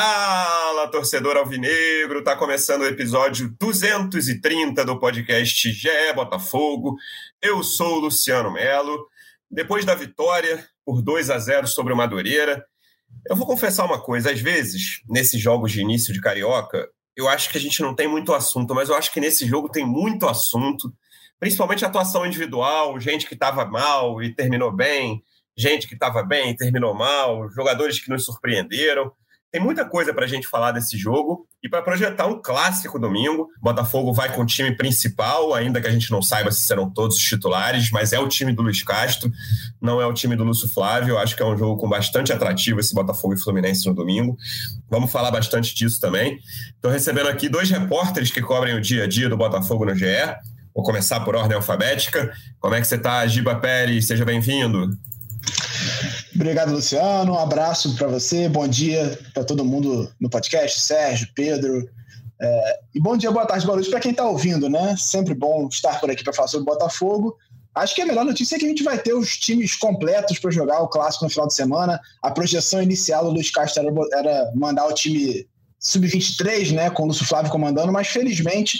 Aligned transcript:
Fala, 0.00 0.88
torcedor 0.92 1.36
alvinegro! 1.36 2.22
Tá 2.22 2.36
começando 2.36 2.82
o 2.82 2.86
episódio 2.86 3.52
230 3.58 4.84
do 4.84 4.96
podcast 4.96 5.72
GE 5.72 6.12
Botafogo. 6.14 6.94
Eu 7.42 7.64
sou 7.64 7.96
o 7.96 8.00
Luciano 8.02 8.52
Melo. 8.52 9.08
Depois 9.50 9.84
da 9.84 9.96
vitória 9.96 10.64
por 10.84 11.02
2 11.02 11.30
a 11.30 11.38
0 11.40 11.66
sobre 11.66 11.92
o 11.92 11.96
Madureira, 11.96 12.64
eu 13.28 13.34
vou 13.34 13.44
confessar 13.44 13.86
uma 13.86 14.00
coisa: 14.00 14.30
às 14.30 14.40
vezes, 14.40 15.02
nesses 15.08 15.40
jogos 15.40 15.72
de 15.72 15.80
início 15.80 16.14
de 16.14 16.20
Carioca, 16.20 16.88
eu 17.16 17.28
acho 17.28 17.50
que 17.50 17.58
a 17.58 17.60
gente 17.60 17.82
não 17.82 17.92
tem 17.92 18.06
muito 18.06 18.32
assunto, 18.32 18.76
mas 18.76 18.88
eu 18.88 18.94
acho 18.94 19.12
que 19.12 19.18
nesse 19.18 19.48
jogo 19.48 19.68
tem 19.68 19.84
muito 19.84 20.28
assunto, 20.28 20.94
principalmente 21.40 21.84
atuação 21.84 22.24
individual, 22.24 23.00
gente 23.00 23.26
que 23.26 23.34
estava 23.34 23.64
mal 23.64 24.22
e 24.22 24.32
terminou 24.32 24.70
bem, 24.70 25.20
gente 25.56 25.88
que 25.88 25.94
estava 25.94 26.22
bem 26.22 26.50
e 26.50 26.56
terminou 26.56 26.94
mal, 26.94 27.50
jogadores 27.50 27.98
que 27.98 28.08
nos 28.08 28.24
surpreenderam. 28.24 29.12
Tem 29.50 29.62
muita 29.62 29.82
coisa 29.82 30.12
para 30.12 30.26
a 30.26 30.28
gente 30.28 30.46
falar 30.46 30.72
desse 30.72 30.98
jogo 30.98 31.46
e 31.62 31.70
para 31.70 31.80
projetar 31.80 32.26
um 32.26 32.40
clássico 32.42 32.98
domingo. 32.98 33.48
Botafogo 33.62 34.12
vai 34.12 34.30
com 34.34 34.42
o 34.42 34.46
time 34.46 34.76
principal, 34.76 35.54
ainda 35.54 35.80
que 35.80 35.86
a 35.86 35.90
gente 35.90 36.10
não 36.10 36.20
saiba 36.20 36.52
se 36.52 36.60
serão 36.60 36.90
todos 36.90 37.16
os 37.16 37.22
titulares, 37.22 37.90
mas 37.90 38.12
é 38.12 38.18
o 38.18 38.28
time 38.28 38.52
do 38.52 38.60
Luiz 38.60 38.82
Castro, 38.82 39.30
não 39.80 40.02
é 40.02 40.06
o 40.06 40.12
time 40.12 40.36
do 40.36 40.44
Lúcio 40.44 40.68
Flávio. 40.68 41.14
Eu 41.14 41.18
acho 41.18 41.34
que 41.34 41.42
é 41.42 41.46
um 41.46 41.56
jogo 41.56 41.80
com 41.80 41.88
bastante 41.88 42.30
atrativo 42.30 42.78
esse 42.78 42.94
Botafogo 42.94 43.32
e 43.32 43.40
Fluminense 43.40 43.86
no 43.86 43.94
domingo. 43.94 44.36
Vamos 44.90 45.10
falar 45.10 45.30
bastante 45.30 45.74
disso 45.74 45.98
também. 45.98 46.38
Estou 46.74 46.90
recebendo 46.90 47.28
aqui 47.28 47.48
dois 47.48 47.70
repórteres 47.70 48.30
que 48.30 48.42
cobrem 48.42 48.74
o 48.74 48.82
dia 48.82 49.04
a 49.04 49.06
dia 49.06 49.30
do 49.30 49.36
Botafogo 49.36 49.86
no 49.86 49.94
GE. 49.94 50.04
Vou 50.74 50.84
começar 50.84 51.20
por 51.20 51.34
ordem 51.34 51.56
alfabética. 51.56 52.30
Como 52.60 52.74
é 52.74 52.80
que 52.82 52.86
você 52.86 52.96
está, 52.96 53.26
Giba 53.26 53.54
Pérez? 53.56 54.06
Seja 54.06 54.26
bem-vindo. 54.26 54.90
Obrigado, 56.38 56.70
Luciano. 56.70 57.32
Um 57.32 57.38
abraço 57.38 57.96
para 57.96 58.06
você. 58.06 58.48
Bom 58.48 58.68
dia 58.68 59.18
para 59.34 59.42
todo 59.42 59.64
mundo 59.64 60.08
no 60.20 60.30
podcast, 60.30 60.80
Sérgio, 60.82 61.26
Pedro. 61.34 61.90
É, 62.40 62.80
e 62.94 63.00
bom 63.00 63.16
dia, 63.16 63.28
boa 63.32 63.44
tarde, 63.44 63.66
boa 63.66 63.74
noite 63.74 63.90
para 63.90 63.98
quem 63.98 64.12
está 64.12 64.24
ouvindo, 64.24 64.68
né? 64.68 64.94
Sempre 64.96 65.34
bom 65.34 65.66
estar 65.66 65.98
por 65.98 66.08
aqui 66.08 66.22
para 66.22 66.32
falar 66.32 66.46
sobre 66.46 66.64
Botafogo. 66.64 67.36
Acho 67.74 67.92
que 67.92 68.02
a 68.02 68.06
melhor 68.06 68.24
notícia 68.24 68.54
é 68.54 68.58
que 68.60 68.66
a 68.66 68.68
gente 68.68 68.84
vai 68.84 68.96
ter 68.96 69.14
os 69.14 69.36
times 69.36 69.74
completos 69.74 70.38
para 70.38 70.52
jogar 70.52 70.80
o 70.80 70.86
clássico 70.86 71.24
no 71.24 71.30
final 71.30 71.48
de 71.48 71.54
semana. 71.54 72.00
A 72.22 72.30
projeção 72.30 72.80
inicial 72.80 73.24
do 73.24 73.32
Luiz 73.32 73.50
Castro 73.50 73.82
era, 73.82 73.92
era 74.16 74.52
mandar 74.54 74.86
o 74.86 74.94
time 74.94 75.44
sub-23, 75.80 76.70
né, 76.70 76.88
com 76.88 77.02
o 77.02 77.06
Lúcio 77.06 77.26
Flávio 77.26 77.50
comandando, 77.50 77.90
mas 77.90 78.06
felizmente 78.06 78.78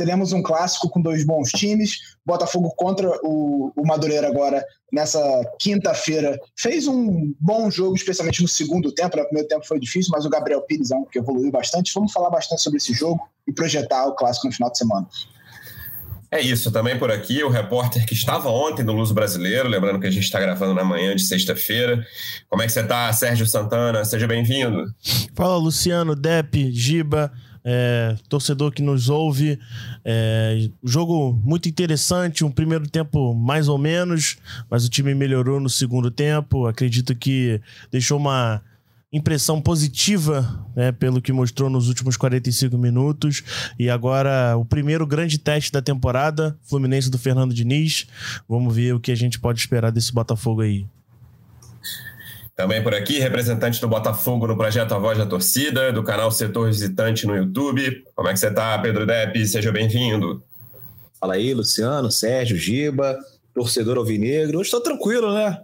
teremos 0.00 0.32
um 0.32 0.42
clássico 0.42 0.88
com 0.88 0.98
dois 0.98 1.26
bons 1.26 1.50
times. 1.50 1.98
Botafogo 2.24 2.72
contra 2.74 3.06
o, 3.22 3.70
o 3.76 3.86
Madureira 3.86 4.28
agora 4.28 4.64
nessa 4.90 5.20
quinta-feira 5.58 6.40
fez 6.56 6.88
um 6.88 7.34
bom 7.38 7.70
jogo, 7.70 7.94
especialmente 7.94 8.40
no 8.40 8.48
segundo 8.48 8.90
tempo. 8.92 9.18
No 9.18 9.24
primeiro 9.24 9.46
tempo 9.46 9.66
foi 9.66 9.78
difícil, 9.78 10.10
mas 10.12 10.24
o 10.24 10.30
Gabriel 10.30 10.62
Pires 10.62 10.90
é 10.90 10.96
um 10.96 11.04
que 11.04 11.18
evoluiu 11.18 11.50
bastante. 11.50 11.92
Vamos 11.94 12.12
falar 12.12 12.30
bastante 12.30 12.62
sobre 12.62 12.78
esse 12.78 12.94
jogo 12.94 13.20
e 13.46 13.52
projetar 13.52 14.06
o 14.06 14.14
clássico 14.14 14.46
no 14.46 14.54
final 14.54 14.70
de 14.72 14.78
semana. 14.78 15.06
É 16.30 16.40
isso, 16.40 16.70
também 16.70 16.98
por 16.98 17.10
aqui, 17.10 17.42
o 17.42 17.50
repórter 17.50 18.06
que 18.06 18.14
estava 18.14 18.48
ontem 18.48 18.84
no 18.84 18.92
Luso 18.92 19.12
Brasileiro, 19.12 19.68
lembrando 19.68 20.00
que 20.00 20.06
a 20.06 20.10
gente 20.10 20.22
está 20.22 20.40
gravando 20.40 20.72
na 20.72 20.84
manhã 20.84 21.14
de 21.14 21.22
sexta-feira. 21.22 22.02
Como 22.48 22.62
é 22.62 22.66
que 22.66 22.72
você 22.72 22.80
está, 22.80 23.12
Sérgio 23.12 23.46
Santana? 23.46 24.02
Seja 24.04 24.26
bem-vindo. 24.26 24.84
Fala, 25.34 25.56
Luciano, 25.56 26.14
Depp, 26.14 26.72
Giba 26.72 27.32
é, 27.64 28.16
torcedor 28.28 28.72
que 28.72 28.82
nos 28.82 29.08
ouve. 29.08 29.58
É, 30.04 30.68
jogo 30.82 31.32
muito 31.44 31.68
interessante, 31.68 32.44
um 32.44 32.50
primeiro 32.50 32.88
tempo 32.88 33.34
mais 33.34 33.68
ou 33.68 33.78
menos, 33.78 34.38
mas 34.70 34.84
o 34.84 34.88
time 34.88 35.14
melhorou 35.14 35.60
no 35.60 35.68
segundo 35.68 36.10
tempo. 36.10 36.66
Acredito 36.66 37.14
que 37.14 37.60
deixou 37.90 38.18
uma 38.18 38.62
impressão 39.12 39.60
positiva 39.60 40.64
né, 40.74 40.92
pelo 40.92 41.20
que 41.20 41.32
mostrou 41.32 41.68
nos 41.68 41.88
últimos 41.88 42.16
45 42.16 42.78
minutos. 42.78 43.42
E 43.78 43.90
agora 43.90 44.56
o 44.56 44.64
primeiro 44.64 45.06
grande 45.06 45.38
teste 45.38 45.72
da 45.72 45.82
temporada, 45.82 46.56
Fluminense 46.62 47.10
do 47.10 47.18
Fernando 47.18 47.52
Diniz. 47.52 48.06
Vamos 48.48 48.74
ver 48.74 48.94
o 48.94 49.00
que 49.00 49.10
a 49.10 49.16
gente 49.16 49.38
pode 49.38 49.58
esperar 49.58 49.90
desse 49.90 50.12
Botafogo 50.12 50.60
aí. 50.60 50.86
Também 52.56 52.82
por 52.82 52.94
aqui, 52.94 53.18
representante 53.18 53.80
do 53.80 53.88
Botafogo 53.88 54.46
no 54.46 54.56
projeto 54.56 54.92
A 54.92 54.98
Voz 54.98 55.16
da 55.16 55.24
Torcida, 55.24 55.92
do 55.92 56.02
canal 56.02 56.30
Setor 56.30 56.66
Visitante 56.66 57.26
no 57.26 57.34
YouTube. 57.34 58.04
Como 58.14 58.28
é 58.28 58.32
que 58.32 58.38
você 58.38 58.48
está, 58.48 58.78
Pedro 58.78 59.06
Depp? 59.06 59.46
Seja 59.46 59.72
bem-vindo. 59.72 60.42
Fala 61.18 61.34
aí, 61.34 61.54
Luciano, 61.54 62.10
Sérgio, 62.10 62.56
Giba, 62.56 63.18
torcedor 63.54 63.98
alvinegro. 63.98 64.58
Hoje 64.58 64.68
estou 64.68 64.80
tranquilo, 64.80 65.32
né? 65.34 65.58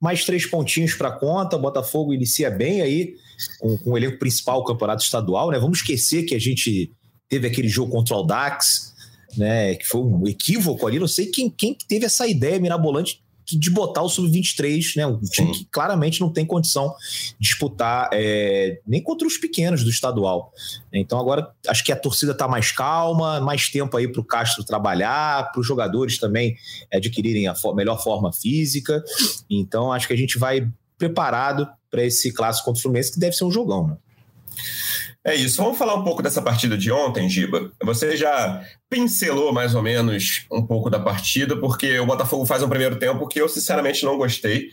Mais 0.00 0.24
três 0.24 0.46
pontinhos 0.46 0.94
para 0.94 1.12
conta. 1.12 1.56
O 1.56 1.60
Botafogo 1.60 2.14
inicia 2.14 2.50
bem 2.50 2.80
aí 2.80 3.14
com, 3.60 3.76
com 3.78 3.90
o 3.92 3.96
elenco 3.96 4.18
principal 4.18 4.60
do 4.60 4.66
campeonato 4.66 5.02
estadual, 5.02 5.50
né? 5.50 5.58
Vamos 5.58 5.78
esquecer 5.78 6.24
que 6.24 6.34
a 6.34 6.40
gente 6.40 6.92
teve 7.28 7.46
aquele 7.46 7.68
jogo 7.68 7.92
contra 7.92 8.16
o 8.16 8.22
Dax, 8.22 8.94
né? 9.36 9.74
Que 9.74 9.86
foi 9.86 10.00
um 10.00 10.26
equívoco 10.26 10.86
ali. 10.86 10.98
Não 10.98 11.08
sei 11.08 11.26
quem, 11.26 11.50
quem 11.50 11.76
teve 11.88 12.06
essa 12.06 12.26
ideia 12.26 12.58
mirabolante 12.58 13.22
de 13.58 13.70
botar 13.70 14.02
o 14.02 14.08
sub-23, 14.08 14.96
né? 14.96 15.06
Um 15.06 15.20
time 15.20 15.52
que 15.52 15.64
claramente 15.66 16.20
não 16.20 16.32
tem 16.32 16.44
condição 16.44 16.94
de 17.38 17.48
disputar 17.48 18.08
é, 18.12 18.80
nem 18.86 19.02
contra 19.02 19.26
os 19.26 19.36
pequenos 19.36 19.82
do 19.82 19.90
estadual. 19.90 20.52
Então 20.92 21.18
agora 21.18 21.50
acho 21.68 21.84
que 21.84 21.92
a 21.92 21.96
torcida 21.96 22.32
está 22.32 22.46
mais 22.46 22.72
calma, 22.72 23.40
mais 23.40 23.68
tempo 23.68 23.96
aí 23.96 24.08
para 24.08 24.20
o 24.20 24.24
Castro 24.24 24.64
trabalhar, 24.64 25.50
para 25.52 25.60
os 25.60 25.66
jogadores 25.66 26.18
também 26.18 26.56
adquirirem 26.92 27.46
a 27.48 27.54
for 27.54 27.74
melhor 27.74 28.02
forma 28.02 28.32
física. 28.32 29.02
Então 29.48 29.92
acho 29.92 30.06
que 30.06 30.14
a 30.14 30.18
gente 30.18 30.38
vai 30.38 30.68
preparado 30.98 31.68
para 31.90 32.04
esse 32.04 32.32
clássico 32.32 32.66
contra 32.66 32.78
o 32.78 32.82
Fluminense, 32.82 33.12
que 33.12 33.18
deve 33.18 33.36
ser 33.36 33.44
um 33.44 33.50
jogão, 33.50 33.88
né? 33.88 33.96
É 35.24 35.34
isso. 35.34 35.62
Vamos 35.62 35.76
falar 35.76 35.94
um 35.94 36.04
pouco 36.04 36.22
dessa 36.22 36.40
partida 36.40 36.78
de 36.78 36.90
ontem, 36.90 37.28
Giba. 37.28 37.70
Você 37.82 38.16
já 38.16 38.62
pincelou 38.88 39.52
mais 39.52 39.74
ou 39.74 39.82
menos 39.82 40.46
um 40.50 40.66
pouco 40.66 40.88
da 40.88 40.98
partida, 40.98 41.56
porque 41.58 41.98
o 41.98 42.06
Botafogo 42.06 42.46
faz 42.46 42.62
um 42.62 42.68
primeiro 42.68 42.96
tempo 42.98 43.28
que 43.28 43.40
eu 43.40 43.48
sinceramente 43.48 44.04
não 44.04 44.16
gostei. 44.16 44.68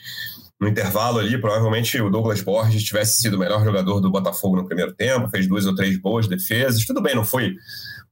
No 0.59 0.67
intervalo 0.67 1.19
ali, 1.19 1.39
provavelmente 1.39 2.01
o 2.01 2.09
Douglas 2.09 2.41
Borges 2.41 2.83
tivesse 2.83 3.21
sido 3.21 3.35
o 3.35 3.39
melhor 3.39 3.63
jogador 3.63 3.99
do 3.99 4.09
Botafogo 4.09 4.55
no 4.55 4.65
primeiro 4.65 4.93
tempo, 4.93 5.29
fez 5.29 5.47
duas 5.47 5.65
ou 5.65 5.75
três 5.75 5.99
boas 5.99 6.27
defesas. 6.27 6.85
Tudo 6.85 7.01
bem, 7.01 7.13
não 7.13 7.25
foi 7.25 7.53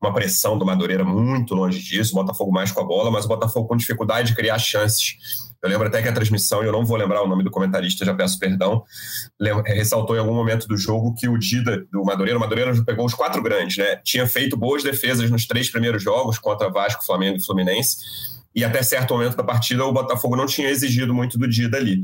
uma 0.02 0.13
pressão 0.13 0.57
do 0.57 0.66
Madureira 0.66 1.03
muito 1.03 1.56
longe 1.56 1.81
disso, 1.81 2.12
o 2.12 2.22
Botafogo 2.22 2.52
mais 2.52 2.72
com 2.72 2.81
a 2.81 2.85
bola, 2.85 3.09
mas 3.09 3.25
o 3.25 3.29
Botafogo 3.29 3.67
com 3.67 3.75
dificuldade 3.75 4.29
de 4.29 4.35
criar 4.35 4.59
chances. 4.59 5.16
Eu 5.62 5.70
lembro 5.70 5.88
até 5.88 6.02
que 6.02 6.08
a 6.08 6.14
transmissão, 6.14 6.64
e 6.64 6.68
eu 6.68 6.72
não 6.72 6.86
vou 6.86 6.98
lembrar 6.98 7.22
o 7.24 7.28
nome 7.28 7.44
do 7.44 7.50
comentarista, 7.52 8.06
já 8.06 8.14
peço 8.14 8.38
perdão, 8.40 8.84
ressaltou 9.66 10.16
em 10.16 10.20
algum 10.20 10.34
momento 10.34 10.68
do 10.68 10.78
jogo 10.78 11.16
que 11.16 11.28
o 11.28 11.38
Dida, 11.38 11.86
do 11.92 12.04
Madureira, 12.04 12.38
o 12.38 12.42
Madureira 12.42 12.84
pegou 12.84 13.06
os 13.06 13.14
quatro 13.14 13.42
grandes, 13.42 13.78
né? 13.78 13.98
Tinha 14.04 14.28
feito 14.28 14.56
boas 14.56 14.84
defesas 14.84 15.30
nos 15.30 15.46
três 15.46 15.70
primeiros 15.70 16.04
jogos 16.04 16.38
contra 16.38 16.70
Vasco, 16.70 17.06
Flamengo 17.06 17.38
e 17.38 17.44
Fluminense, 17.44 17.98
e 18.56 18.64
até 18.64 18.82
certo 18.84 19.14
momento 19.14 19.36
da 19.36 19.44
partida 19.44 19.84
o 19.86 19.92
Botafogo 19.92 20.36
não 20.36 20.46
tinha 20.46 20.70
exigido 20.70 21.14
muito 21.14 21.38
do 21.38 21.48
Dida 21.48 21.78
ali. 21.78 22.02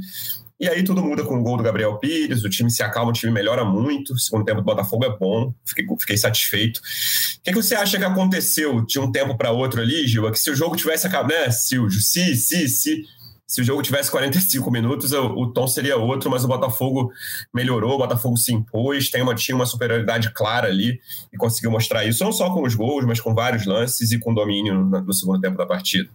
E 0.61 0.69
aí 0.69 0.84
tudo 0.84 1.03
muda 1.03 1.23
com 1.23 1.40
o 1.40 1.41
gol 1.41 1.57
do 1.57 1.63
Gabriel 1.63 1.97
Pires, 1.97 2.44
o 2.44 2.50
time 2.50 2.69
se 2.69 2.84
acalma, 2.84 3.09
o 3.09 3.13
time 3.13 3.31
melhora 3.31 3.66
muito, 3.66 4.13
o 4.13 4.19
segundo 4.19 4.45
tempo 4.45 4.61
do 4.61 4.63
Botafogo 4.63 5.03
é 5.03 5.09
bom, 5.09 5.51
fiquei, 5.66 5.84
fiquei 6.00 6.17
satisfeito. 6.17 6.78
O 6.78 7.44
que, 7.44 7.51
que, 7.51 7.56
você 7.56 7.73
acha 7.73 7.97
que 7.97 8.03
aconteceu 8.03 8.85
de 8.85 9.00
um 9.00 9.11
tempo 9.11 9.35
para 9.35 9.50
outro 9.51 9.81
ali, 9.81 10.07
Gil? 10.07 10.28
É 10.28 10.31
que 10.31 10.38
se 10.38 10.51
o 10.51 10.56
jogo 10.56 10.75
tivesse 10.75 11.07
acabado, 11.07 11.29
né, 11.29 11.50
Silvio? 11.50 12.00
Se, 12.00 12.35
se, 12.35 12.69
se 12.69 13.03
se 13.51 13.59
o 13.59 13.66
jogo 13.66 13.81
tivesse 13.81 14.09
45 14.09 14.72
minutos, 14.72 15.12
o, 15.12 15.25
o, 15.25 15.51
tom 15.51 15.67
seria 15.67 15.97
outro, 15.97 16.31
mas 16.31 16.45
o 16.45 16.47
Botafogo 16.47 17.12
melhorou, 17.53 17.95
o 17.95 17.97
Botafogo 17.97 18.38
se 18.38 18.53
impôs, 18.53 19.09
tem 19.09 19.22
uma, 19.22 19.35
tinha 19.35 19.53
uma 19.53 19.66
superioridade 19.66 20.31
clara 20.31 20.69
ali 20.69 21.01
e 21.34 21.38
conseguiu 21.38 21.69
mostrar 21.69 22.06
isso, 22.06 22.23
não 22.23 22.31
só 22.31 22.50
com 22.53 22.63
os 22.63 22.75
gols, 22.75 23.03
mas 23.03 23.19
com 23.19 23.35
vários 23.35 23.66
lances 23.66 24.13
e 24.13 24.17
com 24.17 24.34
domínio 24.34 24.73
no, 24.73 25.01
no 25.01 25.13
segundo 25.13 25.41
tempo 25.41 25.57
da 25.57 25.66
partida. 25.66 26.09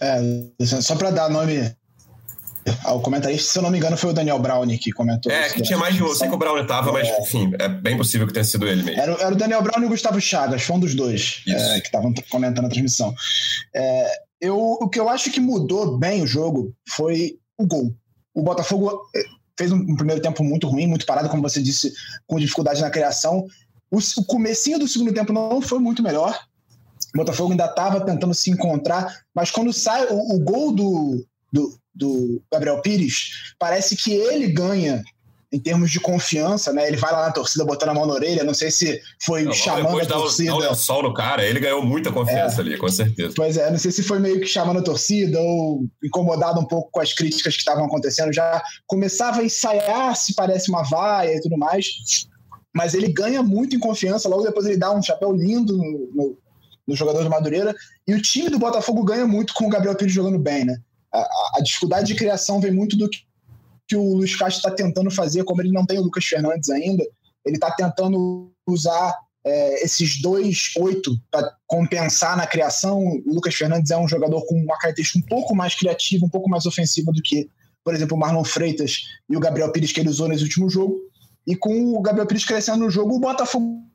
É, 0.00 0.20
só 0.82 0.96
para 0.96 1.12
dar 1.12 1.30
nome 1.30 1.72
ao 2.82 3.00
comentarista, 3.00 3.52
se 3.52 3.56
eu 3.56 3.62
não 3.62 3.70
me 3.70 3.78
engano, 3.78 3.96
foi 3.96 4.10
o 4.10 4.12
Daniel 4.12 4.40
Brown 4.40 4.66
que 4.76 4.90
comentou. 4.90 5.30
É, 5.30 5.48
que 5.48 5.62
tinha 5.62 5.78
mais 5.78 5.94
de 5.94 6.14
sei 6.16 6.28
que 6.28 6.34
o 6.34 6.38
Brown 6.38 6.58
estava, 6.58 6.92
mas 6.92 7.06
é. 7.06 7.20
enfim, 7.20 7.52
é 7.60 7.68
bem 7.68 7.96
possível 7.96 8.26
que 8.26 8.32
tenha 8.32 8.42
sido 8.42 8.66
ele 8.66 8.82
mesmo. 8.82 9.00
Era, 9.00 9.12
era 9.12 9.32
o 9.32 9.36
Daniel 9.36 9.62
Brown 9.62 9.80
e 9.80 9.86
o 9.86 9.90
Gustavo 9.90 10.20
Chagas, 10.20 10.62
foi 10.62 10.74
um 10.74 10.80
dos 10.80 10.96
dois 10.96 11.44
é, 11.46 11.78
que 11.78 11.86
estavam 11.86 12.12
comentando 12.28 12.66
a 12.66 12.68
transmissão. 12.68 13.14
É, 13.72 14.25
eu, 14.40 14.56
o 14.56 14.88
que 14.88 15.00
eu 15.00 15.08
acho 15.08 15.30
que 15.30 15.40
mudou 15.40 15.96
bem 15.98 16.22
o 16.22 16.26
jogo 16.26 16.74
foi 16.88 17.38
o 17.56 17.66
gol. 17.66 17.94
O 18.34 18.42
Botafogo 18.42 19.08
eh, 19.14 19.24
fez 19.58 19.72
um, 19.72 19.96
primeiro 19.96 20.20
tempo 20.20 20.44
muito 20.44 20.68
ruim, 20.68 20.86
muito 20.86 21.06
parado, 21.06 21.28
como 21.28 21.42
você 21.42 21.62
disse, 21.62 21.92
com 22.26 22.38
dificuldade 22.38 22.80
na 22.80 22.90
criação. 22.90 23.46
O, 23.90 23.98
o 23.98 24.24
comecinho 24.24 24.78
do 24.78 24.88
segundo 24.88 25.14
tempo 25.14 25.32
não 25.32 25.60
foi 25.60 25.78
muito 25.78 26.02
melhor. 26.02 26.38
O 27.14 27.18
Botafogo 27.18 27.52
ainda 27.52 27.64
estava 27.64 28.04
tentando 28.04 28.34
se 28.34 28.50
encontrar, 28.50 29.24
mas 29.34 29.50
quando 29.50 29.72
sai 29.72 30.06
o, 30.08 30.34
o 30.34 30.38
gol 30.40 30.72
do, 30.72 31.26
do, 31.50 31.78
do, 31.94 32.42
Gabriel 32.52 32.82
Pires, 32.82 33.54
parece 33.58 33.96
que 33.96 34.12
ele 34.12 34.48
ganha 34.48 35.02
em 35.52 35.60
termos 35.60 35.90
de 35.90 36.00
confiança, 36.00 36.72
né? 36.72 36.88
Ele 36.88 36.96
vai 36.96 37.12
lá 37.12 37.26
na 37.26 37.32
torcida 37.32 37.64
botando 37.64 37.90
a 37.90 37.94
mão 37.94 38.06
na 38.06 38.14
orelha, 38.14 38.42
não 38.42 38.54
sei 38.54 38.70
se 38.70 39.00
foi 39.24 39.44
não, 39.44 39.52
chamando 39.52 40.00
a 40.00 40.06
torcida. 40.06 40.50
Dá 40.58 40.72
o 40.72 40.74
sol 40.74 41.02
no 41.04 41.14
cara, 41.14 41.44
ele 41.44 41.60
ganhou 41.60 41.84
muita 41.84 42.10
confiança 42.10 42.60
é. 42.60 42.60
ali, 42.62 42.76
com 42.76 42.88
certeza. 42.88 43.32
Pois 43.36 43.56
é, 43.56 43.70
não 43.70 43.78
sei 43.78 43.92
se 43.92 44.02
foi 44.02 44.18
meio 44.18 44.40
que 44.40 44.46
chamando 44.46 44.80
a 44.80 44.82
torcida 44.82 45.40
ou 45.40 45.86
incomodado 46.02 46.60
um 46.60 46.64
pouco 46.64 46.90
com 46.90 47.00
as 47.00 47.12
críticas 47.12 47.54
que 47.54 47.60
estavam 47.60 47.84
acontecendo, 47.84 48.32
já 48.32 48.60
começava 48.86 49.40
a 49.40 49.44
ensaiar 49.44 50.16
se 50.16 50.34
parece 50.34 50.68
uma 50.68 50.82
vaia 50.82 51.34
e 51.34 51.40
tudo 51.40 51.56
mais. 51.56 51.86
Mas 52.74 52.92
ele 52.92 53.08
ganha 53.08 53.42
muito 53.42 53.76
em 53.76 53.78
confiança, 53.78 54.28
logo 54.28 54.42
depois 54.42 54.66
ele 54.66 54.76
dá 54.76 54.92
um 54.92 55.02
chapéu 55.02 55.32
lindo 55.32 55.76
no, 55.76 56.10
no, 56.14 56.38
no 56.88 56.96
jogador 56.96 57.22
do 57.22 57.30
Madureira. 57.30 57.74
E 58.06 58.14
o 58.14 58.20
time 58.20 58.50
do 58.50 58.58
Botafogo 58.58 59.02
ganha 59.04 59.26
muito 59.26 59.54
com 59.54 59.66
o 59.66 59.70
Gabriel 59.70 59.94
Pires 59.94 60.12
jogando 60.12 60.38
bem, 60.38 60.64
né? 60.64 60.76
A, 61.14 61.20
a 61.54 61.60
dificuldade 61.62 62.08
de 62.08 62.14
criação 62.14 62.60
vem 62.60 62.72
muito 62.72 62.96
do 62.96 63.08
que 63.08 63.20
que 63.88 63.96
o 63.96 64.14
Luiz 64.14 64.34
Castro 64.34 64.58
está 64.58 64.70
tentando 64.70 65.10
fazer, 65.10 65.44
como 65.44 65.62
ele 65.62 65.72
não 65.72 65.86
tem 65.86 65.98
o 65.98 66.02
Lucas 66.02 66.24
Fernandes 66.24 66.68
ainda, 66.70 67.04
ele 67.44 67.56
está 67.56 67.70
tentando 67.70 68.52
usar 68.66 69.14
é, 69.44 69.84
esses 69.84 70.20
dois 70.20 70.72
oito 70.78 71.16
para 71.30 71.54
compensar 71.66 72.36
na 72.36 72.46
criação. 72.46 72.98
O 72.98 73.34
Lucas 73.34 73.54
Fernandes 73.54 73.90
é 73.90 73.96
um 73.96 74.08
jogador 74.08 74.44
com 74.46 74.56
uma 74.56 74.76
característica 74.78 75.18
um 75.18 75.28
pouco 75.28 75.54
mais 75.54 75.74
criativa, 75.74 76.26
um 76.26 76.30
pouco 76.30 76.50
mais 76.50 76.66
ofensiva 76.66 77.12
do 77.12 77.22
que, 77.22 77.48
por 77.84 77.94
exemplo, 77.94 78.16
o 78.16 78.20
Marlon 78.20 78.44
Freitas 78.44 79.02
e 79.30 79.36
o 79.36 79.40
Gabriel 79.40 79.70
Pires 79.70 79.92
que 79.92 80.00
ele 80.00 80.08
usou 80.08 80.26
nesse 80.26 80.42
último 80.42 80.68
jogo. 80.68 80.98
E 81.46 81.54
com 81.54 81.94
o 81.94 82.02
Gabriel 82.02 82.26
Pires 82.26 82.44
crescendo 82.44 82.78
no 82.78 82.90
jogo, 82.90 83.14
o 83.14 83.20
Botafogo 83.20 83.86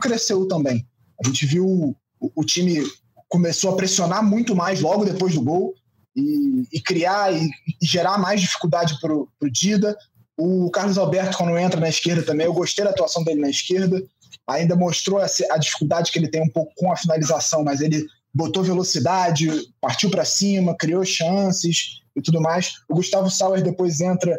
cresceu 0.00 0.48
também. 0.48 0.84
A 1.24 1.28
gente 1.28 1.46
viu 1.46 1.64
o, 1.64 1.96
o 2.34 2.44
time 2.44 2.82
começou 3.28 3.70
a 3.70 3.76
pressionar 3.76 4.22
muito 4.22 4.54
mais 4.54 4.80
logo 4.80 5.04
depois 5.04 5.34
do 5.34 5.42
gol 5.42 5.72
e, 6.14 6.62
e 6.72 6.80
criar 6.80 7.32
e, 7.32 7.48
e, 7.80 7.86
gerar 7.86 8.18
mais 8.18 8.40
dificuldade 8.40 8.98
para 9.00 9.14
o 9.14 9.28
Dida. 9.50 9.96
O 10.36 10.70
Carlos 10.70 10.98
Alberto, 10.98 11.36
quando 11.36 11.56
entra 11.58 11.80
na 11.80 11.88
esquerda 11.88 12.22
também, 12.22 12.46
eu 12.46 12.54
gostei 12.54 12.84
da 12.84 12.90
atuação 12.90 13.22
dele 13.22 13.40
na 13.40 13.50
esquerda. 13.50 14.02
Ainda 14.46 14.74
mostrou 14.74 15.18
a, 15.18 15.26
a 15.50 15.58
dificuldade 15.58 16.10
que 16.10 16.18
ele 16.18 16.28
tem 16.28 16.42
um 16.42 16.48
pouco 16.48 16.72
com 16.76 16.90
a 16.90 16.96
finalização, 16.96 17.62
mas 17.62 17.80
ele 17.80 18.06
botou 18.34 18.62
velocidade, 18.62 19.48
partiu 19.80 20.10
para 20.10 20.24
cima, 20.24 20.76
criou 20.76 21.04
chances 21.04 22.00
e 22.16 22.22
tudo 22.22 22.40
mais. 22.40 22.74
O 22.88 22.94
Gustavo 22.94 23.30
Sauer 23.30 23.62
depois 23.62 24.00
entra. 24.00 24.38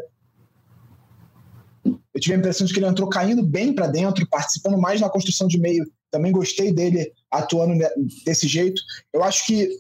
Eu 1.85 2.19
tive 2.19 2.35
a 2.35 2.37
impressão 2.37 2.65
de 2.65 2.73
que 2.73 2.79
ele 2.79 2.87
entrou 2.87 3.09
caindo 3.09 3.43
bem 3.43 3.73
para 3.73 3.87
dentro, 3.87 4.27
participando 4.27 4.77
mais 4.77 5.01
na 5.01 5.09
construção 5.09 5.47
de 5.47 5.59
meio. 5.59 5.85
Também 6.11 6.31
gostei 6.31 6.71
dele 6.71 7.11
atuando 7.31 7.73
desse 8.25 8.47
jeito. 8.47 8.81
Eu 9.11 9.23
acho 9.23 9.45
que 9.45 9.79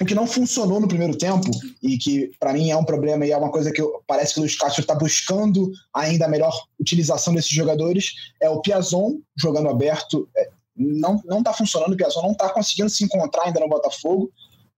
o 0.00 0.04
que 0.06 0.14
não 0.14 0.26
funcionou 0.26 0.80
no 0.80 0.88
primeiro 0.88 1.16
tempo, 1.16 1.50
e 1.82 1.98
que 1.98 2.30
para 2.40 2.54
mim 2.54 2.70
é 2.70 2.76
um 2.76 2.84
problema 2.84 3.26
e 3.26 3.32
é 3.32 3.36
uma 3.36 3.50
coisa 3.50 3.70
que 3.70 3.82
eu, 3.82 4.02
parece 4.06 4.32
que 4.32 4.40
o 4.40 4.42
Luiz 4.42 4.56
Castro 4.56 4.80
está 4.80 4.94
buscando 4.94 5.70
ainda 5.94 6.24
a 6.24 6.28
melhor 6.28 6.54
utilização 6.80 7.34
desses 7.34 7.50
jogadores, 7.50 8.12
é 8.40 8.48
o 8.48 8.62
Piazon 8.62 9.18
jogando 9.36 9.68
aberto. 9.68 10.26
É, 10.34 10.48
não, 10.74 11.20
não 11.26 11.42
tá 11.42 11.52
funcionando, 11.52 11.92
o 11.92 11.96
Piazon 11.96 12.22
não 12.22 12.32
está 12.32 12.48
conseguindo 12.48 12.88
se 12.88 13.04
encontrar 13.04 13.44
ainda 13.44 13.60
no 13.60 13.68
Botafogo. 13.68 14.32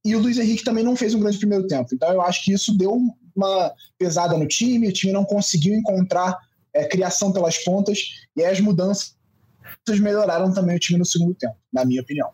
E 0.05 0.17
o 0.17 0.19
Luiz 0.19 0.37
Henrique 0.37 0.65
também 0.65 0.83
não 0.83 0.97
fez 0.97 1.15
um 1.15 1.21
grande 1.21 1.39
primeiro 1.39 1.69
tempo. 1.69 1.95
Então 1.95 2.13
eu 2.13 2.21
acho 2.21 2.45
que 2.45 2.53
isso 2.53 2.77
deu 2.77 3.01
uma 3.37 3.73
pesada 3.97 4.37
no 4.37 4.49
time, 4.49 4.89
o 4.89 4.93
time 4.93 5.13
não 5.13 5.25
conseguiu 5.25 5.75
encontrar 5.75 6.37
é, 6.75 6.85
criação 6.85 7.33
pelas 7.33 7.59
pontas, 7.59 8.01
e 8.37 8.45
as 8.45 8.59
mudanças 8.59 9.15
melhoraram 10.01 10.53
também 10.53 10.75
o 10.75 10.81
time 10.81 10.99
no 10.99 11.07
segundo 11.07 11.35
tempo, 11.35 11.55
na 11.73 11.85
minha 11.85 12.03
opinião. 12.03 12.31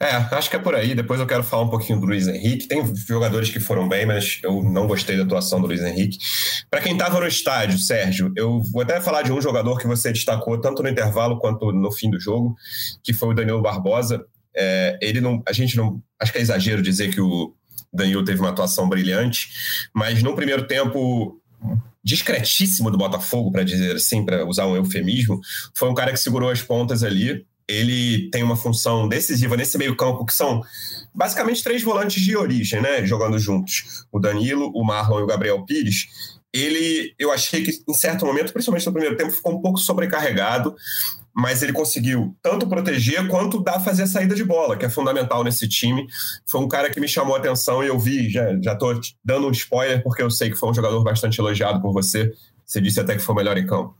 É, 0.00 0.10
acho 0.36 0.48
que 0.48 0.56
é 0.56 0.58
por 0.58 0.74
aí. 0.74 0.94
Depois 0.94 1.20
eu 1.20 1.26
quero 1.26 1.42
falar 1.42 1.64
um 1.64 1.68
pouquinho 1.68 2.00
do 2.00 2.06
Luiz 2.06 2.26
Henrique. 2.28 2.68
Tem 2.68 2.82
jogadores 3.06 3.50
que 3.50 3.60
foram 3.60 3.88
bem, 3.88 4.06
mas 4.06 4.38
eu 4.42 4.62
não 4.62 4.86
gostei 4.86 5.16
da 5.16 5.24
atuação 5.24 5.60
do 5.60 5.66
Luiz 5.66 5.82
Henrique. 5.82 6.18
Para 6.70 6.80
quem 6.80 6.92
estava 6.92 7.20
no 7.20 7.26
estádio, 7.26 7.78
Sérgio, 7.78 8.32
eu 8.36 8.62
vou 8.72 8.82
até 8.82 9.00
falar 9.00 9.22
de 9.22 9.32
um 9.32 9.40
jogador 9.40 9.78
que 9.78 9.86
você 9.86 10.12
destacou 10.12 10.60
tanto 10.60 10.82
no 10.82 10.88
intervalo 10.88 11.38
quanto 11.38 11.72
no 11.72 11.90
fim 11.90 12.10
do 12.10 12.20
jogo, 12.20 12.56
que 13.02 13.12
foi 13.12 13.30
o 13.30 13.34
Danilo 13.34 13.62
Barbosa. 13.62 14.24
É, 14.56 14.98
ele 15.00 15.20
não, 15.20 15.42
a 15.46 15.52
gente 15.52 15.76
não, 15.76 16.02
acho 16.20 16.32
que 16.32 16.38
é 16.38 16.40
exagero 16.42 16.82
dizer 16.82 17.12
que 17.12 17.20
o 17.20 17.54
Danilo 17.92 18.24
teve 18.24 18.40
uma 18.40 18.50
atuação 18.50 18.88
brilhante, 18.88 19.48
mas 19.94 20.22
no 20.22 20.34
primeiro 20.34 20.66
tempo 20.66 21.40
discretíssimo 22.04 22.90
do 22.90 22.96
Botafogo, 22.96 23.50
para 23.50 23.62
dizer 23.62 23.96
assim, 23.96 24.24
para 24.24 24.46
usar 24.46 24.66
um 24.66 24.76
eufemismo, 24.76 25.40
foi 25.74 25.90
um 25.90 25.94
cara 25.94 26.12
que 26.12 26.18
segurou 26.18 26.48
as 26.50 26.62
pontas 26.62 27.02
ali 27.02 27.44
ele 27.68 28.30
tem 28.30 28.42
uma 28.42 28.56
função 28.56 29.06
decisiva 29.06 29.56
nesse 29.56 29.76
meio-campo, 29.76 30.24
que 30.24 30.32
são 30.32 30.62
basicamente 31.14 31.62
três 31.62 31.82
volantes 31.82 32.22
de 32.22 32.36
origem, 32.36 32.80
né? 32.80 33.04
Jogando 33.04 33.38
juntos. 33.38 34.06
O 34.10 34.18
Danilo, 34.18 34.72
o 34.74 34.84
Marlon 34.84 35.20
e 35.20 35.22
o 35.22 35.26
Gabriel 35.26 35.64
Pires. 35.66 36.38
Ele, 36.50 37.14
eu 37.18 37.30
achei 37.30 37.62
que 37.62 37.72
em 37.86 37.94
certo 37.94 38.24
momento, 38.24 38.52
principalmente 38.52 38.86
no 38.86 38.92
primeiro 38.92 39.16
tempo, 39.16 39.30
ficou 39.30 39.52
um 39.52 39.60
pouco 39.60 39.78
sobrecarregado, 39.78 40.74
mas 41.36 41.62
ele 41.62 41.74
conseguiu 41.74 42.34
tanto 42.42 42.66
proteger 42.66 43.28
quanto 43.28 43.62
dar 43.62 43.80
fazer 43.80 44.04
a 44.04 44.06
saída 44.06 44.34
de 44.34 44.42
bola, 44.42 44.76
que 44.76 44.86
é 44.86 44.88
fundamental 44.88 45.44
nesse 45.44 45.68
time. 45.68 46.06
Foi 46.46 46.60
um 46.60 46.66
cara 46.66 46.90
que 46.90 46.98
me 46.98 47.06
chamou 47.06 47.36
a 47.36 47.38
atenção 47.38 47.84
e 47.84 47.88
eu 47.88 47.98
vi, 47.98 48.30
já, 48.30 48.58
já 48.62 48.76
dando 49.22 49.46
um 49.46 49.50
spoiler, 49.50 50.02
porque 50.02 50.22
eu 50.22 50.30
sei 50.30 50.50
que 50.50 50.56
foi 50.56 50.70
um 50.70 50.74
jogador 50.74 51.04
bastante 51.04 51.38
elogiado 51.38 51.82
por 51.82 51.92
você. 51.92 52.32
Você 52.64 52.80
disse 52.80 52.98
até 52.98 53.14
que 53.14 53.22
foi 53.22 53.34
o 53.34 53.36
melhor 53.36 53.58
em 53.58 53.66
campo. 53.66 53.94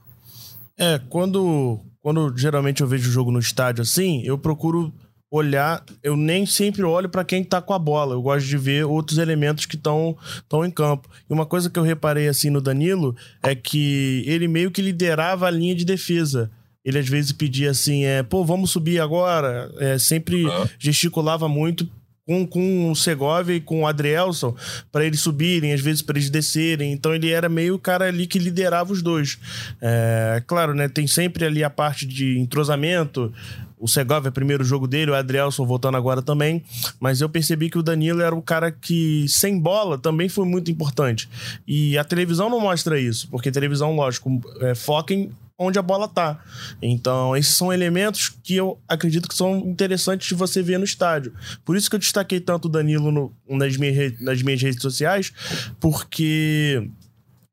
É, 0.76 1.00
quando, 1.10 1.80
quando 2.08 2.32
geralmente 2.34 2.81
eu 2.81 2.87
vejo 2.87 3.10
o 3.10 3.12
jogo 3.12 3.31
no 3.31 3.38
estádio 3.38 3.82
assim, 3.82 4.22
eu 4.25 4.38
procuro 4.38 4.90
olhar, 5.31 5.84
eu 6.02 6.16
nem 6.16 6.46
sempre 6.46 6.82
olho 6.82 7.06
para 7.06 7.22
quem 7.22 7.44
tá 7.44 7.60
com 7.60 7.75
a 7.75 7.78
bola. 7.78 8.14
Eu 8.14 8.22
gosto 8.22 8.46
de 8.46 8.56
ver 8.56 8.87
outros 8.87 9.19
elementos 9.19 9.66
que 9.66 9.76
estão 9.76 10.16
em 10.64 10.70
campo. 10.70 11.06
E 11.28 11.31
uma 11.34 11.44
coisa 11.44 11.69
que 11.69 11.78
eu 11.78 11.82
reparei 11.82 12.26
assim 12.26 12.49
no 12.49 12.62
Danilo 12.62 13.14
é 13.43 13.55
que 13.55 14.25
ele 14.26 14.49
meio 14.49 14.70
que 14.70 14.81
liderava 14.81 15.46
a 15.46 15.50
linha 15.50 15.75
de 15.75 15.84
defesa. 15.84 16.50
Ele 16.82 16.99
às 16.99 17.06
vezes 17.06 17.31
pedia 17.31 17.72
assim, 17.72 18.05
é, 18.05 18.22
pô, 18.22 18.43
vamos 18.43 18.70
subir 18.70 19.00
agora. 19.00 19.70
É, 19.76 19.99
sempre 19.99 20.46
uhum. 20.46 20.66
gesticulava 20.78 21.46
muito 21.46 21.87
com, 22.28 22.46
com 22.46 22.90
o 22.90 22.94
Segovia 22.94 23.56
e 23.56 23.60
com 23.60 23.80
o 23.80 23.86
Adrielson 23.86 24.54
para 24.92 25.06
eles 25.06 25.20
subirem, 25.20 25.72
às 25.72 25.80
vezes 25.80 26.02
para 26.02 26.19
eles 26.19 26.28
descerem. 26.28 26.92
Então 26.92 27.14
ele 27.14 27.30
era 27.30 27.48
meio 27.48 27.76
o 27.76 27.78
cara 27.78 28.04
ali 28.04 28.26
que 28.26 28.38
liderava 28.38 28.92
os 28.92 29.00
dois. 29.00 29.38
É, 29.80 30.42
claro, 30.46 30.75
né? 30.75 30.90
Tem 30.90 31.06
sempre 31.06 31.46
ali 31.46 31.64
a 31.64 31.70
parte 31.70 32.04
de 32.04 32.38
entrosamento. 32.38 33.32
O 33.78 33.88
Segovia, 33.88 34.30
primeiro 34.30 34.62
jogo 34.62 34.86
dele, 34.86 35.10
o 35.10 35.14
Adrielson 35.14 35.64
voltando 35.64 35.96
agora 35.96 36.20
também. 36.20 36.62
Mas 37.00 37.22
eu 37.22 37.30
percebi 37.30 37.70
que 37.70 37.78
o 37.78 37.82
Danilo 37.82 38.20
era 38.20 38.34
o 38.34 38.42
cara 38.42 38.70
que, 38.70 39.25
sem 39.26 39.58
bola, 39.58 39.96
também 39.96 40.28
foi 40.28 40.44
muito 40.44 40.70
importante. 40.70 41.30
E 41.66 41.96
a 41.96 42.04
televisão 42.04 42.50
não 42.50 42.60
mostra 42.60 43.00
isso, 43.00 43.26
porque 43.30 43.48
a 43.48 43.52
televisão, 43.52 43.96
lógico, 43.96 44.38
é, 44.60 44.75
foca 44.75 45.14
em 45.14 45.30
onde 45.58 45.78
a 45.78 45.82
bola 45.82 46.06
tá. 46.06 46.43
Então, 46.81 47.37
esses 47.37 47.55
são 47.55 47.72
elementos 47.72 48.28
que 48.28 48.55
eu 48.55 48.81
acredito 48.87 49.28
que 49.28 49.34
são 49.34 49.58
interessantes 49.58 50.28
de 50.28 50.34
você 50.34 50.62
ver 50.62 50.78
no 50.78 50.84
estádio. 50.84 51.34
Por 51.64 51.76
isso 51.76 51.90
que 51.90 51.96
eu 51.96 52.00
destaquei 52.00 52.38
tanto 52.38 52.66
o 52.66 52.70
Danilo 52.70 53.10
no, 53.10 53.34
nas, 53.49 53.76
minhas, 53.76 54.20
nas 54.20 54.40
minhas 54.40 54.62
redes 54.62 54.81
sociais, 54.81 55.32
porque 55.81 56.88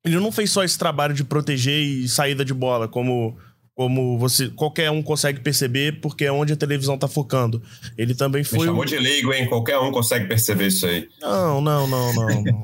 ele 0.06 0.18
não 0.18 0.32
fez 0.32 0.52
só 0.52 0.64
esse 0.64 0.78
trabalho 0.78 1.16
de 1.16 1.24
proteger 1.24 1.82
e 1.82 2.08
saída 2.08 2.46
de 2.46 2.54
bola, 2.54 2.88
como 2.88 3.36
como 3.76 4.18
você 4.18 4.48
qualquer 4.48 4.90
um 4.90 5.04
consegue 5.04 5.42
perceber, 5.42 6.00
porque 6.00 6.24
é 6.24 6.32
onde 6.32 6.54
a 6.54 6.56
televisão 6.56 6.98
tá 6.98 7.10
focando. 7.10 7.62
Ele 7.98 8.16
também 8.16 8.42
foi. 8.44 8.60
Me 8.60 8.66
chamou 8.66 8.86
de 8.86 8.98
leigo, 8.98 9.34
hein? 9.34 9.48
Qualquer 9.48 9.78
um 9.78 9.92
consegue 9.92 10.28
perceber 10.28 10.68
isso 10.68 10.88
aí. 10.88 11.10
Não, 11.22 11.60
não, 11.60 11.86
não, 11.86 12.14
não. 12.14 12.28
não. 12.28 12.64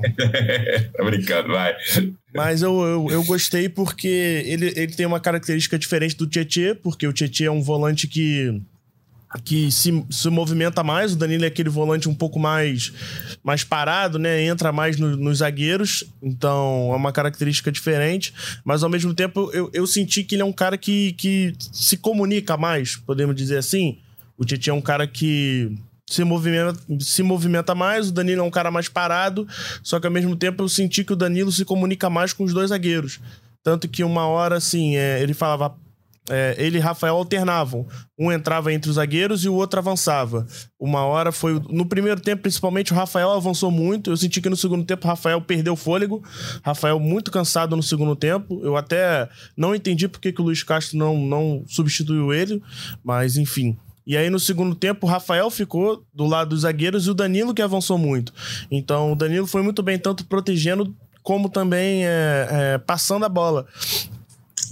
tá 0.96 1.04
brincando, 1.04 1.48
vai. 1.48 1.76
Mas 2.34 2.62
eu, 2.62 2.80
eu, 2.80 3.06
eu, 3.10 3.24
gostei 3.24 3.68
porque 3.68 4.42
ele, 4.46 4.72
ele 4.74 4.94
tem 4.94 5.04
uma 5.04 5.20
característica 5.20 5.78
diferente 5.78 6.16
do 6.16 6.26
Tietê, 6.26 6.74
porque 6.74 7.06
o 7.06 7.12
Tietê 7.12 7.44
é 7.44 7.50
um 7.50 7.62
volante 7.62 8.08
que 8.08 8.62
que 9.44 9.70
se, 9.70 10.04
se 10.10 10.28
movimenta 10.28 10.82
mais. 10.82 11.12
O 11.12 11.16
Danilo 11.16 11.44
é 11.44 11.48
aquele 11.48 11.68
volante 11.68 12.08
um 12.08 12.14
pouco 12.14 12.38
mais, 12.38 12.92
mais 13.42 13.64
parado, 13.64 14.18
né? 14.18 14.44
Entra 14.44 14.72
mais 14.72 14.98
no, 14.98 15.16
nos 15.16 15.38
zagueiros. 15.38 16.04
Então 16.22 16.90
é 16.92 16.96
uma 16.96 17.12
característica 17.12 17.72
diferente. 17.72 18.32
Mas 18.64 18.82
ao 18.82 18.90
mesmo 18.90 19.14
tempo 19.14 19.50
eu, 19.52 19.70
eu 19.72 19.86
senti 19.86 20.24
que 20.24 20.34
ele 20.34 20.42
é 20.42 20.44
um 20.44 20.52
cara 20.52 20.76
que, 20.76 21.12
que 21.12 21.54
se 21.58 21.96
comunica 21.96 22.56
mais, 22.56 22.96
podemos 22.96 23.34
dizer 23.34 23.58
assim. 23.58 23.98
O 24.36 24.44
Titi 24.44 24.70
é 24.70 24.74
um 24.74 24.80
cara 24.80 25.06
que 25.06 25.70
se 26.08 26.24
movimenta, 26.24 26.78
se 27.00 27.22
movimenta 27.22 27.74
mais, 27.74 28.08
o 28.08 28.12
Danilo 28.12 28.42
é 28.42 28.44
um 28.44 28.50
cara 28.50 28.70
mais 28.70 28.88
parado, 28.88 29.46
só 29.82 29.98
que 29.98 30.06
ao 30.06 30.12
mesmo 30.12 30.36
tempo 30.36 30.62
eu 30.62 30.68
senti 30.68 31.04
que 31.04 31.12
o 31.12 31.16
Danilo 31.16 31.50
se 31.50 31.64
comunica 31.64 32.10
mais 32.10 32.32
com 32.32 32.44
os 32.44 32.52
dois 32.52 32.70
zagueiros. 32.70 33.20
Tanto 33.62 33.88
que 33.88 34.02
uma 34.02 34.26
hora, 34.26 34.56
assim, 34.56 34.96
é, 34.96 35.22
ele 35.22 35.32
falava, 35.32 35.74
é, 36.30 36.54
ele 36.56 36.78
e 36.78 36.80
Rafael 36.80 37.16
alternavam. 37.16 37.86
Um 38.18 38.30
entrava 38.30 38.72
entre 38.72 38.88
os 38.88 38.96
zagueiros 38.96 39.44
e 39.44 39.48
o 39.48 39.54
outro 39.54 39.78
avançava. 39.80 40.46
Uma 40.78 41.04
hora 41.04 41.32
foi. 41.32 41.60
No 41.68 41.84
primeiro 41.84 42.20
tempo, 42.20 42.42
principalmente, 42.42 42.92
o 42.92 42.96
Rafael 42.96 43.30
avançou 43.30 43.70
muito. 43.70 44.10
Eu 44.10 44.16
senti 44.16 44.40
que 44.40 44.48
no 44.48 44.56
segundo 44.56 44.84
tempo 44.84 45.06
o 45.06 45.10
Rafael 45.10 45.40
perdeu 45.40 45.74
fôlego. 45.74 46.22
Rafael 46.62 47.00
muito 47.00 47.30
cansado 47.30 47.74
no 47.74 47.82
segundo 47.82 48.14
tempo. 48.14 48.60
Eu 48.62 48.76
até 48.76 49.28
não 49.56 49.74
entendi 49.74 50.06
porque 50.06 50.32
que 50.32 50.40
o 50.40 50.44
Luiz 50.44 50.62
Castro 50.62 50.96
não, 50.96 51.18
não 51.18 51.64
substituiu 51.66 52.32
ele, 52.32 52.62
mas 53.02 53.36
enfim. 53.36 53.76
E 54.06 54.16
aí, 54.16 54.28
no 54.30 54.38
segundo 54.38 54.74
tempo, 54.74 55.06
o 55.06 55.10
Rafael 55.10 55.48
ficou 55.48 56.04
do 56.12 56.26
lado 56.26 56.50
dos 56.50 56.62
zagueiros 56.62 57.06
e 57.06 57.10
o 57.10 57.14
Danilo 57.14 57.54
que 57.54 57.62
avançou 57.62 57.96
muito. 57.96 58.32
Então, 58.70 59.12
o 59.12 59.16
Danilo 59.16 59.46
foi 59.46 59.62
muito 59.62 59.82
bem, 59.82 59.98
tanto 59.98 60.24
protegendo 60.24 60.94
como 61.22 61.48
também 61.48 62.04
é, 62.04 62.48
é, 62.50 62.78
passando 62.78 63.24
a 63.24 63.28
bola. 63.28 63.66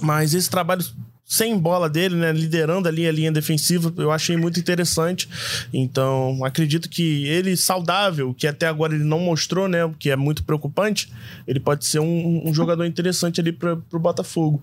Mas 0.02 0.34
esse 0.34 0.50
trabalho 0.50 0.82
sem 1.30 1.56
bola 1.56 1.88
dele, 1.88 2.16
né, 2.16 2.32
liderando 2.32 2.88
ali 2.88 3.06
a 3.06 3.12
linha 3.12 3.30
defensiva, 3.30 3.94
eu 3.96 4.10
achei 4.10 4.36
muito 4.36 4.58
interessante. 4.58 5.28
Então, 5.72 6.44
acredito 6.44 6.88
que 6.88 7.24
ele 7.28 7.56
saudável, 7.56 8.34
que 8.34 8.48
até 8.48 8.66
agora 8.66 8.96
ele 8.96 9.04
não 9.04 9.20
mostrou, 9.20 9.68
né, 9.68 9.88
que 9.96 10.10
é 10.10 10.16
muito 10.16 10.42
preocupante, 10.42 11.08
ele 11.46 11.60
pode 11.60 11.86
ser 11.86 12.00
um, 12.00 12.48
um 12.48 12.52
jogador 12.52 12.84
interessante 12.84 13.40
ali 13.40 13.52
para 13.52 13.74
o 13.74 13.98
Botafogo. 14.00 14.60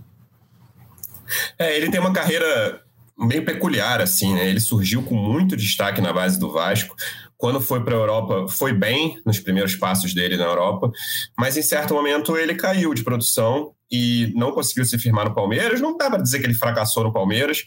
É, 1.57 1.77
ele 1.77 1.89
tem 1.89 2.01
uma 2.01 2.11
carreira 2.11 2.81
bem 3.25 3.41
peculiar, 3.41 4.01
assim, 4.01 4.33
né? 4.33 4.47
Ele 4.47 4.59
surgiu 4.59 5.01
com 5.01 5.15
muito 5.15 5.55
destaque 5.55 6.01
na 6.01 6.11
base 6.11 6.37
do 6.37 6.51
Vasco. 6.51 6.95
Quando 7.37 7.61
foi 7.61 7.83
para 7.83 7.95
a 7.95 7.99
Europa, 7.99 8.47
foi 8.49 8.73
bem 8.73 9.21
nos 9.25 9.39
primeiros 9.39 9.75
passos 9.75 10.13
dele 10.13 10.37
na 10.37 10.45
Europa, 10.45 10.91
mas 11.37 11.55
em 11.55 11.61
certo 11.61 11.93
momento 11.93 12.35
ele 12.35 12.55
caiu 12.55 12.93
de 12.93 13.03
produção 13.03 13.73
e 13.91 14.33
não 14.35 14.51
conseguiu 14.51 14.85
se 14.85 14.97
firmar 14.97 15.25
no 15.25 15.35
Palmeiras. 15.35 15.79
Não 15.79 15.95
dá 15.95 16.09
para 16.09 16.21
dizer 16.21 16.39
que 16.39 16.45
ele 16.45 16.53
fracassou 16.53 17.03
no 17.03 17.13
Palmeiras, 17.13 17.63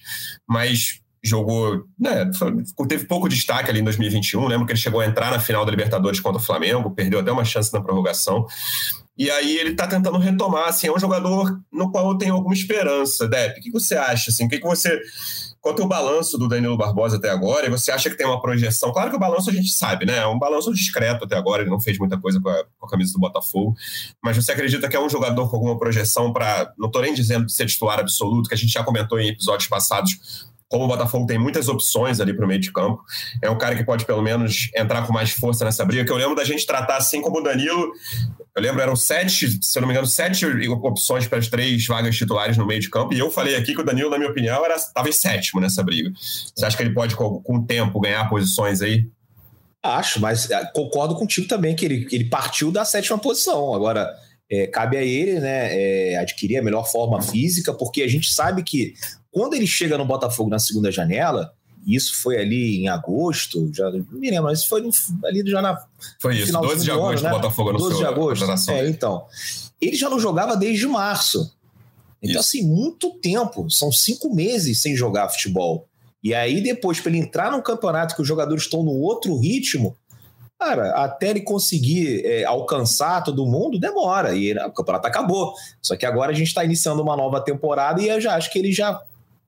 mas 0.49 1.01
jogou, 1.23 1.85
né, 1.99 2.31
teve 2.89 3.05
pouco 3.05 3.29
destaque 3.29 3.71
ali 3.71 3.81
em 3.81 3.85
2021. 3.85 4.47
Lembro 4.47 4.67
que 4.67 4.73
ele 4.73 4.81
chegou 4.81 5.01
a 5.01 5.07
entrar 5.07 5.31
na 5.31 5.39
final 5.39 5.65
da 5.65 5.71
Libertadores 5.71 6.19
contra 6.19 6.41
o 6.41 6.45
Flamengo, 6.45 6.91
perdeu 6.91 7.21
até 7.21 7.31
uma 7.31 7.45
chance 7.45 7.73
na 7.73 7.81
prorrogação. 7.81 8.47
E 9.21 9.31
aí 9.31 9.59
ele 9.59 9.73
está 9.73 9.87
tentando 9.87 10.17
retomar, 10.17 10.71
assim, 10.71 10.87
é 10.87 10.93
um 10.93 10.99
jogador 10.99 11.61
no 11.71 11.93
qual 11.93 12.09
eu 12.11 12.17
tenho 12.17 12.33
alguma 12.33 12.55
esperança. 12.55 13.29
Dep, 13.29 13.59
o 13.59 13.63
que 13.63 13.71
você 13.71 13.95
acha? 13.95 14.31
Assim, 14.31 14.47
o 14.47 14.49
que 14.49 14.59
você 14.61 14.99
qual 15.61 15.77
é 15.77 15.83
o 15.83 15.87
balanço 15.87 16.39
do 16.39 16.49
Danilo 16.49 16.75
Barbosa 16.75 17.19
até 17.19 17.29
agora? 17.29 17.67
E 17.67 17.71
você 17.71 17.93
acha 17.93 18.09
que 18.09 18.17
tem 18.17 18.27
uma 18.27 18.41
projeção? 18.41 18.91
Claro 18.95 19.11
que 19.11 19.17
o 19.17 19.21
balanço 19.21 19.51
a 19.51 19.53
gente 19.53 19.69
sabe, 19.73 20.07
né? 20.07 20.17
É 20.17 20.27
um 20.27 20.39
balanço 20.39 20.73
discreto 20.73 21.27
até 21.27 21.37
agora, 21.37 21.61
ele 21.61 21.71
não 21.71 21.79
fez 21.79 21.99
muita 21.99 22.19
coisa 22.19 22.41
com 22.41 22.49
a, 22.49 22.65
com 22.79 22.87
a 22.87 22.89
camisa 22.89 23.13
do 23.13 23.19
Botafogo. 23.19 23.77
Mas 24.25 24.37
você 24.37 24.53
acredita 24.53 24.89
que 24.89 24.97
é 24.97 25.01
um 25.01 25.11
jogador 25.11 25.51
com 25.51 25.57
alguma 25.57 25.79
projeção 25.79 26.33
para. 26.33 26.73
Não 26.79 26.87
estou 26.87 27.03
nem 27.03 27.13
dizendo 27.13 27.47
ser 27.51 27.67
titular 27.67 28.01
absoluto, 28.01 28.49
que 28.49 28.55
a 28.55 28.59
gente 28.59 28.73
já 28.73 28.83
comentou 28.83 29.21
em 29.21 29.29
episódios 29.29 29.69
passados 29.69 30.49
como 30.71 30.85
o 30.85 30.89
Botafogo 30.89 31.27
tem 31.27 31.37
muitas 31.37 31.69
opções 31.69 32.21
ali 32.21 32.33
para 32.33 32.45
o 32.45 32.49
meio 32.49 32.61
de 32.61 32.73
campo, 32.73 33.03
é 33.43 33.51
um 33.51 33.59
cara 33.59 33.75
que 33.75 33.83
pode 33.83 34.05
pelo 34.05 34.23
menos 34.23 34.71
entrar 34.73 35.05
com 35.05 35.13
mais 35.13 35.33
força 35.33 35.65
nessa 35.65 35.85
briga, 35.85 36.05
que 36.05 36.13
eu 36.13 36.17
lembro 36.17 36.37
da 36.37 36.45
gente 36.45 36.65
tratar 36.65 36.97
assim 36.97 37.21
como 37.21 37.41
o 37.41 37.43
Danilo, 37.43 37.91
eu 38.55 38.63
lembro 38.63 38.81
eram 38.81 38.97
sete, 38.97 39.59
se 39.63 39.79
eu 39.79 39.81
não 39.81 39.89
me 39.89 39.95
engano, 39.95 40.07
sete 40.07 40.45
opções 40.69 41.27
para 41.27 41.39
as 41.39 41.49
três 41.49 41.87
vagas 41.87 42.17
titulares 42.17 42.57
no 42.57 42.67
meio 42.67 42.81
de 42.81 42.91
campo, 42.91 43.15
e 43.15 43.19
eu 43.19 43.31
falei 43.31 43.57
aqui 43.57 43.75
que 43.75 43.81
o 43.81 43.85
Danilo, 43.85 44.11
na 44.11 44.19
minha 44.19 44.31
opinião, 44.31 44.65
estava 44.67 45.09
em 45.09 45.13
sétimo 45.13 45.61
nessa 45.61 45.83
briga. 45.83 46.11
Você 46.55 46.65
acha 46.65 46.77
que 46.77 46.83
ele 46.83 46.95
pode, 46.95 47.15
com, 47.15 47.41
com 47.41 47.57
o 47.57 47.67
tempo, 47.67 48.01
ganhar 48.01 48.29
posições 48.29 48.83
aí? 48.83 49.09
Acho, 49.83 50.21
mas 50.21 50.51
é, 50.51 50.65
concordo 50.75 51.15
contigo 51.15 51.49
também 51.49 51.75
que 51.75 51.85
ele, 51.85 52.07
ele 52.13 52.25
partiu 52.25 52.71
da 52.71 52.85
sétima 52.85 53.19
posição. 53.19 53.73
Agora, 53.75 54.11
é, 54.51 54.67
cabe 54.67 54.97
a 54.97 55.03
ele 55.03 55.39
né, 55.39 55.69
é, 56.13 56.19
adquirir 56.19 56.59
a 56.59 56.63
melhor 56.63 56.91
forma 56.91 57.23
física, 57.23 57.73
porque 57.73 58.03
a 58.03 58.09
gente 58.09 58.31
sabe 58.31 58.63
que 58.63 58.95
quando 59.31 59.55
ele 59.55 59.67
chega 59.67 59.97
no 59.97 60.05
Botafogo 60.05 60.51
na 60.51 60.59
segunda 60.59 60.91
janela, 60.91 61.53
isso 61.87 62.21
foi 62.23 62.39
ali 62.39 62.79
em 62.79 62.89
agosto, 62.89 63.71
já 63.73 63.91
não 63.91 64.05
me 64.13 64.31
lembro, 64.31 64.45
mas 64.45 64.65
foi 64.65 64.83
no, 64.83 64.91
ali 65.25 65.43
já 65.47 65.63
na. 65.63 65.83
Foi 66.19 66.37
isso, 66.37 66.53
12 66.53 66.85
de 66.85 66.91
agosto, 66.91 67.21
ano, 67.21 67.23
né? 67.23 67.31
Botafogo 67.31 67.73
no 67.73 67.79
12 67.79 67.99
de 67.99 68.05
agosto. 68.05 68.71
É, 68.71 68.89
então. 68.89 69.27
Ele 69.81 69.97
já 69.97 70.11
não 70.11 70.21
jogava 70.21 70.57
desde 70.57 70.87
março. 70.87 71.55
Então, 72.23 72.41
isso. 72.41 72.59
assim, 72.59 72.63
muito 72.63 73.15
tempo. 73.15 73.71
São 73.71 73.91
cinco 73.91 74.35
meses 74.35 74.81
sem 74.81 74.95
jogar 74.95 75.29
futebol. 75.31 75.89
E 76.23 76.35
aí, 76.35 76.61
depois, 76.61 77.01
para 77.01 77.11
ele 77.11 77.21
entrar 77.21 77.51
num 77.51 77.63
campeonato 77.63 78.15
que 78.15 78.21
os 78.21 78.29
jogadores 78.29 78.65
estão 78.65 78.83
no 78.83 78.93
outro 78.93 79.39
ritmo, 79.39 79.97
cara, 80.59 80.91
até 81.03 81.31
ele 81.31 81.41
conseguir 81.41 82.23
é, 82.27 82.45
alcançar 82.45 83.23
todo 83.23 83.47
mundo, 83.47 83.81
demora. 83.81 84.35
E 84.35 84.53
o 84.53 84.73
campeonato 84.73 85.07
acabou. 85.07 85.55
Só 85.81 85.97
que 85.97 86.05
agora 86.05 86.31
a 86.31 86.35
gente 86.35 86.49
está 86.49 86.63
iniciando 86.63 87.01
uma 87.01 87.17
nova 87.17 87.41
temporada 87.41 88.03
e 88.03 88.09
eu 88.09 88.21
já 88.21 88.35
acho 88.35 88.53
que 88.53 88.59
ele 88.59 88.71
já 88.71 89.01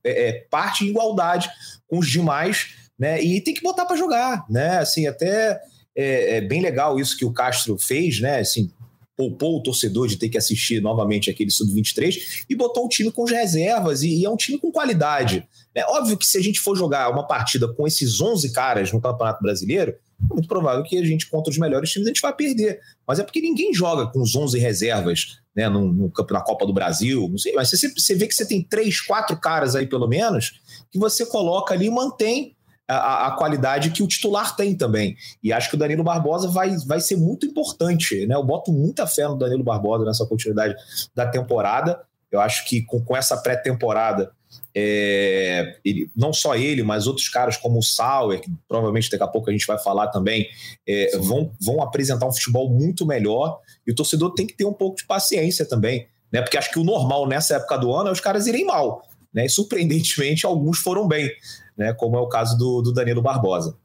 é, 0.04 0.28
é, 0.28 0.32
parte 0.50 0.84
em 0.84 0.88
igualdade 0.88 1.50
com 1.86 1.98
os 1.98 2.08
demais, 2.08 2.74
né? 2.98 3.22
E 3.22 3.40
tem 3.40 3.54
que 3.54 3.62
botar 3.62 3.84
para 3.84 3.96
jogar, 3.96 4.44
né? 4.48 4.78
Assim, 4.78 5.06
até 5.06 5.60
é, 5.96 6.36
é, 6.36 6.40
bem 6.40 6.60
legal 6.60 6.98
isso 6.98 7.16
que 7.16 7.24
o 7.24 7.32
Castro 7.32 7.78
fez, 7.78 8.20
né? 8.20 8.40
Assim, 8.40 8.70
poupou 9.16 9.58
o 9.58 9.62
torcedor 9.62 10.08
de 10.08 10.16
ter 10.16 10.28
que 10.28 10.38
assistir 10.38 10.80
novamente 10.80 11.30
aquele 11.30 11.50
sub-23 11.50 12.44
e 12.48 12.54
botou 12.56 12.86
um 12.86 12.88
time 12.88 13.12
com 13.12 13.24
reservas 13.24 14.02
e, 14.02 14.20
e, 14.20 14.24
é 14.24 14.30
um 14.30 14.36
time 14.36 14.58
com 14.58 14.72
qualidade. 14.72 15.46
É 15.74 15.84
óbvio 15.84 16.16
que 16.16 16.26
se 16.26 16.38
a 16.38 16.42
gente 16.42 16.60
for 16.60 16.76
jogar 16.76 17.10
uma 17.10 17.26
partida 17.26 17.72
com 17.72 17.86
esses 17.86 18.20
11 18.20 18.52
caras 18.52 18.92
no 18.92 19.00
Campeonato 19.00 19.42
Brasileiro, 19.42 19.92
é 20.30 20.34
muito 20.34 20.48
provável 20.48 20.82
que 20.82 20.96
a 20.96 21.04
gente, 21.04 21.28
contra 21.28 21.50
os 21.50 21.58
melhores 21.58 21.90
times, 21.90 22.06
a 22.06 22.10
gente 22.10 22.22
vai 22.22 22.34
perder. 22.34 22.80
Mas 23.06 23.18
é 23.18 23.24
porque 23.24 23.40
ninguém 23.40 23.74
joga 23.74 24.06
com 24.06 24.20
os 24.20 24.34
11 24.34 24.58
reservas 24.58 25.41
né, 25.54 25.68
no, 25.68 25.92
no, 25.92 26.12
na 26.30 26.40
Copa 26.40 26.66
do 26.66 26.72
Brasil, 26.72 27.28
não 27.28 27.38
sei, 27.38 27.52
mas 27.52 27.70
você, 27.70 27.92
você 27.92 28.14
vê 28.14 28.26
que 28.26 28.34
você 28.34 28.46
tem 28.46 28.62
três, 28.62 29.00
quatro 29.00 29.38
caras 29.38 29.76
aí, 29.76 29.86
pelo 29.86 30.08
menos, 30.08 30.60
que 30.90 30.98
você 30.98 31.26
coloca 31.26 31.74
ali 31.74 31.86
e 31.86 31.90
mantém 31.90 32.56
a, 32.88 33.28
a, 33.28 33.30
qualidade 33.32 33.90
que 33.90 34.02
o 34.02 34.08
titular 34.08 34.56
tem 34.56 34.74
também. 34.76 35.16
E 35.42 35.52
acho 35.52 35.68
que 35.68 35.76
o 35.76 35.78
Danilo 35.78 36.04
Barbosa 36.04 36.48
vai, 36.48 36.76
vai 36.86 37.00
ser 37.00 37.16
muito 37.16 37.46
importante. 37.46 38.26
Né? 38.26 38.34
Eu 38.34 38.42
boto 38.42 38.72
muita 38.72 39.06
fé 39.06 39.26
no 39.26 39.38
Danilo 39.38 39.64
Barbosa 39.64 40.04
nessa 40.04 40.26
continuidade 40.26 40.74
da 41.14 41.26
temporada. 41.26 42.00
Eu 42.30 42.40
acho 42.40 42.64
que 42.66 42.82
com, 42.82 43.02
com 43.02 43.16
essa 43.16 43.36
pré-temporada 43.36 44.32
é, 44.74 45.78
ele, 45.84 46.10
não 46.16 46.32
só 46.32 46.54
ele, 46.54 46.82
mas 46.82 47.06
outros 47.06 47.28
caras 47.28 47.56
como 47.56 47.78
o 47.78 47.82
Sauer, 47.82 48.40
que 48.40 48.50
provavelmente 48.66 49.10
daqui 49.10 49.22
a 49.22 49.28
pouco 49.28 49.50
a 49.50 49.52
gente 49.52 49.66
vai 49.66 49.78
falar 49.78 50.08
também, 50.08 50.48
é, 50.86 51.16
vão, 51.18 51.52
vão 51.60 51.82
apresentar 51.82 52.26
um 52.26 52.32
futebol 52.32 52.70
muito 52.70 53.06
melhor. 53.06 53.60
E 53.86 53.92
o 53.92 53.94
torcedor 53.94 54.34
tem 54.34 54.46
que 54.46 54.54
ter 54.54 54.64
um 54.64 54.72
pouco 54.72 54.96
de 54.96 55.04
paciência 55.04 55.66
também, 55.66 56.06
né? 56.32 56.40
Porque 56.40 56.56
acho 56.56 56.70
que 56.70 56.78
o 56.78 56.84
normal 56.84 57.26
nessa 57.28 57.56
época 57.56 57.76
do 57.76 57.92
ano 57.92 58.08
é 58.08 58.12
os 58.12 58.20
caras 58.20 58.46
irem 58.46 58.64
mal. 58.64 59.02
Né? 59.32 59.46
E 59.46 59.48
surpreendentemente, 59.48 60.44
alguns 60.44 60.78
foram 60.78 61.08
bem, 61.08 61.30
né? 61.76 61.92
como 61.94 62.16
é 62.16 62.20
o 62.20 62.28
caso 62.28 62.56
do, 62.56 62.82
do 62.82 62.92
Danilo 62.92 63.22
Barbosa. 63.22 63.76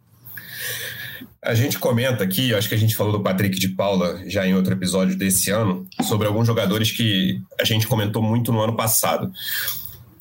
A 1.42 1.54
gente 1.54 1.80
comenta 1.80 2.24
aqui, 2.24 2.54
acho 2.54 2.68
que 2.68 2.76
a 2.76 2.78
gente 2.78 2.96
falou 2.96 3.14
do 3.14 3.24
Patrick 3.24 3.58
de 3.58 3.70
Paula 3.70 4.22
já 4.26 4.46
em 4.46 4.54
outro 4.54 4.74
episódio 4.74 5.16
desse 5.16 5.50
ano, 5.50 5.88
sobre 6.04 6.28
alguns 6.28 6.46
jogadores 6.46 6.92
que 6.92 7.40
a 7.60 7.64
gente 7.64 7.88
comentou 7.88 8.22
muito 8.22 8.52
no 8.52 8.60
ano 8.60 8.76
passado. 8.76 9.32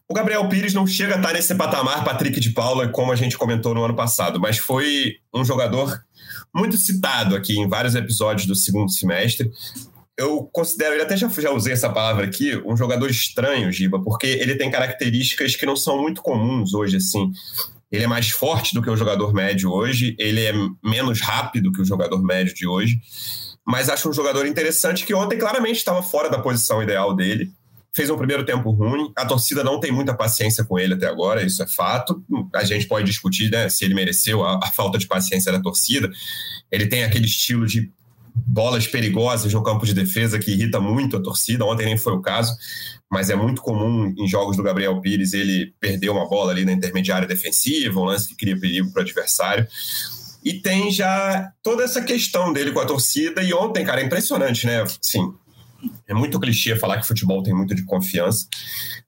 O 0.08 0.14
Gabriel 0.14 0.48
Pires 0.48 0.72
não 0.72 0.86
chega 0.86 1.14
a 1.14 1.16
estar 1.16 1.32
nesse 1.32 1.52
patamar, 1.56 2.04
Patrick 2.04 2.38
de 2.38 2.50
Paula, 2.50 2.88
como 2.88 3.10
a 3.10 3.16
gente 3.16 3.36
comentou 3.36 3.74
no 3.74 3.84
ano 3.84 3.96
passado, 3.96 4.38
mas 4.38 4.56
foi 4.56 5.16
um 5.34 5.44
jogador 5.44 6.00
muito 6.54 6.76
citado 6.76 7.34
aqui 7.34 7.58
em 7.58 7.68
vários 7.68 7.96
episódios 7.96 8.46
do 8.46 8.54
segundo 8.54 8.90
semestre. 8.90 9.50
Eu 10.16 10.48
considero, 10.52 10.94
ele 10.94 11.02
até 11.02 11.16
já, 11.16 11.28
já 11.28 11.50
usei 11.50 11.72
essa 11.72 11.90
palavra 11.90 12.24
aqui, 12.24 12.56
um 12.64 12.76
jogador 12.76 13.10
estranho, 13.10 13.70
Giba, 13.72 14.00
porque 14.00 14.28
ele 14.28 14.54
tem 14.54 14.70
características 14.70 15.56
que 15.56 15.66
não 15.66 15.74
são 15.74 16.00
muito 16.00 16.22
comuns 16.22 16.72
hoje, 16.72 16.98
assim. 16.98 17.32
Ele 17.90 18.04
é 18.04 18.08
mais 18.08 18.30
forte 18.30 18.74
do 18.74 18.82
que 18.82 18.88
o 18.88 18.96
jogador 18.96 19.34
médio 19.34 19.72
hoje, 19.72 20.14
ele 20.20 20.40
é 20.40 20.52
menos 20.84 21.20
rápido 21.20 21.72
que 21.72 21.82
o 21.82 21.84
jogador 21.84 22.22
médio 22.22 22.54
de 22.54 22.66
hoje, 22.66 23.00
mas 23.66 23.88
acho 23.88 24.08
um 24.08 24.12
jogador 24.12 24.46
interessante 24.46 25.04
que 25.04 25.14
ontem 25.14 25.36
claramente 25.36 25.78
estava 25.78 26.00
fora 26.00 26.30
da 26.30 26.38
posição 26.38 26.80
ideal 26.80 27.14
dele 27.14 27.50
fez 27.96 28.10
um 28.10 28.16
primeiro 28.18 28.44
tempo 28.44 28.70
ruim. 28.70 29.10
A 29.16 29.24
torcida 29.24 29.64
não 29.64 29.80
tem 29.80 29.90
muita 29.90 30.14
paciência 30.14 30.62
com 30.62 30.78
ele 30.78 30.92
até 30.92 31.06
agora, 31.06 31.42
isso 31.42 31.62
é 31.62 31.66
fato. 31.66 32.22
A 32.54 32.62
gente 32.62 32.86
pode 32.86 33.06
discutir 33.06 33.50
né, 33.50 33.70
se 33.70 33.86
ele 33.86 33.94
mereceu 33.94 34.44
a, 34.44 34.60
a 34.62 34.66
falta 34.66 34.98
de 34.98 35.06
paciência 35.06 35.50
da 35.50 35.60
torcida. 35.60 36.10
Ele 36.70 36.86
tem 36.86 37.04
aquele 37.04 37.24
estilo 37.24 37.66
de 37.66 37.90
bolas 38.34 38.86
perigosas 38.86 39.50
no 39.54 39.62
campo 39.62 39.86
de 39.86 39.94
defesa 39.94 40.38
que 40.38 40.50
irrita 40.50 40.78
muito 40.78 41.16
a 41.16 41.22
torcida. 41.22 41.64
Ontem 41.64 41.86
nem 41.86 41.96
foi 41.96 42.12
o 42.12 42.20
caso, 42.20 42.54
mas 43.10 43.30
é 43.30 43.34
muito 43.34 43.62
comum 43.62 44.12
em 44.18 44.28
jogos 44.28 44.58
do 44.58 44.62
Gabriel 44.62 45.00
Pires 45.00 45.32
ele 45.32 45.72
perder 45.80 46.10
uma 46.10 46.28
bola 46.28 46.52
ali 46.52 46.66
na 46.66 46.72
intermediária 46.72 47.26
defensiva, 47.26 47.98
um 47.98 48.04
lance 48.04 48.28
que 48.28 48.36
cria 48.36 48.60
perigo 48.60 48.92
para 48.92 49.00
o 49.00 49.02
adversário. 49.02 49.66
E 50.44 50.52
tem 50.52 50.90
já 50.90 51.50
toda 51.62 51.82
essa 51.82 52.02
questão 52.02 52.52
dele 52.52 52.72
com 52.72 52.80
a 52.80 52.86
torcida. 52.86 53.42
E 53.42 53.54
ontem, 53.54 53.86
cara, 53.86 54.02
é 54.02 54.04
impressionante, 54.04 54.66
né? 54.66 54.84
Sim, 55.00 55.32
é 56.08 56.14
muito 56.14 56.38
clichê 56.38 56.76
falar 56.76 56.98
que 56.98 57.06
futebol 57.06 57.42
tem 57.42 57.54
muito 57.54 57.74
de 57.74 57.84
confiança, 57.84 58.46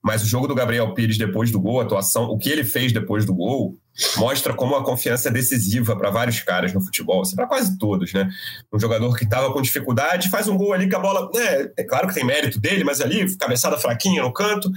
mas 0.03 0.23
o 0.23 0.27
jogo 0.27 0.47
do 0.47 0.55
Gabriel 0.55 0.93
Pires 0.95 1.17
depois 1.17 1.51
do 1.51 1.61
gol, 1.61 1.81
a 1.81 1.85
atuação, 1.85 2.25
o 2.25 2.39
que 2.39 2.51
ele 2.51 2.65
fez 2.65 2.93
depois 2.93 3.25
do 3.25 3.35
gol, 3.35 3.79
mostra 4.17 4.55
como 4.55 4.77
a 4.77 4.85
confiança 4.85 5.29
é 5.29 5.33
decisiva 5.33 5.97
para 5.97 6.11
vários 6.11 6.41
caras 6.41 6.73
no 6.73 6.81
futebol, 6.81 7.23
assim, 7.23 7.35
para 7.35 7.47
quase 7.47 7.77
todos, 7.79 8.13
né? 8.13 8.29
Um 8.73 8.79
jogador 8.79 9.17
que 9.17 9.25
estava 9.25 9.53
com 9.53 9.61
dificuldade 9.61 10.29
faz 10.29 10.49
um 10.49 10.57
gol 10.57 10.73
ali 10.73 10.89
que 10.89 10.95
a 10.95 11.01
bola, 11.01 11.31
né, 11.35 11.69
é 11.77 11.85
claro 11.85 12.09
que 12.09 12.15
tem 12.15 12.25
mérito 12.25 12.61
dele, 12.61 12.85
mas 12.85 13.01
ali 13.01 13.37
cabeçada 13.37 13.77
fraquinha 13.77 14.23
no 14.23 14.33
canto, 14.33 14.71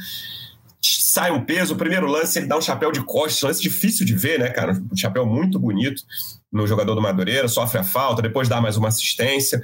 sai 0.81 1.31
um 1.31 1.43
peso, 1.43 1.73
o 1.73 1.77
primeiro 1.77 2.07
lance 2.07 2.39
ele 2.39 2.47
dá 2.47 2.57
um 2.57 2.61
chapéu 2.61 2.91
de 2.91 3.03
costas, 3.03 3.41
lance 3.41 3.61
difícil 3.61 4.05
de 4.05 4.15
ver, 4.15 4.39
né, 4.39 4.49
cara? 4.49 4.81
Um 4.91 4.95
chapéu 4.95 5.25
muito 5.25 5.59
bonito 5.59 6.03
no 6.51 6.65
jogador 6.65 6.95
do 6.95 7.01
Madureira, 7.01 7.47
sofre 7.47 7.79
a 7.79 7.83
falta, 7.83 8.21
depois 8.21 8.49
dá 8.49 8.59
mais 8.59 8.75
uma 8.75 8.87
assistência 8.87 9.61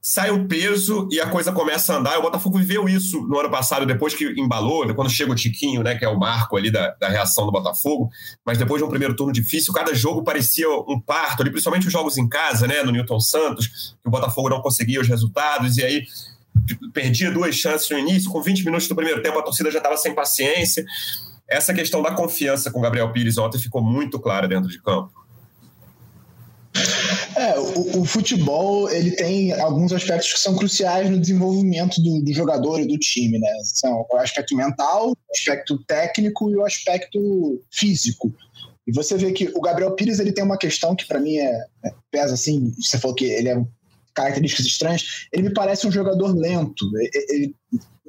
sai 0.00 0.30
um 0.30 0.46
peso 0.46 1.08
e 1.10 1.20
a 1.20 1.28
coisa 1.28 1.52
começa 1.52 1.92
a 1.92 1.96
andar. 1.98 2.18
O 2.18 2.22
Botafogo 2.22 2.58
viveu 2.58 2.88
isso 2.88 3.20
no 3.22 3.38
ano 3.38 3.50
passado, 3.50 3.84
depois 3.84 4.14
que 4.14 4.24
embalou, 4.40 4.92
quando 4.94 5.10
chega 5.10 5.32
o 5.32 5.34
Tiquinho, 5.34 5.82
né, 5.82 5.96
que 5.96 6.04
é 6.04 6.08
o 6.08 6.18
marco 6.18 6.56
ali 6.56 6.70
da, 6.70 6.90
da 6.92 7.08
reação 7.08 7.44
do 7.44 7.52
Botafogo. 7.52 8.08
Mas 8.44 8.58
depois 8.58 8.80
de 8.80 8.86
um 8.86 8.88
primeiro 8.88 9.14
turno 9.14 9.32
difícil, 9.32 9.72
cada 9.72 9.94
jogo 9.94 10.22
parecia 10.22 10.68
um 10.70 11.00
parto, 11.00 11.42
ali, 11.42 11.50
principalmente 11.50 11.86
os 11.86 11.92
jogos 11.92 12.16
em 12.16 12.28
casa, 12.28 12.66
né, 12.66 12.82
no 12.82 12.92
Newton 12.92 13.20
Santos, 13.20 13.96
que 14.00 14.08
o 14.08 14.10
Botafogo 14.10 14.48
não 14.48 14.60
conseguia 14.60 15.00
os 15.00 15.08
resultados, 15.08 15.76
e 15.76 15.84
aí 15.84 16.04
perdia 16.92 17.30
duas 17.30 17.54
chances 17.54 17.88
no 17.90 17.98
início, 17.98 18.30
com 18.30 18.42
20 18.42 18.64
minutos 18.64 18.88
do 18.88 18.94
primeiro 18.94 19.22
tempo 19.22 19.38
a 19.38 19.42
torcida 19.42 19.70
já 19.70 19.78
estava 19.78 19.96
sem 19.96 20.14
paciência. 20.14 20.84
Essa 21.48 21.72
questão 21.72 22.02
da 22.02 22.12
confiança 22.12 22.70
com 22.70 22.78
o 22.78 22.82
Gabriel 22.82 23.10
Pires 23.12 23.38
ontem 23.38 23.58
ficou 23.58 23.82
muito 23.82 24.18
clara 24.18 24.46
dentro 24.46 24.68
de 24.68 24.80
campo. 24.80 25.12
É, 27.38 27.56
o, 27.56 28.00
o, 28.00 28.04
futebol 28.04 28.90
ele 28.90 29.12
tem 29.12 29.52
alguns 29.52 29.92
aspectos 29.92 30.32
que 30.32 30.40
são 30.40 30.56
cruciais 30.56 31.08
no 31.08 31.20
desenvolvimento 31.20 32.02
do, 32.02 32.20
do, 32.20 32.32
jogador 32.32 32.80
e 32.80 32.86
do 32.86 32.98
time, 32.98 33.38
né? 33.38 33.48
São 33.62 34.04
o 34.10 34.16
aspecto 34.16 34.56
mental, 34.56 35.10
o 35.10 35.16
aspecto 35.32 35.78
técnico 35.84 36.50
e 36.50 36.56
o 36.56 36.64
aspecto 36.64 37.62
físico. 37.70 38.34
E 38.88 38.92
você 38.92 39.16
vê 39.16 39.30
que 39.30 39.52
o 39.54 39.60
Gabriel 39.60 39.94
Pires 39.94 40.18
ele 40.18 40.32
tem 40.32 40.42
uma 40.42 40.58
questão 40.58 40.96
que 40.96 41.06
para 41.06 41.20
mim 41.20 41.36
é, 41.36 41.64
é, 41.84 41.94
pesa 42.10 42.34
assim. 42.34 42.74
Você 42.80 42.98
falou 42.98 43.14
que 43.14 43.26
ele 43.26 43.50
é 43.50 43.64
características 44.14 44.66
estranhas. 44.66 45.28
Ele 45.32 45.44
me 45.44 45.54
parece 45.54 45.86
um 45.86 45.92
jogador 45.92 46.36
lento. 46.36 46.86
Ele, 46.96 47.26
ele 47.30 47.54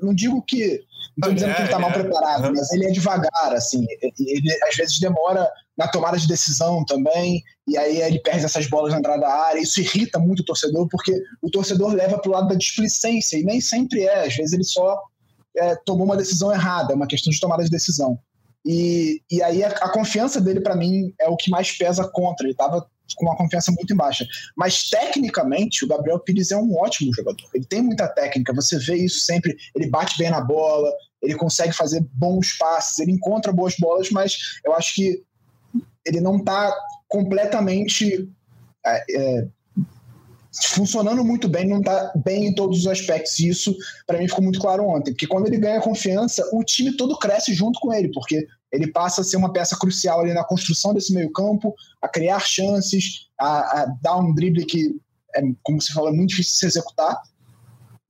não 0.01 0.11
digo 0.11 0.41
que 0.41 0.81
não 1.17 1.29
estou 1.29 1.33
dizendo 1.33 1.53
que 1.53 1.61
ele 1.61 1.67
está 1.67 1.77
é, 1.77 1.81
mal 1.81 1.91
é. 1.91 1.93
preparado, 1.93 2.51
mas 2.55 2.71
ele 2.71 2.85
é 2.85 2.91
devagar, 2.91 3.53
assim. 3.53 3.85
Ele 4.01 4.51
às 4.63 4.75
vezes 4.75 4.99
demora 4.99 5.47
na 5.79 5.87
tomada 5.87 6.17
de 6.17 6.27
decisão 6.27 6.83
também, 6.83 7.41
e 7.65 7.77
aí 7.77 8.01
ele 8.01 8.19
perde 8.19 8.43
essas 8.43 8.67
bolas 8.67 8.91
na 8.91 8.99
entrada 8.99 9.21
da 9.21 9.33
área. 9.33 9.61
Isso 9.61 9.79
irrita 9.79 10.19
muito 10.19 10.41
o 10.41 10.45
torcedor, 10.45 10.89
porque 10.89 11.13
o 11.41 11.49
torcedor 11.49 11.93
leva 11.93 12.19
para 12.19 12.29
o 12.29 12.33
lado 12.33 12.49
da 12.49 12.55
displicência, 12.55 13.37
e 13.37 13.43
nem 13.43 13.61
sempre 13.61 14.03
é. 14.03 14.27
Às 14.27 14.35
vezes 14.35 14.51
ele 14.51 14.65
só 14.65 15.01
é, 15.55 15.77
tomou 15.85 16.05
uma 16.05 16.17
decisão 16.17 16.51
errada, 16.51 16.91
é 16.91 16.95
uma 16.97 17.07
questão 17.07 17.31
de 17.31 17.39
tomada 17.39 17.63
de 17.63 17.69
decisão. 17.69 18.19
E, 18.65 19.21
e 19.31 19.41
aí 19.41 19.63
a, 19.63 19.69
a 19.69 19.89
confiança 19.89 20.41
dele, 20.41 20.59
para 20.59 20.75
mim, 20.75 21.13
é 21.17 21.29
o 21.29 21.37
que 21.37 21.49
mais 21.49 21.71
pesa 21.71 22.05
contra. 22.11 22.45
Ele 22.45 22.51
estava 22.51 22.85
com 23.15 23.25
uma 23.25 23.37
confiança 23.37 23.71
muito 23.71 23.95
baixa. 23.95 24.27
Mas 24.57 24.89
tecnicamente, 24.89 25.85
o 25.85 25.87
Gabriel 25.87 26.19
Pires 26.19 26.51
é 26.51 26.57
um 26.57 26.75
ótimo 26.75 27.15
jogador. 27.15 27.49
Ele 27.53 27.65
tem 27.65 27.81
muita 27.81 28.05
técnica, 28.09 28.53
você 28.53 28.77
vê 28.77 28.95
isso 28.95 29.21
sempre. 29.21 29.55
Ele 29.73 29.89
bate 29.89 30.17
bem 30.17 30.29
na 30.29 30.41
bola, 30.41 30.91
ele 31.21 31.35
consegue 31.35 31.71
fazer 31.71 32.05
bons 32.13 32.57
passes, 32.57 32.99
ele 32.99 33.13
encontra 33.13 33.53
boas 33.53 33.75
bolas, 33.77 34.09
mas 34.09 34.37
eu 34.65 34.73
acho 34.73 34.93
que 34.93 35.23
ele 36.05 36.21
não 36.21 36.37
está 36.37 36.73
completamente 37.07 38.29
é, 38.85 39.03
é, 39.15 39.47
funcionando 40.73 41.23
muito 41.23 41.47
bem, 41.47 41.67
não 41.67 41.79
está 41.79 42.11
bem 42.15 42.47
em 42.47 42.55
todos 42.55 42.79
os 42.79 42.87
aspectos. 42.87 43.39
E 43.39 43.49
isso, 43.49 43.75
para 44.05 44.17
mim, 44.17 44.27
ficou 44.27 44.43
muito 44.43 44.59
claro 44.59 44.83
ontem. 44.83 45.11
Porque 45.11 45.27
quando 45.27 45.47
ele 45.47 45.57
ganha 45.57 45.81
confiança, 45.81 46.47
o 46.53 46.63
time 46.63 46.95
todo 46.95 47.17
cresce 47.17 47.53
junto 47.53 47.79
com 47.79 47.93
ele, 47.93 48.11
porque 48.11 48.47
ele 48.71 48.91
passa 48.91 49.21
a 49.21 49.23
ser 49.23 49.37
uma 49.37 49.51
peça 49.51 49.77
crucial 49.77 50.21
ali 50.21 50.33
na 50.33 50.43
construção 50.43 50.93
desse 50.93 51.13
meio-campo, 51.13 51.73
a 52.01 52.07
criar 52.07 52.39
chances, 52.39 53.27
a, 53.39 53.81
a, 53.81 53.85
dar 54.01 54.17
um 54.17 54.33
drible 54.33 54.65
que, 54.65 54.95
é, 55.35 55.41
como 55.63 55.81
você 55.81 55.93
falou, 55.93 56.09
é 56.09 56.13
muito 56.13 56.29
difícil 56.29 56.53
de 56.53 56.59
se 56.59 56.65
executar. 56.65 57.21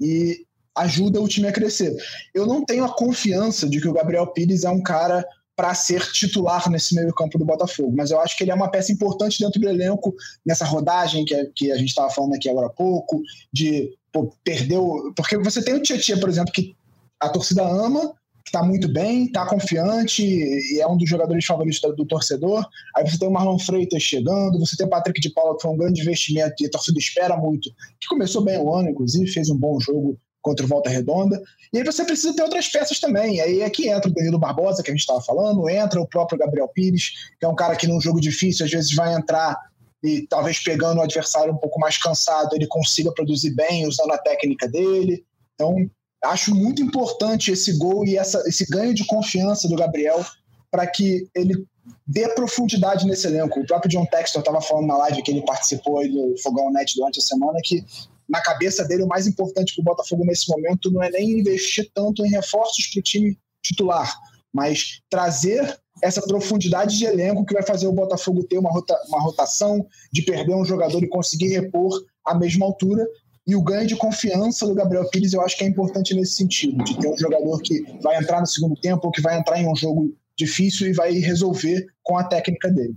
E 0.02 0.46
ajuda 0.76 1.22
o 1.22 1.28
time 1.28 1.48
a 1.48 1.52
crescer. 1.52 1.96
Eu 2.34 2.46
não 2.46 2.64
tenho 2.64 2.86
a 2.86 2.94
confiança 2.94 3.68
de 3.68 3.82
que 3.82 3.88
o 3.88 3.94
Gabriel 3.94 4.28
Pires 4.28 4.64
é 4.64 4.70
um 4.70 4.82
cara 4.82 5.26
para 5.60 5.76
ser 5.76 6.10
titular 6.14 6.70
nesse 6.70 6.96
meio-campo 6.96 7.38
do 7.38 7.44
Botafogo, 7.44 7.94
mas 7.94 8.12
eu 8.12 8.22
acho 8.22 8.38
que 8.38 8.46
ele 8.46 8.52
é 8.52 8.56
uma 8.56 8.72
peça 8.72 8.94
importante 8.94 9.44
dentro 9.44 9.60
do 9.60 9.68
elenco, 9.68 10.16
nessa 10.46 10.64
rodagem 10.64 11.26
que, 11.26 11.36
que 11.54 11.70
a 11.70 11.76
gente 11.76 11.90
estava 11.90 12.10
falando 12.10 12.34
aqui 12.34 12.48
agora 12.48 12.68
há 12.68 12.70
pouco, 12.70 13.22
de 13.52 13.94
pô, 14.10 14.34
perder 14.42 14.78
o. 14.78 15.12
Porque 15.14 15.38
você 15.38 15.62
tem 15.62 15.74
o 15.74 15.82
Tietchan, 15.82 16.18
por 16.18 16.30
exemplo, 16.30 16.54
que 16.54 16.74
a 17.20 17.28
torcida 17.28 17.62
ama, 17.62 18.14
que 18.46 18.48
está 18.56 18.64
muito 18.64 18.88
bem, 18.88 19.26
está 19.26 19.46
confiante 19.46 20.24
e 20.24 20.80
é 20.80 20.88
um 20.88 20.96
dos 20.96 21.10
jogadores 21.10 21.46
favoritos 21.46 21.82
do 21.82 22.06
torcedor. 22.06 22.66
Aí 22.96 23.06
você 23.06 23.20
tem 23.20 23.28
o 23.28 23.32
Marlon 23.32 23.60
Freitas 23.60 24.02
chegando, 24.02 24.58
você 24.60 24.78
tem 24.78 24.88
o 24.88 24.90
Patrick 24.90 25.20
de 25.20 25.30
Paula, 25.34 25.58
que 25.58 25.64
foi 25.64 25.72
um 25.72 25.78
grande 25.78 26.00
investimento 26.00 26.56
e 26.64 26.68
a 26.68 26.70
torcida 26.70 26.98
espera 26.98 27.36
muito, 27.36 27.70
que 28.00 28.08
começou 28.08 28.42
bem 28.46 28.58
o 28.58 28.74
ano, 28.74 28.92
inclusive, 28.92 29.30
fez 29.30 29.50
um 29.50 29.58
bom 29.58 29.78
jogo 29.78 30.18
contra 30.42 30.66
o 30.66 30.70
Volta 30.70 30.90
Redonda. 30.90 31.42
E 31.74 31.78
aí 31.78 31.84
você 31.84 32.04
precisa 32.04 32.34
ter 32.34 32.44
outras 32.44 32.68
peças 32.68 33.00
também. 33.00 33.42
Aí 33.42 33.62
é 33.62 33.70
que 33.70 33.90
entra 33.90 34.10
o 34.10 34.14
Danilo 34.14 34.40
Barbosa, 34.40 34.82
que 34.82 34.90
a 34.90 34.94
gente 34.94 35.02
estava 35.02 35.22
falando, 35.22 35.70
entra 35.70 36.02
o 36.02 36.08
próprio 36.08 36.40
Gabriel 36.40 36.68
Pires, 36.68 37.12
que 37.40 37.46
é 37.46 37.48
um 37.48 37.56
cara 37.56 37.76
que 37.76 37.88
num 37.88 38.00
jogo 38.00 38.20
difícil 38.20 38.66
às 38.66 38.72
vezes 38.72 38.94
vai 38.94 39.14
entrar 39.14 39.58
e 40.04 40.26
talvez 40.28 40.60
pegando 40.60 41.00
o 41.00 41.04
adversário 41.04 41.54
um 41.54 41.58
pouco 41.58 41.80
mais 41.80 41.98
cansado, 41.98 42.56
ele 42.56 42.68
consiga 42.68 43.12
produzir 43.12 43.52
bem 43.52 43.86
usando 43.86 44.12
a 44.12 44.18
técnica 44.18 44.68
dele. 44.68 45.26
Então, 45.54 45.76
acho 46.24 46.56
muito 46.56 46.82
importante 46.82 47.52
esse 47.52 47.78
gol 47.78 48.06
e 48.06 48.18
essa, 48.18 48.42
esse 48.48 48.66
ganho 48.70 48.94
de 48.94 49.06
confiança 49.06 49.68
do 49.68 49.76
Gabriel 49.76 50.26
para 50.72 50.88
que 50.88 51.28
ele 51.36 51.66
dê 52.08 52.30
profundidade 52.30 53.06
nesse 53.06 53.28
elenco. 53.28 53.60
O 53.60 53.66
próprio 53.66 53.90
John 53.90 54.06
Textor 54.06 54.42
estava 54.42 54.62
falando 54.62 54.88
na 54.88 54.98
live 54.98 55.22
que 55.22 55.32
ele 55.32 55.46
participou 55.46 56.08
do 56.08 56.36
Fogão 56.42 56.72
Net 56.72 56.96
durante 56.96 57.20
a 57.20 57.24
semana 57.24 57.60
que 57.64 57.84
na 58.30 58.42
cabeça 58.42 58.86
dele, 58.86 59.04
o 59.04 59.08
mais 59.08 59.26
importante 59.26 59.74
para 59.74 59.82
o 59.82 59.86
Botafogo 59.86 60.24
nesse 60.24 60.50
momento 60.50 60.92
não 60.92 61.02
é 61.02 61.10
nem 61.10 61.40
investir 61.40 61.90
tanto 61.94 62.24
em 62.24 62.30
reforços 62.30 62.88
para 62.88 63.00
o 63.00 63.04
time 63.04 63.38
titular, 63.64 64.16
mas 64.54 65.02
trazer 65.10 65.78
essa 66.02 66.22
profundidade 66.22 66.98
de 66.98 67.06
elenco 67.06 67.46
que 67.46 67.54
vai 67.54 67.64
fazer 67.64 67.88
o 67.88 67.92
Botafogo 67.92 68.44
ter 68.44 68.58
uma, 68.58 68.72
rota, 68.72 68.96
uma 69.08 69.22
rotação, 69.22 69.86
de 70.14 70.22
perder 70.22 70.56
um 70.56 70.64
jogador 70.64 71.04
e 71.04 71.10
conseguir 71.10 71.48
repor 71.48 71.92
à 72.26 72.38
mesma 72.38 72.66
altura. 72.66 73.06
E 73.46 73.56
o 73.56 73.64
ganho 73.64 73.88
de 73.88 73.96
confiança 73.96 74.66
do 74.66 74.76
Gabriel 74.76 75.10
Pires 75.10 75.34
eu 75.34 75.42
acho 75.42 75.58
que 75.58 75.64
é 75.64 75.68
importante 75.68 76.14
nesse 76.14 76.36
sentido, 76.36 76.84
de 76.84 76.98
ter 77.00 77.08
um 77.08 77.18
jogador 77.18 77.60
que 77.62 77.84
vai 78.02 78.18
entrar 78.18 78.40
no 78.40 78.48
segundo 78.48 78.80
tempo 78.80 79.08
ou 79.08 79.12
que 79.12 79.22
vai 79.22 79.38
entrar 79.38 79.60
em 79.60 79.68
um 79.68 79.76
jogo 79.76 80.16
difícil 80.38 80.88
e 80.88 80.94
vai 80.94 81.14
resolver 81.14 81.86
com 82.04 82.18
a 82.18 82.24
técnica 82.24 82.70
dele 82.70 82.96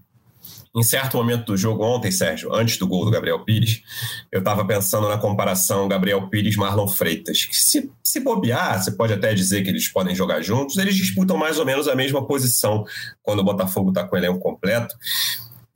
em 0.74 0.82
certo 0.82 1.18
momento 1.18 1.46
do 1.46 1.56
jogo 1.56 1.84
ontem, 1.84 2.10
Sérgio, 2.10 2.54
antes 2.54 2.78
do 2.78 2.86
gol 2.86 3.04
do 3.04 3.10
Gabriel 3.10 3.44
Pires, 3.44 3.82
eu 4.30 4.38
estava 4.38 4.64
pensando 4.64 5.06
na 5.06 5.18
comparação 5.18 5.86
Gabriel 5.86 6.28
Pires-Marlon 6.28 6.88
Freitas. 6.88 7.44
Que 7.44 7.56
se, 7.56 7.90
se 8.02 8.20
bobear, 8.20 8.82
você 8.82 8.90
pode 8.92 9.12
até 9.12 9.34
dizer 9.34 9.62
que 9.62 9.68
eles 9.68 9.88
podem 9.88 10.14
jogar 10.14 10.40
juntos, 10.40 10.78
eles 10.78 10.96
disputam 10.96 11.36
mais 11.36 11.58
ou 11.58 11.66
menos 11.66 11.88
a 11.88 11.94
mesma 11.94 12.26
posição 12.26 12.84
quando 13.22 13.40
o 13.40 13.44
Botafogo 13.44 13.90
está 13.90 14.04
com 14.04 14.16
o 14.16 14.18
elenco 14.18 14.38
completo. 14.38 14.96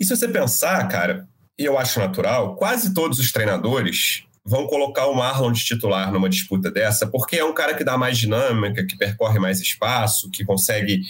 E 0.01 0.05
se 0.05 0.17
você 0.17 0.27
pensar, 0.27 0.87
cara, 0.89 1.29
e 1.59 1.65
eu 1.65 1.79
acho 1.79 2.01
natural, 2.01 2.57
quase 2.57 2.95
todos 2.95 3.19
os 3.19 3.31
treinadores 3.31 4.25
vão 4.47 4.67
colocar 4.67 5.07
o 5.07 5.15
Marlon 5.15 5.51
de 5.51 5.65
titular 5.65 6.13
numa 6.13 6.29
disputa 6.29 6.71
dessa, 6.71 7.07
porque 7.07 7.37
é 7.37 7.45
um 7.45 7.53
cara 7.53 7.75
que 7.75 7.83
dá 7.83 7.99
mais 7.99 8.17
dinâmica, 8.17 8.87
que 8.87 8.97
percorre 8.97 9.39
mais 9.41 9.61
espaço, 9.61 10.31
que 10.31 10.45
consegue 10.45 11.03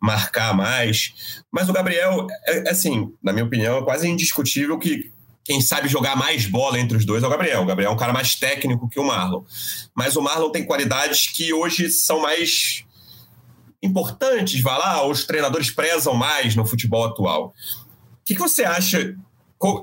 marcar 0.00 0.54
mais. 0.54 1.42
Mas 1.50 1.68
o 1.68 1.72
Gabriel, 1.72 2.26
é, 2.46 2.68
é, 2.68 2.70
assim, 2.70 3.12
na 3.22 3.32
minha 3.32 3.44
opinião, 3.44 3.78
é 3.78 3.84
quase 3.84 4.08
indiscutível 4.08 4.78
que 4.78 5.12
quem 5.44 5.60
sabe 5.60 5.88
jogar 5.88 6.16
mais 6.16 6.46
bola 6.46 6.78
entre 6.78 6.96
os 6.96 7.04
dois 7.04 7.22
é 7.22 7.26
o 7.26 7.30
Gabriel. 7.30 7.62
O 7.62 7.66
Gabriel 7.66 7.90
é 7.90 7.94
um 7.94 7.98
cara 7.98 8.12
mais 8.12 8.34
técnico 8.34 8.88
que 8.88 9.00
o 9.00 9.04
Marlon. 9.04 9.42
Mas 9.94 10.16
o 10.16 10.22
Marlon 10.22 10.50
tem 10.50 10.64
qualidades 10.64 11.26
que 11.26 11.52
hoje 11.52 11.90
são 11.90 12.20
mais 12.20 12.84
importantes, 13.82 14.60
vai 14.60 14.78
lá, 14.78 15.06
os 15.06 15.24
treinadores 15.24 15.70
prezam 15.70 16.14
mais 16.14 16.54
no 16.54 16.66
futebol 16.66 17.04
atual. 17.04 17.46
O 17.46 18.24
que, 18.24 18.34
que 18.34 18.40
você 18.40 18.62
acha 18.62 19.16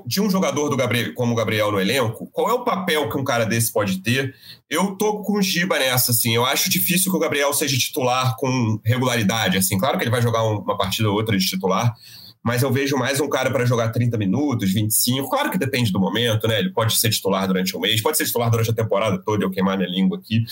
de 0.06 0.20
um 0.20 0.28
jogador 0.28 0.68
do 0.68 0.76
Gabriel, 0.76 1.14
como 1.14 1.32
o 1.32 1.36
Gabriel 1.36 1.70
no 1.70 1.80
elenco, 1.80 2.28
qual 2.32 2.48
é 2.50 2.52
o 2.52 2.64
papel 2.64 3.08
que 3.08 3.16
um 3.16 3.22
cara 3.22 3.44
desse 3.44 3.72
pode 3.72 4.02
ter? 4.02 4.34
Eu 4.68 4.96
tô 4.96 5.22
com 5.22 5.38
o 5.38 5.42
Giba 5.42 5.78
nessa, 5.78 6.10
assim. 6.10 6.34
Eu 6.34 6.44
acho 6.44 6.68
difícil 6.68 7.10
que 7.10 7.16
o 7.16 7.20
Gabriel 7.20 7.52
seja 7.52 7.78
titular 7.78 8.34
com 8.36 8.80
regularidade, 8.84 9.56
assim. 9.56 9.78
Claro 9.78 9.96
que 9.96 10.02
ele 10.02 10.10
vai 10.10 10.20
jogar 10.20 10.42
uma 10.42 10.76
partida 10.76 11.08
ou 11.08 11.14
outra 11.14 11.36
de 11.38 11.46
titular, 11.46 11.94
mas 12.42 12.62
eu 12.62 12.72
vejo 12.72 12.96
mais 12.96 13.20
um 13.20 13.28
cara 13.28 13.50
para 13.50 13.64
jogar 13.64 13.90
30 13.90 14.16
minutos, 14.16 14.72
25. 14.72 15.28
Claro 15.28 15.50
que 15.50 15.58
depende 15.58 15.92
do 15.92 16.00
momento, 16.00 16.46
né? 16.46 16.58
Ele 16.58 16.70
pode 16.70 16.96
ser 16.98 17.10
titular 17.10 17.46
durante 17.46 17.76
um 17.76 17.80
mês, 17.80 18.00
pode 18.00 18.16
ser 18.16 18.24
titular 18.24 18.50
durante 18.50 18.70
a 18.70 18.74
temporada 18.74 19.18
toda, 19.18 19.44
eu 19.44 19.50
queimar 19.50 19.76
minha 19.76 19.88
língua 19.88 20.18
aqui. 20.18 20.44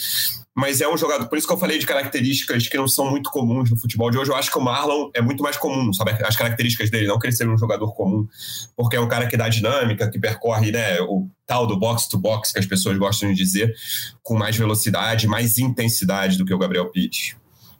Mas 0.55 0.81
é 0.81 0.89
um 0.89 0.97
jogador, 0.97 1.29
por 1.29 1.37
isso 1.37 1.47
que 1.47 1.53
eu 1.53 1.59
falei 1.59 1.79
de 1.79 1.87
características 1.87 2.67
que 2.67 2.77
não 2.77 2.89
são 2.89 3.11
muito 3.11 3.31
comuns 3.31 3.71
no 3.71 3.79
futebol 3.79 4.11
de 4.11 4.17
hoje. 4.17 4.31
Eu 4.31 4.37
acho 4.37 4.51
que 4.51 4.59
o 4.59 4.63
Marlon 4.63 5.11
é 5.15 5.21
muito 5.21 5.43
mais 5.43 5.57
comum, 5.57 5.93
sabe? 5.93 6.13
As 6.25 6.35
características 6.35 6.91
dele, 6.91 7.07
não 7.07 7.19
que 7.19 7.27
ele 7.27 7.37
seja 7.37 7.51
um 7.51 7.59
jogador 7.59 7.95
comum, 7.95 8.27
porque 8.75 8.97
é 8.97 9.01
um 9.01 9.09
cara 9.09 9.27
que 9.27 9.37
dá 9.37 9.49
dinâmica, 9.49 10.11
que 10.11 10.19
percorre, 10.19 10.73
né, 10.73 11.01
o 11.03 11.29
tal 11.47 11.67
do 11.67 11.79
box 11.79 12.09
to 12.09 12.19
box 12.19 12.53
que 12.53 12.59
as 12.59 12.67
pessoas 12.67 12.97
gostam 12.97 13.29
de 13.29 13.35
dizer, 13.35 13.75
com 14.23 14.37
mais 14.37 14.57
velocidade, 14.57 15.27
mais 15.27 15.59
intensidade 15.59 16.39
do 16.39 16.45
que 16.45 16.55
o 16.55 16.59
Gabriel 16.59 16.91
Pitt. 16.91 17.37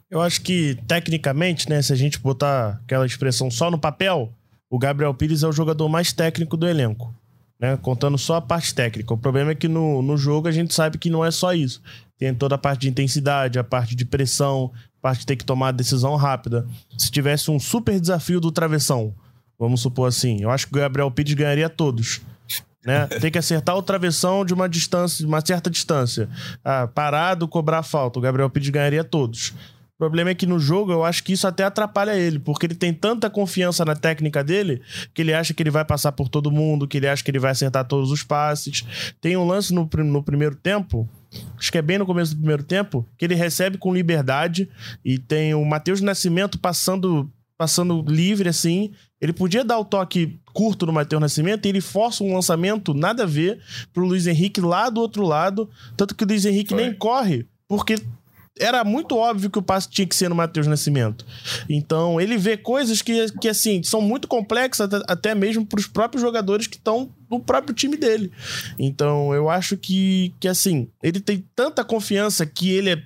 Eu 0.09 0.21
acho 0.21 0.41
que, 0.41 0.77
tecnicamente, 0.87 1.69
né, 1.69 1.81
se 1.81 1.91
a 1.91 1.95
gente 1.95 2.19
botar 2.19 2.79
aquela 2.83 3.05
expressão 3.05 3.51
só 3.51 3.69
no 3.69 3.77
papel, 3.77 4.31
o 4.69 4.79
Gabriel 4.79 5.13
Pires 5.13 5.43
é 5.43 5.47
o 5.47 5.51
jogador 5.51 5.89
mais 5.89 6.13
técnico 6.13 6.55
do 6.55 6.67
elenco. 6.67 7.13
Né, 7.59 7.75
contando 7.77 8.19
só 8.19 8.35
a 8.35 8.41
parte 8.41 8.73
técnica. 8.73 9.11
O 9.15 9.17
problema 9.17 9.51
é 9.51 9.55
que 9.55 9.67
no, 9.67 10.03
no 10.03 10.15
jogo 10.15 10.47
a 10.47 10.51
gente 10.51 10.75
sabe 10.75 10.99
que 10.99 11.09
não 11.09 11.25
é 11.25 11.31
só 11.31 11.55
isso. 11.55 11.81
Tem 12.15 12.31
toda 12.31 12.53
a 12.53 12.57
parte 12.57 12.81
de 12.81 12.89
intensidade, 12.89 13.57
a 13.57 13.63
parte 13.63 13.95
de 13.95 14.05
pressão, 14.05 14.71
a 14.99 15.01
parte 15.01 15.21
de 15.21 15.25
ter 15.25 15.35
que 15.35 15.43
tomar 15.43 15.71
decisão 15.71 16.15
rápida. 16.15 16.67
Se 16.95 17.09
tivesse 17.09 17.49
um 17.49 17.59
super 17.59 17.99
desafio 17.99 18.39
do 18.39 18.51
travessão, 18.51 19.11
vamos 19.57 19.81
supor 19.81 20.07
assim, 20.07 20.39
eu 20.39 20.51
acho 20.51 20.67
que 20.67 20.73
o 20.73 20.79
Gabriel 20.79 21.09
Pires 21.09 21.33
ganharia 21.33 21.67
todos. 21.67 22.21
Né? 22.85 23.07
Tem 23.19 23.31
que 23.31 23.39
acertar 23.39 23.75
o 23.75 23.81
travessão 23.81 24.45
de 24.45 24.53
uma 24.53 24.69
distância, 24.69 25.17
de 25.17 25.25
uma 25.25 25.43
certa 25.43 25.67
distância. 25.67 26.29
Ah, 26.63 26.87
parado, 26.87 27.47
cobrar 27.47 27.81
falta. 27.81 28.19
O 28.19 28.21
Gabriel 28.21 28.51
Pires 28.51 28.69
ganharia 28.69 29.03
todos. 29.03 29.53
O 29.97 30.05
problema 30.05 30.29
é 30.29 30.35
que 30.35 30.45
no 30.45 30.59
jogo 30.59 30.91
eu 30.91 31.03
acho 31.03 31.23
que 31.23 31.33
isso 31.33 31.47
até 31.47 31.63
atrapalha 31.63 32.15
ele, 32.15 32.37
porque 32.37 32.67
ele 32.67 32.75
tem 32.75 32.93
tanta 32.93 33.31
confiança 33.31 33.83
na 33.83 33.95
técnica 33.95 34.43
dele 34.43 34.79
que 35.11 35.23
ele 35.23 35.33
acha 35.33 35.55
que 35.55 35.63
ele 35.63 35.71
vai 35.71 35.83
passar 35.83 36.11
por 36.11 36.29
todo 36.29 36.51
mundo, 36.51 36.87
que 36.87 36.97
ele 36.97 37.07
acha 37.07 37.23
que 37.23 37.31
ele 37.31 37.39
vai 37.39 37.49
acertar 37.49 37.83
todos 37.83 38.11
os 38.11 38.21
passes. 38.21 38.85
Tem 39.19 39.35
um 39.35 39.47
lance 39.47 39.73
no, 39.73 39.89
no 39.91 40.21
primeiro 40.21 40.55
tempo, 40.55 41.09
acho 41.57 41.71
que 41.71 41.79
é 41.79 41.81
bem 41.81 41.97
no 41.97 42.05
começo 42.05 42.35
do 42.35 42.37
primeiro 42.37 42.61
tempo, 42.61 43.07
que 43.17 43.25
ele 43.25 43.33
recebe 43.33 43.79
com 43.79 43.91
liberdade 43.91 44.69
e 45.03 45.17
tem 45.17 45.55
o 45.55 45.65
Matheus 45.65 45.99
Nascimento 45.99 46.59
passando 46.59 47.27
passando 47.57 48.05
livre 48.07 48.47
assim. 48.47 48.91
Ele 49.19 49.33
podia 49.33 49.65
dar 49.65 49.79
o 49.79 49.85
toque 49.85 50.39
curto 50.53 50.85
no 50.85 50.93
Matheus 50.93 51.19
Nascimento 51.19 51.65
e 51.65 51.69
ele 51.69 51.81
força 51.81 52.23
um 52.23 52.35
lançamento 52.35 52.93
nada 52.93 53.23
a 53.23 53.25
ver 53.25 53.59
pro 53.91 54.05
Luiz 54.05 54.27
Henrique 54.27 54.61
lá 54.61 54.91
do 54.91 55.01
outro 55.01 55.25
lado, 55.25 55.67
tanto 55.95 56.13
que 56.13 56.23
o 56.23 56.27
Luiz 56.27 56.45
Henrique 56.45 56.75
Foi. 56.75 56.83
nem 56.83 56.93
corre, 56.93 57.47
porque 57.67 57.95
era 58.59 58.83
muito 58.83 59.15
óbvio 59.15 59.49
que 59.49 59.59
o 59.59 59.61
passe 59.61 59.89
tinha 59.89 60.07
que 60.07 60.15
ser 60.15 60.29
no 60.29 60.35
Matheus 60.35 60.67
Nascimento. 60.67 61.25
Então, 61.69 62.19
ele 62.19 62.37
vê 62.37 62.57
coisas 62.57 63.01
que, 63.01 63.31
que 63.39 63.47
assim, 63.47 63.81
são 63.83 64.01
muito 64.01 64.27
complexas, 64.27 64.89
até 65.07 65.33
mesmo 65.33 65.65
para 65.65 65.79
os 65.79 65.87
próprios 65.87 66.21
jogadores 66.21 66.67
que 66.67 66.77
estão 66.77 67.09
no 67.29 67.39
próprio 67.39 67.75
time 67.75 67.97
dele. 67.97 68.31
Então, 68.77 69.33
eu 69.33 69.49
acho 69.49 69.77
que, 69.77 70.33
que, 70.39 70.47
assim, 70.47 70.87
ele 71.01 71.19
tem 71.19 71.43
tanta 71.55 71.83
confiança 71.83 72.45
que 72.45 72.71
ele 72.71 72.91
é 72.91 73.03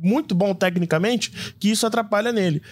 muito 0.00 0.34
bom 0.34 0.54
tecnicamente 0.54 1.54
que 1.58 1.70
isso 1.70 1.86
atrapalha 1.86 2.32
nele. 2.32 2.62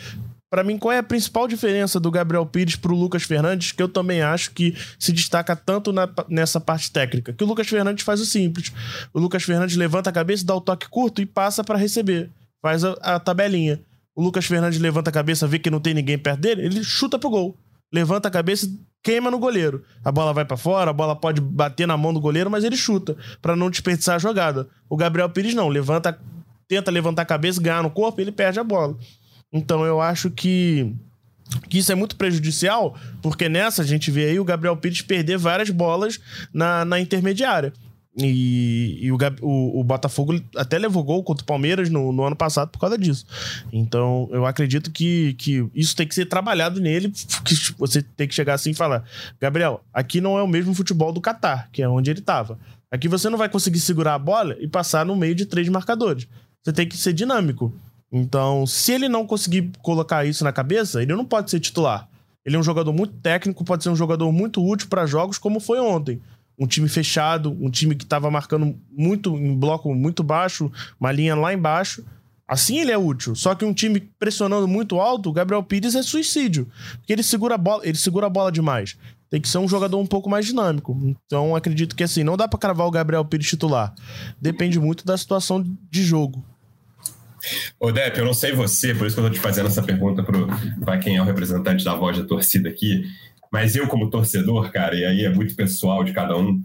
Para 0.53 0.63
mim, 0.63 0.77
qual 0.77 0.93
é 0.93 0.99
a 0.99 1.03
principal 1.03 1.49
diferença 1.49 1.99
do 1.99 2.11
Gabriel 2.11 2.45
Pires 2.45 2.77
pro 2.77 2.95
Lucas 2.95 3.23
Fernandes, 3.23 3.73
que 3.73 3.83
eu 3.83 3.89
também 3.89 4.21
acho 4.21 4.51
que 4.51 4.77
se 4.99 5.11
destaca 5.11 5.57
tanto 5.57 5.95
na, 5.95 6.07
nessa 6.29 6.61
parte 6.61 6.93
técnica? 6.93 7.33
Que 7.33 7.43
o 7.43 7.47
Lucas 7.47 7.67
Fernandes 7.67 8.05
faz 8.05 8.21
o 8.21 8.27
simples. 8.27 8.71
O 9.15 9.19
Lucas 9.19 9.45
Fernandes 9.45 9.77
levanta 9.77 10.11
a 10.11 10.13
cabeça, 10.13 10.45
dá 10.45 10.55
o 10.55 10.61
toque 10.61 10.91
curto 10.91 11.23
e 11.23 11.27
passa 11.27 11.65
para 11.65 11.79
receber. 11.79 12.31
Faz 12.61 12.85
a, 12.85 12.93
a, 13.01 13.19
tabelinha. 13.19 13.81
O 14.15 14.23
Lucas 14.23 14.45
Fernandes 14.45 14.79
levanta 14.79 15.09
a 15.09 15.13
cabeça, 15.13 15.47
vê 15.47 15.59
que 15.59 15.71
não 15.71 15.81
tem 15.81 15.95
ninguém 15.95 16.19
perto 16.19 16.41
dele, 16.41 16.67
ele 16.67 16.85
chuta 16.85 17.19
pro 17.19 17.31
gol. 17.31 17.57
Levanta 17.91 18.29
a 18.29 18.31
cabeça, 18.31 18.71
queima 19.03 19.31
no 19.31 19.39
goleiro. 19.39 19.83
A 20.05 20.13
bola 20.13 20.35
vai 20.35 20.45
para 20.45 20.59
fora, 20.59 20.91
a 20.91 20.93
bola 20.93 21.17
pode 21.17 21.41
bater 21.41 21.87
na 21.87 21.97
mão 21.97 22.13
do 22.13 22.21
goleiro, 22.21 22.51
mas 22.51 22.63
ele 22.63 22.77
chuta 22.77 23.17
para 23.41 23.57
não 23.57 23.71
desperdiçar 23.71 24.17
a 24.17 24.19
jogada. 24.19 24.69
O 24.87 24.99
Gabriel 24.99 25.31
Pires 25.31 25.55
não, 25.55 25.71
levanta, 25.71 26.21
tenta 26.69 26.91
levantar 26.91 27.23
a 27.23 27.25
cabeça, 27.25 27.59
ganhar 27.59 27.83
no 27.83 27.91
corpo, 27.91 28.21
ele 28.21 28.31
perde 28.31 28.61
a 28.61 28.65
bola. 28.65 28.99
Então 29.53 29.85
eu 29.85 30.01
acho 30.01 30.31
que 30.31 30.95
que 31.69 31.79
isso 31.79 31.93
é 31.93 31.95
muito 31.95 32.17
prejudicial, 32.17 32.97
porque 33.21 33.49
nessa 33.49 33.83
a 33.83 33.85
gente 33.85 34.11
vê 34.11 34.25
aí 34.25 34.41
o 34.41 34.45
Gabriel 34.45 34.77
Pires 34.77 35.03
perder 35.03 35.37
várias 35.37 35.69
bolas 35.69 36.19
na, 36.53 36.85
na 36.85 36.99
intermediária. 36.99 37.73
E, 38.17 38.99
e 39.01 39.11
o, 39.11 39.17
o, 39.41 39.81
o, 39.81 39.85
Botafogo 39.85 40.39
até 40.55 40.79
levou 40.79 41.03
gol 41.03 41.25
contra 41.25 41.43
o 41.43 41.47
Palmeiras 41.47 41.89
no, 41.89 42.13
no, 42.13 42.25
ano 42.25 42.37
passado 42.37 42.69
por 42.69 42.79
causa 42.79 42.99
disso. 42.99 43.25
Então, 43.73 44.29
eu 44.31 44.45
acredito 44.45 44.91
que, 44.91 45.33
que 45.35 45.67
isso 45.75 45.97
tem 45.97 46.07
que 46.07 46.15
ser 46.15 46.27
trabalhado 46.27 46.79
nele. 46.79 47.11
Que 47.43 47.55
você 47.79 48.03
tem 48.03 48.29
que 48.29 48.35
chegar 48.35 48.55
assim 48.55 48.71
e 48.71 48.75
falar: 48.75 49.03
Gabriel, 49.41 49.83
aqui 49.95 50.21
não 50.21 50.39
é 50.39 50.43
o 50.43 50.49
mesmo 50.49 50.75
futebol 50.75 51.11
do 51.11 51.23
Catar, 51.23 51.71
que 51.73 51.83
é 51.83 51.89
onde 51.89 52.11
ele 52.11 52.21
estava. 52.21 52.59
Aqui 52.91 53.09
você 53.09 53.31
não 53.31 53.39
vai 53.39 53.49
conseguir 53.49 53.81
segurar 53.81 54.15
a 54.15 54.19
bola 54.19 54.57
e 54.61 54.69
passar 54.69 55.07
no 55.07 55.17
meio 55.17 55.35
de 55.35 55.47
três 55.47 55.67
marcadores. 55.71 56.29
Você 56.63 56.73
tem 56.73 56.87
que 56.87 56.97
ser 56.99 57.15
dinâmico. 57.15 57.75
Então, 58.13 58.67
se 58.67 58.93
ele 58.93 59.09
não 59.09 59.27
conseguir 59.27 59.73
colocar 59.81 60.27
isso 60.27 60.45
na 60.45 60.53
cabeça, 60.53 61.03
ele 61.03 61.15
não 61.15 61.25
pode 61.25 61.51
ser 61.51 61.59
titular. 61.59 62.07
Ele 62.45 62.57
é 62.57 62.59
um 62.59 62.63
jogador 62.63 62.93
muito 62.93 63.15
técnico, 63.15 63.65
pode 63.65 63.83
ser 63.83 63.89
um 63.89 63.97
jogador 63.97 64.31
muito 64.31 64.63
útil 64.63 64.89
para 64.89 65.07
jogos 65.07 65.39
como 65.39 65.59
foi 65.59 65.81
ontem. 65.81 66.21
Um 66.59 66.67
time 66.67 66.89
fechado, 66.89 67.57
um 67.59 67.71
time 67.71 67.95
que 67.95 68.05
estava 68.05 68.31
marcando 68.31 68.77
muito 68.91 69.35
em 69.37 69.57
bloco 69.59 69.95
muito 69.95 70.23
baixo, 70.23 70.71
uma 71.01 71.11
linha 71.11 71.35
lá 71.35 71.55
embaixo. 71.55 72.05
Assim 72.47 72.79
ele 72.79 72.93
é 72.93 72.99
útil. 72.99 73.35
Só 73.35 73.55
que 73.55 73.65
um 73.65 73.73
time 73.73 74.01
pressionando 74.19 74.69
muito 74.69 75.01
alto, 75.01 75.31
o 75.31 75.33
Gabriel 75.33 75.63
Pires 75.63 75.95
é 75.95 76.03
suicídio. 76.03 76.69
Porque 76.99 77.15
ele 77.15 77.23
segura 77.23 77.55
a 77.55 77.59
bola, 77.59 77.87
ele 77.87 77.97
segura 77.97 78.27
a 78.27 78.31
bola 78.31 78.53
demais. 78.53 78.99
Tem 79.31 79.41
que 79.41 79.49
ser 79.49 79.57
um 79.57 79.69
jogador 79.69 79.99
um 79.99 80.07
pouco 80.07 80.29
mais 80.29 80.45
dinâmico. 80.45 80.95
Então 81.25 81.57
acredito 81.57 81.97
que 81.97 82.05
assim, 82.05 82.23
não 82.23 82.37
dá 82.37 82.47
para 82.47 82.59
cravar 82.59 82.87
o 82.87 82.91
Gabriel 82.91 83.25
Pires 83.25 83.49
titular. 83.49 83.95
Depende 84.39 84.79
muito 84.79 85.07
da 85.07 85.17
situação 85.17 85.65
de 85.91 86.03
jogo. 86.03 86.45
Ô, 87.79 87.91
Depp, 87.91 88.19
eu 88.19 88.25
não 88.25 88.35
sei 88.35 88.53
você, 88.53 88.95
por 88.95 89.07
isso 89.07 89.17
que 89.17 89.21
eu 89.21 89.27
tô 89.27 89.35
te 89.35 89.41
fazendo 89.41 89.67
essa 89.67 89.83
pergunta 89.83 90.25
para 90.85 90.99
quem 90.99 91.17
é 91.17 91.23
o 91.23 91.25
representante 91.25 91.85
da 91.85 91.95
voz 91.95 92.17
da 92.19 92.25
torcida 92.25 92.69
aqui. 92.69 93.05
Mas 93.53 93.77
eu, 93.77 93.87
como 93.87 94.09
torcedor, 94.09 94.73
cara, 94.73 94.97
e 94.97 95.05
aí 95.05 95.25
é 95.27 95.29
muito 95.29 95.55
pessoal 95.55 96.03
de 96.03 96.15
cada 96.15 96.35
um, 96.35 96.65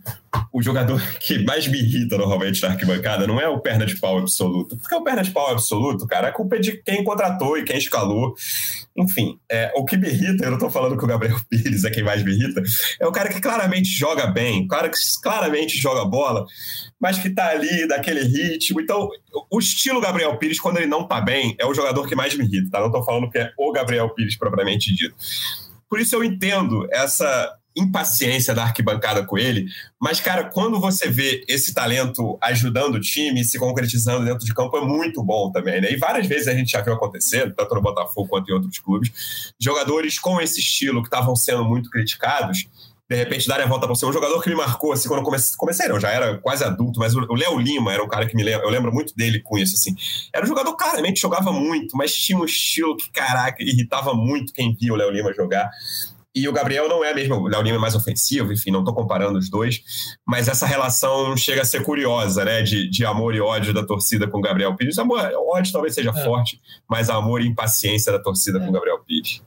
o 0.54 0.62
jogador 0.62 1.02
que 1.19 1.43
mais 1.43 1.67
me 1.67 1.80
irrita 1.80 2.17
normalmente 2.17 2.62
na 2.62 2.69
arquibancada 2.69 3.28
não 3.28 3.41
é 3.41 3.47
o 3.50 3.60
perna 3.60 3.86
de 3.86 3.97
pau 3.97 4.17
absoluto. 4.17 4.78
Porque 4.78 4.95
o 4.95 5.04
perna 5.04 5.21
de 5.21 5.32
pau 5.32 5.52
absoluto, 5.52 6.08
cara, 6.08 6.30
a 6.30 6.32
culpa 6.32 6.56
é 6.56 6.60
de 6.60 6.82
quem 6.84 7.04
contratou 7.04 7.58
e 7.58 7.63
quem 7.63 7.78
escalou. 7.78 8.34
Enfim, 8.95 9.38
é, 9.52 9.69
o 9.76 9.84
que 9.84 9.97
me 9.97 10.08
irrita, 10.08 10.45
eu 10.45 10.52
não 10.52 10.58
tô 10.58 10.69
falando 10.69 10.97
que 10.97 11.04
o 11.04 11.08
Gabriel 11.08 11.38
Pires 11.50 11.84
é 11.84 11.89
quem 11.89 12.04
mais 12.04 12.23
me 12.23 12.32
irrita, 12.32 12.63
é 13.02 13.06
o 13.06 13.12
cara 13.12 13.28
que 13.28 13.41
claramente 13.41 13.89
joga 13.89 14.28
bem, 14.28 14.63
o 14.63 14.67
cara 14.69 14.89
que 14.89 14.97
claramente 15.21 15.78
joga 15.78 16.06
bola, 16.06 16.45
mas 17.00 17.19
que 17.19 17.30
tá 17.30 17.50
ali 17.50 17.86
daquele 17.86 18.23
ritmo. 18.23 18.80
Então, 18.80 19.10
o 19.52 19.60
estilo 19.60 20.00
Gabriel 20.00 20.38
Pires, 20.38 20.60
quando 20.60 20.78
ele 20.78 20.88
não 20.88 21.06
tá 21.06 21.19
bem, 21.19 21.54
é 21.60 21.65
o 21.65 21.73
jogador 21.73 22.08
que 22.08 22.15
mais 22.15 22.34
me 22.36 22.45
irrita, 22.45 22.71
tá? 22.71 22.80
Não 22.80 22.91
tô 22.91 23.04
falando 23.04 23.30
que 23.30 23.38
é 23.38 23.52
o 23.58 23.73
Gabriel 23.73 24.10
Pires 24.12 24.38
propriamente 24.38 24.95
dito. 24.95 25.15
Por 25.89 26.00
isso 26.00 26.15
eu 26.15 26.23
entendo 26.23 26.88
essa 26.91 27.54
impaciência 27.78 28.56
da 28.56 28.63
arquibancada 28.63 29.23
com 29.23 29.38
ele, 29.38 29.67
mas, 30.02 30.19
cara, 30.19 30.45
quando 30.45 30.80
você 30.80 31.10
vê 31.10 31.45
esse 31.47 31.73
talento 31.73 32.38
ajudando 32.41 32.95
o 32.95 33.00
time, 33.00 33.43
se 33.43 33.60
concretizando 33.60 34.26
dentro 34.26 34.45
de 34.45 34.54
campo, 34.54 34.78
é 34.78 34.82
muito 34.82 35.23
bom 35.23 35.52
também, 35.52 35.80
né? 35.80 35.91
E 35.91 35.95
várias 35.95 36.26
vezes 36.26 36.47
a 36.47 36.56
gente 36.56 36.71
já 36.71 36.82
viu 36.82 36.93
acontecer, 36.93 37.54
tanto 37.56 37.76
no 37.76 37.82
Botafogo 37.82 38.28
quanto 38.28 38.50
em 38.50 38.54
outros 38.54 38.80
clubes, 38.80 39.54
jogadores 39.60 40.17
com 40.17 40.41
esse 40.41 40.60
estilo 40.60 41.02
que 41.02 41.08
estavam 41.08 41.36
sendo 41.36 41.63
muito 41.63 41.89
criticados, 41.89 42.67
de 43.10 43.15
repente 43.15 43.48
darem 43.48 43.65
a 43.65 43.70
volta 43.70 43.88
para 43.88 43.96
você. 43.96 44.06
Um 44.06 44.12
jogador 44.12 44.41
que 44.41 44.50
me 44.50 44.56
marcou, 44.56 44.91
assim, 44.91 45.08
quando 45.08 45.20
eu 45.20 45.26
comecei, 45.26 45.56
comecei 45.56 45.88
não, 45.88 46.00
já 46.00 46.10
era 46.10 46.38
quase 46.39 46.63
adulto, 46.63 47.00
mas 47.00 47.15
o 47.15 47.34
Léo 47.34 47.58
Lima 47.58 47.93
era 47.93 48.04
um 48.04 48.08
cara 48.08 48.28
que 48.28 48.36
me 48.36 48.43
lembra, 48.43 48.65
eu 48.65 48.70
lembro 48.70 48.91
muito 48.91 49.15
dele 49.15 49.41
com 49.41 49.58
isso, 49.58 49.76
assim. 49.76 49.96
Era 50.34 50.43
um 50.43 50.48
jogador 50.48 50.76
claramente 50.76 51.22
jogava 51.22 51.52
muito, 51.52 51.96
mas 51.96 52.13
tinha 52.13 52.38
um 52.38 52.43
estilo 52.43 52.98
que, 52.98 53.10
caraca, 53.12 53.63
irritava 53.63 54.13
muito 54.13 54.52
quem 54.52 54.76
via 54.76 54.91
o 54.91 54.96
Léo 54.96 55.10
Lima 55.10 55.34
jogar. 55.34 55.70
E 56.36 56.48
o 56.48 56.54
Gabriel 56.54 56.88
não 56.88 57.04
é 57.04 57.13
mesmo, 57.13 57.36
o 57.36 57.48
Léo 57.48 57.62
Lima 57.62 57.78
é 57.78 57.80
mais 57.80 57.96
ofensivo, 57.96 58.52
enfim, 58.52 58.70
não 58.70 58.82
estou 58.82 58.93
comparando 58.93 59.39
os 59.39 59.50
dois, 59.50 59.82
mas 60.28 60.48
essa 60.48 60.67
relação 60.67 61.36
chega 61.36 61.62
a 61.63 61.65
ser 61.65 61.84
curiosa, 61.84 62.46
né, 62.46 62.62
de, 62.62 62.89
de 62.89 63.06
amor 63.06 63.34
e 63.34 63.41
ódio 63.41 63.74
da 63.74 63.84
torcida 63.84 64.28
com 64.28 64.38
o 64.38 64.41
Gabriel 64.41 64.76
Pires. 64.76 65.00
Amor, 65.00 65.20
ódio 65.50 65.72
talvez 65.72 65.96
seja 65.96 66.12
é. 66.12 66.24
forte, 66.24 66.62
mas 66.88 67.10
amor 67.10 67.41
e 67.41 67.48
impaciência 67.48 68.12
da 68.12 68.20
torcida 68.20 68.60
é. 68.60 68.62
com 68.62 68.70
o 68.70 68.72
Gabriel 68.72 69.00
Pires. 69.00 69.41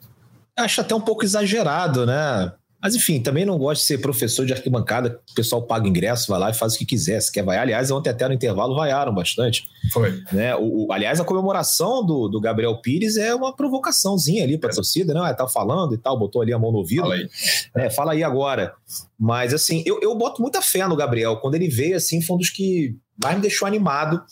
Acho 0.59 0.81
até 0.81 0.95
um 0.95 1.01
pouco 1.01 1.25
exagerado, 1.25 2.05
né? 2.05 2.53
Mas 2.83 2.95
enfim, 2.95 3.21
também 3.21 3.45
não 3.45 3.59
gosto 3.59 3.83
de 3.83 3.87
ser 3.87 3.99
professor 3.99 4.47
de 4.47 4.53
arquibancada, 4.53 5.21
o 5.31 5.35
pessoal 5.35 5.63
paga 5.63 5.87
ingresso, 5.87 6.29
vai 6.29 6.41
lá 6.41 6.51
e 6.51 6.55
faz 6.55 6.75
o 6.75 6.79
que 6.79 6.87
quiser, 6.87 7.21
se 7.21 7.31
quer 7.31 7.45
vaiar. 7.45 7.63
Aliás, 7.63 7.91
ontem 7.91 8.09
até 8.09 8.27
no 8.27 8.33
intervalo 8.33 8.75
vaiaram 8.75 9.15
bastante. 9.15 9.65
Foi. 9.93 10.23
Né? 10.33 10.57
O, 10.57 10.87
o 10.87 10.93
aliás, 10.93 11.21
a 11.21 11.25
comemoração 11.25 12.05
do, 12.05 12.29
do 12.29 12.41
Gabriel 12.41 12.81
Pires 12.81 13.17
é 13.17 13.35
uma 13.35 13.55
provocaçãozinha 13.55 14.45
ali 14.45 14.57
para 14.57 14.71
a 14.71 14.73
é. 14.73 14.75
torcida, 14.75 15.13
né? 15.13 15.35
Tá 15.35 15.47
falando 15.47 15.95
e 15.95 15.99
tal, 15.99 16.19
botou 16.19 16.41
ali 16.41 16.53
a 16.53 16.59
mão 16.59 16.73
no 16.73 16.79
ouvido. 16.79 17.03
Fala 17.03 17.15
aí. 17.15 17.29
É, 17.77 17.91
fala 17.91 18.13
aí 18.13 18.25
agora. 18.25 18.73
Mas 19.19 19.53
assim, 19.53 19.83
eu, 19.85 20.01
eu 20.01 20.15
boto 20.15 20.41
muita 20.41 20.63
fé 20.63 20.87
no 20.87 20.97
Gabriel. 20.97 21.37
Quando 21.37 21.57
ele 21.57 21.69
veio, 21.69 21.97
assim, 21.97 22.23
foi 22.23 22.37
um 22.37 22.39
dos 22.39 22.51
que 22.51 22.97
mais 23.23 23.37
me 23.37 23.43
deixou 23.43 23.69
animado. 23.69 24.23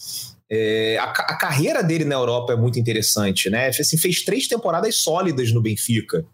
É, 0.50 0.96
a, 0.98 1.04
a, 1.04 1.36
carreira 1.36 1.82
dele 1.82 2.06
na 2.06 2.14
Europa 2.14 2.54
é 2.54 2.56
muito 2.56 2.78
interessante, 2.78 3.50
né? 3.50 3.68
Assim, 3.68 3.98
fez 3.98 4.24
três 4.24 4.48
temporadas 4.48 4.96
sólidas 4.96 5.52
no 5.52 5.60
Benfica. 5.60 6.24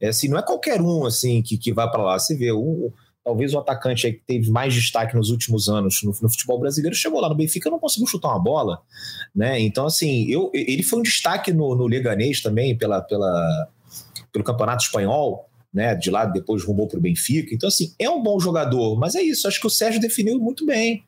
É, 0.00 0.08
assim, 0.08 0.28
não 0.28 0.38
é 0.38 0.42
qualquer 0.42 0.80
um 0.80 1.04
assim 1.04 1.42
que, 1.42 1.58
que 1.58 1.72
vai 1.72 1.90
para 1.90 2.02
lá. 2.02 2.18
Você 2.18 2.34
vê, 2.36 2.50
o, 2.50 2.92
talvez 3.24 3.52
o 3.52 3.58
atacante 3.58 4.10
que 4.10 4.22
teve 4.26 4.50
mais 4.50 4.72
destaque 4.72 5.14
nos 5.14 5.30
últimos 5.30 5.68
anos 5.68 6.00
no, 6.02 6.10
no, 6.10 6.30
futebol 6.30 6.58
brasileiro 6.58 6.96
chegou 6.96 7.20
lá 7.20 7.28
no 7.28 7.34
Benfica 7.34 7.70
não 7.70 7.78
conseguiu 7.78 8.06
chutar 8.06 8.28
uma 8.28 8.42
bola. 8.42 8.80
Né? 9.34 9.60
Então, 9.60 9.86
assim, 9.86 10.26
eu, 10.30 10.50
ele 10.54 10.82
foi 10.82 11.00
um 11.00 11.02
destaque 11.02 11.52
no, 11.52 11.74
no 11.74 11.86
Leganês 11.86 12.40
também 12.40 12.76
pela, 12.76 13.02
pela, 13.02 13.68
pelo 14.32 14.44
Campeonato 14.44 14.84
Espanhol. 14.84 15.46
Né, 15.72 15.94
de 15.94 16.10
lá 16.10 16.24
depois 16.24 16.64
rumou 16.64 16.88
para 16.88 16.98
o 16.98 17.00
Benfica. 17.00 17.54
Então, 17.54 17.68
assim, 17.68 17.94
é 17.96 18.10
um 18.10 18.20
bom 18.20 18.40
jogador, 18.40 18.98
mas 18.98 19.14
é 19.14 19.22
isso. 19.22 19.46
Acho 19.46 19.60
que 19.60 19.68
o 19.68 19.70
Sérgio 19.70 20.00
definiu 20.00 20.36
muito 20.36 20.66
bem. 20.66 21.04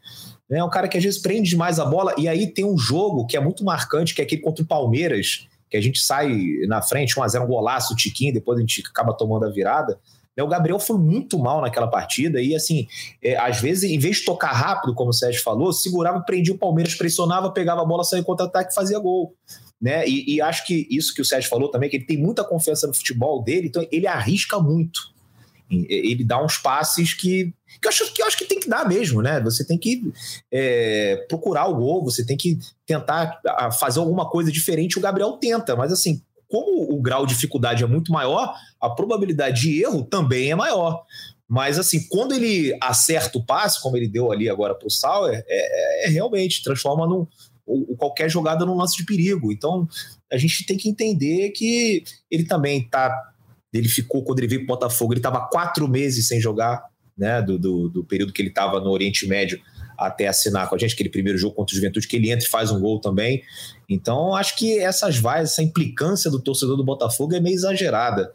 Né? 0.48 0.59
É 0.59 0.64
um 0.64 0.70
cara 0.70 0.87
que 0.87 0.96
às 0.96 1.02
vezes 1.02 1.20
prende 1.20 1.50
demais 1.50 1.81
a 1.81 1.85
bola. 1.85 2.14
E 2.16 2.28
aí 2.28 2.46
tem 2.46 2.64
um 2.64 2.78
jogo 2.78 3.26
que 3.26 3.37
é 3.37 3.40
muito 3.40 3.64
marcante, 3.64 4.14
que 4.14 4.20
é 4.20 4.24
aquele 4.24 4.40
contra 4.40 4.62
o 4.62 4.66
Palmeiras, 4.66 5.48
que 5.73 5.77
a 5.79 5.81
gente 5.81 6.01
sai 6.01 6.29
na 6.69 6.83
frente, 6.83 7.15
1x0, 7.15 7.45
um 7.45 7.47
golaço, 7.47 7.97
Tiquinho, 7.97 8.35
depois 8.35 8.59
a 8.59 8.61
gente 8.61 8.83
acaba 8.87 9.15
tomando 9.15 9.47
a 9.47 9.51
virada. 9.51 9.99
Né, 10.37 10.45
o 10.45 10.47
Gabriel 10.47 10.79
foi 10.79 10.99
muito 10.99 11.39
mal 11.39 11.63
naquela 11.63 11.89
partida 11.89 12.43
e, 12.43 12.55
assim, 12.55 12.87
é, 13.23 13.39
às 13.39 13.59
vezes, 13.59 13.91
em 13.91 13.99
vez 13.99 14.19
de 14.19 14.27
tocar 14.27 14.53
rápido, 14.53 14.95
como 14.95 15.09
o 15.09 15.15
Sérgio 15.15 15.43
falou, 15.43 15.73
segurava, 15.73 16.21
prendia 16.21 16.53
o 16.53 16.59
Palmeiras, 16.59 16.95
pressionava, 16.95 17.51
pegava 17.51 17.81
a 17.81 17.87
bola, 17.87 18.05
saía 18.05 18.23
contra-ataque 18.23 18.71
e 18.71 18.75
fazia 18.75 18.99
gol. 18.99 19.35
Né? 19.81 20.07
E, 20.07 20.35
e, 20.35 20.43
acho 20.43 20.67
que 20.67 20.87
isso 20.91 21.15
que 21.15 21.23
o 21.23 21.25
Sérgio 21.25 21.49
falou 21.49 21.71
também, 21.71 21.89
que 21.89 21.97
ele 21.97 22.05
tem 22.05 22.19
muita 22.19 22.45
confiança 22.45 22.87
no 22.87 22.93
futebol 22.93 23.43
dele, 23.43 23.69
então 23.69 23.87
ele 23.91 24.07
arrisca 24.07 24.61
muito. 24.61 25.01
Ele 25.71 26.23
dá 26.23 26.43
uns 26.45 26.59
passes 26.59 27.15
que, 27.15 27.55
que, 27.83 27.88
eu, 27.88 27.90
acho, 27.90 28.14
que 28.14 28.23
eu 28.23 28.27
acho 28.27 28.38
que 28.38 28.45
tem 28.45 28.61
que 28.61 28.68
dar 28.68 28.88
mesmo, 28.88 29.21
né? 29.21 29.40
Você 29.40 29.66
tem 29.66 29.77
que 29.77 30.03
é, 30.51 31.27
procurar 31.29 31.66
o 31.66 31.75
gol, 31.75 32.05
você 32.05 32.25
tem 32.25 32.37
que 32.37 32.59
tentar 32.87 33.40
fazer 33.79 33.99
alguma 33.99 34.31
coisa 34.31 34.53
diferente. 34.53 34.99
O 34.99 35.03
Gabriel 35.03 35.33
tenta, 35.33 35.75
mas 35.75 35.92
assim, 35.92 36.23
como 36.49 36.95
o 36.95 37.01
grau 37.01 37.27
de 37.27 37.35
dificuldade 37.35 37.83
é 37.83 37.87
muito 37.87 38.12
maior, 38.12 38.55
a 38.81 38.90
probabilidade 38.90 39.62
de 39.62 39.83
erro 39.83 40.05
também 40.05 40.51
é 40.51 40.55
maior. 40.55 41.03
Mas, 41.49 41.79
assim, 41.79 42.07
quando 42.09 42.35
ele 42.35 42.77
acerta 42.81 43.37
o 43.37 43.45
passe, 43.45 43.83
como 43.83 43.97
ele 43.97 44.09
deu 44.09 44.33
ali 44.33 44.49
agora 44.49 44.75
para 44.75 44.87
o 44.87 44.90
Sauer, 44.90 45.45
é, 45.47 46.07
é, 46.07 46.09
realmente 46.09 46.62
transforma 46.62 47.07
num, 47.07 47.27
o, 47.66 47.97
qualquer 47.97 48.31
jogada 48.31 48.64
num 48.64 48.77
lance 48.77 48.97
de 48.97 49.05
perigo. 49.05 49.53
Então, 49.53 49.88
a 50.33 50.37
gente 50.37 50.64
tem 50.64 50.77
que 50.77 50.88
entender 50.88 51.51
que 51.51 52.05
ele 52.31 52.45
também 52.45 52.88
tá. 52.88 53.14
Ele 53.73 53.88
ficou, 53.88 54.23
quando 54.23 54.38
ele 54.38 54.49
veio 54.49 54.66
para 54.66 54.75
o 54.75 54.77
Botafogo, 54.79 55.12
ele 55.12 55.21
estava 55.21 55.49
quatro 55.49 55.88
meses 55.88 56.29
sem 56.29 56.40
jogar, 56.40 56.83
né? 57.16 57.42
Do, 57.42 57.59
do, 57.59 57.88
do 57.88 58.05
período 58.05 58.33
que 58.33 58.40
ele 58.40 58.48
estava 58.48 58.81
no 58.81 58.90
Oriente 58.90 59.27
Médio 59.27 59.61
até 59.96 60.27
assinar 60.27 60.68
com 60.68 60.75
a 60.75 60.79
gente, 60.79 60.94
aquele 60.94 61.09
primeiro 61.09 61.38
jogo 61.38 61.55
contra 61.55 61.72
o 61.72 61.77
Juventude, 61.77 62.09
que 62.09 62.16
ele 62.16 62.31
entra 62.31 62.44
e 62.44 62.48
faz 62.48 62.70
um 62.70 62.81
gol 62.81 63.01
também. 63.01 63.42
Então, 63.88 64.35
acho 64.35 64.57
que 64.57 64.79
essas 64.79 65.18
vaias, 65.18 65.53
essa 65.53 65.62
implicância 65.62 66.31
do 66.31 66.40
torcedor 66.40 66.77
do 66.77 66.85
Botafogo 66.85 67.35
é 67.35 67.40
meio 67.40 67.55
exagerada. 67.55 68.33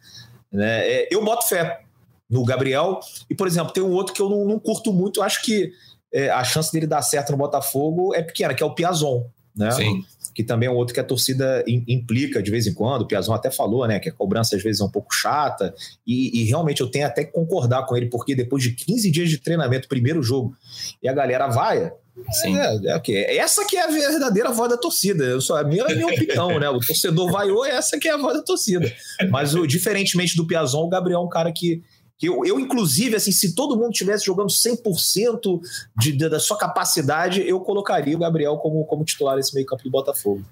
Né? 0.52 0.88
É, 0.88 1.08
eu 1.12 1.24
boto 1.24 1.48
fé 1.48 1.82
no 2.30 2.44
Gabriel. 2.46 3.00
E, 3.30 3.36
por 3.36 3.48
exemplo, 3.48 3.74
tem 3.74 3.84
um 3.84 3.92
outro 3.92 4.14
que 4.14 4.22
eu 4.22 4.30
não, 4.30 4.46
não 4.46 4.60
curto 4.60 4.94
muito, 4.94 5.22
acho 5.22 5.42
que 5.42 5.72
é, 6.14 6.30
a 6.30 6.44
chance 6.44 6.72
dele 6.72 6.88
dar 6.88 7.02
certo 7.02 7.32
no 7.32 7.38
Botafogo 7.38 8.14
é 8.14 8.22
pequena, 8.22 8.54
que 8.54 8.64
é 8.64 8.66
o 8.66 8.74
Piazon. 8.74 9.26
Né? 9.56 9.72
Sim. 9.72 10.06
Que 10.38 10.44
também 10.44 10.70
é 10.70 10.72
um 10.72 10.76
outro 10.76 10.94
que 10.94 11.00
a 11.00 11.04
torcida 11.04 11.64
implica 11.68 12.44
de 12.44 12.52
vez 12.52 12.68
em 12.68 12.74
quando. 12.76 13.02
O 13.02 13.08
Piazon 13.08 13.34
até 13.34 13.50
falou, 13.50 13.88
né? 13.88 13.98
Que 13.98 14.10
a 14.10 14.14
cobrança 14.14 14.56
às 14.56 14.62
vezes 14.62 14.80
é 14.80 14.84
um 14.84 14.92
pouco 14.92 15.12
chata. 15.12 15.74
E, 16.06 16.42
e, 16.42 16.44
realmente 16.44 16.80
eu 16.80 16.92
tenho 16.92 17.08
até 17.08 17.24
que 17.24 17.32
concordar 17.32 17.88
com 17.88 17.98
ele, 17.98 18.06
porque 18.06 18.36
depois 18.36 18.62
de 18.62 18.70
15 18.70 19.10
dias 19.10 19.32
de 19.32 19.40
treinamento, 19.40 19.88
primeiro 19.88 20.22
jogo, 20.22 20.56
e 21.02 21.10
a 21.10 21.14
galera 21.14 21.48
vai. 21.48 21.92
Sim. 22.34 22.56
É, 22.56 22.92
é, 22.92 22.96
okay. 22.98 23.16
Essa 23.40 23.66
que 23.66 23.78
é 23.78 23.84
a 23.84 23.88
verdadeira 23.88 24.52
voz 24.52 24.70
da 24.70 24.78
torcida. 24.78 25.24
Eu 25.24 25.42
só, 25.42 25.58
a 25.58 25.64
minha, 25.64 25.84
a 25.86 25.90
minha 25.90 26.06
opinião, 26.06 26.60
né? 26.60 26.70
O 26.70 26.80
torcedor 26.82 27.32
vaiou, 27.32 27.66
essa 27.66 27.98
que 27.98 28.08
é 28.08 28.12
a 28.12 28.18
voz 28.18 28.38
da 28.38 28.44
torcida. 28.44 28.94
Mas 29.32 29.56
o, 29.56 29.66
diferentemente 29.66 30.38
do 30.38 30.46
Piazon, 30.46 30.84
o 30.84 30.90
Gabriel 30.90 31.22
é 31.22 31.24
um 31.24 31.30
cara 31.30 31.52
que 31.52 31.82
que 32.18 32.28
eu, 32.28 32.44
eu, 32.44 32.60
inclusive, 32.60 33.16
assim, 33.16 33.32
se 33.32 33.54
todo 33.54 33.78
mundo 33.78 33.92
tivesse 33.92 34.26
jogando 34.26 34.50
100% 34.50 35.62
de, 35.98 36.12
de, 36.12 36.30
da 36.30 36.40
sua 36.40 36.58
capacidade, 36.58 37.48
eu 37.48 37.60
colocaria 37.60 38.16
o 38.16 38.20
Gabriel 38.20 38.58
como, 38.58 38.84
como 38.86 39.06
titular 39.06 39.36
nesse 39.36 39.54
meio 39.54 39.68
campo 39.68 39.84
do 39.84 39.92
Botafogo. 39.92 40.44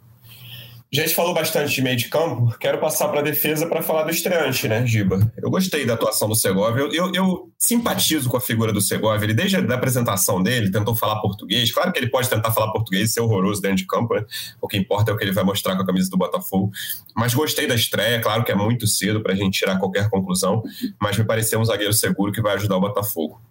A 0.98 1.04
gente 1.04 1.14
falou 1.14 1.34
bastante 1.34 1.74
de 1.74 1.82
meio 1.82 1.98
de 1.98 2.08
campo, 2.08 2.56
quero 2.58 2.80
passar 2.80 3.10
para 3.10 3.20
a 3.20 3.24
defesa 3.24 3.68
para 3.68 3.82
falar 3.82 4.04
do 4.04 4.12
estreante, 4.12 4.66
né, 4.68 4.88
Giba? 4.88 5.30
Eu 5.38 5.50
gostei 5.50 5.86
da 5.86 5.94
atuação 5.94 6.30
do 6.30 6.36
Segovia, 6.36 6.84
eu, 6.84 6.94
eu, 6.94 7.14
eu, 7.14 7.52
simpatizo 7.60 8.30
com 8.30 8.38
a 8.38 8.42
figura 8.42 8.72
do 8.72 8.80
Segovia, 8.80 9.26
ele 9.26 9.34
desde 9.34 9.58
a 9.58 9.76
apresentação 9.76 10.42
dele 10.42 10.72
tentou 10.72 10.96
falar 10.96 11.20
português, 11.20 11.70
claro 11.70 11.92
que 11.92 12.00
ele 12.00 12.08
pode 12.08 12.30
tentar 12.30 12.52
falar 12.52 12.72
português 12.72 13.10
e 13.10 13.14
ser 13.14 13.20
horroroso 13.20 13.62
dentro 13.62 13.78
de 13.78 13.86
campo, 13.86 14.16
né? 14.16 14.24
o 14.62 14.68
que 14.70 14.78
importa 14.78 15.12
é 15.12 15.14
o 15.14 15.18
que 15.18 15.24
ele 15.26 15.34
vai 15.34 15.44
mostrar 15.44 15.76
com 15.76 15.82
a 15.82 15.86
camisa 15.86 16.10
do 16.10 16.18
Botafogo, 16.18 16.72
mas 17.14 17.34
gostei 17.34 17.68
da 17.68 17.76
estreia, 17.76 18.22
claro 18.22 18.46
que 18.46 18.52
é 18.54 18.56
muito 18.56 18.88
cedo 18.88 19.22
para 19.22 19.34
a 19.34 19.36
gente 19.36 19.60
tirar 19.60 19.78
qualquer 19.78 20.10
conclusão, 20.10 20.64
mas 21.02 21.18
me 21.18 21.26
pareceu 21.26 21.60
um 21.60 21.66
zagueiro 21.66 21.94
seguro 21.94 22.32
que 22.32 22.42
vai 22.42 22.56
ajudar 22.56 22.78
o 22.78 22.82
Botafogo. 22.82 23.42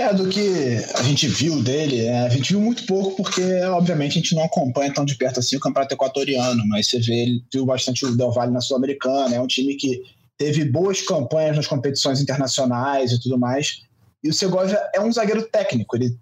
É, 0.00 0.14
do 0.14 0.30
que 0.30 0.82
a 0.94 1.02
gente 1.02 1.28
viu 1.28 1.62
dele, 1.62 2.06
é, 2.06 2.20
a 2.20 2.28
gente 2.30 2.54
viu 2.54 2.60
muito 2.60 2.86
pouco, 2.86 3.22
porque, 3.22 3.42
obviamente, 3.64 4.12
a 4.12 4.22
gente 4.22 4.34
não 4.34 4.44
acompanha 4.44 4.94
tão 4.94 5.04
de 5.04 5.14
perto 5.14 5.40
assim 5.40 5.56
o 5.56 5.60
campeonato 5.60 5.92
equatoriano, 5.92 6.66
mas 6.68 6.88
você 6.88 6.98
vê, 7.00 7.16
ele 7.16 7.44
viu 7.52 7.66
bastante 7.66 8.06
o 8.06 8.16
Del 8.16 8.32
Valle 8.32 8.50
na 8.50 8.62
Sul-Americana, 8.62 9.34
é 9.34 9.38
um 9.38 9.46
time 9.46 9.74
que 9.74 10.00
teve 10.38 10.64
boas 10.64 11.02
campanhas 11.02 11.54
nas 11.54 11.66
competições 11.66 12.18
internacionais 12.18 13.12
e 13.12 13.20
tudo 13.20 13.38
mais. 13.38 13.82
E 14.24 14.30
o 14.30 14.32
Segovia 14.32 14.80
é 14.94 15.02
um 15.02 15.12
zagueiro 15.12 15.42
técnico, 15.42 15.94
ele 15.94 16.16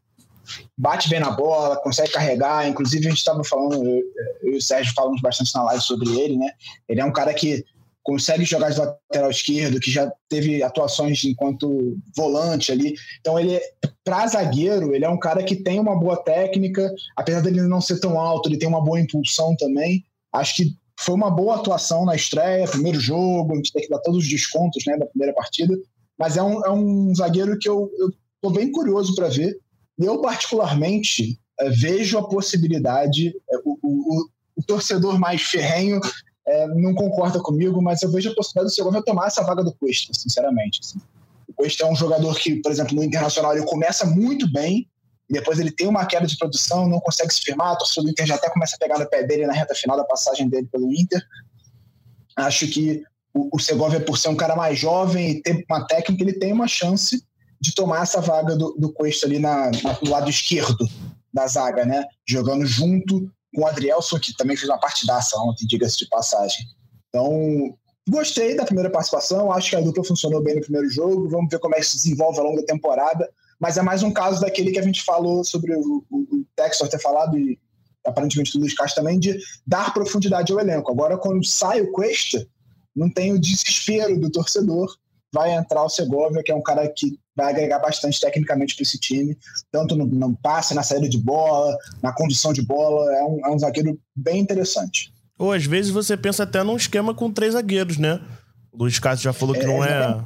bate 0.77 1.09
bem 1.09 1.21
na 1.21 1.31
bola, 1.31 1.77
consegue 1.77 2.11
carregar. 2.11 2.69
Inclusive, 2.69 3.07
a 3.07 3.11
gente 3.11 3.19
estava 3.19 3.45
falando, 3.45 3.75
eu, 3.75 4.03
eu, 4.43 4.55
e 4.55 4.57
o 4.57 4.61
Sérgio 4.61 4.93
falamos 4.93 5.21
bastante 5.21 5.55
na 5.55 5.63
live 5.63 5.85
sobre 5.85 6.19
ele, 6.19 6.37
né? 6.37 6.51
Ele 6.89 7.01
é 7.01 7.05
um 7.05 7.13
cara 7.13 7.33
que 7.33 7.65
consegue 8.09 8.43
jogar 8.47 8.71
de 8.71 8.79
lateral 8.79 9.31
esquerdo, 9.31 9.79
que 9.79 9.91
já 9.91 10.11
teve 10.31 10.63
atuações 10.63 11.23
enquanto 11.25 11.99
volante 12.17 12.73
ali. 12.73 12.95
Então 13.21 13.39
ele, 13.39 13.61
para 14.03 14.27
zagueiro, 14.27 14.95
ele 14.95 15.05
é 15.05 15.09
um 15.11 15.19
cara 15.19 15.43
que 15.43 15.55
tem 15.55 15.79
uma 15.79 15.95
boa 15.95 16.17
técnica, 16.17 16.91
apesar 17.15 17.43
dele 17.43 17.61
não 17.65 17.83
ser 17.83 18.01
tão 18.01 18.19
alto, 18.19 18.49
ele 18.49 18.57
tem 18.57 18.67
uma 18.67 18.83
boa 18.83 18.99
impulsão 18.99 19.55
também. 19.57 20.03
Acho 20.33 20.57
que 20.57 20.75
foi 20.99 21.15
uma 21.15 21.31
boa 21.31 21.57
atuação 21.57 22.07
na 22.07 22.17
estreia, 22.17 22.67
primeiro 22.67 22.99
jogo, 22.99 23.53
a 23.53 23.57
gente 23.57 23.75
tem 23.75 23.83
que 23.83 23.91
dar 23.91 23.99
todos 23.99 24.23
os 24.23 24.29
descontos 24.29 24.83
né, 24.87 24.97
da 24.97 25.05
primeira 25.05 25.35
partida, 25.35 25.77
mas 26.19 26.39
é 26.39 26.43
um, 26.43 26.65
é 26.65 26.71
um 26.71 27.15
zagueiro 27.15 27.59
que 27.59 27.69
eu, 27.69 27.91
estou 28.37 28.51
bem 28.51 28.73
curioso 28.73 29.15
para 29.15 29.29
ver. 29.29 29.55
Eu, 29.99 30.23
particularmente, 30.23 31.39
é, 31.61 31.69
vejo 31.69 32.17
a 32.17 32.27
possibilidade, 32.27 33.29
é, 33.29 33.57
o, 33.67 33.79
o, 33.83 34.29
o 34.57 34.63
torcedor 34.67 35.19
mais 35.19 35.43
ferrenho 35.43 36.01
é, 36.49 36.67
não 36.69 36.95
concorda 36.95 37.39
comigo, 37.41 37.81
mas 37.83 38.03
eu 38.03 38.11
vejo 38.11 38.31
a 38.31 38.35
possibilidade 38.35 38.73
do 38.73 38.75
Segovia 38.75 39.03
tomar 39.03 39.27
essa 39.27 39.43
vaga 39.43 39.63
do 39.63 39.73
Cuesta, 39.73 40.15
sinceramente. 40.15 40.81
Assim. 40.83 40.99
O 41.47 41.53
Cuesta 41.53 41.85
é 41.85 41.91
um 41.91 41.95
jogador 41.95 42.35
que, 42.39 42.57
por 42.57 42.73
exemplo, 42.73 42.97
no 42.97 43.05
Internacional 43.05 43.55
ele 43.55 43.67
começa 43.67 44.07
muito 44.07 44.51
bem, 44.51 44.89
depois 45.29 45.59
ele 45.59 45.71
tem 45.71 45.87
uma 45.87 46.07
queda 46.07 46.27
de 46.27 46.39
produção, 46.39 46.89
não 46.89 47.01
consegue 47.01 47.33
se 47.35 47.43
firmar, 47.43 47.73
a 47.73 47.77
torcida 47.77 48.03
do 48.03 48.11
Inter 48.11 48.27
já 48.27 48.37
até 48.37 48.49
começa 48.49 48.77
a 48.77 48.79
pegar 48.79 48.99
no 48.99 49.09
pé 49.09 49.23
dele 49.25 49.47
na 49.47 49.53
reta 49.53 49.75
final 49.75 49.95
da 49.95 50.05
passagem 50.05 50.49
dele 50.49 50.67
pelo 50.73 50.91
Inter. 50.91 51.23
Acho 52.35 52.67
que 52.67 53.03
o, 53.35 53.51
o 53.55 53.59
Segovia, 53.59 54.01
por 54.01 54.17
ser 54.17 54.31
um 54.31 54.37
cara 54.37 54.57
mais 54.57 54.79
jovem 54.79 55.31
e 55.31 55.43
ter 55.43 55.67
uma 55.69 55.87
técnica, 55.87 56.23
ele 56.23 56.33
tem 56.33 56.51
uma 56.51 56.67
chance 56.67 57.23
de 57.61 57.75
tomar 57.75 58.05
essa 58.05 58.23
vaga 58.23 58.57
do, 58.57 58.75
do 58.79 58.91
Cuesta 58.91 59.27
ali 59.27 59.39
na, 59.39 59.71
na, 59.83 59.99
no 60.03 60.11
lado 60.11 60.31
esquerdo 60.31 60.89
da 61.33 61.47
zaga, 61.47 61.85
né? 61.85 62.07
Jogando 62.27 62.65
junto 62.65 63.31
com 63.59 63.65
o 63.65 63.67
Adrielson, 63.67 64.19
que 64.21 64.37
também 64.37 64.57
fez 64.57 64.69
uma 64.69 64.79
partidaça 64.79 65.37
ontem, 65.39 65.67
diga-se 65.67 65.99
de 65.99 66.09
passagem. 66.09 66.65
Então, 67.09 67.77
gostei 68.09 68.57
da 68.57 68.65
primeira 68.65 68.89
participação, 68.89 69.51
acho 69.51 69.71
que 69.71 69.77
a 69.77 69.81
dupla 69.81 70.05
funcionou 70.05 70.41
bem 70.43 70.55
no 70.55 70.61
primeiro 70.61 70.89
jogo, 70.89 71.29
vamos 71.29 71.49
ver 71.51 71.59
como 71.59 71.75
é 71.75 71.79
que 71.79 71.87
se 71.87 71.97
desenvolve 71.97 72.39
ao 72.39 72.45
longo 72.45 72.61
da 72.61 72.67
temporada, 72.67 73.29
mas 73.59 73.77
é 73.77 73.83
mais 73.83 74.05
um 74.05 74.13
caso 74.13 74.41
daquele 74.41 74.71
que 74.71 74.79
a 74.79 74.83
gente 74.83 75.03
falou 75.03 75.43
sobre 75.45 75.75
o, 75.75 76.05
o, 76.09 76.19
o 76.21 76.89
ter 76.89 77.01
falado 77.01 77.37
e 77.37 77.59
aparentemente 78.07 78.57
o 78.57 78.61
Luiz 78.61 78.75
Castro 78.75 79.03
também, 79.03 79.19
de 79.19 79.37
dar 79.67 79.93
profundidade 79.93 80.53
ao 80.53 80.61
elenco. 80.61 80.91
Agora, 80.91 81.19
quando 81.19 81.45
sai 81.45 81.81
o 81.81 81.91
Cuesta, 81.91 82.47
não 82.95 83.11
tem 83.13 83.33
o 83.33 83.41
desespero 83.41 84.19
do 84.19 84.31
torcedor, 84.31 84.89
vai 85.33 85.53
entrar 85.53 85.85
o 85.85 85.91
Segovia, 85.91 86.43
que 86.43 86.53
é 86.53 86.55
um 86.55 86.63
cara 86.63 86.89
que 86.89 87.19
vai 87.39 87.53
agregar 87.53 87.79
bastante 87.79 88.21
tecnicamente 88.21 88.75
para 88.75 88.83
esse 88.83 88.99
time, 88.99 89.39
tanto 89.71 89.95
no, 89.95 90.05
no, 90.05 90.37
passe, 90.37 90.75
na 90.75 90.83
saída 90.83 91.09
de 91.09 91.17
bola, 91.17 91.77
na 92.03 92.13
condução 92.13 92.53
de 92.53 92.63
bola. 92.63 93.11
É 93.15 93.23
um, 93.23 93.47
é 93.47 93.51
um 93.51 93.59
zagueiro 93.59 93.99
bem 94.15 94.41
interessante. 94.41 95.13
Ou 95.39 95.53
às 95.53 95.65
vezes 95.65 95.93
você 95.93 96.17
pensa 96.17 96.43
até 96.43 96.65
num 96.65 96.77
esquema 96.77 97.15
com 97.15 97.31
três 97.31 97.55
zagueiros, 97.55 97.97
né? 97.97 98.21
O 98.73 98.83
Luiz 98.83 98.99
Castro 98.99 99.23
já 99.23 99.33
falou 99.33 99.55
que 99.55 99.63
é, 99.63 99.67
não 99.67 99.85
é. 99.85 100.25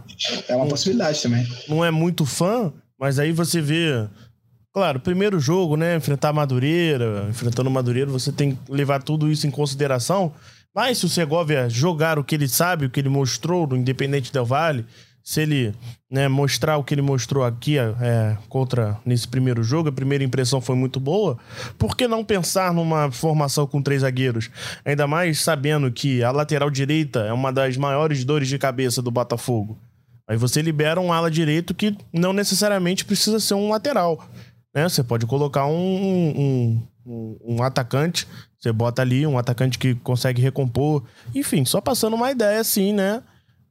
É 0.49 0.57
uma 0.57 0.67
possibilidade 0.67 1.23
também. 1.23 1.47
Não 1.69 1.85
é 1.85 1.91
muito 1.91 2.25
fã, 2.25 2.73
mas 2.99 3.19
aí 3.19 3.31
você 3.31 3.61
vê. 3.61 4.09
Claro, 4.73 5.01
primeiro 5.01 5.39
jogo, 5.39 5.77
né? 5.77 5.97
Enfrentar 5.97 6.33
Madureira, 6.33 7.27
enfrentando 7.29 7.71
Madureira, 7.71 8.11
você 8.11 8.33
tem 8.33 8.55
que 8.55 8.73
levar 8.73 9.03
tudo 9.03 9.31
isso 9.31 9.47
em 9.47 9.51
consideração. 9.51 10.33
Mas 10.75 10.97
se 10.97 11.05
o 11.05 11.11
Segovia 11.11 11.69
jogar 11.69 12.19
o 12.19 12.25
que 12.25 12.35
ele 12.35 12.49
sabe, 12.49 12.87
o 12.87 12.91
que 12.91 12.99
ele 12.99 13.11
mostrou 13.11 13.67
no 13.67 13.77
Independente 13.77 14.33
Del 14.33 14.47
Vale, 14.47 14.87
se 15.25 15.41
ele 15.41 15.75
né, 16.11 16.29
mostrar 16.29 16.77
o 16.77 16.85
que 16.85 16.95
ele 16.95 17.03
mostrou 17.03 17.45
aqui 17.45 17.79
é, 17.79 18.37
contra 18.49 18.99
nesse 19.05 19.27
primeiro 19.27 19.63
jogo, 19.63 19.89
a 19.89 19.93
primeira 19.93 20.25
impressão 20.25 20.61
foi 20.61 20.75
muito 20.75 20.99
boa, 20.99 21.39
por 21.79 21.97
que 21.97 22.09
não 22.09 22.25
pensar 22.25 22.73
numa 22.75 23.11
formação 23.11 23.67
com 23.67 23.81
três 23.81 24.03
zagueiros? 24.03 24.51
Ainda 24.85 25.07
mais 25.07 25.41
sabendo 25.41 25.91
que 25.93 26.23
a 26.23 26.31
lateral 26.31 26.71
direita 26.71 27.21
é 27.21 27.33
uma 27.33 27.53
das 27.53 27.77
maiores 27.77 28.25
dores 28.25 28.49
de 28.49 28.59
cabeça 28.59 29.01
do 29.01 29.11
Botafogo. 29.11 29.79
Aí 30.29 30.37
você 30.37 30.63
libera 30.63 31.01
um 31.01 31.13
ala 31.13 31.31
direito 31.31 31.75
que 31.75 31.97
não 32.13 32.33
necessariamente 32.33 33.05
precisa 33.05 33.39
ser 33.39 33.55
um 33.55 33.71
lateral. 33.71 34.25
Né? 34.75 34.89
Você 34.89 35.03
pode 35.03 35.27
colocar 35.27 35.67
um, 35.67 35.73
um, 35.75 36.89
um, 37.07 37.39
um 37.45 37.63
atacante, 37.63 38.27
você 38.59 38.73
bota 38.73 39.03
ali 39.03 39.27
um 39.27 39.39
atacante 39.39 39.79
que 39.79 39.95
consegue 39.97 40.41
recompor. 40.41 41.05
Enfim, 41.35 41.65
só 41.65 41.81
passando 41.81 42.15
uma 42.15 42.31
ideia 42.31 42.61
assim, 42.61 42.93
né? 42.93 43.23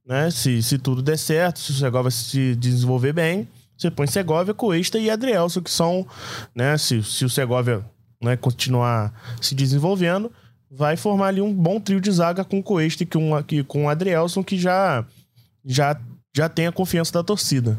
Né? 0.05 0.29
Se, 0.31 0.61
se 0.61 0.77
tudo 0.77 1.01
der 1.01 1.17
certo, 1.17 1.59
se 1.59 1.71
o 1.71 1.75
Segovia 1.75 2.11
se 2.11 2.55
desenvolver 2.55 3.13
bem, 3.13 3.47
você 3.77 3.89
põe 3.89 4.07
Segovia, 4.07 4.53
Coesta 4.53 4.99
e 4.99 5.09
Adrielson, 5.09 5.61
que 5.61 5.71
são, 5.71 6.05
né? 6.55 6.77
Se, 6.77 7.01
se 7.03 7.25
o 7.25 7.29
Segovia 7.29 7.83
né, 8.21 8.37
continuar 8.37 9.13
se 9.41 9.55
desenvolvendo, 9.55 10.31
vai 10.69 10.95
formar 10.95 11.27
ali 11.27 11.41
um 11.41 11.53
bom 11.53 11.79
trio 11.79 11.99
de 11.99 12.11
zaga 12.11 12.43
com 12.43 12.61
Coesta 12.61 13.03
e 13.03 13.05
com, 13.05 13.31
com 13.67 13.85
o 13.85 13.89
Adrielson, 13.89 14.43
que 14.43 14.57
já, 14.57 15.05
já, 15.65 15.99
já 16.35 16.47
tem 16.47 16.67
a 16.67 16.71
confiança 16.71 17.11
da 17.11 17.23
torcida. 17.23 17.77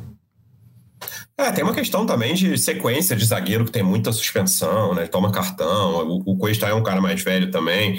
É, 1.37 1.51
tem 1.51 1.65
uma 1.65 1.75
questão 1.75 2.07
também 2.07 2.35
de 2.35 2.57
sequência 2.59 3.17
de 3.17 3.25
zagueiro 3.25 3.65
que 3.65 3.73
tem 3.73 3.83
muita 3.83 4.12
suspensão, 4.12 4.95
né? 4.95 5.07
Toma 5.07 5.33
cartão. 5.33 6.07
O, 6.07 6.33
o 6.33 6.37
Cuesta 6.37 6.67
é 6.67 6.75
um 6.75 6.83
cara 6.83 7.01
mais 7.01 7.23
velho 7.23 7.51
também. 7.51 7.99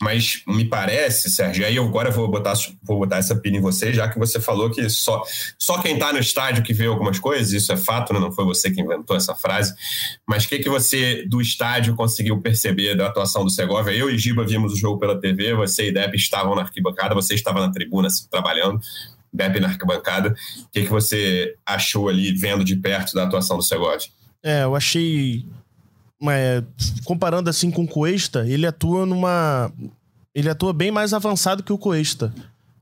Mas 0.00 0.42
me 0.46 0.64
parece, 0.64 1.30
Sérgio, 1.30 1.64
aí 1.64 1.76
eu 1.76 1.84
agora 1.84 2.10
vou 2.10 2.28
botar, 2.28 2.54
vou 2.82 2.98
botar 2.98 3.18
essa 3.18 3.36
pilha 3.36 3.56
em 3.56 3.60
você, 3.60 3.94
já 3.94 4.08
que 4.08 4.18
você 4.18 4.40
falou 4.40 4.70
que 4.70 4.90
só, 4.90 5.22
só 5.58 5.78
quem 5.80 5.98
tá 5.98 6.12
no 6.12 6.18
estádio 6.18 6.62
que 6.62 6.74
vê 6.74 6.86
algumas 6.86 7.18
coisas, 7.18 7.52
isso 7.52 7.72
é 7.72 7.76
fato, 7.76 8.12
né? 8.12 8.18
Não 8.18 8.32
foi 8.32 8.44
você 8.44 8.70
que 8.70 8.80
inventou 8.80 9.16
essa 9.16 9.34
frase. 9.34 9.72
Mas 10.28 10.44
o 10.44 10.48
que, 10.48 10.58
que 10.58 10.68
você, 10.68 11.24
do 11.26 11.40
estádio, 11.40 11.94
conseguiu 11.94 12.40
perceber 12.40 12.96
da 12.96 13.06
atuação 13.06 13.44
do 13.44 13.50
Segovia? 13.50 13.94
Eu 13.94 14.10
e 14.10 14.18
Giba 14.18 14.44
vimos 14.44 14.72
o 14.72 14.76
jogo 14.76 14.98
pela 14.98 15.18
TV, 15.18 15.54
você 15.54 15.88
e 15.88 15.92
Depp 15.92 16.16
estavam 16.16 16.54
na 16.54 16.62
arquibancada, 16.62 17.14
você 17.14 17.34
estava 17.34 17.60
na 17.60 17.72
tribuna 17.72 18.08
trabalhando. 18.30 18.80
Beppe 19.32 19.60
na 19.60 19.68
arquibancada. 19.68 20.34
O 20.64 20.70
que, 20.70 20.82
que 20.82 20.90
você 20.90 21.54
achou 21.64 22.08
ali, 22.08 22.32
vendo 22.32 22.64
de 22.64 22.76
perto 22.76 23.14
da 23.14 23.24
atuação 23.24 23.56
do 23.56 23.62
Segovia? 23.62 24.08
É, 24.42 24.64
eu 24.64 24.74
achei. 24.76 25.46
É, 26.24 26.62
comparando 27.04 27.50
assim 27.50 27.70
com 27.70 27.84
o 27.84 27.88
Cuesta, 27.88 28.46
ele 28.46 28.66
atua 28.66 29.06
numa. 29.06 29.72
Ele 30.34 30.48
atua 30.48 30.72
bem 30.72 30.90
mais 30.90 31.12
avançado 31.12 31.62
que 31.62 31.72
o 31.72 31.78
Cuesta. 31.78 32.32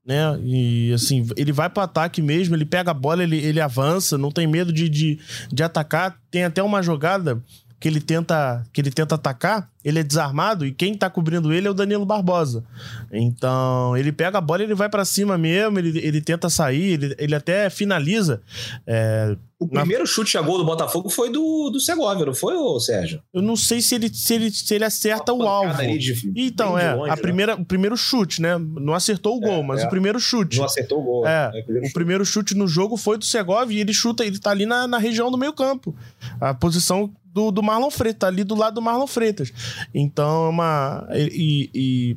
Né? 0.05 0.23
E 0.43 0.93
assim, 0.93 1.29
ele 1.37 1.53
vai 1.53 1.69
para 1.69 1.85
ataque 1.85 2.23
mesmo, 2.23 2.57
ele 2.57 2.65
pega 2.65 2.91
a 2.91 2.95
bola, 2.95 3.23
ele, 3.23 3.37
ele 3.37 3.61
avança, 3.61 4.19
não 4.19 4.31
tem 4.31 4.47
medo 4.47 4.73
de, 4.73 4.89
de, 4.89 5.19
de 5.53 5.63
atacar. 5.63 6.19
Tem 6.31 6.45
até 6.45 6.63
uma 6.63 6.83
jogada 6.83 7.43
que 7.81 7.89
ele 7.89 8.01
tenta 8.01 8.63
que 8.73 8.81
ele 8.81 8.91
tenta 8.91 9.15
atacar, 9.15 9.71
ele 9.83 9.99
é 9.99 10.03
desarmado 10.03 10.67
e 10.67 10.73
quem 10.73 10.95
tá 10.95 11.09
cobrindo 11.09 11.51
ele 11.51 11.67
é 11.67 11.71
o 11.71 11.75
Danilo 11.75 12.05
Barbosa. 12.05 12.63
Então, 13.11 13.97
ele 13.97 14.13
pega 14.13 14.37
a 14.37 14.41
bola, 14.41 14.63
ele 14.63 14.75
vai 14.75 14.91
para 14.91 15.05
cima 15.05 15.39
mesmo, 15.39 15.79
ele, 15.79 15.99
ele 15.99 16.21
tenta 16.21 16.51
sair, 16.51 16.93
ele, 16.93 17.15
ele 17.19 17.35
até 17.35 17.71
finaliza. 17.71 18.43
É, 18.87 19.35
o 19.59 19.69
primeiro 19.69 20.07
chute 20.07 20.39
a 20.39 20.43
gol 20.43 20.57
do 20.57 20.65
Botafogo 20.65 21.11
foi 21.11 21.31
do, 21.31 21.69
do 21.71 21.79
Segovia, 21.81 22.25
não 22.25 22.35
foi, 22.35 22.55
ô, 22.55 22.81
Sérgio? 22.81 23.23
Eu 23.33 23.43
não 23.43 23.57
sei 23.57 23.83
se 23.83 23.95
ele, 23.95 24.09
se 24.13 24.35
ele, 24.35 24.51
se 24.51 24.75
ele 24.75 24.85
acerta 24.85 25.35
o 25.35 25.43
alvo. 25.43 25.77
De, 25.99 26.33
então, 26.35 26.79
é, 26.79 26.95
longe, 26.95 27.11
a 27.11 27.17
né? 27.17 27.21
primeira, 27.21 27.55
o 27.57 27.65
primeiro 27.65 27.97
chute, 27.97 28.41
né? 28.41 28.57
Não 28.59 28.95
acertou 28.95 29.37
o 29.37 29.41
gol, 29.41 29.61
é, 29.61 29.63
mas 29.63 29.83
é. 29.83 29.87
o 29.87 29.91
primeiro 29.91 30.19
chute. 30.19 30.57
Não 30.57 30.65
acertou 30.65 31.01
o 31.01 31.03
gol. 31.03 31.27
É, 31.27 31.51
é 31.55 31.61
o, 31.61 31.65
primeiro, 31.65 31.81
o 31.81 31.85
chute. 31.85 31.93
primeiro 31.93 32.25
chute 32.25 32.55
no 32.55 32.67
jogo 32.67 32.97
foi 32.97 33.19
do 33.19 33.25
Segovia 33.27 33.77
e 33.77 33.81
ele 33.81 33.93
chuta, 33.93 34.25
ele 34.25 34.39
tá 34.39 34.51
ali 34.51 34.65
na, 34.65 34.87
na 34.87 34.97
região 34.97 35.31
do 35.31 35.37
meio 35.37 35.53
campo. 35.53 35.95
A 36.41 36.55
posição 36.55 37.13
do, 37.33 37.51
do 37.51 37.63
Marlon 37.63 37.91
Freitas, 37.91 38.29
ali 38.29 38.45
do 38.45 38.55
lado 38.55 38.75
do 38.75 38.83
Marlon 38.83 39.07
Freitas. 39.07 39.53
Então, 39.95 40.47
é 40.47 40.49
uma. 40.49 41.09
E, 41.13 41.71
e, 41.75 42.17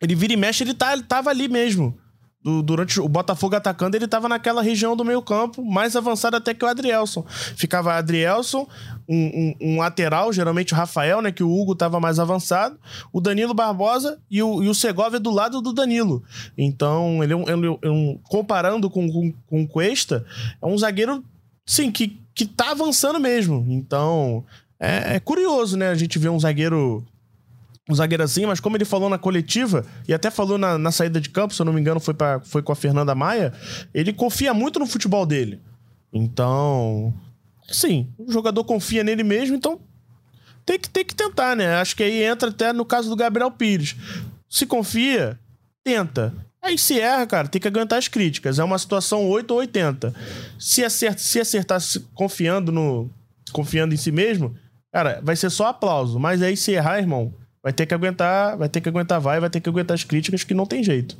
ele 0.00 0.14
vira 0.14 0.32
e 0.32 0.36
mexe, 0.36 0.62
ele, 0.64 0.74
tá, 0.74 0.92
ele 0.92 1.02
tava 1.02 1.30
ali 1.30 1.48
mesmo. 1.48 1.96
Do, 2.42 2.62
durante 2.62 3.00
o 3.00 3.08
Botafogo 3.08 3.56
atacando, 3.56 3.96
ele 3.96 4.06
tava 4.06 4.28
naquela 4.28 4.60
região 4.60 4.94
do 4.94 5.02
meio 5.02 5.22
campo, 5.22 5.64
mais 5.64 5.96
avançado 5.96 6.36
até 6.36 6.52
que 6.52 6.62
o 6.62 6.68
Adrielson. 6.68 7.24
Ficava 7.56 7.94
Adrielson, 7.94 8.68
um, 9.08 9.16
um, 9.16 9.54
um, 9.62 9.78
lateral, 9.78 10.30
geralmente 10.30 10.74
o 10.74 10.76
Rafael, 10.76 11.22
né? 11.22 11.32
Que 11.32 11.42
o 11.42 11.50
Hugo 11.50 11.74
tava 11.74 11.98
mais 11.98 12.18
avançado, 12.18 12.78
o 13.10 13.18
Danilo 13.18 13.54
Barbosa 13.54 14.20
e 14.30 14.42
o, 14.42 14.62
e 14.62 14.68
o 14.68 14.74
Segovia 14.74 15.18
do 15.18 15.30
lado 15.30 15.62
do 15.62 15.72
Danilo. 15.72 16.22
Então, 16.58 17.24
ele 17.24 17.32
é 17.32 17.36
um, 17.36 17.48
ele 17.48 17.78
é 17.80 17.90
um 17.90 18.20
comparando 18.24 18.90
com, 18.90 19.10
com, 19.10 19.32
com 19.46 19.62
o 19.62 19.66
Cuesta, 19.66 20.26
é 20.60 20.66
um 20.66 20.76
zagueiro, 20.76 21.24
sim, 21.64 21.90
que 21.90 22.22
que 22.34 22.44
tá 22.44 22.70
avançando 22.70 23.20
mesmo. 23.20 23.64
Então, 23.68 24.44
é, 24.78 25.16
é, 25.16 25.20
curioso, 25.20 25.76
né? 25.76 25.88
A 25.88 25.94
gente 25.94 26.18
vê 26.18 26.28
um 26.28 26.38
zagueiro. 26.38 27.04
Um 27.88 27.94
zagueiro 27.94 28.22
assim, 28.22 28.46
mas 28.46 28.60
como 28.60 28.78
ele 28.78 28.84
falou 28.86 29.10
na 29.10 29.18
coletiva, 29.18 29.84
e 30.08 30.14
até 30.14 30.30
falou 30.30 30.56
na, 30.56 30.78
na 30.78 30.90
saída 30.90 31.20
de 31.20 31.28
campo, 31.28 31.52
se 31.52 31.60
eu 31.60 31.66
não 31.66 31.72
me 31.72 31.80
engano, 31.80 32.00
foi, 32.00 32.14
pra, 32.14 32.40
foi 32.40 32.62
com 32.62 32.72
a 32.72 32.76
Fernanda 32.76 33.14
Maia, 33.14 33.52
ele 33.92 34.10
confia 34.10 34.54
muito 34.54 34.78
no 34.78 34.86
futebol 34.86 35.26
dele. 35.26 35.60
Então. 36.10 37.12
Sim, 37.68 38.08
o 38.18 38.32
jogador 38.32 38.64
confia 38.64 39.04
nele 39.04 39.22
mesmo, 39.22 39.54
então 39.54 39.80
tem 40.64 40.78
que, 40.78 40.88
tem 40.88 41.04
que 41.04 41.14
tentar, 41.14 41.54
né? 41.54 41.76
Acho 41.76 41.94
que 41.94 42.02
aí 42.02 42.22
entra 42.22 42.48
até 42.48 42.72
no 42.72 42.84
caso 42.84 43.08
do 43.08 43.16
Gabriel 43.16 43.50
Pires. 43.50 43.96
Se 44.48 44.64
confia, 44.64 45.38
tenta. 45.82 46.34
Aí 46.64 46.78
se 46.78 46.98
erra, 46.98 47.26
cara, 47.26 47.46
tem 47.46 47.60
que 47.60 47.68
aguentar 47.68 47.98
as 47.98 48.08
críticas. 48.08 48.58
É 48.58 48.64
uma 48.64 48.78
situação 48.78 49.28
8 49.28 49.50
ou 49.50 49.58
80. 49.58 50.14
Se 50.58 50.82
se 50.88 51.38
acertar 51.38 51.78
confiando 52.14 52.72
no 52.72 53.10
confiando 53.52 53.92
em 53.92 53.98
si 53.98 54.10
mesmo, 54.10 54.56
cara, 54.90 55.20
vai 55.22 55.36
ser 55.36 55.50
só 55.50 55.66
aplauso. 55.66 56.18
Mas 56.18 56.40
aí 56.40 56.56
se 56.56 56.72
errar, 56.72 56.98
irmão, 56.98 57.34
vai 57.62 57.70
ter 57.70 57.84
que 57.84 57.92
aguentar, 57.92 58.56
vai 58.56 58.68
ter 58.70 58.80
que 58.80 58.88
aguentar 58.88 59.20
vai, 59.20 59.38
vai 59.40 59.50
ter 59.50 59.60
que 59.60 59.68
aguentar 59.68 59.94
as 59.94 60.04
críticas 60.04 60.42
que 60.42 60.54
não 60.54 60.64
tem 60.64 60.82
jeito. 60.82 61.18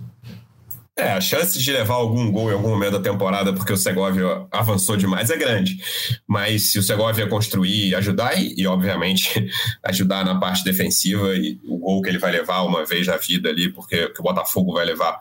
É, 1.05 1.13
a 1.13 1.21
chance 1.21 1.59
de 1.61 1.71
levar 1.71 1.95
algum 1.95 2.33
gol 2.33 2.51
em 2.51 2.55
algum 2.55 2.71
momento 2.71 2.93
da 2.93 3.11
temporada 3.11 3.53
porque 3.53 3.73
o 3.73 3.77
Segovia 3.77 4.47
avançou 4.51 4.97
demais 4.97 5.31
é 5.31 5.37
grande. 5.37 5.79
Mas 6.27 6.73
se 6.73 6.79
o 6.79 6.83
Segovia 6.83 7.27
construir, 7.27 7.95
ajudar 7.95 8.39
e, 8.39 8.55
e, 8.57 8.67
obviamente, 8.67 9.47
ajudar 9.85 10.25
na 10.25 10.41
parte 10.41 10.65
defensiva 10.65 11.37
e 11.37 11.61
o 11.67 11.77
gol 11.77 12.01
que 12.01 12.09
ele 12.09 12.19
vai 12.19 12.33
levar 12.33 12.63
uma 12.63 12.87
vez 12.87 13.07
na 13.07 13.19
vida 13.19 13.51
ali, 13.51 13.71
porque 13.71 14.09
que 14.09 14.21
o 14.21 14.23
Botafogo 14.23 14.73
vai 14.73 14.87
levar 14.87 15.21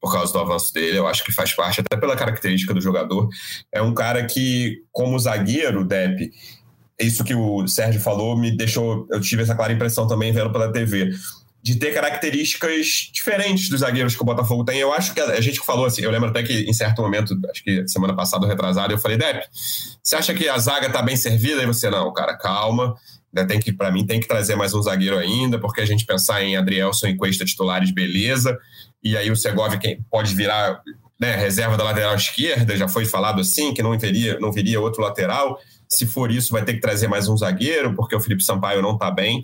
por 0.00 0.12
causa 0.12 0.32
do 0.32 0.38
avanço 0.38 0.72
dele, 0.72 0.98
eu 0.98 1.06
acho 1.06 1.24
que 1.24 1.32
faz 1.32 1.52
parte, 1.54 1.80
até 1.80 1.96
pela 1.96 2.14
característica 2.14 2.74
do 2.74 2.80
jogador. 2.80 3.28
É 3.72 3.80
um 3.80 3.94
cara 3.94 4.24
que, 4.26 4.82
como 4.92 5.18
zagueiro, 5.18 5.82
Depp, 5.82 6.30
isso 7.00 7.24
que 7.24 7.34
o 7.34 7.66
Sérgio 7.66 8.00
falou 8.00 8.36
me 8.38 8.56
deixou. 8.56 9.06
Eu 9.10 9.20
tive 9.20 9.42
essa 9.42 9.54
clara 9.54 9.72
impressão 9.72 10.06
também 10.06 10.30
vendo 10.30 10.52
pela 10.52 10.70
TV 10.70 11.10
de 11.64 11.76
ter 11.76 11.94
características 11.94 13.08
diferentes 13.10 13.70
dos 13.70 13.80
zagueiros 13.80 14.14
que 14.14 14.20
o 14.20 14.24
Botafogo 14.24 14.62
tem. 14.64 14.80
Eu 14.80 14.92
acho 14.92 15.14
que 15.14 15.20
a, 15.20 15.40
gente 15.40 15.60
falou 15.60 15.86
assim, 15.86 16.02
eu 16.02 16.10
lembro 16.10 16.28
até 16.28 16.42
que 16.42 16.52
em 16.52 16.72
certo 16.74 17.00
momento, 17.00 17.34
acho 17.50 17.64
que 17.64 17.88
semana 17.88 18.14
passada, 18.14 18.46
retrasada, 18.46 18.92
eu 18.92 18.98
falei, 18.98 19.16
Depp, 19.16 19.46
você 20.02 20.14
acha 20.14 20.34
que 20.34 20.46
a 20.46 20.58
zaga 20.58 20.90
tá 20.90 21.00
bem 21.00 21.16
servida? 21.16 21.62
E 21.62 21.66
você, 21.66 21.88
não, 21.88 22.12
cara, 22.12 22.36
calma. 22.36 22.94
Tem 23.48 23.58
que, 23.58 23.72
para 23.72 23.90
mim, 23.90 24.04
tem 24.04 24.20
que 24.20 24.28
trazer 24.28 24.54
mais 24.56 24.74
um 24.74 24.82
zagueiro 24.82 25.16
ainda, 25.16 25.58
porque 25.58 25.80
a 25.80 25.86
gente 25.86 26.04
pensar 26.04 26.42
em 26.42 26.54
Adrielson 26.54 27.06
e 27.06 27.16
Cuesta 27.16 27.46
titulares, 27.46 27.90
beleza. 27.90 28.58
E 29.02 29.16
aí 29.16 29.30
o 29.30 29.36
Segovia 29.36 29.80
pode 30.10 30.34
virar 30.34 30.82
né, 31.18 31.34
reserva 31.34 31.78
da 31.78 31.84
lateral 31.84 32.14
esquerda, 32.14 32.76
já 32.76 32.88
foi 32.88 33.06
falado 33.06 33.40
assim, 33.40 33.72
que 33.72 33.82
não 33.82 33.98
viria, 33.98 34.38
não 34.38 34.52
viria 34.52 34.78
outro 34.78 35.00
lateral. 35.00 35.58
Se 35.88 36.04
for 36.04 36.30
isso, 36.30 36.52
vai 36.52 36.62
ter 36.62 36.74
que 36.74 36.80
trazer 36.80 37.08
mais 37.08 37.26
um 37.26 37.36
zagueiro, 37.38 37.94
porque 37.94 38.14
o 38.14 38.20
Felipe 38.20 38.44
Sampaio 38.44 38.82
não 38.82 38.98
tá 38.98 39.10
bem 39.10 39.42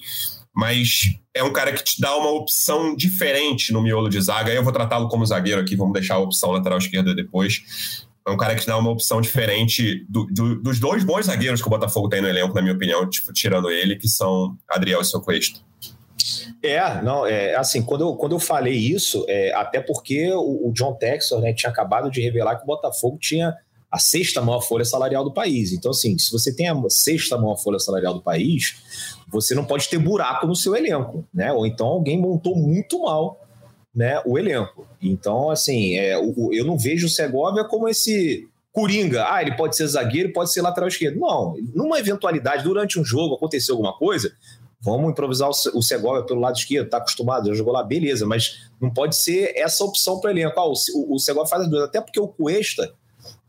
mas 0.61 1.05
é 1.35 1.43
um 1.43 1.55
cara 1.55 1.73
que 1.73 1.83
te 1.83 1.99
dá 1.99 2.15
uma 2.15 2.33
opção 2.33 2.95
diferente 2.95 3.73
no 3.73 3.83
miolo 3.83 4.11
de 4.11 4.21
zaga. 4.21 4.53
Eu 4.53 4.63
vou 4.63 4.71
tratá-lo 4.71 5.09
como 5.09 5.25
zagueiro 5.25 5.59
aqui, 5.59 5.75
vamos 5.75 5.95
deixar 5.95 6.17
a 6.17 6.19
opção 6.19 6.51
lateral 6.51 6.77
esquerda 6.77 7.15
depois. 7.15 8.05
É 8.29 8.31
um 8.31 8.37
cara 8.37 8.55
que 8.55 8.61
te 8.61 8.67
dá 8.67 8.77
uma 8.77 8.91
opção 8.91 9.23
diferente 9.23 10.05
do, 10.07 10.27
do, 10.27 10.61
dos 10.61 10.79
dois 10.79 11.03
bons 11.03 11.25
zagueiros 11.25 11.63
que 11.63 11.67
o 11.67 11.71
Botafogo 11.71 12.11
tem 12.11 12.21
no 12.21 12.29
elenco, 12.29 12.55
na 12.55 12.61
minha 12.61 12.75
opinião, 12.75 13.09
tipo, 13.09 13.33
tirando 13.33 13.71
ele, 13.71 13.97
que 13.97 14.07
são 14.07 14.55
Adriel 14.69 15.01
e 15.01 15.05
Socuesto. 15.07 15.65
É, 16.63 17.01
não, 17.03 17.25
é 17.25 17.55
assim, 17.55 17.81
quando 17.81 18.03
eu, 18.03 18.15
quando 18.15 18.33
eu 18.33 18.39
falei 18.39 18.77
isso, 18.77 19.25
é, 19.29 19.55
até 19.55 19.81
porque 19.81 20.31
o, 20.35 20.69
o 20.69 20.73
John 20.75 20.93
Texor 20.93 21.41
né, 21.41 21.55
tinha 21.55 21.71
acabado 21.71 22.11
de 22.11 22.21
revelar 22.21 22.57
que 22.57 22.65
o 22.65 22.67
Botafogo 22.67 23.17
tinha 23.19 23.57
a 23.91 23.99
sexta 23.99 24.41
maior 24.41 24.61
folha 24.61 24.85
salarial 24.85 25.25
do 25.25 25.33
país. 25.33 25.73
Então, 25.73 25.91
assim, 25.91 26.17
se 26.17 26.31
você 26.31 26.55
tem 26.55 26.69
a 26.69 26.77
sexta 26.89 27.37
maior 27.37 27.57
folha 27.57 27.79
salarial 27.79 28.15
do 28.15 28.23
país, 28.23 28.77
você 29.31 29.55
não 29.55 29.65
pode 29.65 29.89
ter 29.89 29.99
buraco 29.99 30.47
no 30.47 30.55
seu 30.55 30.75
elenco, 30.77 31.25
né? 31.33 31.53
Ou 31.53 31.67
então 31.67 31.87
alguém 31.87 32.21
montou 32.21 32.57
muito 32.57 33.03
mal 33.03 33.41
né, 33.95 34.21
o 34.25 34.39
elenco. 34.39 34.87
Então, 35.03 35.51
assim, 35.51 35.99
é, 35.99 36.15
eu 36.15 36.65
não 36.65 36.79
vejo 36.79 37.07
o 37.07 37.11
Segovia 37.11 37.65
como 37.65 37.89
esse 37.89 38.49
coringa. 38.73 39.27
Ah, 39.29 39.43
ele 39.43 39.57
pode 39.57 39.77
ser 39.77 39.87
zagueiro, 39.87 40.33
pode 40.33 40.53
ser 40.53 40.63
lateral 40.63 40.89
esquerdo. 40.89 41.19
Não, 41.19 41.57
numa 41.75 41.99
eventualidade, 41.99 42.63
durante 42.63 43.01
um 43.01 43.05
jogo, 43.05 43.35
aconteceu 43.35 43.75
alguma 43.75 43.97
coisa, 43.97 44.33
vamos 44.81 45.11
improvisar 45.11 45.49
o 45.49 45.83
Segovia 45.83 46.23
pelo 46.23 46.41
lado 46.41 46.57
esquerdo, 46.57 46.89
tá 46.89 46.99
acostumado, 46.99 47.49
já 47.49 47.55
jogou 47.55 47.73
lá, 47.73 47.83
beleza, 47.83 48.27
mas 48.27 48.71
não 48.81 48.91
pode 48.91 49.17
ser 49.17 49.53
essa 49.57 49.85
opção 49.85 50.21
para 50.21 50.29
o 50.29 50.31
elenco. 50.33 50.59
Ah, 50.59 50.67
o, 50.67 51.15
o 51.15 51.19
Segovia 51.19 51.51
faz 51.51 51.63
as 51.63 51.69
duas, 51.71 51.85
até 51.85 52.01
porque 52.01 52.21
o 52.21 52.29
Cuesta 52.29 52.95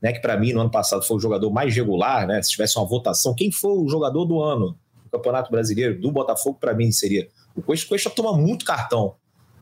né, 0.01 0.11
que 0.11 0.19
para 0.19 0.37
mim 0.37 0.51
no 0.51 0.61
ano 0.61 0.71
passado 0.71 1.03
foi 1.03 1.17
o 1.17 1.19
jogador 1.19 1.51
mais 1.51 1.73
regular, 1.75 2.27
né, 2.27 2.41
se 2.41 2.49
tivesse 2.49 2.77
uma 2.77 2.87
votação, 2.87 3.35
quem 3.35 3.51
foi 3.51 3.71
o 3.71 3.87
jogador 3.87 4.25
do 4.25 4.41
ano 4.41 4.67
no 4.67 4.75
Campeonato 5.11 5.51
Brasileiro 5.51 5.99
do 5.99 6.11
Botafogo, 6.11 6.57
para 6.59 6.73
mim 6.73 6.91
seria 6.91 7.27
o 7.55 7.61
Costa. 7.61 7.85
O 7.85 7.89
Costa 7.89 8.09
toma 8.09 8.35
muito 8.37 8.65
cartão. 8.65 9.15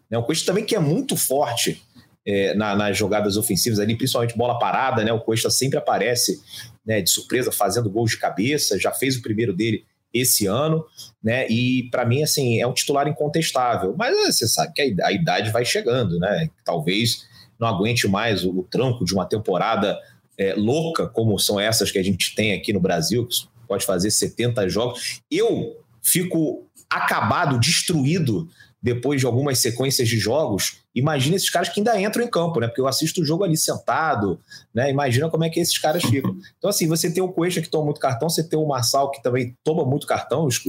Né, 0.09 0.17
o 0.17 0.23
Costa 0.23 0.45
também 0.45 0.65
que 0.65 0.75
é 0.75 0.79
muito 0.79 1.15
forte 1.15 1.83
é, 2.25 2.53
na, 2.53 2.75
nas 2.75 2.97
jogadas 2.97 3.37
ofensivas 3.37 3.79
ali, 3.79 3.95
principalmente 3.95 4.37
bola 4.37 4.59
parada, 4.59 5.03
né, 5.03 5.11
o 5.11 5.19
Costa 5.19 5.49
sempre 5.49 5.77
aparece 5.77 6.39
né, 6.85 7.01
de 7.01 7.09
surpresa 7.09 7.51
fazendo 7.51 7.89
gols 7.89 8.11
de 8.11 8.17
cabeça, 8.17 8.79
já 8.79 8.91
fez 8.91 9.15
o 9.15 9.21
primeiro 9.21 9.53
dele 9.53 9.85
esse 10.13 10.47
ano, 10.47 10.83
né? 11.23 11.47
E 11.47 11.87
para 11.91 12.03
mim 12.03 12.23
assim 12.23 12.59
é 12.59 12.65
um 12.65 12.73
titular 12.73 13.07
incontestável. 13.07 13.93
Mas 13.97 14.17
é, 14.17 14.31
você 14.31 14.47
sabe 14.47 14.73
que 14.73 14.95
a 15.03 15.11
idade 15.11 15.51
vai 15.51 15.63
chegando, 15.63 16.19
né? 16.19 16.49
Talvez 16.65 17.27
não 17.59 17.67
aguente 17.67 18.07
mais 18.07 18.43
o, 18.43 18.49
o 18.49 18.63
tranco 18.63 19.05
de 19.05 19.13
uma 19.13 19.25
temporada 19.25 19.99
é, 20.37 20.53
louca, 20.55 21.07
como 21.07 21.37
são 21.37 21.59
essas 21.59 21.91
que 21.91 21.99
a 21.99 22.03
gente 22.03 22.33
tem 22.33 22.53
aqui 22.53 22.71
no 22.71 22.79
Brasil, 22.79 23.27
pode 23.69 23.85
fazer 23.85 24.11
70 24.11 24.67
jogos. 24.67 25.21
Eu 25.31 25.77
fico 26.01 26.65
acabado, 26.89 27.59
destruído 27.59 28.49
depois 28.81 29.19
de 29.19 29.25
algumas 29.25 29.59
sequências 29.59 30.07
de 30.07 30.17
jogos, 30.17 30.77
imagina 30.95 31.35
esses 31.35 31.49
caras 31.49 31.67
que 31.67 31.81
ainda 31.81 31.99
entram 31.99 32.23
em 32.23 32.29
campo, 32.29 32.61
né? 32.61 32.67
Porque 32.67 32.79
eu 32.79 32.87
assisto 32.87 33.21
o 33.21 33.25
jogo 33.25 33.43
ali 33.43 33.57
sentado, 33.57 34.39
né? 34.73 34.89
Imagina 34.89 35.29
como 35.29 35.43
é 35.43 35.49
que 35.49 35.59
esses 35.59 35.77
caras 35.77 36.03
ficam. 36.03 36.35
Então, 36.57 36.69
assim, 36.69 36.87
você 36.87 37.11
tem 37.11 37.21
o 37.21 37.29
Coelho 37.29 37.61
que 37.61 37.69
toma 37.69 37.85
muito 37.85 37.99
cartão, 37.99 38.29
você 38.29 38.43
tem 38.43 38.57
o 38.57 38.65
Marçal 38.65 39.11
que 39.11 39.21
também 39.21 39.55
toma 39.63 39.85
muito 39.85 40.07
cartão, 40.07 40.45
os, 40.45 40.59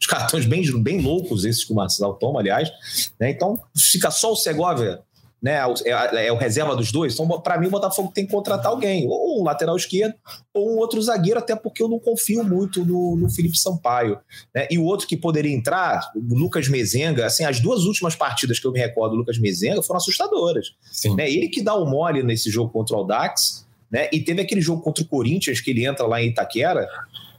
os 0.00 0.06
cartões 0.06 0.46
bem, 0.46 0.62
bem 0.82 1.00
loucos 1.02 1.44
esses 1.44 1.64
que 1.64 1.72
o 1.72 1.76
Marçal 1.76 2.14
toma, 2.14 2.40
aliás. 2.40 2.70
Né? 3.18 3.30
Então, 3.30 3.60
fica 3.76 4.10
só 4.10 4.32
o 4.32 4.36
Segovia 4.36 5.02
né, 5.42 5.58
é, 5.84 6.26
é, 6.26 6.32
o 6.32 6.36
reserva 6.36 6.76
dos 6.76 6.92
dois. 6.92 7.14
Então, 7.14 7.26
para 7.40 7.58
mim, 7.58 7.68
o 7.68 7.70
Botafogo 7.70 8.12
tem 8.14 8.26
que 8.26 8.32
contratar 8.32 8.66
alguém, 8.66 9.06
ou 9.08 9.40
um 9.40 9.44
lateral 9.44 9.76
esquerdo, 9.76 10.14
ou 10.52 10.74
um 10.74 10.78
outro 10.78 11.00
zagueiro, 11.00 11.38
até 11.38 11.56
porque 11.56 11.82
eu 11.82 11.88
não 11.88 11.98
confio 11.98 12.44
muito 12.44 12.84
no, 12.84 13.16
no 13.16 13.30
Felipe 13.30 13.58
Sampaio. 13.58 14.18
Né? 14.54 14.68
E 14.70 14.78
o 14.78 14.84
outro 14.84 15.06
que 15.06 15.16
poderia 15.16 15.54
entrar, 15.54 16.10
o 16.14 16.34
Lucas 16.34 16.68
Mezenga, 16.68 17.26
assim, 17.26 17.44
as 17.44 17.60
duas 17.60 17.84
últimas 17.84 18.14
partidas 18.14 18.58
que 18.58 18.66
eu 18.66 18.72
me 18.72 18.78
recordo 18.78 19.12
do 19.12 19.18
Lucas 19.18 19.38
Mezenga 19.38 19.82
foram 19.82 19.98
assustadoras. 19.98 20.74
Né? 21.16 21.30
Ele 21.30 21.48
que 21.48 21.62
dá 21.62 21.74
o 21.74 21.86
mole 21.86 22.22
nesse 22.22 22.50
jogo 22.50 22.70
contra 22.70 22.94
o 22.94 22.98
Aldax, 22.98 23.66
né? 23.90 24.08
E 24.12 24.20
teve 24.20 24.40
aquele 24.40 24.60
jogo 24.60 24.82
contra 24.82 25.02
o 25.02 25.06
Corinthians, 25.06 25.60
que 25.60 25.70
ele 25.70 25.84
entra 25.84 26.06
lá 26.06 26.22
em 26.22 26.28
Itaquera, 26.28 26.86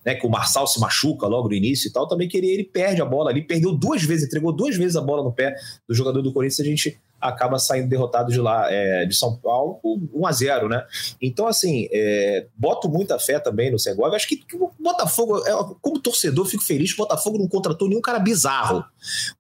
né, 0.05 0.15
que 0.15 0.25
o 0.25 0.29
Marçal 0.29 0.67
se 0.67 0.79
machuca 0.79 1.27
logo 1.27 1.47
no 1.47 1.53
início 1.53 1.87
e 1.87 1.91
tal, 1.91 2.07
também 2.07 2.27
que 2.27 2.37
ele, 2.37 2.47
ele 2.47 2.63
perde 2.63 3.01
a 3.01 3.05
bola 3.05 3.29
ali, 3.29 3.41
perdeu 3.41 3.71
duas 3.71 4.03
vezes, 4.03 4.25
entregou 4.25 4.51
duas 4.51 4.75
vezes 4.75 4.95
a 4.95 5.01
bola 5.01 5.23
no 5.23 5.31
pé 5.31 5.55
do 5.87 5.93
jogador 5.93 6.21
do 6.21 6.33
Corinthians, 6.33 6.59
a 6.59 6.63
gente 6.63 6.99
acaba 7.21 7.59
saindo 7.59 7.87
derrotado 7.87 8.31
de 8.31 8.39
lá, 8.39 8.71
é, 8.71 9.05
de 9.05 9.15
São 9.15 9.35
Paulo, 9.37 9.79
1 9.83 10.25
a 10.25 10.31
0 10.31 10.69
né? 10.69 10.85
Então, 11.21 11.47
assim, 11.47 11.87
é, 11.91 12.47
boto 12.57 12.89
muita 12.89 13.19
fé 13.19 13.39
também 13.39 13.71
no 13.71 13.77
Segovia. 13.77 14.15
Acho 14.15 14.27
que, 14.27 14.37
que 14.37 14.55
o 14.55 14.71
Botafogo, 14.79 15.37
é, 15.45 15.51
como 15.81 15.99
torcedor, 15.99 16.45
fico 16.45 16.63
feliz 16.63 16.93
que 16.93 17.01
o 17.01 17.05
Botafogo 17.05 17.37
não 17.37 17.47
contratou 17.47 17.87
nenhum 17.87 18.01
cara 18.01 18.19
bizarro. 18.19 18.83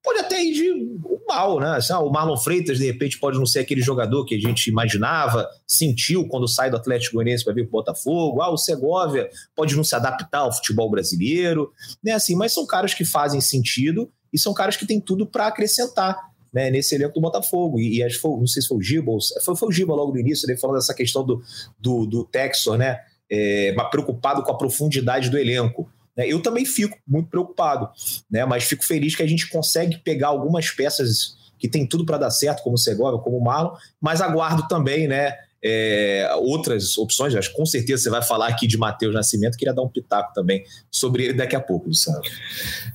Pode 0.03 0.19
até 0.19 0.43
ir 0.43 0.53
de 0.53 1.21
mal, 1.27 1.59
né? 1.59 1.77
Assim, 1.77 1.93
o 1.93 2.09
Marlon 2.09 2.37
Freitas, 2.37 2.77
de 2.77 2.85
repente, 2.85 3.17
pode 3.17 3.37
não 3.37 3.45
ser 3.45 3.59
aquele 3.59 3.81
jogador 3.81 4.25
que 4.25 4.35
a 4.35 4.39
gente 4.39 4.69
imaginava, 4.69 5.49
sentiu 5.65 6.27
quando 6.27 6.47
sai 6.47 6.69
do 6.69 6.77
Atlético 6.77 7.15
Goianiense 7.15 7.43
para 7.43 7.53
vir 7.53 7.63
para 7.63 7.69
o 7.69 7.81
Botafogo. 7.81 8.41
Ah, 8.41 8.51
o 8.51 8.57
Segovia 8.57 9.29
pode 9.55 9.75
não 9.75 9.83
se 9.83 9.95
adaptar 9.95 10.39
ao 10.39 10.53
futebol 10.53 10.89
brasileiro, 10.89 11.71
né? 12.03 12.11
Assim, 12.11 12.35
mas 12.35 12.53
são 12.53 12.65
caras 12.65 12.93
que 12.93 13.05
fazem 13.05 13.41
sentido 13.41 14.11
e 14.33 14.39
são 14.39 14.53
caras 14.53 14.77
que 14.77 14.85
têm 14.85 14.99
tudo 14.99 15.25
para 15.25 15.47
acrescentar 15.47 16.30
né, 16.53 16.69
nesse 16.69 16.95
elenco 16.95 17.13
do 17.13 17.21
Botafogo. 17.21 17.79
E, 17.79 17.97
e 17.97 18.03
acho 18.03 18.19
foi, 18.19 18.31
não 18.31 18.47
sei 18.47 18.61
se 18.61 18.67
foi 18.67 18.77
o 18.77 18.81
Giba, 18.81 19.11
foi, 19.43 19.55
foi 19.55 19.69
o 19.69 19.71
Giba 19.71 19.93
logo 19.93 20.11
no 20.11 20.19
início, 20.19 20.49
ele 20.49 20.57
falando 20.57 20.77
dessa 20.77 20.93
questão 20.93 21.23
do, 21.25 21.41
do, 21.79 22.05
do 22.05 22.23
Texor, 22.25 22.77
né? 22.77 22.99
É, 23.29 23.73
preocupado 23.89 24.43
com 24.43 24.51
a 24.51 24.57
profundidade 24.57 25.29
do 25.29 25.37
elenco. 25.37 25.89
Né? 26.17 26.27
Eu 26.27 26.41
também 26.41 26.65
fico 26.65 26.97
muito 27.07 27.29
preocupado, 27.29 27.89
né? 28.29 28.43
mas 28.45 28.65
fico 28.65 28.85
feliz 28.85 29.15
que 29.15 29.23
a 29.23 29.27
gente 29.27 29.49
consegue 29.49 29.97
pegar 29.99 30.27
algumas 30.27 30.69
peças 30.69 31.37
que 31.57 31.69
tem 31.69 31.85
tudo 31.85 32.05
para 32.05 32.17
dar 32.17 32.31
certo, 32.31 32.63
como 32.63 32.75
o 32.75 32.77
Segovia, 32.77 33.19
como 33.19 33.37
o 33.37 33.43
Marlon, 33.43 33.73
mas 34.01 34.19
aguardo 34.19 34.67
também 34.67 35.07
né, 35.07 35.37
é, 35.63 36.29
outras 36.37 36.97
opções. 36.97 37.35
Acho 37.35 37.53
com 37.53 37.65
certeza 37.65 38.03
você 38.03 38.09
vai 38.09 38.21
falar 38.21 38.47
aqui 38.47 38.67
de 38.67 38.77
Matheus 38.77 39.13
Nascimento. 39.13 39.57
Queria 39.57 39.73
dar 39.73 39.83
um 39.83 39.89
pitaco 39.89 40.33
também 40.33 40.63
sobre 40.89 41.25
ele 41.25 41.33
daqui 41.33 41.55
a 41.55 41.59
pouco, 41.59 41.87
Luciano. 41.87 42.21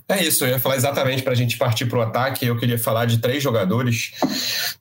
É 0.07 0.23
isso, 0.23 0.45
eu 0.45 0.49
ia 0.49 0.59
falar 0.59 0.75
exatamente 0.75 1.23
para 1.23 1.33
a 1.33 1.35
gente 1.35 1.57
partir 1.57 1.85
para 1.85 1.99
o 1.99 2.01
ataque. 2.01 2.45
Eu 2.45 2.57
queria 2.57 2.77
falar 2.77 3.05
de 3.05 3.19
três 3.19 3.41
jogadores 3.41 4.11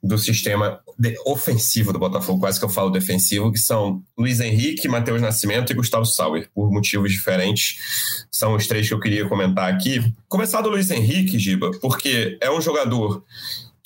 do 0.03 0.19
sistema 0.19 0.81
ofensivo 1.25 1.93
do 1.93 1.99
Botafogo, 1.99 2.41
quase 2.41 2.59
que 2.59 2.65
eu 2.65 2.71
falo 2.71 2.91
defensivo, 2.91 3.53
que 3.53 3.59
são 3.59 4.03
Luiz 4.19 4.41
Henrique, 4.41 4.89
Matheus 4.89 5.21
Nascimento 5.21 5.71
e 5.71 5.75
Gustavo 5.75 6.07
Sauer, 6.07 6.49
por 6.55 6.71
motivos 6.71 7.13
diferentes. 7.13 8.27
São 8.31 8.55
os 8.55 8.67
três 8.67 8.89
que 8.89 8.95
eu 8.95 9.01
queria 9.01 9.29
comentar 9.29 9.73
aqui. 9.73 10.03
Começar 10.29 10.61
do 10.63 10.71
Luiz 10.71 10.91
Henrique, 10.91 11.39
Giba, 11.39 11.71
porque 11.81 12.39
é 12.41 12.51
um 12.51 12.61
jogador 12.61 13.23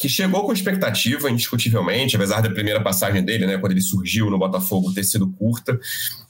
que 0.00 0.08
chegou 0.08 0.46
com 0.46 0.52
expectativa, 0.52 1.30
indiscutivelmente, 1.30 2.16
apesar 2.16 2.40
da 2.40 2.48
primeira 2.48 2.82
passagem 2.82 3.22
dele, 3.22 3.46
né, 3.46 3.58
quando 3.58 3.72
ele 3.72 3.82
surgiu 3.82 4.30
no 4.30 4.38
Botafogo 4.38 4.94
ter 4.94 5.04
sido 5.04 5.30
curta, 5.30 5.78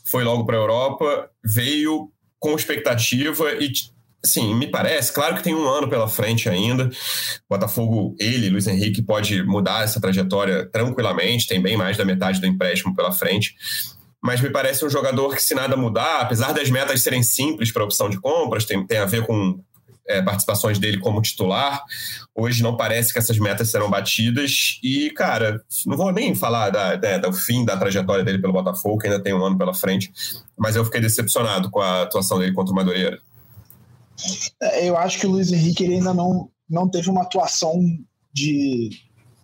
foi 0.04 0.24
logo 0.24 0.44
para 0.44 0.56
a 0.56 0.60
Europa, 0.60 1.30
veio 1.42 2.10
com 2.40 2.56
expectativa 2.56 3.52
e 3.54 3.70
Sim, 4.22 4.54
me 4.54 4.66
parece. 4.66 5.14
Claro 5.14 5.36
que 5.36 5.42
tem 5.42 5.54
um 5.54 5.66
ano 5.66 5.88
pela 5.88 6.06
frente 6.06 6.46
ainda. 6.46 6.90
Botafogo, 7.48 8.14
ele, 8.20 8.50
Luiz 8.50 8.66
Henrique, 8.66 9.00
pode 9.00 9.42
mudar 9.44 9.84
essa 9.84 9.98
trajetória 9.98 10.66
tranquilamente. 10.66 11.46
Tem 11.48 11.58
bem 11.58 11.74
mais 11.74 11.96
da 11.96 12.04
metade 12.04 12.38
do 12.38 12.46
empréstimo 12.46 12.94
pela 12.94 13.12
frente. 13.12 13.54
Mas 14.22 14.42
me 14.42 14.50
parece 14.50 14.84
um 14.84 14.90
jogador 14.90 15.34
que, 15.34 15.42
se 15.42 15.54
nada 15.54 15.74
mudar, 15.74 16.20
apesar 16.20 16.52
das 16.52 16.68
metas 16.68 17.00
serem 17.00 17.22
simples 17.22 17.72
para 17.72 17.82
opção 17.82 18.10
de 18.10 18.20
compras, 18.20 18.66
tem, 18.66 18.86
tem 18.86 18.98
a 18.98 19.06
ver 19.06 19.24
com 19.24 19.58
é, 20.11 20.22
participações 20.22 20.78
dele 20.78 20.98
como 20.98 21.22
titular. 21.22 21.82
Hoje 22.34 22.62
não 22.62 22.76
parece 22.76 23.12
que 23.12 23.18
essas 23.18 23.38
metas 23.38 23.70
serão 23.70 23.88
batidas. 23.88 24.78
E, 24.82 25.11
cara, 25.11 25.62
não 25.86 25.96
vou 25.96 26.12
nem 26.12 26.34
falar 26.34 26.70
da, 26.70 26.96
da, 26.96 27.18
do 27.18 27.32
fim 27.32 27.64
da 27.64 27.76
trajetória 27.76 28.24
dele 28.24 28.40
pelo 28.40 28.52
Botafogo, 28.52 28.98
que 28.98 29.06
ainda 29.06 29.22
tem 29.22 29.34
um 29.34 29.44
ano 29.44 29.56
pela 29.56 29.74
frente, 29.74 30.12
mas 30.56 30.76
eu 30.76 30.84
fiquei 30.84 31.00
decepcionado 31.00 31.70
com 31.70 31.80
a 31.80 32.02
atuação 32.02 32.38
dele 32.38 32.52
contra 32.52 32.72
o 32.72 32.76
Madureira. 32.76 33.20
É, 34.61 34.88
eu 34.88 34.96
acho 34.96 35.18
que 35.18 35.26
o 35.26 35.30
Luiz 35.30 35.50
Henrique 35.52 35.84
ele 35.84 35.94
ainda 35.94 36.12
não, 36.12 36.50
não 36.68 36.88
teve 36.88 37.08
uma 37.08 37.22
atuação 37.22 37.80
de. 38.32 38.90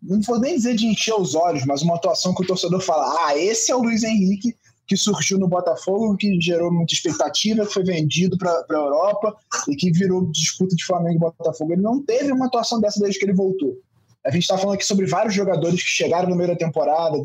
Não 0.02 0.20
vou 0.20 0.38
nem 0.38 0.56
dizer 0.56 0.74
de 0.76 0.86
encher 0.86 1.14
os 1.14 1.34
olhos, 1.34 1.64
mas 1.64 1.82
uma 1.82 1.96
atuação 1.96 2.34
que 2.34 2.42
o 2.42 2.46
torcedor 2.46 2.80
fala: 2.80 3.26
ah, 3.26 3.38
esse 3.38 3.72
é 3.72 3.76
o 3.76 3.82
Luiz 3.82 4.02
Henrique 4.02 4.54
que 4.86 4.96
surgiu 4.96 5.38
no 5.38 5.48
Botafogo, 5.48 6.16
que 6.16 6.40
gerou 6.40 6.72
muita 6.72 6.94
expectativa, 6.94 7.66
foi 7.66 7.82
vendido 7.82 8.38
para 8.38 8.52
a 8.52 8.74
Europa 8.74 9.36
e 9.68 9.74
que 9.74 9.90
virou 9.90 10.30
disputa 10.30 10.76
de 10.76 10.84
Flamengo 10.84 11.16
e 11.16 11.18
Botafogo. 11.18 11.72
Ele 11.72 11.82
não 11.82 12.02
teve 12.02 12.32
uma 12.32 12.46
atuação 12.46 12.80
dessa 12.80 13.00
desde 13.00 13.18
que 13.18 13.24
ele 13.24 13.34
voltou. 13.34 13.76
A 14.24 14.30
gente 14.30 14.42
está 14.42 14.58
falando 14.58 14.74
aqui 14.74 14.84
sobre 14.84 15.06
vários 15.06 15.34
jogadores 15.34 15.82
que 15.82 15.88
chegaram 15.88 16.28
no 16.28 16.36
meio 16.36 16.50
da 16.50 16.56
temporada 16.56 17.16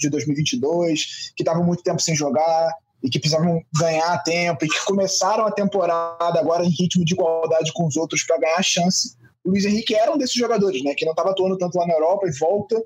de 0.00 0.08
2022, 0.08 1.32
que 1.36 1.42
estavam 1.42 1.64
muito 1.64 1.82
tempo 1.82 2.00
sem 2.00 2.14
jogar 2.14 2.72
e 3.02 3.10
que 3.10 3.18
precisavam 3.18 3.62
ganhar 3.78 4.18
tempo 4.22 4.64
e 4.64 4.68
que 4.68 4.84
começaram 4.86 5.46
a 5.46 5.52
temporada 5.52 6.40
agora 6.40 6.64
em 6.64 6.70
ritmo 6.70 7.04
de 7.04 7.12
igualdade 7.12 7.72
com 7.74 7.86
os 7.86 7.96
outros 7.96 8.22
para 8.24 8.38
ganhar 8.38 8.62
chance. 8.62 9.16
O 9.44 9.50
Luiz 9.50 9.64
Henrique 9.64 9.94
era 9.94 10.12
um 10.12 10.18
desses 10.18 10.34
jogadores, 10.34 10.82
né, 10.82 10.94
que 10.94 11.04
não 11.04 11.12
estava 11.12 11.30
atuando 11.30 11.58
tanto 11.58 11.78
lá 11.78 11.86
na 11.86 11.94
Europa 11.94 12.26
e 12.26 12.38
volta 12.38 12.82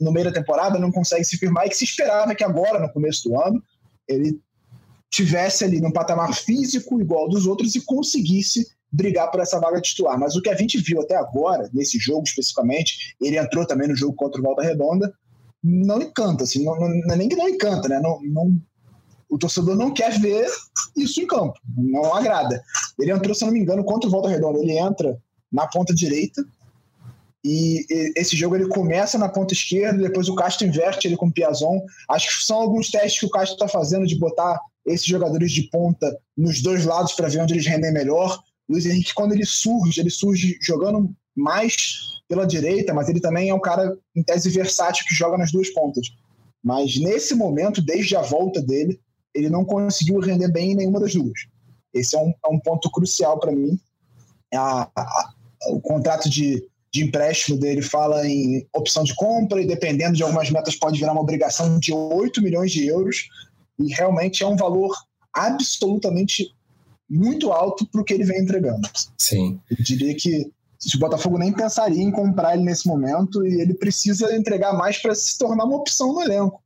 no 0.00 0.12
meio 0.12 0.26
da 0.26 0.32
temporada, 0.32 0.78
não 0.78 0.92
consegue 0.92 1.24
se 1.24 1.36
firmar 1.36 1.66
e 1.66 1.70
que 1.70 1.76
se 1.76 1.84
esperava 1.84 2.34
que 2.34 2.44
agora, 2.44 2.78
no 2.78 2.92
começo 2.92 3.28
do 3.28 3.40
ano, 3.40 3.62
ele 4.06 4.40
tivesse 5.10 5.64
ali 5.64 5.80
num 5.80 5.90
patamar 5.90 6.34
físico 6.34 7.00
igual 7.00 7.28
dos 7.28 7.46
outros 7.46 7.74
e 7.74 7.84
conseguisse 7.84 8.66
brigar 8.90 9.30
por 9.30 9.40
essa 9.40 9.58
vaga 9.58 9.80
titular. 9.80 10.18
Mas 10.18 10.36
o 10.36 10.42
que 10.42 10.48
a 10.48 10.56
gente 10.56 10.78
viu 10.78 11.00
até 11.00 11.16
agora, 11.16 11.68
nesse 11.72 11.98
jogo 11.98 12.22
especificamente, 12.26 13.16
ele 13.20 13.38
entrou 13.38 13.66
também 13.66 13.88
no 13.88 13.96
jogo 13.96 14.14
contra 14.14 14.40
o 14.40 14.44
Volta 14.44 14.62
Redonda, 14.62 15.12
não 15.62 16.00
encanta, 16.00 16.44
assim, 16.44 16.64
não, 16.64 16.78
não, 16.78 17.14
é 17.14 17.16
nem 17.16 17.28
que 17.28 17.36
não 17.36 17.48
encanta, 17.48 17.88
né? 17.88 18.00
Não, 18.00 18.20
não, 18.22 18.56
o 19.28 19.36
torcedor 19.36 19.76
não 19.76 19.92
quer 19.92 20.18
ver 20.18 20.46
isso 20.96 21.20
em 21.20 21.26
campo, 21.26 21.58
não 21.76 22.14
agrada. 22.14 22.62
Ele 22.98 23.12
entrou, 23.12 23.34
se 23.34 23.44
não 23.44 23.52
me 23.52 23.60
engano, 23.60 23.84
contra 23.84 24.08
o 24.08 24.10
Volta 24.10 24.28
Redonda, 24.28 24.60
ele 24.60 24.78
entra 24.78 25.20
na 25.52 25.66
ponta 25.66 25.94
direita, 25.94 26.42
e 27.50 27.86
esse 28.14 28.36
jogo 28.36 28.56
ele 28.56 28.68
começa 28.68 29.16
na 29.16 29.26
ponta 29.26 29.54
esquerda, 29.54 30.02
depois 30.02 30.28
o 30.28 30.34
Castro 30.34 30.66
inverte 30.66 31.08
ele 31.08 31.16
com 31.16 31.28
o 31.28 31.32
Piazon. 31.32 31.80
Acho 32.10 32.36
que 32.36 32.44
são 32.44 32.60
alguns 32.60 32.90
testes 32.90 33.20
que 33.20 33.24
o 33.24 33.30
Castro 33.30 33.54
está 33.54 33.66
fazendo 33.66 34.06
de 34.06 34.18
botar 34.18 34.60
esses 34.84 35.06
jogadores 35.06 35.50
de 35.50 35.62
ponta 35.70 36.14
nos 36.36 36.60
dois 36.60 36.84
lados 36.84 37.14
para 37.14 37.28
ver 37.28 37.40
onde 37.40 37.54
eles 37.54 37.66
rendem 37.66 37.90
melhor. 37.90 38.38
Luiz 38.68 38.84
Henrique, 38.84 39.14
quando 39.14 39.32
ele 39.32 39.46
surge, 39.46 39.98
ele 39.98 40.10
surge 40.10 40.58
jogando 40.60 41.10
mais 41.34 42.20
pela 42.28 42.46
direita, 42.46 42.92
mas 42.92 43.08
ele 43.08 43.18
também 43.18 43.48
é 43.48 43.54
um 43.54 43.60
cara, 43.60 43.96
em 44.14 44.22
tese, 44.22 44.50
versátil 44.50 45.06
que 45.08 45.14
joga 45.14 45.38
nas 45.38 45.50
duas 45.50 45.70
pontas. 45.70 46.06
Mas 46.62 47.00
nesse 47.00 47.34
momento, 47.34 47.80
desde 47.80 48.14
a 48.14 48.20
volta 48.20 48.60
dele, 48.60 49.00
ele 49.34 49.48
não 49.48 49.64
conseguiu 49.64 50.20
render 50.20 50.52
bem 50.52 50.72
em 50.72 50.76
nenhuma 50.76 51.00
das 51.00 51.14
duas. 51.14 51.46
Esse 51.94 52.14
é 52.14 52.18
um, 52.18 52.28
é 52.44 52.48
um 52.50 52.60
ponto 52.60 52.90
crucial 52.90 53.40
para 53.40 53.52
mim. 53.52 53.80
A, 54.52 54.90
a, 54.94 55.30
o 55.70 55.80
contrato 55.80 56.28
de 56.28 56.62
de 56.92 57.04
empréstimo 57.04 57.58
dele 57.58 57.82
fala 57.82 58.26
em 58.26 58.66
opção 58.74 59.04
de 59.04 59.14
compra 59.14 59.60
e 59.60 59.66
dependendo 59.66 60.16
de 60.16 60.22
algumas 60.22 60.50
metas 60.50 60.74
pode 60.74 60.98
virar 60.98 61.12
uma 61.12 61.20
obrigação 61.20 61.78
de 61.78 61.92
8 61.92 62.42
milhões 62.42 62.72
de 62.72 62.86
euros 62.86 63.28
e 63.78 63.92
realmente 63.92 64.42
é 64.42 64.46
um 64.46 64.56
valor 64.56 64.94
absolutamente 65.32 66.50
muito 67.08 67.52
alto 67.52 67.86
para 67.86 68.00
o 68.00 68.04
que 68.04 68.14
ele 68.14 68.24
vem 68.24 68.40
entregando. 68.40 68.88
Sim. 69.18 69.60
Eu 69.70 69.76
diria 69.82 70.14
que 70.14 70.50
se 70.78 70.96
o 70.96 71.00
Botafogo 71.00 71.38
nem 71.38 71.52
pensaria 71.52 72.02
em 72.02 72.10
comprar 72.10 72.54
ele 72.54 72.64
nesse 72.64 72.86
momento 72.86 73.46
e 73.46 73.60
ele 73.60 73.74
precisa 73.74 74.34
entregar 74.34 74.72
mais 74.72 74.98
para 74.98 75.14
se 75.14 75.36
tornar 75.36 75.64
uma 75.64 75.76
opção 75.76 76.12
no 76.12 76.22
elenco. 76.22 76.62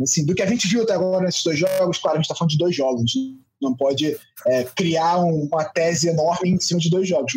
Assim, 0.00 0.24
do 0.24 0.34
que 0.34 0.42
a 0.42 0.46
gente 0.46 0.66
viu 0.66 0.82
até 0.82 0.94
agora 0.94 1.24
nesses 1.24 1.42
dois 1.42 1.58
jogos, 1.58 1.98
claro, 1.98 2.16
a 2.16 2.20
gente 2.20 2.24
está 2.24 2.34
falando 2.34 2.52
de 2.52 2.58
dois 2.58 2.74
jogos, 2.74 3.12
não 3.60 3.76
pode 3.76 4.16
é, 4.46 4.64
criar 4.64 5.18
uma 5.18 5.64
tese 5.64 6.08
enorme 6.08 6.50
em 6.50 6.60
cima 6.60 6.80
de 6.80 6.88
dois 6.88 7.06
jogos, 7.06 7.34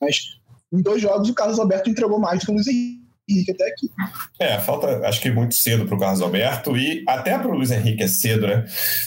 mas 0.00 0.39
em 0.72 0.80
dois 0.80 1.02
jogos 1.02 1.28
o 1.28 1.34
Carlos 1.34 1.58
Alberto 1.58 1.90
entregou 1.90 2.18
mais 2.18 2.44
que 2.44 2.50
o 2.50 2.54
Luiz 2.54 2.66
Henrique. 2.66 3.00
Até 3.48 3.68
aqui. 3.68 3.88
É, 4.40 4.58
falta 4.58 5.06
acho 5.06 5.20
que 5.20 5.30
muito 5.30 5.54
cedo 5.54 5.86
para 5.86 5.94
o 5.94 6.00
Carlos 6.00 6.20
Alberto 6.20 6.76
e 6.76 7.04
até 7.06 7.38
para 7.38 7.46
o 7.46 7.54
Luiz 7.54 7.70
Henrique 7.70 8.02
é 8.02 8.08
cedo, 8.08 8.48
né? 8.48 8.64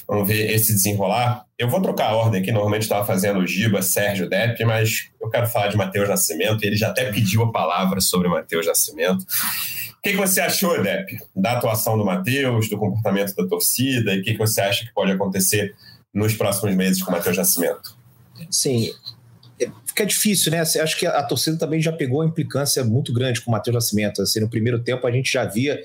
Vamos 0.07 0.25
ver 0.25 0.49
esse 0.49 0.73
desenrolar. 0.73 1.45
Eu 1.59 1.67
vou 1.67 1.81
trocar 1.81 2.11
a 2.11 2.15
ordem 2.15 2.41
aqui, 2.41 2.49
normalmente 2.49 2.83
estava 2.83 3.05
fazendo 3.05 3.39
o 3.39 3.47
Giba, 3.47 3.81
Sérgio 3.81 4.29
Depp, 4.29 4.63
mas 4.63 5.09
eu 5.21 5.29
quero 5.29 5.47
falar 5.47 5.67
de 5.67 5.75
Matheus 5.75 6.07
Nascimento 6.07 6.63
e 6.63 6.67
ele 6.67 6.77
já 6.77 6.87
até 6.87 7.11
pediu 7.11 7.43
a 7.43 7.51
palavra 7.51 7.99
sobre 7.99 8.29
Matheus 8.29 8.65
Nascimento. 8.65 9.23
O 9.23 10.01
que, 10.01 10.11
que 10.11 10.17
você 10.17 10.39
achou, 10.39 10.81
Depp, 10.81 11.17
da 11.35 11.57
atuação 11.57 11.97
do 11.97 12.05
Matheus, 12.05 12.69
do 12.69 12.77
comportamento 12.77 13.35
da 13.35 13.45
torcida 13.45 14.13
e 14.13 14.21
o 14.21 14.23
que, 14.23 14.31
que 14.31 14.39
você 14.39 14.61
acha 14.61 14.85
que 14.85 14.93
pode 14.93 15.11
acontecer 15.11 15.75
nos 16.13 16.33
próximos 16.33 16.73
meses 16.75 17.03
com 17.03 17.11
o 17.11 17.13
Matheus 17.13 17.35
Nascimento? 17.35 17.97
Sim, 18.49 18.89
fica 19.93 20.05
difícil, 20.05 20.51
né? 20.51 20.59
Acho 20.59 20.97
que 20.97 21.05
a 21.05 21.23
torcida 21.23 21.57
também 21.57 21.79
já 21.79 21.91
pegou 21.91 22.21
a 22.21 22.25
implicância 22.25 22.83
muito 22.83 23.13
grande 23.13 23.39
com 23.39 23.51
o 23.51 23.53
Matheus 23.53 23.75
Nascimento. 23.75 24.21
Assim, 24.21 24.39
no 24.39 24.49
primeiro 24.49 24.83
tempo 24.83 25.05
a 25.05 25.11
gente 25.11 25.31
já 25.31 25.45
via 25.45 25.75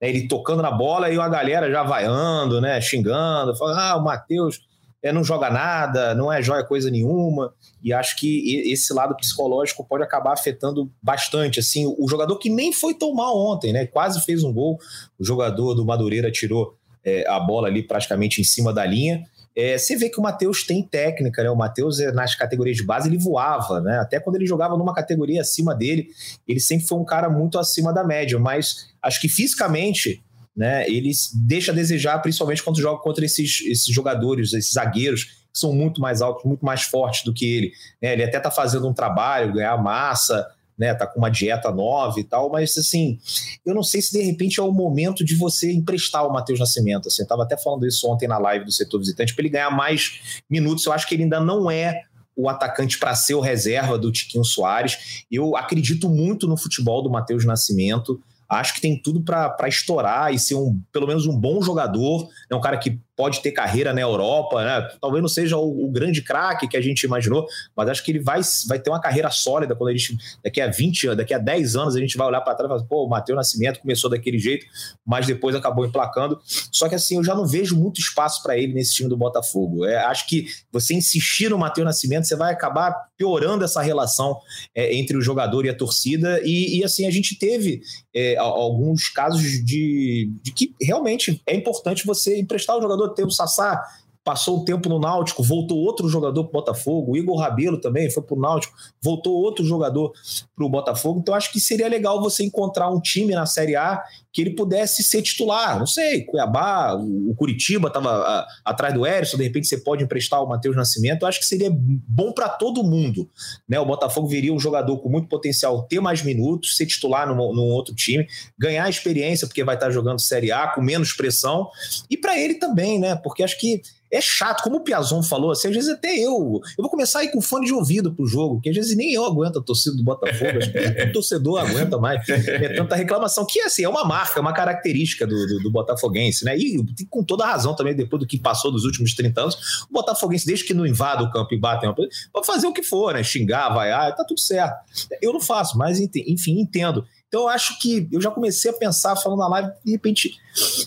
né, 0.00 0.08
ele 0.08 0.26
tocando 0.26 0.62
na 0.62 0.70
bola 0.70 1.10
e 1.10 1.18
a 1.18 1.28
galera 1.28 1.70
já 1.70 1.82
vaiando, 1.82 2.60
né? 2.60 2.80
Xingando, 2.80 3.54
falando, 3.56 3.78
ah, 3.78 3.96
o 3.96 4.04
Matheus 4.04 4.60
é, 5.02 5.12
não 5.12 5.22
joga 5.22 5.50
nada, 5.50 6.14
não 6.14 6.32
é 6.32 6.42
joia 6.42 6.64
coisa 6.64 6.90
nenhuma. 6.90 7.52
E 7.84 7.92
acho 7.92 8.16
que 8.16 8.70
esse 8.72 8.92
lado 8.92 9.14
psicológico 9.14 9.84
pode 9.84 10.02
acabar 10.02 10.32
afetando 10.32 10.90
bastante. 11.02 11.60
Assim, 11.60 11.86
o 11.86 12.08
jogador 12.08 12.38
que 12.38 12.48
nem 12.48 12.72
foi 12.72 12.94
tão 12.94 13.12
mal 13.14 13.36
ontem, 13.36 13.72
né? 13.72 13.86
Quase 13.86 14.24
fez 14.24 14.42
um 14.42 14.52
gol. 14.52 14.78
O 15.18 15.24
jogador 15.24 15.74
do 15.74 15.84
Madureira 15.84 16.30
tirou 16.32 16.74
é, 17.04 17.28
a 17.28 17.38
bola 17.38 17.68
ali 17.68 17.82
praticamente 17.82 18.40
em 18.40 18.44
cima 18.44 18.72
da 18.72 18.84
linha. 18.84 19.22
É, 19.60 19.76
você 19.76 19.96
vê 19.96 20.08
que 20.08 20.20
o 20.20 20.22
Matheus 20.22 20.62
tem 20.62 20.84
técnica, 20.84 21.42
né? 21.42 21.50
O 21.50 21.56
Matheus, 21.56 21.98
é, 21.98 22.12
nas 22.12 22.32
categorias 22.32 22.76
de 22.76 22.84
base, 22.84 23.08
ele 23.08 23.18
voava, 23.18 23.80
né? 23.80 23.98
Até 23.98 24.20
quando 24.20 24.36
ele 24.36 24.46
jogava 24.46 24.76
numa 24.76 24.94
categoria 24.94 25.40
acima 25.40 25.74
dele, 25.74 26.10
ele 26.46 26.60
sempre 26.60 26.86
foi 26.86 26.96
um 26.96 27.04
cara 27.04 27.28
muito 27.28 27.58
acima 27.58 27.92
da 27.92 28.04
média, 28.04 28.38
mas 28.38 28.90
acho 29.02 29.20
que 29.20 29.28
fisicamente. 29.28 30.22
Né, 30.56 30.88
ele 30.90 31.12
deixa 31.46 31.70
a 31.70 31.74
desejar, 31.74 32.18
principalmente 32.18 32.64
quando 32.64 32.80
joga 32.80 33.00
contra 33.00 33.24
esses, 33.24 33.60
esses 33.64 33.94
jogadores, 33.94 34.52
esses 34.52 34.72
zagueiros, 34.72 35.22
que 35.22 35.58
são 35.60 35.72
muito 35.72 36.00
mais 36.00 36.20
altos, 36.20 36.44
muito 36.44 36.66
mais 36.66 36.82
fortes 36.82 37.22
do 37.22 37.32
que 37.32 37.46
ele. 37.46 37.72
Né? 38.02 38.14
Ele 38.14 38.24
até 38.24 38.38
está 38.38 38.50
fazendo 38.50 38.88
um 38.88 38.92
trabalho, 38.92 39.52
ganhar 39.52 39.80
massa, 39.80 40.48
né? 40.78 40.94
Tá 40.94 41.06
com 41.06 41.18
uma 41.18 41.28
dieta 41.28 41.70
nova 41.72 42.20
e 42.20 42.24
tal, 42.24 42.50
mas 42.50 42.76
assim, 42.78 43.18
eu 43.66 43.74
não 43.74 43.82
sei 43.82 44.00
se 44.00 44.12
de 44.12 44.22
repente 44.22 44.60
é 44.60 44.62
o 44.62 44.70
momento 44.70 45.24
de 45.24 45.34
você 45.34 45.72
emprestar 45.72 46.26
o 46.26 46.32
Matheus 46.32 46.60
Nascimento. 46.60 47.08
Assim, 47.08 47.22
eu 47.22 47.28
tava 47.28 47.42
até 47.42 47.56
falando 47.56 47.86
isso 47.86 48.08
ontem 48.08 48.28
na 48.28 48.38
live 48.38 48.64
do 48.64 48.72
setor 48.72 48.98
visitante, 48.98 49.34
para 49.34 49.42
ele 49.42 49.50
ganhar 49.50 49.70
mais 49.70 50.40
minutos. 50.48 50.86
Eu 50.86 50.92
acho 50.92 51.06
que 51.06 51.14
ele 51.14 51.24
ainda 51.24 51.40
não 51.40 51.70
é 51.70 52.02
o 52.36 52.48
atacante 52.48 52.98
para 52.98 53.16
ser 53.16 53.34
o 53.34 53.40
reserva 53.40 53.98
do 53.98 54.12
Tiquinho 54.12 54.44
Soares. 54.44 55.24
Eu 55.28 55.56
acredito 55.56 56.08
muito 56.08 56.46
no 56.46 56.56
futebol 56.56 57.02
do 57.02 57.10
Matheus 57.10 57.44
Nascimento. 57.44 58.22
Acho 58.48 58.74
que 58.74 58.80
tem 58.80 58.96
tudo 58.96 59.20
para 59.20 59.68
estourar 59.68 60.32
e 60.32 60.38
ser 60.38 60.54
um, 60.54 60.80
pelo 60.92 61.06
menos 61.06 61.26
um 61.26 61.36
bom 61.36 61.60
jogador. 61.60 62.28
É 62.48 62.54
um 62.54 62.60
cara 62.60 62.78
que 62.78 63.00
pode 63.18 63.42
ter 63.42 63.50
carreira 63.50 63.92
na 63.92 64.00
Europa, 64.00 64.64
né? 64.64 64.88
Talvez 65.00 65.20
não 65.20 65.28
seja 65.28 65.56
o, 65.56 65.86
o 65.86 65.90
grande 65.90 66.22
craque 66.22 66.68
que 66.68 66.76
a 66.76 66.80
gente 66.80 67.02
imaginou, 67.02 67.48
mas 67.76 67.88
acho 67.88 68.04
que 68.04 68.12
ele 68.12 68.20
vai, 68.20 68.40
vai 68.68 68.78
ter 68.78 68.90
uma 68.90 69.00
carreira 69.00 69.28
sólida 69.28 69.74
quando 69.74 69.90
a 69.90 69.92
gente, 69.92 70.16
daqui 70.42 70.60
a 70.60 70.68
20 70.68 71.16
daqui 71.16 71.34
a 71.34 71.38
10 71.38 71.74
anos, 71.74 71.96
a 71.96 71.98
gente 71.98 72.16
vai 72.16 72.28
olhar 72.28 72.40
para 72.42 72.54
trás 72.54 72.70
e 72.70 72.74
falar, 72.76 72.88
pô, 72.88 73.04
o 73.04 73.08
Matheus 73.08 73.36
Nascimento 73.36 73.80
começou 73.80 74.08
daquele 74.08 74.38
jeito, 74.38 74.64
mas 75.04 75.26
depois 75.26 75.56
acabou 75.56 75.84
emplacando. 75.84 76.38
Só 76.70 76.88
que 76.88 76.94
assim, 76.94 77.16
eu 77.16 77.24
já 77.24 77.34
não 77.34 77.44
vejo 77.44 77.76
muito 77.76 78.00
espaço 78.00 78.40
para 78.40 78.56
ele 78.56 78.72
nesse 78.72 78.94
time 78.94 79.08
do 79.08 79.16
Botafogo. 79.16 79.84
É, 79.84 79.96
acho 80.04 80.28
que 80.28 80.46
você 80.70 80.94
insistir 80.94 81.50
no 81.50 81.58
Matheus 81.58 81.84
Nascimento, 81.84 82.24
você 82.24 82.36
vai 82.36 82.52
acabar 82.52 83.08
piorando 83.16 83.64
essa 83.64 83.82
relação 83.82 84.38
é, 84.72 84.94
entre 84.94 85.16
o 85.16 85.20
jogador 85.20 85.66
e 85.66 85.68
a 85.68 85.74
torcida. 85.74 86.40
E, 86.44 86.78
e 86.78 86.84
assim, 86.84 87.04
a 87.04 87.10
gente 87.10 87.36
teve 87.36 87.80
é, 88.14 88.36
alguns 88.36 89.08
casos 89.08 89.42
de, 89.42 90.30
de 90.40 90.52
que 90.52 90.72
realmente 90.80 91.42
é 91.44 91.54
importante 91.54 92.06
você 92.06 92.38
emprestar 92.38 92.76
o 92.76 92.80
jogador 92.80 93.07
ter 93.10 93.24
o 93.24 93.30
Sassá 93.30 93.82
passou 94.28 94.60
um 94.60 94.64
tempo 94.64 94.90
no 94.90 95.00
Náutico, 95.00 95.42
voltou 95.42 95.78
outro 95.78 96.06
jogador 96.06 96.44
para 96.44 96.50
o 96.50 96.60
Botafogo, 96.60 97.12
o 97.12 97.16
Igor 97.16 97.38
Rabelo 97.38 97.80
também 97.80 98.10
foi 98.10 98.22
para 98.22 98.36
o 98.36 98.38
Náutico, 98.38 98.76
voltou 99.02 99.32
outro 99.32 99.64
jogador 99.64 100.12
para 100.54 100.66
o 100.66 100.68
Botafogo. 100.68 101.20
Então 101.20 101.34
acho 101.34 101.50
que 101.50 101.58
seria 101.58 101.88
legal 101.88 102.20
você 102.20 102.44
encontrar 102.44 102.90
um 102.90 103.00
time 103.00 103.32
na 103.32 103.46
Série 103.46 103.74
A 103.74 104.02
que 104.30 104.42
ele 104.42 104.50
pudesse 104.50 105.02
ser 105.02 105.22
titular. 105.22 105.78
Não 105.78 105.86
sei, 105.86 106.24
Cuiabá, 106.24 106.94
o 106.94 107.34
Curitiba 107.36 107.88
estava 107.88 108.46
atrás 108.62 108.92
do 108.92 109.06
Erisson, 109.06 109.38
de 109.38 109.44
repente 109.44 109.66
você 109.66 109.78
pode 109.78 110.04
emprestar 110.04 110.42
o 110.44 110.46
Matheus 110.46 110.76
Nascimento. 110.76 111.22
Eu 111.22 111.28
acho 111.28 111.40
que 111.40 111.46
seria 111.46 111.70
bom 111.72 112.30
para 112.30 112.50
todo 112.50 112.84
mundo. 112.84 113.30
Né? 113.66 113.80
O 113.80 113.86
Botafogo 113.86 114.28
viria 114.28 114.52
um 114.52 114.60
jogador 114.60 114.98
com 114.98 115.08
muito 115.08 115.26
potencial 115.26 115.84
ter 115.84 116.00
mais 116.00 116.22
minutos, 116.22 116.76
ser 116.76 116.84
titular 116.84 117.26
num, 117.26 117.34
num 117.34 117.70
outro 117.70 117.94
time, 117.94 118.26
ganhar 118.58 118.90
experiência, 118.90 119.46
porque 119.46 119.64
vai 119.64 119.74
estar 119.74 119.90
jogando 119.90 120.20
Série 120.20 120.52
A 120.52 120.68
com 120.68 120.82
menos 120.82 121.14
pressão, 121.14 121.70
e 122.10 122.16
para 122.16 122.38
ele 122.38 122.56
também, 122.56 122.98
né? 122.98 123.16
Porque 123.16 123.42
acho 123.42 123.58
que 123.58 123.80
é 124.10 124.20
chato, 124.20 124.62
como 124.62 124.76
o 124.76 124.80
Piazon 124.80 125.22
falou, 125.22 125.50
assim, 125.50 125.68
às 125.68 125.74
vezes 125.74 125.90
até 125.90 126.16
eu. 126.16 126.60
Eu 126.76 126.82
vou 126.82 126.88
começar 126.88 127.20
a 127.20 127.24
ir 127.24 127.30
com 127.30 127.40
fone 127.40 127.66
de 127.66 127.72
ouvido 127.72 128.12
pro 128.12 128.26
jogo, 128.26 128.60
que 128.60 128.70
às 128.70 128.76
vezes 128.76 128.96
nem 128.96 129.12
eu 129.12 129.24
aguento 129.24 129.58
a 129.58 129.62
torcida 129.62 129.96
do 129.96 130.02
Botafogo, 130.02 130.58
acho 130.58 130.72
que 130.72 130.78
o 130.78 131.12
torcedor 131.12 131.60
aguenta 131.66 131.98
mais. 131.98 132.26
É 132.28 132.74
tanta 132.74 132.96
reclamação, 132.96 133.44
que 133.44 133.60
assim, 133.60 133.84
é 133.84 133.88
uma 133.88 134.04
marca, 134.04 134.38
é 134.38 134.42
uma 134.42 134.52
característica 134.52 135.26
do, 135.26 135.46
do, 135.46 135.62
do, 135.64 135.70
Botafoguense, 135.70 136.44
né? 136.44 136.56
E 136.56 136.84
com 137.10 137.22
toda 137.22 137.44
a 137.44 137.48
razão 137.48 137.74
também, 137.74 137.94
depois 137.94 138.20
do 138.20 138.26
que 138.26 138.38
passou 138.38 138.70
dos 138.70 138.84
últimos 138.84 139.14
30 139.14 139.40
anos, 139.40 139.84
o 139.90 139.92
Botafoguense, 139.92 140.46
desde 140.46 140.64
que 140.64 140.72
não 140.72 140.86
invada 140.86 141.22
o 141.22 141.30
campo 141.30 141.54
e 141.54 141.58
bate 141.58 141.86
uma 141.86 141.94
pode 141.94 142.46
fazer 142.46 142.66
o 142.66 142.72
que 142.72 142.82
for, 142.82 143.14
né? 143.14 143.22
Xingar, 143.22 143.74
vaiar, 143.74 144.14
tá 144.14 144.24
tudo 144.24 144.40
certo. 144.40 144.76
Eu 145.20 145.32
não 145.32 145.40
faço, 145.40 145.76
mas 145.76 146.00
enfim, 146.00 146.60
entendo. 146.60 147.04
Então 147.28 147.42
eu 147.42 147.48
acho 147.48 147.78
que 147.78 148.08
eu 148.10 148.20
já 148.20 148.30
comecei 148.30 148.70
a 148.70 148.74
pensar, 148.74 149.14
falando 149.16 149.40
na 149.40 149.48
live, 149.48 149.70
de 149.84 149.92
repente 149.92 150.34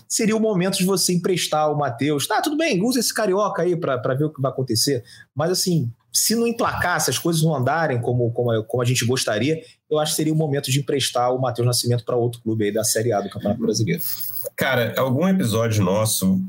seria 0.07 0.35
o 0.35 0.39
momento 0.39 0.77
de 0.77 0.85
você 0.85 1.13
emprestar 1.13 1.71
o 1.71 1.77
Matheus. 1.77 2.27
Tá, 2.27 2.41
tudo 2.41 2.57
bem, 2.57 2.83
usa 2.83 2.99
esse 2.99 3.13
carioca 3.13 3.61
aí 3.61 3.75
para 3.75 4.15
ver 4.15 4.25
o 4.25 4.33
que 4.33 4.41
vai 4.41 4.51
acontecer. 4.51 5.03
Mas 5.35 5.51
assim, 5.51 5.91
se 6.11 6.35
não 6.35 6.47
emplacar, 6.47 6.99
se 6.99 7.09
as 7.09 7.17
coisas 7.17 7.41
não 7.41 7.55
andarem 7.55 8.01
como, 8.01 8.31
como, 8.31 8.63
como 8.63 8.83
a 8.83 8.85
gente 8.85 9.05
gostaria, 9.05 9.61
eu 9.89 9.99
acho 9.99 10.11
que 10.11 10.17
seria 10.17 10.33
o 10.33 10.35
momento 10.35 10.69
de 10.69 10.79
emprestar 10.79 11.33
o 11.33 11.39
Matheus 11.39 11.65
Nascimento 11.65 12.03
para 12.03 12.15
outro 12.15 12.41
clube 12.41 12.65
aí 12.65 12.73
da 12.73 12.83
Série 12.83 13.13
A 13.13 13.21
do 13.21 13.29
Campeonato 13.29 13.61
Brasileiro. 13.61 14.01
Cara, 14.55 14.93
algum 14.97 15.27
episódio 15.27 15.83
nosso 15.83 16.41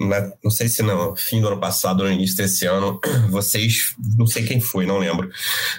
na, 0.00 0.32
não 0.42 0.50
sei 0.50 0.66
se 0.66 0.82
no 0.82 1.14
fim 1.14 1.42
do 1.42 1.48
ano 1.48 1.60
passado 1.60 2.02
no 2.02 2.10
início 2.10 2.36
desse 2.36 2.64
ano, 2.64 2.98
vocês, 3.28 3.94
não 4.16 4.26
sei 4.26 4.44
quem 4.44 4.58
foi, 4.58 4.86
não 4.86 4.98
lembro, 4.98 5.30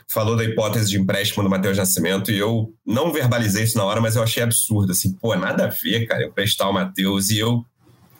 falou 0.07 0.35
da 0.35 0.43
hipótese 0.43 0.91
de 0.91 0.99
empréstimo 0.99 1.43
do 1.43 1.49
Matheus 1.49 1.77
Nascimento 1.77 2.31
e 2.31 2.37
eu 2.37 2.71
não 2.85 3.11
verbalizei 3.11 3.63
isso 3.63 3.77
na 3.77 3.83
hora, 3.83 3.99
mas 3.99 4.15
eu 4.15 4.21
achei 4.21 4.43
absurdo, 4.43 4.91
assim, 4.91 5.11
pô, 5.13 5.35
nada 5.35 5.65
a 5.65 5.67
ver, 5.67 6.05
cara, 6.05 6.23
emprestar 6.23 6.69
o 6.69 6.73
Matheus 6.73 7.31
e 7.31 7.39
eu 7.39 7.65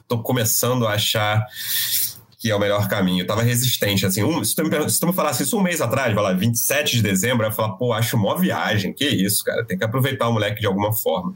tô 0.08 0.24
começando 0.24 0.88
a 0.88 0.94
achar 0.94 1.46
que 2.40 2.50
é 2.50 2.56
o 2.56 2.60
melhor 2.60 2.90
caminho. 2.90 3.22
Eu 3.22 3.28
tava 3.28 3.44
resistente, 3.44 4.04
assim, 4.04 4.24
um, 4.24 4.44
se, 4.44 4.56
tu 4.56 4.64
me, 4.64 4.90
se 4.90 5.00
tu 5.00 5.06
me 5.06 5.14
falasse 5.14 5.44
isso 5.44 5.56
um 5.56 5.62
mês 5.62 5.80
atrás, 5.80 6.12
vai 6.16 6.24
lá, 6.24 6.34
27 6.34 6.96
de 6.96 7.04
dezembro, 7.04 7.46
eu 7.46 7.50
ia 7.50 7.56
falar, 7.56 7.74
pô, 7.74 7.94
acho 7.94 8.18
mó 8.18 8.36
viagem, 8.36 8.92
que 8.92 9.08
isso, 9.08 9.44
cara, 9.44 9.64
tem 9.64 9.78
que 9.78 9.84
aproveitar 9.84 10.28
o 10.28 10.34
moleque 10.34 10.60
de 10.60 10.66
alguma 10.66 10.92
forma 10.92 11.36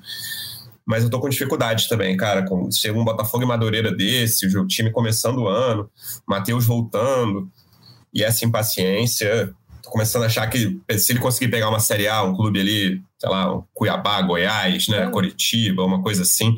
mas 0.86 1.04
eu 1.04 1.10
tô 1.10 1.20
com 1.20 1.28
dificuldade 1.28 1.90
também, 1.90 2.16
cara. 2.16 2.46
Com, 2.46 2.72
chega 2.72 2.98
um 2.98 3.04
Botafogo 3.04 3.44
e 3.44 3.48
Madureira 3.48 3.92
desse, 3.92 4.46
o 4.58 4.68
time 4.68 4.92
começando 4.92 5.40
o 5.40 5.48
ano, 5.48 5.90
Matheus 6.28 6.66
voltando, 6.66 7.50
e 8.14 8.24
essa 8.24 8.46
impaciência. 8.46 9.54
Tô 9.82 9.92
começando 9.92 10.24
a 10.24 10.26
achar 10.26 10.48
que 10.50 10.80
se 10.98 11.12
ele 11.12 11.20
conseguir 11.20 11.50
pegar 11.50 11.70
uma 11.70 11.80
Série 11.80 12.08
A, 12.08 12.24
um 12.24 12.36
clube 12.36 12.60
ali, 12.60 13.02
sei 13.20 13.30
lá, 13.30 13.56
um 13.56 13.64
Cuiabá, 13.72 14.20
Goiás, 14.24 14.88
né, 14.88 15.08
Coritiba, 15.12 15.84
uma 15.84 16.02
coisa 16.02 16.24
assim, 16.24 16.56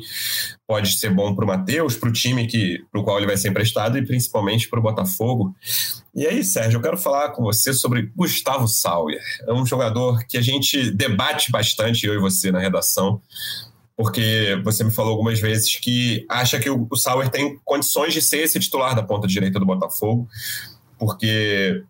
pode 0.66 0.98
ser 0.98 1.10
bom 1.10 1.34
para 1.34 1.44
o 1.44 1.48
Matheus, 1.48 1.94
para 1.94 2.08
o 2.08 2.12
time 2.12 2.46
que, 2.46 2.82
para 2.90 3.00
o 3.00 3.04
qual 3.04 3.18
ele 3.18 3.26
vai 3.26 3.36
ser 3.36 3.50
emprestado 3.50 3.98
e 3.98 4.06
principalmente 4.06 4.66
para 4.66 4.78
o 4.78 4.82
Botafogo. 4.82 5.54
E 6.14 6.26
aí, 6.26 6.42
Sérgio, 6.42 6.78
eu 6.78 6.82
quero 6.82 6.96
falar 6.96 7.30
com 7.30 7.42
você 7.42 7.74
sobre 7.74 8.10
Gustavo 8.16 8.66
Sauer. 8.66 9.20
É 9.46 9.52
um 9.52 9.66
jogador 9.66 10.24
que 10.26 10.38
a 10.38 10.42
gente 10.42 10.90
debate 10.90 11.50
bastante, 11.50 12.06
eu 12.06 12.14
e 12.14 12.18
você, 12.18 12.50
na 12.50 12.60
redação, 12.60 13.20
porque 13.98 14.56
você 14.62 14.84
me 14.84 14.92
falou 14.92 15.10
algumas 15.10 15.40
vezes 15.40 15.74
que 15.74 16.24
acha 16.28 16.60
que 16.60 16.70
o, 16.70 16.88
Sauer 16.94 17.28
tem 17.30 17.58
condições 17.64 18.14
de 18.14 18.22
ser 18.22 18.44
esse 18.44 18.60
titular 18.60 18.94
da 18.94 19.02
ponta 19.02 19.26
direita 19.26 19.58
do 19.58 19.66
Botafogo, 19.66 20.28
porque, 20.96 21.82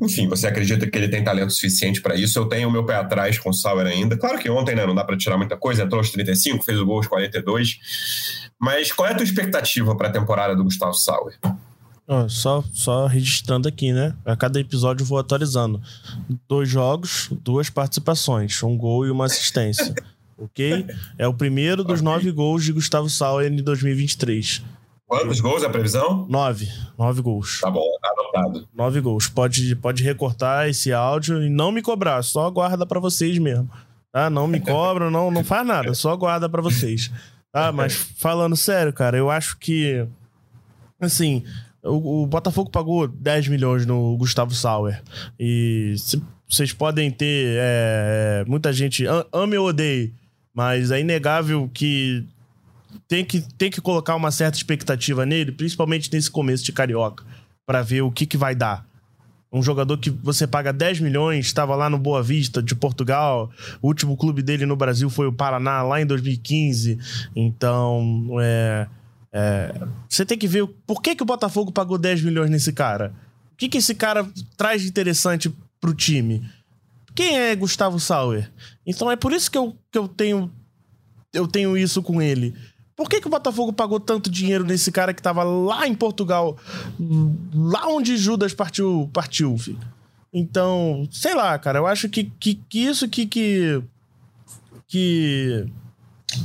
enfim, 0.00 0.28
você 0.28 0.46
acredita 0.46 0.88
que 0.88 0.96
ele 0.96 1.08
tem 1.08 1.24
talento 1.24 1.52
suficiente 1.52 2.00
para 2.00 2.14
isso. 2.14 2.38
Eu 2.38 2.46
tenho 2.46 2.68
o 2.68 2.70
meu 2.70 2.86
pé 2.86 2.94
atrás 2.94 3.36
com 3.36 3.50
o 3.50 3.52
Sauer 3.52 3.84
ainda. 3.84 4.16
Claro 4.16 4.38
que 4.38 4.48
ontem 4.48 4.76
né, 4.76 4.86
não 4.86 4.94
dá 4.94 5.02
para 5.02 5.16
tirar 5.16 5.36
muita 5.36 5.56
coisa, 5.56 5.82
entrou 5.82 5.98
aos 5.98 6.10
35, 6.10 6.64
fez 6.64 6.78
o 6.78 6.86
gol 6.86 6.98
aos 6.98 7.08
42. 7.08 7.80
Mas 8.56 8.92
qual 8.92 9.08
é 9.08 9.10
a 9.10 9.16
tua 9.16 9.24
expectativa 9.24 9.96
para 9.96 10.06
a 10.06 10.12
temporada 10.12 10.54
do 10.54 10.62
Gustavo 10.62 10.94
Sauer? 10.94 11.36
só, 12.28 12.62
só 12.72 13.06
registrando 13.06 13.68
aqui, 13.68 13.92
né? 13.92 14.14
A 14.24 14.36
cada 14.36 14.60
episódio 14.60 15.02
eu 15.02 15.06
vou 15.06 15.18
atualizando. 15.18 15.82
Dois 16.48 16.68
jogos, 16.68 17.28
duas 17.42 17.70
participações, 17.70 18.62
um 18.62 18.76
gol 18.76 19.04
e 19.04 19.10
uma 19.10 19.26
assistência. 19.26 19.92
ok? 20.40 20.86
É 21.18 21.28
o 21.28 21.34
primeiro 21.34 21.84
dos 21.84 22.00
okay. 22.00 22.04
nove 22.04 22.32
gols 22.32 22.64
de 22.64 22.72
Gustavo 22.72 23.08
Sauer 23.08 23.52
em 23.52 23.62
2023. 23.62 24.62
Quantos 25.06 25.40
gols 25.40 25.64
é 25.64 25.66
a 25.66 25.70
previsão? 25.70 26.24
Nove. 26.28 26.68
Nove 26.96 27.20
gols. 27.20 27.60
Tá 27.60 27.68
bom, 27.68 27.84
tá 28.00 28.10
anotado. 28.16 28.68
Nove 28.72 29.00
gols. 29.00 29.28
Pode, 29.28 29.74
pode 29.76 30.04
recortar 30.04 30.68
esse 30.68 30.92
áudio 30.92 31.42
e 31.42 31.50
não 31.50 31.72
me 31.72 31.82
cobrar, 31.82 32.22
só 32.22 32.46
aguarda 32.46 32.86
para 32.86 33.00
vocês 33.00 33.36
mesmo. 33.38 33.68
Tá? 34.12 34.30
Não 34.30 34.46
me 34.46 34.60
cobra, 34.60 35.10
não, 35.10 35.30
não 35.30 35.42
faz 35.42 35.66
nada, 35.66 35.94
só 35.94 36.16
guarda 36.16 36.48
para 36.48 36.62
vocês. 36.62 37.10
Tá? 37.52 37.72
Mas 37.72 37.94
falando 37.94 38.56
sério, 38.56 38.92
cara, 38.92 39.16
eu 39.16 39.28
acho 39.28 39.58
que. 39.58 40.06
Assim, 41.00 41.42
o, 41.82 42.22
o, 42.22 42.26
Botafogo 42.26 42.70
pagou 42.70 43.08
10 43.08 43.48
milhões 43.48 43.84
no 43.84 44.16
Gustavo 44.16 44.54
Sauer. 44.54 45.02
E 45.38 45.94
vocês 46.48 46.72
podem 46.72 47.10
ter. 47.10 47.56
É, 47.58 48.44
muita 48.46 48.72
gente. 48.72 49.04
Ame 49.32 49.58
ou 49.58 49.68
odeie. 49.68 50.14
Mas 50.54 50.90
é 50.90 51.00
inegável 51.00 51.70
que 51.72 52.26
tem 53.08 53.24
que, 53.24 53.40
tem 53.56 53.70
que 53.70 53.80
colocar 53.80 54.16
uma 54.16 54.30
certa 54.30 54.56
expectativa 54.56 55.24
nele, 55.24 55.52
principalmente 55.52 56.12
nesse 56.12 56.30
começo 56.30 56.64
de 56.64 56.72
Carioca, 56.72 57.24
para 57.66 57.82
ver 57.82 58.02
o 58.02 58.10
que, 58.10 58.26
que 58.26 58.36
vai 58.36 58.54
dar. 58.54 58.86
Um 59.52 59.62
jogador 59.62 59.98
que 59.98 60.10
você 60.10 60.46
paga 60.46 60.72
10 60.72 61.00
milhões, 61.00 61.46
estava 61.46 61.74
lá 61.74 61.90
no 61.90 61.98
Boa 61.98 62.22
Vista, 62.22 62.62
de 62.62 62.74
Portugal. 62.74 63.50
O 63.82 63.88
último 63.88 64.16
clube 64.16 64.42
dele 64.42 64.64
no 64.64 64.76
Brasil 64.76 65.10
foi 65.10 65.26
o 65.26 65.32
Paraná, 65.32 65.82
lá 65.82 66.00
em 66.00 66.06
2015. 66.06 66.98
Então, 67.34 68.28
é, 68.40 68.86
é, 69.32 69.74
você 70.08 70.24
tem 70.24 70.38
que 70.38 70.46
ver 70.46 70.66
por 70.86 71.02
que, 71.02 71.16
que 71.16 71.22
o 71.22 71.26
Botafogo 71.26 71.72
pagou 71.72 71.98
10 71.98 72.22
milhões 72.22 72.48
nesse 72.48 72.72
cara. 72.72 73.12
O 73.52 73.56
que, 73.56 73.68
que 73.68 73.78
esse 73.78 73.94
cara 73.94 74.26
traz 74.56 74.82
de 74.82 74.88
interessante 74.88 75.52
pro 75.80 75.94
time? 75.94 76.48
Quem 77.20 77.38
é 77.38 77.54
Gustavo 77.54 78.00
Sauer? 78.00 78.50
Então 78.86 79.10
é 79.10 79.14
por 79.14 79.30
isso 79.30 79.50
que 79.50 79.58
eu, 79.58 79.76
que 79.92 79.98
eu 79.98 80.08
tenho 80.08 80.50
eu 81.34 81.46
tenho 81.46 81.76
isso 81.76 82.02
com 82.02 82.22
ele. 82.22 82.54
Por 82.96 83.10
que, 83.10 83.20
que 83.20 83.26
o 83.26 83.30
Botafogo 83.30 83.74
pagou 83.74 84.00
tanto 84.00 84.30
dinheiro 84.30 84.64
nesse 84.64 84.90
cara 84.90 85.12
que 85.12 85.20
tava 85.20 85.44
lá 85.44 85.86
em 85.86 85.94
Portugal, 85.94 86.56
lá 87.54 87.88
onde 87.88 88.16
Judas 88.16 88.54
partiu, 88.54 89.10
partiu? 89.12 89.54
Então, 90.32 91.06
sei 91.10 91.34
lá, 91.34 91.58
cara, 91.58 91.78
eu 91.78 91.86
acho 91.86 92.08
que, 92.08 92.24
que, 92.24 92.54
que 92.54 92.78
isso 92.78 93.06
que, 93.06 93.26
que 93.26 93.82
que 94.88 95.66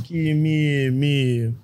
que 0.04 0.34
me, 0.34 0.90
me 0.90 1.54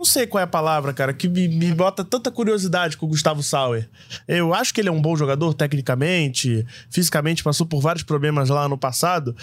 não 0.00 0.04
sei 0.06 0.26
qual 0.26 0.40
é 0.40 0.44
a 0.44 0.46
palavra, 0.46 0.94
cara, 0.94 1.12
que 1.12 1.28
me, 1.28 1.46
me, 1.46 1.74
bota 1.74 2.02
tanta 2.02 2.30
curiosidade 2.30 2.96
com 2.96 3.04
o 3.04 3.08
Gustavo 3.10 3.42
Sauer. 3.42 3.86
Eu 4.26 4.54
acho 4.54 4.72
que 4.72 4.80
ele 4.80 4.88
é 4.88 4.92
um 4.92 5.00
bom 5.00 5.14
jogador 5.14 5.52
tecnicamente, 5.52 6.66
fisicamente 6.88 7.44
passou 7.44 7.66
por 7.66 7.82
vários 7.82 8.02
problemas 8.02 8.48
lá 8.48 8.66
no 8.66 8.78
passado, 8.78 9.36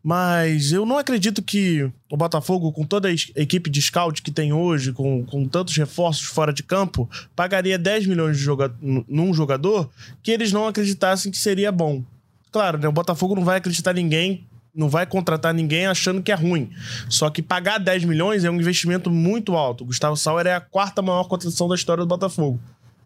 mas 0.00 0.70
eu 0.70 0.86
não 0.86 0.96
acredito 0.96 1.42
que 1.42 1.90
o 2.08 2.16
Botafogo, 2.16 2.70
com 2.70 2.84
toda 2.84 3.08
a 3.08 3.12
equipe 3.12 3.68
de 3.68 3.82
scout 3.82 4.22
que 4.22 4.30
tem 4.30 4.52
hoje, 4.52 4.92
com, 4.92 5.24
com 5.26 5.48
tantos 5.48 5.76
reforços 5.76 6.28
fora 6.28 6.52
de 6.52 6.62
campo, 6.62 7.10
pagaria 7.34 7.76
10 7.76 8.06
milhões 8.06 8.38
de 8.38 8.44
joga 8.44 8.72
num 8.80 9.34
jogador 9.34 9.90
que 10.22 10.30
eles 10.30 10.52
não 10.52 10.68
acreditassem 10.68 11.32
que 11.32 11.38
seria 11.38 11.72
bom. 11.72 12.04
Claro, 12.52 12.78
né, 12.78 12.86
o 12.86 12.92
Botafogo 12.92 13.34
não 13.34 13.44
vai 13.44 13.58
acreditar 13.58 13.92
ninguém 13.92 14.46
não 14.74 14.88
vai 14.88 15.06
contratar 15.06 15.52
ninguém 15.52 15.86
achando 15.86 16.22
que 16.22 16.32
é 16.32 16.34
ruim. 16.34 16.70
Só 17.08 17.30
que 17.30 17.42
pagar 17.42 17.78
10 17.78 18.04
milhões 18.04 18.44
é 18.44 18.50
um 18.50 18.56
investimento 18.56 19.10
muito 19.10 19.54
alto. 19.54 19.84
O 19.84 19.86
Gustavo 19.86 20.16
Sauer 20.16 20.46
é 20.46 20.54
a 20.54 20.60
quarta 20.60 21.02
maior 21.02 21.24
contratação 21.24 21.68
da 21.68 21.74
história 21.74 22.04
do 22.04 22.08
Botafogo. 22.08 22.60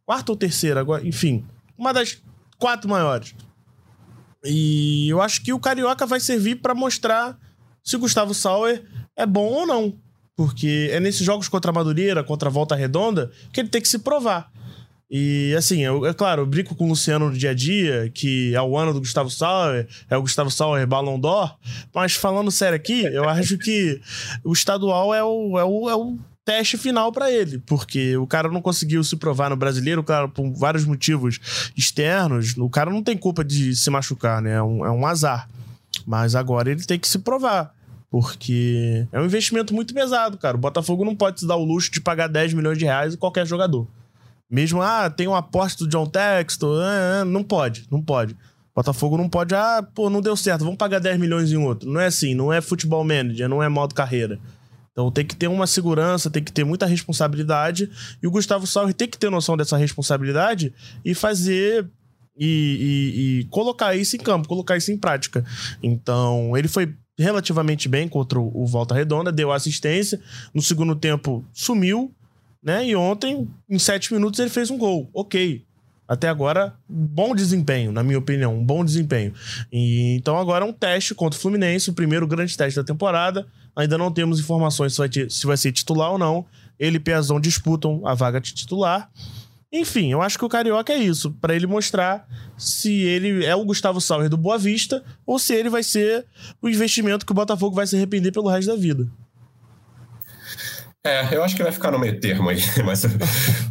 Quarta 0.04 0.32
ou 0.32 0.36
terceira, 0.36 0.80
agora, 0.80 1.06
enfim. 1.06 1.44
Uma 1.76 1.92
das 1.92 2.22
quatro 2.58 2.88
maiores. 2.88 3.34
E 4.44 5.08
eu 5.08 5.22
acho 5.22 5.42
que 5.42 5.52
o 5.52 5.58
Carioca 5.58 6.04
vai 6.06 6.20
servir 6.20 6.56
para 6.56 6.74
mostrar 6.74 7.38
se 7.82 7.96
o 7.96 7.98
Gustavo 7.98 8.34
Sauer 8.34 8.84
é 9.16 9.24
bom 9.24 9.46
ou 9.46 9.66
não. 9.66 9.94
Porque 10.36 10.90
é 10.92 11.00
nesses 11.00 11.24
jogos 11.24 11.48
contra 11.48 11.70
a 11.70 11.74
Madureira, 11.74 12.22
contra 12.22 12.48
a 12.48 12.52
Volta 12.52 12.74
Redonda, 12.74 13.30
que 13.52 13.60
ele 13.60 13.68
tem 13.68 13.80
que 13.80 13.88
se 13.88 14.00
provar. 14.00 14.50
E 15.16 15.54
assim, 15.56 15.78
eu, 15.78 16.04
é 16.04 16.12
claro, 16.12 16.42
eu 16.42 16.46
brinco 16.46 16.74
com 16.74 16.86
o 16.86 16.88
Luciano 16.88 17.30
no 17.30 17.38
dia 17.38 17.50
a 17.50 17.54
dia, 17.54 18.10
que 18.12 18.52
é 18.52 18.60
o 18.60 18.76
ano 18.76 18.92
do 18.92 18.98
Gustavo 18.98 19.30
Sauer, 19.30 19.86
é 20.10 20.16
o 20.16 20.20
Gustavo 20.20 20.50
Sauer 20.50 20.84
Ballon 20.88 21.20
d'Or, 21.20 21.56
mas 21.94 22.16
falando 22.16 22.50
sério 22.50 22.74
aqui, 22.74 23.04
eu 23.04 23.28
acho 23.28 23.56
que 23.56 24.00
o 24.42 24.52
estadual 24.52 25.14
é 25.14 25.22
o, 25.22 25.56
é 25.56 25.62
o, 25.62 25.88
é 25.88 25.94
o 25.94 26.18
teste 26.44 26.76
final 26.76 27.12
para 27.12 27.30
ele, 27.30 27.60
porque 27.60 28.16
o 28.16 28.26
cara 28.26 28.48
não 28.48 28.60
conseguiu 28.60 29.04
se 29.04 29.14
provar 29.14 29.50
no 29.50 29.56
brasileiro, 29.56 30.02
claro, 30.02 30.28
por 30.28 30.52
vários 30.52 30.84
motivos 30.84 31.38
externos, 31.76 32.56
o 32.58 32.68
cara 32.68 32.90
não 32.90 33.00
tem 33.00 33.16
culpa 33.16 33.44
de 33.44 33.76
se 33.76 33.88
machucar, 33.90 34.42
né? 34.42 34.54
É 34.54 34.62
um, 34.64 34.84
é 34.84 34.90
um 34.90 35.06
azar. 35.06 35.48
Mas 36.04 36.34
agora 36.34 36.72
ele 36.72 36.82
tem 36.82 36.98
que 36.98 37.06
se 37.06 37.20
provar. 37.20 37.72
Porque 38.10 39.06
é 39.12 39.20
um 39.20 39.24
investimento 39.24 39.72
muito 39.72 39.94
pesado, 39.94 40.36
cara. 40.38 40.56
O 40.56 40.60
Botafogo 40.60 41.04
não 41.04 41.14
pode 41.14 41.38
se 41.38 41.46
dar 41.46 41.54
o 41.54 41.64
luxo 41.64 41.92
de 41.92 42.00
pagar 42.00 42.26
10 42.26 42.52
milhões 42.54 42.78
de 42.78 42.84
reais 42.84 43.14
em 43.14 43.16
qualquer 43.16 43.46
jogador. 43.46 43.86
Mesmo, 44.54 44.80
ah, 44.80 45.10
tem 45.10 45.26
um 45.26 45.34
aposto 45.34 45.84
do 45.84 45.90
John 45.90 46.06
Textor, 46.06 46.80
ah, 46.80 47.22
ah, 47.22 47.24
não 47.24 47.42
pode, 47.42 47.88
não 47.90 48.00
pode. 48.00 48.36
Botafogo 48.72 49.16
não 49.16 49.28
pode, 49.28 49.52
ah, 49.52 49.84
pô, 49.92 50.08
não 50.08 50.20
deu 50.20 50.36
certo, 50.36 50.60
vamos 50.60 50.78
pagar 50.78 51.00
10 51.00 51.18
milhões 51.18 51.50
em 51.50 51.56
outro. 51.56 51.90
Não 51.90 52.00
é 52.00 52.06
assim, 52.06 52.36
não 52.36 52.52
é 52.52 52.60
futebol 52.60 53.02
manager, 53.02 53.48
não 53.48 53.60
é 53.60 53.68
modo 53.68 53.96
carreira. 53.96 54.38
Então 54.92 55.10
tem 55.10 55.26
que 55.26 55.34
ter 55.34 55.48
uma 55.48 55.66
segurança, 55.66 56.30
tem 56.30 56.40
que 56.40 56.52
ter 56.52 56.62
muita 56.62 56.86
responsabilidade. 56.86 57.90
E 58.22 58.28
o 58.28 58.30
Gustavo 58.30 58.64
Sauer 58.64 58.94
tem 58.94 59.08
que 59.08 59.18
ter 59.18 59.28
noção 59.28 59.56
dessa 59.56 59.76
responsabilidade 59.76 60.72
e 61.04 61.14
fazer. 61.14 61.90
E, 62.38 62.46
e, 62.46 63.40
e 63.40 63.44
colocar 63.46 63.96
isso 63.96 64.14
em 64.14 64.20
campo, 64.20 64.46
colocar 64.46 64.76
isso 64.76 64.92
em 64.92 64.96
prática. 64.96 65.44
Então, 65.82 66.56
ele 66.56 66.68
foi 66.68 66.94
relativamente 67.18 67.88
bem 67.88 68.08
contra 68.08 68.38
o 68.38 68.66
Volta 68.66 68.94
Redonda, 68.94 69.32
deu 69.32 69.50
assistência. 69.50 70.20
No 70.52 70.62
segundo 70.62 70.94
tempo, 70.94 71.44
sumiu 71.52 72.14
né? 72.64 72.86
E 72.86 72.96
ontem, 72.96 73.46
em 73.68 73.78
sete 73.78 74.12
minutos, 74.12 74.40
ele 74.40 74.48
fez 74.48 74.70
um 74.70 74.78
gol. 74.78 75.10
Ok. 75.12 75.64
Até 76.06 76.28
agora, 76.28 76.74
bom 76.88 77.34
desempenho, 77.34 77.90
na 77.90 78.02
minha 78.02 78.18
opinião, 78.18 78.54
um 78.58 78.64
bom 78.64 78.84
desempenho. 78.84 79.32
E, 79.72 80.16
então 80.16 80.36
agora 80.36 80.64
é 80.64 80.68
um 80.68 80.72
teste 80.72 81.14
contra 81.14 81.38
o 81.38 81.40
Fluminense, 81.40 81.88
o 81.88 81.94
primeiro 81.94 82.26
grande 82.26 82.56
teste 82.56 82.78
da 82.78 82.84
temporada. 82.84 83.46
Ainda 83.74 83.96
não 83.96 84.10
temos 84.12 84.38
informações 84.38 84.92
se 84.92 84.98
vai, 84.98 85.10
se 85.28 85.46
vai 85.46 85.56
ser 85.56 85.72
titular 85.72 86.12
ou 86.12 86.18
não. 86.18 86.44
Ele 86.78 86.96
e 86.96 87.00
Piazão 87.00 87.40
disputam 87.40 88.06
a 88.06 88.14
vaga 88.14 88.40
de 88.40 88.52
titular. 88.52 89.10
Enfim, 89.72 90.12
eu 90.12 90.22
acho 90.22 90.38
que 90.38 90.44
o 90.44 90.48
Carioca 90.48 90.92
é 90.92 90.98
isso, 90.98 91.32
para 91.40 91.56
ele 91.56 91.66
mostrar 91.66 92.28
se 92.56 92.92
ele 92.92 93.44
é 93.44 93.56
o 93.56 93.64
Gustavo 93.64 94.00
Sauer 94.00 94.28
do 94.28 94.36
Boa 94.36 94.56
Vista 94.56 95.02
ou 95.26 95.36
se 95.36 95.52
ele 95.52 95.68
vai 95.68 95.82
ser 95.82 96.24
o 96.62 96.68
investimento 96.68 97.26
que 97.26 97.32
o 97.32 97.34
Botafogo 97.34 97.74
vai 97.74 97.86
se 97.86 97.96
arrepender 97.96 98.30
pelo 98.30 98.48
resto 98.48 98.68
da 98.68 98.76
vida. 98.76 99.08
É, 101.06 101.36
eu 101.36 101.44
acho 101.44 101.54
que 101.54 101.62
vai 101.62 101.70
ficar 101.70 101.90
no 101.90 101.98
meio 101.98 102.18
termo 102.18 102.48
aí, 102.48 102.58
mas 102.82 103.04
o 103.04 103.08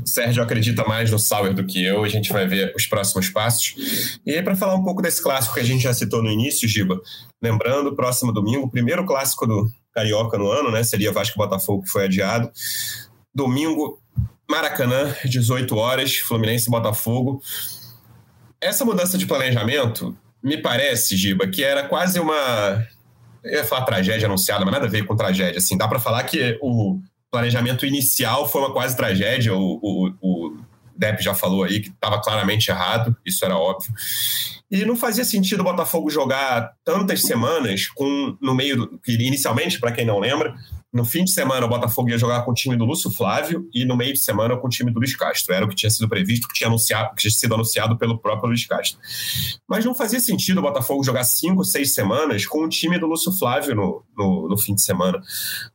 Sérgio 0.06 0.44
acredita 0.44 0.86
mais 0.86 1.10
no 1.10 1.18
Sauer 1.18 1.52
do 1.52 1.66
que 1.66 1.84
eu, 1.84 2.04
a 2.04 2.08
gente 2.08 2.32
vai 2.32 2.46
ver 2.46 2.72
os 2.76 2.86
próximos 2.86 3.28
passos. 3.28 4.20
E 4.24 4.32
aí, 4.32 4.44
para 4.44 4.56
falar 4.56 4.76
um 4.76 4.84
pouco 4.84 5.02
desse 5.02 5.22
clássico 5.22 5.56
que 5.56 5.60
a 5.60 5.64
gente 5.64 5.82
já 5.82 5.94
citou 5.96 6.22
no 6.22 6.30
início, 6.30 6.68
Giba, 6.68 7.02
lembrando, 7.42 7.96
próximo 7.96 8.32
domingo, 8.32 8.70
primeiro 8.70 9.04
clássico 9.04 9.48
do 9.48 9.68
Carioca 9.92 10.38
no 10.38 10.52
ano, 10.52 10.70
né? 10.70 10.84
Seria 10.84 11.12
Vasco 11.12 11.36
Botafogo, 11.36 11.82
que 11.82 11.90
foi 11.90 12.06
adiado. 12.06 12.52
Domingo, 13.34 14.00
Maracanã, 14.48 15.16
18 15.26 15.76
horas, 15.76 16.16
Fluminense 16.18 16.68
e 16.68 16.72
Botafogo. 16.72 17.42
Essa 18.62 18.86
mudança 18.86 19.18
de 19.18 19.26
planejamento, 19.26 20.16
me 20.42 20.62
parece, 20.62 21.18
Giba, 21.18 21.48
que 21.48 21.64
era 21.64 21.88
quase 21.88 22.20
uma. 22.20 22.86
Eu 23.44 23.54
ia 23.54 23.64
falar 23.64 23.86
tragédia 23.86 24.28
anunciada, 24.28 24.64
mas 24.64 24.74
nada 24.74 24.86
a 24.86 24.90
ver 24.90 25.04
com 25.04 25.16
tragédia. 25.16 25.58
Assim, 25.58 25.76
dá 25.76 25.88
para 25.88 26.00
falar 26.00 26.24
que 26.24 26.60
o 26.62 27.02
planejamento 27.34 27.84
inicial 27.84 28.48
foi 28.48 28.62
uma 28.62 28.72
quase 28.72 28.96
tragédia. 28.96 29.56
O, 29.56 29.80
o, 29.82 30.14
o 30.22 30.58
Depp 30.96 31.24
já 31.24 31.34
falou 31.34 31.64
aí 31.64 31.80
que 31.80 31.90
estava 31.90 32.22
claramente 32.22 32.70
errado, 32.70 33.18
isso 33.26 33.44
era 33.44 33.58
óbvio. 33.58 33.92
E 34.70 34.86
não 34.86 34.96
fazia 34.96 35.26
sentido 35.26 35.62
o 35.62 35.64
Botafogo 35.64 36.12
jogar 36.12 36.74
tantas 36.86 37.24
semanas 37.24 37.88
com 37.88 38.38
no 38.40 38.54
meio 38.54 38.78
do, 38.78 39.00
que 39.00 39.14
inicialmente, 39.14 39.80
para 39.80 39.92
quem 39.92 40.06
não 40.06 40.20
lembra, 40.20 40.54
no 40.94 41.04
fim 41.04 41.24
de 41.24 41.32
semana, 41.32 41.66
o 41.66 41.70
Botafogo 41.70 42.12
ia 42.12 42.20
jogar 42.20 42.44
com 42.44 42.52
o 42.52 42.54
time 42.54 42.78
do 42.78 42.86
Lúcio 42.86 43.10
Flávio 43.10 43.68
e 43.74 43.84
no 43.84 43.98
meio 43.98 44.14
de 44.14 44.20
semana 44.20 44.56
com 44.56 44.68
o 44.68 44.70
time 44.70 44.92
do 44.92 45.00
Luiz 45.00 45.16
Castro. 45.16 45.52
Era 45.52 45.66
o 45.66 45.68
que 45.68 45.76
tinha 45.76 45.90
sido 45.90 46.08
previsto, 46.08 46.48
que 46.48 46.54
tinha, 46.54 46.68
anunciado, 46.68 47.16
que 47.16 47.24
tinha 47.24 47.32
sido 47.32 47.56
anunciado 47.56 47.98
pelo 47.98 48.20
próprio 48.20 48.50
Luiz 48.50 48.64
Castro. 48.68 49.00
Mas 49.68 49.84
não 49.84 49.96
fazia 49.96 50.20
sentido 50.20 50.60
o 50.60 50.62
Botafogo 50.62 51.04
jogar 51.04 51.24
cinco, 51.24 51.66
seis 51.66 51.96
semanas 51.96 52.46
com 52.46 52.64
o 52.64 52.70
time 52.70 53.00
do 53.00 53.08
Lúcio 53.08 53.32
Flávio 53.32 53.74
no, 53.76 54.04
no, 54.16 54.48
no, 54.50 54.58
fim 54.58 54.76
de 54.76 54.84
semana. 54.84 55.20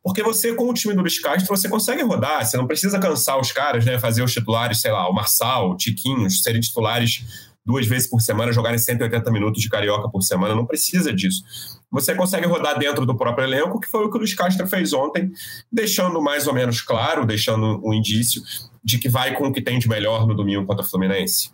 Porque 0.04 0.22
você, 0.22 0.54
com 0.54 0.70
o 0.70 0.72
time 0.72 0.94
do 0.94 1.00
Luiz 1.00 1.18
Castro, 1.18 1.48
você 1.48 1.68
consegue 1.68 2.02
rodar, 2.04 2.46
você 2.46 2.56
não 2.56 2.68
precisa 2.68 2.96
cansar 3.00 3.40
os 3.40 3.50
caras, 3.50 3.84
né? 3.84 3.98
Fazer 3.98 4.22
os 4.22 4.32
titulares, 4.32 4.80
sei 4.80 4.92
lá, 4.92 5.10
o 5.10 5.12
Marçal, 5.12 5.70
o 5.70 5.76
Tiquinho, 5.76 6.30
serem 6.30 6.60
titulares 6.60 7.24
duas 7.66 7.86
vezes 7.86 8.08
por 8.08 8.20
semana, 8.22 8.50
jogarem 8.50 8.78
180 8.78 9.30
minutos 9.30 9.60
de 9.60 9.68
carioca 9.68 10.08
por 10.08 10.22
semana, 10.22 10.54
não 10.54 10.64
precisa 10.64 11.12
disso. 11.12 11.42
Você 11.90 12.14
consegue 12.14 12.46
rodar 12.46 12.78
dentro 12.78 13.06
do 13.06 13.16
próprio 13.16 13.46
elenco, 13.46 13.80
que 13.80 13.88
foi 13.88 14.04
o 14.04 14.10
que 14.10 14.16
o 14.16 14.18
Luiz 14.18 14.34
Castro 14.34 14.66
fez 14.66 14.92
ontem, 14.92 15.32
deixando 15.72 16.20
mais 16.20 16.46
ou 16.46 16.52
menos 16.52 16.82
claro, 16.82 17.24
deixando 17.24 17.80
um 17.82 17.94
indício 17.94 18.42
de 18.84 18.98
que 18.98 19.08
vai 19.08 19.34
com 19.34 19.48
o 19.48 19.52
que 19.52 19.62
tem 19.62 19.78
de 19.78 19.88
melhor 19.88 20.26
no 20.26 20.34
domingo 20.34 20.66
contra 20.66 20.84
o 20.84 20.88
Fluminense. 20.88 21.50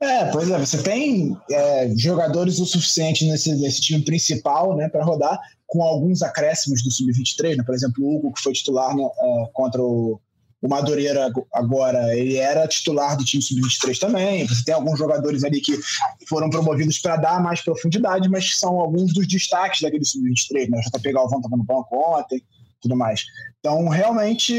É, 0.00 0.30
pois 0.32 0.50
é, 0.50 0.58
você 0.58 0.82
tem 0.82 1.36
é, 1.50 1.92
jogadores 1.96 2.58
o 2.58 2.66
suficiente 2.66 3.26
nesse, 3.26 3.54
nesse 3.54 3.80
time 3.80 4.02
principal 4.02 4.76
né, 4.76 4.88
para 4.88 5.04
rodar, 5.04 5.38
com 5.66 5.82
alguns 5.82 6.22
acréscimos 6.22 6.82
do 6.82 6.90
Sub-23, 6.90 7.56
né? 7.56 7.64
por 7.64 7.74
exemplo, 7.74 8.04
o 8.04 8.16
Hugo, 8.16 8.32
que 8.32 8.42
foi 8.42 8.52
titular 8.52 8.94
né, 8.94 9.02
uh, 9.02 9.48
contra 9.52 9.82
o, 9.82 10.20
o 10.64 10.68
Madureira 10.68 11.30
agora, 11.52 12.16
ele 12.16 12.36
era 12.36 12.66
titular 12.66 13.18
do 13.18 13.24
time 13.24 13.42
sub-23 13.42 13.98
também. 13.98 14.48
Você 14.48 14.64
tem 14.64 14.74
alguns 14.74 14.98
jogadores 14.98 15.44
ali 15.44 15.60
que 15.60 15.78
foram 16.26 16.48
promovidos 16.48 16.96
para 16.96 17.16
dar 17.18 17.42
mais 17.42 17.60
profundidade, 17.60 18.30
mas 18.30 18.58
são 18.58 18.80
alguns 18.80 19.12
dos 19.12 19.28
destaques 19.28 19.82
daquele 19.82 20.06
sub-23, 20.06 20.70
né? 20.70 20.80
O 20.80 21.12
Galvão 21.12 21.40
estava 21.40 21.58
no 21.58 21.64
banco 21.64 21.94
ontem, 21.94 22.42
tudo 22.80 22.96
mais. 22.96 23.26
Então, 23.60 23.88
realmente, 23.88 24.54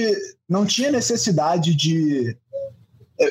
não 0.48 0.64
tinha 0.64 0.92
necessidade 0.92 1.74
de 1.74 2.38
é, 3.20 3.28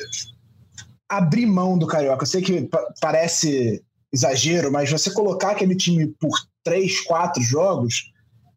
abrir 1.07 1.45
mão 1.45 1.77
do 1.77 1.87
Carioca. 1.87 2.23
Eu 2.23 2.27
sei 2.27 2.41
que 2.41 2.69
parece 2.99 3.81
exagero, 4.11 4.69
mas 4.69 4.91
você 4.91 5.09
colocar 5.11 5.51
aquele 5.51 5.77
time 5.77 6.07
por 6.19 6.37
três, 6.61 6.99
quatro 6.99 7.41
jogos 7.41 8.11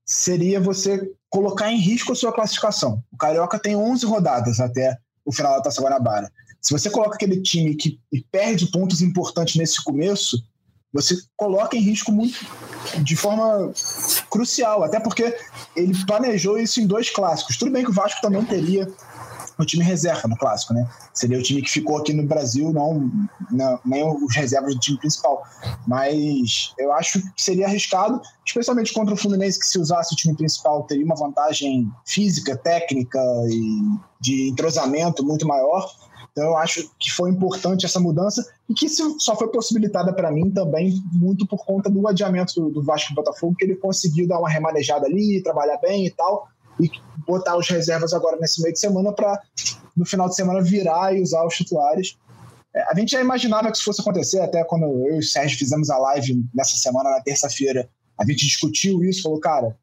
seria 0.05 0.61
você 0.61 1.09
colocar 1.31 1.71
em 1.71 1.79
risco 1.79 2.13
a 2.13 2.15
sua 2.15 2.33
classificação. 2.33 3.03
O 3.13 3.17
Carioca 3.17 3.59
tem 3.59 3.77
11 3.77 4.07
rodadas 4.07 4.61
até 4.61 4.97
o 5.25 5.33
final 5.33 5.57
da 5.57 5.63
Taça 5.63 5.83
Guanabara. 5.83 6.31
Se 6.61 6.73
você 6.73 6.91
coloca 6.91 7.15
aquele 7.15 7.41
time 7.41 7.75
que 7.75 8.01
perde 8.31 8.67
pontos 8.67 9.01
importantes 9.03 9.57
nesse 9.57 9.83
começo, 9.83 10.43
você 10.93 11.17
coloca 11.37 11.77
em 11.77 11.81
risco 11.81 12.11
muito 12.11 12.39
de 13.03 13.15
forma 13.15 13.73
crucial, 14.31 14.83
até 14.83 14.99
porque 14.99 15.37
ele 15.77 15.93
planejou 16.07 16.59
isso 16.59 16.81
em 16.81 16.87
dois 16.87 17.11
clássicos. 17.11 17.57
Tudo 17.57 17.71
bem 17.71 17.85
que 17.85 17.91
o 17.91 17.95
Vasco 17.95 18.21
também 18.23 18.45
teria 18.45 18.89
o 19.59 19.67
time 19.67 19.85
reserva 19.85 20.29
no 20.29 20.37
clássico, 20.37 20.73
né? 20.73 20.89
Seria 21.13 21.39
o 21.39 21.43
time 21.43 21.61
que 21.61 21.71
ficou 21.71 21.99
aqui 21.99 22.13
no 22.13 22.27
Brasil, 22.27 22.73
não, 22.73 23.11
não, 23.51 23.81
nem 23.85 24.05
os 24.05 24.35
reservas 24.35 24.75
do 24.75 24.81
time 24.81 24.99
principal. 24.99 25.43
Mas 25.87 26.73
eu 26.79 26.93
acho 26.93 27.21
que 27.33 27.43
seria 27.43 27.67
arriscado, 27.67 28.21
especialmente 28.47 28.93
contra 28.93 29.15
o 29.15 29.17
Fluminense, 29.17 29.59
que 29.59 29.67
se 29.67 29.79
usasse 29.79 30.15
o 30.15 30.17
time 30.17 30.37
principal 30.37 30.85
teria 30.85 31.05
uma 31.05 31.17
vantagem 31.17 31.91
física, 32.07 32.57
técnica 32.57 33.19
e 33.49 33.99
de 34.21 34.49
entrosamento 34.49 35.25
muito 35.25 35.47
maior. 35.47 35.91
Então 36.31 36.45
eu 36.45 36.57
acho 36.57 36.89
que 37.01 37.11
foi 37.11 37.31
importante 37.31 37.85
essa 37.85 37.99
mudança 37.99 38.47
e 38.69 38.75
que 38.75 38.89
só 38.89 39.35
foi 39.35 39.49
possibilitada 39.49 40.13
para 40.13 40.31
mim 40.31 40.51
também 40.51 41.03
muito 41.13 41.45
por 41.47 41.65
conta 41.65 41.91
do 41.91 42.07
adiamento 42.07 42.55
do, 42.55 42.71
do 42.71 42.83
Vasco 42.83 43.13
e 43.13 43.15
Botafogo, 43.15 43.57
que 43.59 43.65
ele 43.65 43.75
conseguiu 43.75 44.29
dar 44.29 44.39
uma 44.39 44.49
remanejada 44.49 45.07
ali, 45.07 45.43
trabalhar 45.43 45.79
bem 45.79 46.07
e 46.07 46.11
tal 46.11 46.49
e 46.81 46.91
botar 47.27 47.57
os 47.57 47.69
reservas 47.69 48.13
agora 48.13 48.39
nesse 48.41 48.63
meio 48.63 48.73
de 48.73 48.81
semana 48.81 49.13
para 49.13 49.41
no 49.97 50.05
final 50.05 50.29
de 50.29 50.37
semana 50.37 50.63
virar 50.63 51.15
e 51.15 51.23
usar 51.23 51.45
os 51.45 51.55
titulares. 51.55 52.17
É, 52.75 52.83
a 52.91 52.95
gente 52.95 53.13
já 53.13 53.21
imaginava 53.21 53.71
que 53.71 53.77
isso 53.77 53.85
fosse 53.85 54.01
acontecer, 54.01 54.41
até 54.41 54.63
quando 54.65 54.85
eu 54.85 55.17
e 55.17 55.19
o 55.19 55.23
Sérgio 55.23 55.59
fizemos 55.59 55.91
a 55.91 55.99
live 55.99 56.45
nessa 56.55 56.77
semana, 56.77 57.11
na 57.11 57.21
terça-feira, 57.21 57.89
a 58.19 58.25
gente 58.25 58.47
discutiu 58.47 59.03
isso, 59.05 59.23
falou, 59.23 59.41
cara, 59.41 59.77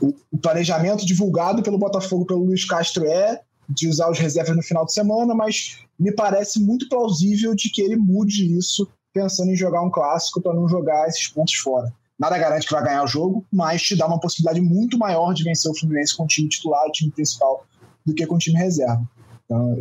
o, 0.00 0.14
o 0.32 0.38
planejamento 0.38 1.04
divulgado 1.06 1.62
pelo 1.62 1.78
Botafogo, 1.78 2.26
pelo 2.26 2.44
Luiz 2.44 2.64
Castro 2.64 3.06
é 3.06 3.40
de 3.68 3.88
usar 3.88 4.10
os 4.10 4.18
reservas 4.18 4.56
no 4.56 4.62
final 4.62 4.84
de 4.84 4.92
semana, 4.92 5.34
mas 5.34 5.78
me 5.98 6.12
parece 6.12 6.60
muito 6.60 6.88
plausível 6.88 7.54
de 7.54 7.70
que 7.70 7.80
ele 7.80 7.96
mude 7.96 8.56
isso 8.56 8.86
pensando 9.12 9.50
em 9.50 9.56
jogar 9.56 9.82
um 9.82 9.90
clássico 9.90 10.40
para 10.42 10.52
não 10.52 10.68
jogar 10.68 11.08
esses 11.08 11.28
pontos 11.28 11.54
fora. 11.54 11.92
Nada 12.18 12.38
garante 12.38 12.66
que 12.66 12.72
vai 12.72 12.84
ganhar 12.84 13.02
o 13.02 13.08
jogo, 13.08 13.44
mas 13.52 13.82
te 13.82 13.96
dá 13.96 14.06
uma 14.06 14.20
possibilidade 14.20 14.60
muito 14.60 14.96
maior 14.96 15.32
de 15.32 15.42
vencer 15.42 15.70
o 15.70 15.76
Fluminense 15.76 16.16
com 16.16 16.24
o 16.24 16.28
time 16.28 16.48
titular, 16.48 16.86
o 16.86 16.92
time 16.92 17.10
principal, 17.10 17.66
do 18.06 18.14
que 18.14 18.26
com 18.26 18.36
o 18.36 18.38
time 18.38 18.56
reserva. 18.56 19.02
Então, 19.44 19.76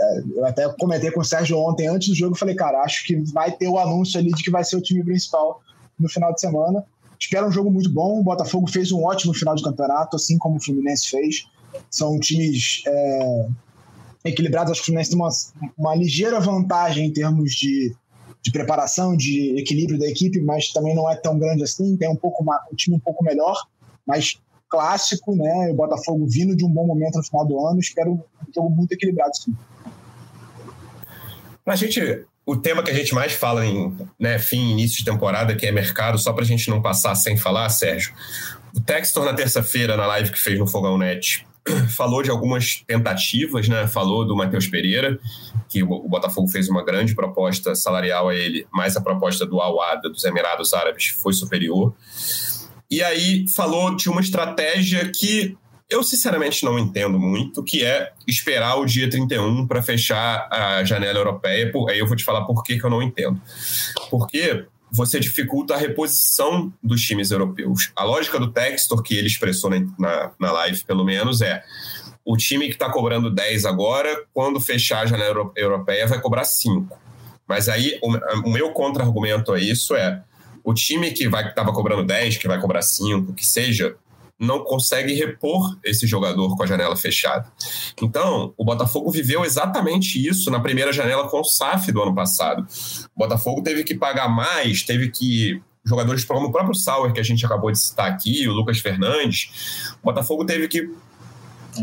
é, 0.00 0.22
eu 0.34 0.46
até 0.46 0.68
comentei 0.78 1.10
com 1.10 1.20
o 1.20 1.24
Sérgio 1.24 1.58
ontem, 1.58 1.86
antes 1.86 2.08
do 2.08 2.14
jogo, 2.14 2.36
falei, 2.36 2.54
cara, 2.54 2.82
acho 2.82 3.04
que 3.04 3.16
vai 3.32 3.52
ter 3.52 3.68
o 3.68 3.78
anúncio 3.78 4.18
ali 4.18 4.30
de 4.30 4.42
que 4.42 4.50
vai 4.50 4.64
ser 4.64 4.76
o 4.76 4.82
time 4.82 5.04
principal 5.04 5.60
no 5.98 6.08
final 6.08 6.32
de 6.32 6.40
semana. 6.40 6.84
Espero 7.18 7.48
um 7.48 7.52
jogo 7.52 7.70
muito 7.70 7.90
bom. 7.90 8.20
O 8.20 8.22
Botafogo 8.22 8.70
fez 8.70 8.92
um 8.92 9.04
ótimo 9.04 9.34
final 9.34 9.54
de 9.54 9.62
campeonato, 9.62 10.16
assim 10.16 10.38
como 10.38 10.56
o 10.56 10.60
Fluminense 10.60 11.08
fez. 11.08 11.48
São 11.90 12.18
times 12.20 12.82
é, 12.86 13.48
equilibrados. 14.24 14.70
Acho 14.70 14.80
que 14.80 14.84
o 14.84 14.86
Fluminense 14.86 15.10
tem 15.10 15.18
uma, 15.18 15.30
uma 15.76 15.94
ligeira 15.96 16.38
vantagem 16.38 17.06
em 17.06 17.12
termos 17.12 17.52
de 17.52 17.94
de 18.42 18.52
preparação, 18.52 19.16
de 19.16 19.58
equilíbrio 19.58 19.98
da 19.98 20.06
equipe, 20.06 20.40
mas 20.40 20.68
também 20.68 20.94
não 20.94 21.10
é 21.10 21.16
tão 21.16 21.38
grande 21.38 21.62
assim. 21.62 21.96
Tem 21.96 22.08
um 22.08 22.16
pouco 22.16 22.44
um 22.44 22.76
time 22.76 22.96
um 22.96 23.00
pouco 23.00 23.24
melhor, 23.24 23.56
mas 24.06 24.40
clássico, 24.68 25.34
né? 25.34 25.70
O 25.70 25.74
Botafogo 25.74 26.26
vindo 26.26 26.54
de 26.54 26.64
um 26.64 26.70
bom 26.70 26.86
momento 26.86 27.16
no 27.16 27.24
final 27.24 27.46
do 27.46 27.66
ano. 27.66 27.80
Espero 27.80 28.12
um 28.12 28.22
jogo 28.54 28.70
muito 28.70 28.92
equilibrado, 28.92 29.36
sim. 29.36 29.54
A 31.66 31.76
gente, 31.76 32.24
o 32.46 32.56
tema 32.56 32.82
que 32.82 32.90
a 32.90 32.94
gente 32.94 33.14
mais 33.14 33.32
fala 33.32 33.66
em 33.66 33.94
né, 34.18 34.38
fim, 34.38 34.70
início 34.70 34.98
de 34.98 35.04
temporada, 35.04 35.54
que 35.54 35.66
é 35.66 35.72
mercado, 35.72 36.18
só 36.18 36.32
para 36.32 36.44
a 36.44 36.46
gente 36.46 36.70
não 36.70 36.80
passar 36.80 37.14
sem 37.14 37.36
falar, 37.36 37.68
Sérgio. 37.68 38.14
O 38.74 38.80
Textor, 38.80 39.24
na 39.24 39.34
terça-feira, 39.34 39.96
na 39.96 40.06
live 40.06 40.30
que 40.30 40.38
fez 40.38 40.58
no 40.58 40.66
Fogão 40.66 40.96
Net, 40.96 41.46
falou 41.96 42.22
de 42.22 42.30
algumas 42.30 42.82
tentativas, 42.86 43.68
né? 43.68 43.86
Falou 43.86 44.26
do 44.26 44.36
Matheus 44.36 44.66
Pereira, 44.66 45.18
que 45.68 45.82
o 45.82 46.08
Botafogo 46.08 46.48
fez 46.48 46.68
uma 46.68 46.84
grande 46.84 47.14
proposta 47.14 47.74
salarial 47.74 48.28
a 48.28 48.34
ele, 48.34 48.66
mas 48.72 48.96
a 48.96 49.00
proposta 49.00 49.44
do 49.44 49.60
Al-Wada, 49.60 50.08
dos 50.08 50.24
Emirados 50.24 50.72
Árabes, 50.72 51.08
foi 51.08 51.32
superior. 51.32 51.94
E 52.90 53.02
aí 53.02 53.46
falou 53.48 53.94
de 53.94 54.08
uma 54.08 54.20
estratégia 54.20 55.10
que 55.10 55.56
eu 55.90 56.02
sinceramente 56.02 56.64
não 56.64 56.78
entendo 56.78 57.18
muito, 57.18 57.62
que 57.62 57.82
é 57.82 58.12
esperar 58.26 58.76
o 58.76 58.84
dia 58.84 59.08
31 59.08 59.66
para 59.66 59.82
fechar 59.82 60.46
a 60.50 60.84
janela 60.84 61.18
europeia. 61.18 61.72
Aí 61.88 61.98
eu 61.98 62.06
vou 62.06 62.16
te 62.16 62.24
falar 62.24 62.44
por 62.44 62.62
que, 62.62 62.78
que 62.78 62.84
eu 62.84 62.90
não 62.90 63.02
entendo. 63.02 63.40
Porque 64.10 64.66
você 64.90 65.20
dificulta 65.20 65.74
a 65.74 65.78
reposição 65.78 66.72
dos 66.82 67.02
times 67.02 67.30
europeus. 67.30 67.90
A 67.94 68.04
lógica 68.04 68.38
do 68.38 68.50
Textor, 68.50 69.02
que 69.02 69.14
ele 69.14 69.26
expressou 69.26 69.70
na, 69.98 70.30
na 70.38 70.52
live, 70.52 70.84
pelo 70.84 71.04
menos, 71.04 71.42
é 71.42 71.62
o 72.24 72.36
time 72.36 72.66
que 72.66 72.74
está 72.74 72.90
cobrando 72.90 73.30
10 73.30 73.64
agora, 73.64 74.24
quando 74.34 74.60
fechar 74.60 75.02
a 75.02 75.06
janela 75.06 75.50
europeia, 75.56 76.06
vai 76.06 76.20
cobrar 76.20 76.44
5. 76.44 76.98
Mas 77.46 77.68
aí, 77.68 77.98
o, 78.02 78.48
o 78.48 78.52
meu 78.52 78.70
contra-argumento 78.72 79.52
a 79.52 79.58
isso 79.58 79.94
é 79.94 80.22
o 80.62 80.74
time 80.74 81.10
que 81.12 81.24
estava 81.24 81.72
cobrando 81.72 82.04
10, 82.04 82.36
que 82.36 82.46
vai 82.46 82.60
cobrar 82.60 82.82
5, 82.82 83.32
que 83.32 83.46
seja, 83.46 83.96
não 84.38 84.62
consegue 84.62 85.14
repor 85.14 85.76
esse 85.84 86.06
jogador 86.06 86.56
com 86.56 86.62
a 86.62 86.66
janela 86.66 86.96
fechada. 86.96 87.50
Então, 88.00 88.54
o 88.56 88.64
Botafogo 88.64 89.10
viveu 89.10 89.44
exatamente 89.44 90.24
isso 90.24 90.50
na 90.50 90.60
primeira 90.60 90.92
janela 90.92 91.28
com 91.28 91.40
o 91.40 91.44
SAF 91.44 91.90
do 91.90 92.02
ano 92.02 92.14
passado. 92.14 92.66
O 93.14 93.18
Botafogo 93.18 93.62
teve 93.62 93.82
que 93.82 93.94
pagar 93.94 94.28
mais, 94.28 94.82
teve 94.82 95.10
que. 95.10 95.60
Jogadores 95.84 96.22
como 96.22 96.48
o 96.48 96.52
próprio 96.52 96.74
Sauer, 96.74 97.12
que 97.14 97.20
a 97.20 97.22
gente 97.22 97.46
acabou 97.46 97.72
de 97.72 97.78
citar 97.78 98.10
aqui, 98.10 98.46
o 98.46 98.52
Lucas 98.52 98.78
Fernandes, 98.78 99.94
o 100.02 100.04
Botafogo 100.04 100.44
teve 100.44 100.68
que 100.68 100.90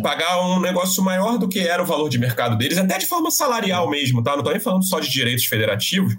pagar 0.01 0.41
um 0.45 0.59
negócio 0.59 1.03
maior 1.03 1.39
do 1.39 1.47
que 1.47 1.59
era 1.59 1.81
o 1.81 1.85
valor 1.85 2.07
de 2.07 2.19
mercado 2.19 2.55
deles, 2.55 2.77
até 2.77 2.99
de 2.99 3.05
forma 3.07 3.31
salarial 3.31 3.89
mesmo, 3.89 4.21
tá? 4.21 4.31
Não 4.31 4.39
estou 4.39 4.53
nem 4.53 4.61
falando 4.61 4.85
só 4.85 4.99
de 4.99 5.09
direitos 5.09 5.45
federativos, 5.45 6.15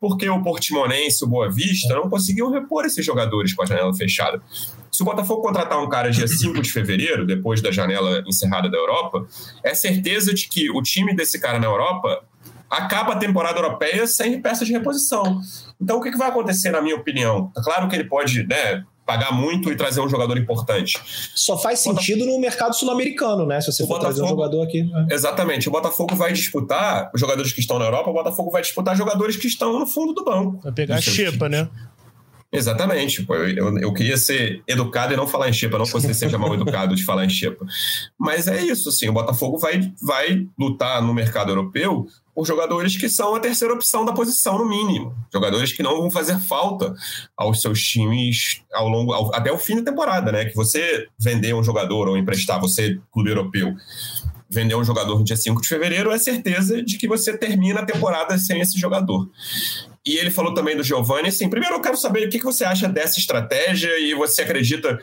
porque 0.00 0.28
o 0.28 0.42
Portimonense, 0.42 1.24
o 1.24 1.28
Boa 1.28 1.50
Vista, 1.50 1.94
não 1.94 2.08
conseguiam 2.08 2.50
repor 2.50 2.84
esses 2.84 3.04
jogadores 3.04 3.52
com 3.54 3.62
a 3.62 3.66
janela 3.66 3.94
fechada. 3.94 4.42
Se 4.98 5.02
o 5.02 5.06
Botafogo 5.06 5.42
contratar 5.42 5.80
um 5.80 5.88
cara 5.88 6.10
dia 6.10 6.26
5 6.26 6.60
de 6.60 6.72
fevereiro, 6.72 7.24
depois 7.24 7.62
da 7.62 7.70
janela 7.70 8.20
encerrada 8.26 8.68
da 8.68 8.76
Europa, 8.76 9.24
é 9.62 9.72
certeza 9.72 10.34
de 10.34 10.48
que 10.48 10.68
o 10.72 10.82
time 10.82 11.14
desse 11.14 11.38
cara 11.38 11.60
na 11.60 11.68
Europa 11.68 12.24
acaba 12.68 13.12
a 13.12 13.16
temporada 13.16 13.60
europeia 13.60 14.08
sem 14.08 14.42
peça 14.42 14.64
de 14.64 14.72
reposição. 14.72 15.40
Então, 15.80 15.98
o 15.98 16.02
que 16.02 16.10
vai 16.16 16.28
acontecer, 16.28 16.72
na 16.72 16.82
minha 16.82 16.96
opinião? 16.96 17.52
É 17.56 17.62
claro 17.62 17.86
que 17.86 17.94
ele 17.94 18.08
pode 18.08 18.44
né, 18.44 18.82
pagar 19.06 19.30
muito 19.30 19.70
e 19.70 19.76
trazer 19.76 20.00
um 20.00 20.08
jogador 20.08 20.36
importante. 20.36 20.98
Só 21.32 21.56
faz 21.56 21.78
sentido 21.78 22.26
no 22.26 22.36
mercado 22.40 22.74
sul-americano, 22.74 23.46
né? 23.46 23.60
Se 23.60 23.70
você 23.70 23.84
o 23.84 23.86
for 23.86 24.00
Botafogo, 24.00 24.14
trazer 24.16 24.22
um 24.24 24.36
jogador 24.36 24.62
aqui. 24.64 24.82
Né? 24.82 25.06
Exatamente. 25.12 25.68
O 25.68 25.70
Botafogo 25.70 26.16
vai 26.16 26.32
disputar 26.32 27.08
os 27.14 27.20
jogadores 27.20 27.52
que 27.52 27.60
estão 27.60 27.78
na 27.78 27.84
Europa, 27.84 28.10
o 28.10 28.12
Botafogo 28.12 28.50
vai 28.50 28.62
disputar 28.62 28.96
jogadores 28.96 29.36
que 29.36 29.46
estão 29.46 29.78
no 29.78 29.86
fundo 29.86 30.12
do 30.12 30.24
banco. 30.24 30.58
Vai 30.60 30.72
pegar 30.72 30.96
a 30.96 31.00
xepa, 31.00 31.48
né? 31.48 31.68
Exatamente. 32.50 33.26
Eu, 33.28 33.78
eu, 33.78 33.92
queria 33.92 34.16
ser 34.16 34.62
educado 34.66 35.12
e 35.12 35.16
não 35.16 35.26
falar 35.26 35.50
em 35.50 35.52
xepa, 35.52 35.76
não 35.76 35.84
que 35.84 35.92
você 35.92 36.14
seja 36.14 36.38
mal 36.38 36.54
educado 36.54 36.94
de 36.94 37.04
falar 37.04 37.26
em 37.26 37.28
xepa. 37.28 37.66
Mas 38.18 38.48
é 38.48 38.62
isso, 38.62 38.88
assim, 38.88 39.08
o 39.08 39.12
Botafogo 39.12 39.58
vai, 39.58 39.92
vai 40.00 40.46
lutar 40.58 41.02
no 41.02 41.12
mercado 41.12 41.50
europeu 41.50 42.06
por 42.34 42.46
jogadores 42.46 42.96
que 42.96 43.08
são 43.08 43.34
a 43.34 43.40
terceira 43.40 43.74
opção 43.74 44.04
da 44.04 44.12
posição, 44.12 44.56
no 44.56 44.66
mínimo. 44.66 45.14
Jogadores 45.30 45.72
que 45.72 45.82
não 45.82 45.98
vão 45.98 46.10
fazer 46.10 46.38
falta 46.38 46.94
aos 47.36 47.60
seus 47.60 47.82
times 47.82 48.62
ao 48.72 48.88
longo, 48.88 49.12
ao, 49.12 49.34
até 49.34 49.52
o 49.52 49.58
fim 49.58 49.76
da 49.76 49.90
temporada, 49.90 50.32
né? 50.32 50.46
Que 50.46 50.54
você 50.54 51.06
vender 51.18 51.54
um 51.54 51.62
jogador 51.62 52.08
ou 52.08 52.16
emprestar, 52.16 52.58
você, 52.58 52.98
clube 53.12 53.28
europeu, 53.28 53.74
vender 54.48 54.74
um 54.74 54.84
jogador 54.84 55.18
no 55.18 55.24
dia 55.24 55.36
5 55.36 55.60
de 55.60 55.68
fevereiro, 55.68 56.10
é 56.10 56.18
certeza 56.18 56.82
de 56.82 56.96
que 56.96 57.06
você 57.06 57.36
termina 57.36 57.80
a 57.80 57.84
temporada 57.84 58.38
sem 58.38 58.60
esse 58.60 58.78
jogador. 58.78 59.28
E 60.04 60.16
ele 60.16 60.30
falou 60.30 60.54
também 60.54 60.76
do 60.76 60.82
Giovanni. 60.82 61.28
Assim, 61.28 61.48
primeiro 61.48 61.76
eu 61.76 61.80
quero 61.80 61.96
saber 61.96 62.26
o 62.26 62.30
que 62.30 62.38
você 62.42 62.64
acha 62.64 62.88
dessa 62.88 63.18
estratégia 63.18 63.98
e 63.98 64.14
você 64.14 64.42
acredita 64.42 64.98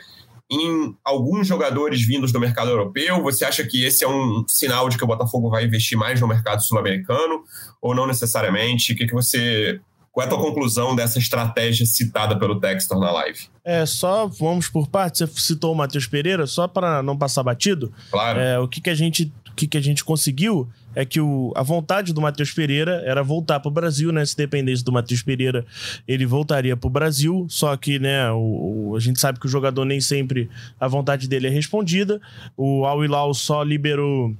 em 0.50 0.94
alguns 1.04 1.46
jogadores 1.46 2.04
vindos 2.06 2.32
do 2.32 2.40
mercado 2.40 2.70
europeu? 2.70 3.22
Você 3.22 3.44
acha 3.44 3.64
que 3.64 3.84
esse 3.84 4.04
é 4.04 4.08
um 4.08 4.44
sinal 4.46 4.88
de 4.88 4.96
que 4.96 5.04
o 5.04 5.06
Botafogo 5.06 5.50
vai 5.50 5.64
investir 5.64 5.98
mais 5.98 6.20
no 6.20 6.28
mercado 6.28 6.62
sul-americano 6.62 7.42
ou 7.80 7.94
não 7.94 8.06
necessariamente? 8.06 8.92
O 8.92 8.96
que, 8.96 9.06
que 9.06 9.14
você 9.14 9.80
Qual 10.16 10.24
é 10.24 10.26
a 10.26 10.30
tua 10.30 10.40
conclusão 10.40 10.96
dessa 10.96 11.18
estratégia 11.18 11.84
citada 11.84 12.38
pelo 12.38 12.58
Textor 12.58 12.98
na 12.98 13.10
live? 13.10 13.48
É, 13.62 13.84
só 13.84 14.26
vamos 14.26 14.66
por 14.66 14.88
partes. 14.88 15.20
Você 15.20 15.40
citou 15.40 15.74
o 15.74 15.76
Matheus 15.76 16.06
Pereira, 16.06 16.46
só 16.46 16.66
para 16.66 17.02
não 17.02 17.18
passar 17.18 17.42
batido. 17.42 17.92
Claro. 18.10 18.40
É, 18.40 18.58
o 18.58 18.66
que, 18.66 18.80
que, 18.80 18.88
a 18.88 18.94
gente, 18.94 19.30
o 19.50 19.54
que, 19.54 19.66
que 19.66 19.76
a 19.76 19.80
gente 19.82 20.02
conseguiu 20.02 20.66
é 20.96 21.04
que 21.04 21.20
o, 21.20 21.52
a 21.54 21.62
vontade 21.62 22.14
do 22.14 22.22
Matheus 22.22 22.50
Pereira 22.50 23.02
era 23.04 23.22
voltar 23.22 23.60
para 23.60 23.68
o 23.68 23.72
Brasil, 23.72 24.10
né? 24.10 24.24
Se 24.24 24.34
dependesse 24.34 24.82
do 24.82 24.90
Matheus 24.90 25.22
Pereira, 25.22 25.66
ele 26.08 26.24
voltaria 26.24 26.74
para 26.74 26.88
o 26.88 26.90
Brasil. 26.90 27.46
Só 27.50 27.76
que, 27.76 27.98
né, 27.98 28.30
o, 28.30 28.92
o, 28.92 28.96
a 28.96 29.00
gente 29.00 29.20
sabe 29.20 29.38
que 29.38 29.44
o 29.44 29.48
jogador 29.48 29.84
nem 29.84 30.00
sempre 30.00 30.48
a 30.80 30.88
vontade 30.88 31.28
dele 31.28 31.48
é 31.48 31.50
respondida. 31.50 32.18
O 32.56 32.86
Al 32.86 33.04
Hilal 33.04 33.34
só 33.34 33.62
liberou 33.62 34.34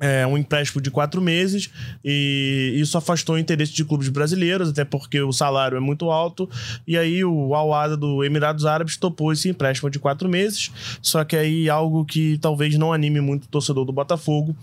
é, 0.00 0.26
um 0.26 0.38
empréstimo 0.38 0.80
de 0.80 0.90
quatro 0.90 1.20
meses 1.20 1.70
e 2.04 2.72
isso 2.76 2.96
afastou 2.96 3.36
o 3.36 3.38
interesse 3.38 3.72
de 3.72 3.84
clubes 3.84 4.08
brasileiros, 4.08 4.70
até 4.70 4.84
porque 4.84 5.20
o 5.20 5.32
salário 5.32 5.76
é 5.76 5.80
muito 5.80 6.10
alto. 6.10 6.48
E 6.86 6.96
aí 6.96 7.22
o 7.22 7.54
Al-Ada 7.54 7.94
do 7.94 8.24
Emirados 8.24 8.64
Árabes 8.64 8.96
topou 8.96 9.34
esse 9.34 9.50
empréstimo 9.50 9.90
de 9.90 9.98
quatro 9.98 10.30
meses. 10.30 10.70
Só 11.02 11.24
que 11.24 11.36
aí 11.36 11.68
algo 11.68 12.06
que 12.06 12.38
talvez 12.38 12.74
não 12.78 12.90
anime 12.90 13.20
muito 13.20 13.44
o 13.44 13.48
torcedor 13.48 13.84
do 13.84 13.92
Botafogo. 13.92 14.56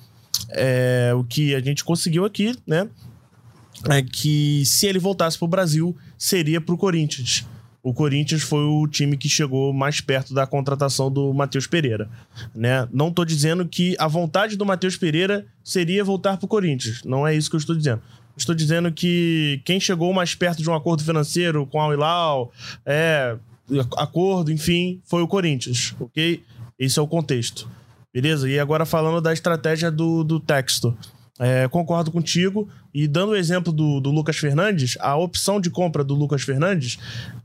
É, 0.49 1.11
o 1.15 1.23
que 1.23 1.55
a 1.55 1.59
gente 1.59 1.83
conseguiu 1.83 2.25
aqui, 2.25 2.55
né? 2.65 2.89
É 3.89 4.01
que 4.01 4.63
se 4.65 4.85
ele 4.85 4.99
voltasse 4.99 5.37
para 5.37 5.45
o 5.45 5.49
Brasil, 5.49 5.95
seria 6.17 6.61
para 6.61 6.75
o 6.75 6.77
Corinthians 6.77 7.45
o 7.83 7.93
Corinthians 7.93 8.43
foi 8.43 8.63
o 8.63 8.87
time 8.87 9.17
que 9.17 9.27
chegou 9.27 9.73
mais 9.73 9.99
perto 9.99 10.33
da 10.33 10.45
contratação 10.45 11.11
do 11.11 11.33
Matheus 11.33 11.65
Pereira. 11.65 12.07
Né? 12.53 12.87
Não 12.91 13.07
estou 13.07 13.25
dizendo 13.25 13.67
que 13.67 13.95
a 13.97 14.07
vontade 14.07 14.55
do 14.55 14.65
Matheus 14.65 14.97
Pereira 14.97 15.45
seria 15.63 16.03
voltar 16.03 16.37
para 16.37 16.45
o 16.45 16.47
Corinthians. 16.47 17.01
Não 17.03 17.25
é 17.25 17.35
isso 17.35 17.49
que 17.49 17.55
eu 17.55 17.59
estou 17.59 17.75
dizendo. 17.75 18.01
Estou 18.37 18.53
dizendo 18.53 18.91
que 18.91 19.61
quem 19.65 19.79
chegou 19.79 20.13
mais 20.13 20.35
perto 20.35 20.61
de 20.61 20.69
um 20.69 20.75
acordo 20.75 21.03
financeiro 21.03 21.65
com 21.65 21.81
a 21.81 21.91
Hilal, 21.91 22.51
é, 22.85 23.35
acordo, 23.97 24.51
enfim, 24.51 25.01
foi 25.03 25.21
o 25.21 25.27
Corinthians, 25.27 25.95
ok? 25.99 26.43
Esse 26.77 26.99
é 26.99 27.01
o 27.01 27.07
contexto. 27.07 27.67
Beleza? 28.13 28.49
E 28.49 28.59
agora 28.59 28.85
falando 28.85 29.21
da 29.21 29.31
estratégia 29.31 29.89
do, 29.89 30.23
do 30.23 30.39
texto. 30.39 30.95
É, 31.39 31.67
concordo 31.69 32.11
contigo. 32.11 32.69
E 32.93 33.07
dando 33.07 33.31
o 33.31 33.35
exemplo 33.35 33.71
do, 33.73 33.99
do, 33.99 34.11
Lucas 34.11 34.37
Fernandes, 34.37 34.97
a 34.99 35.15
opção 35.15 35.59
de 35.59 35.69
compra 35.69 36.03
do 36.03 36.13
Lucas 36.13 36.43
Fernandes, 36.43 36.99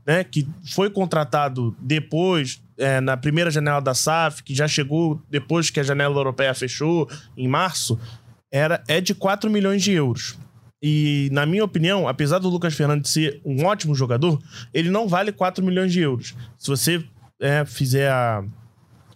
né, 0.05 0.23
que 0.23 0.47
foi 0.73 0.89
contratado 0.89 1.75
depois, 1.79 2.61
é, 2.77 3.01
na 3.01 3.17
primeira 3.17 3.49
janela 3.49 3.79
da 3.79 3.93
SAF, 3.93 4.43
que 4.43 4.53
já 4.53 4.67
chegou 4.67 5.19
depois 5.31 5.69
que 5.69 5.79
a 5.79 5.83
janela 5.83 6.15
europeia 6.15 6.53
fechou, 6.53 7.09
em 7.35 7.47
março, 7.47 7.99
era, 8.51 8.83
é 8.87 9.01
de 9.01 9.15
4 9.15 9.49
milhões 9.49 9.81
de 9.81 9.93
euros. 9.93 10.37
E, 10.81 11.29
na 11.31 11.45
minha 11.45 11.63
opinião, 11.63 12.07
apesar 12.07 12.37
do 12.39 12.49
Lucas 12.49 12.75
Fernandes 12.75 13.11
ser 13.11 13.41
um 13.43 13.65
ótimo 13.65 13.95
jogador, 13.95 14.39
ele 14.73 14.91
não 14.91 15.07
vale 15.07 15.31
4 15.31 15.65
milhões 15.65 15.91
de 15.91 16.01
euros. 16.01 16.35
Se 16.57 16.69
você 16.69 17.03
é, 17.41 17.65
fizer 17.65 18.11
a, 18.11 18.43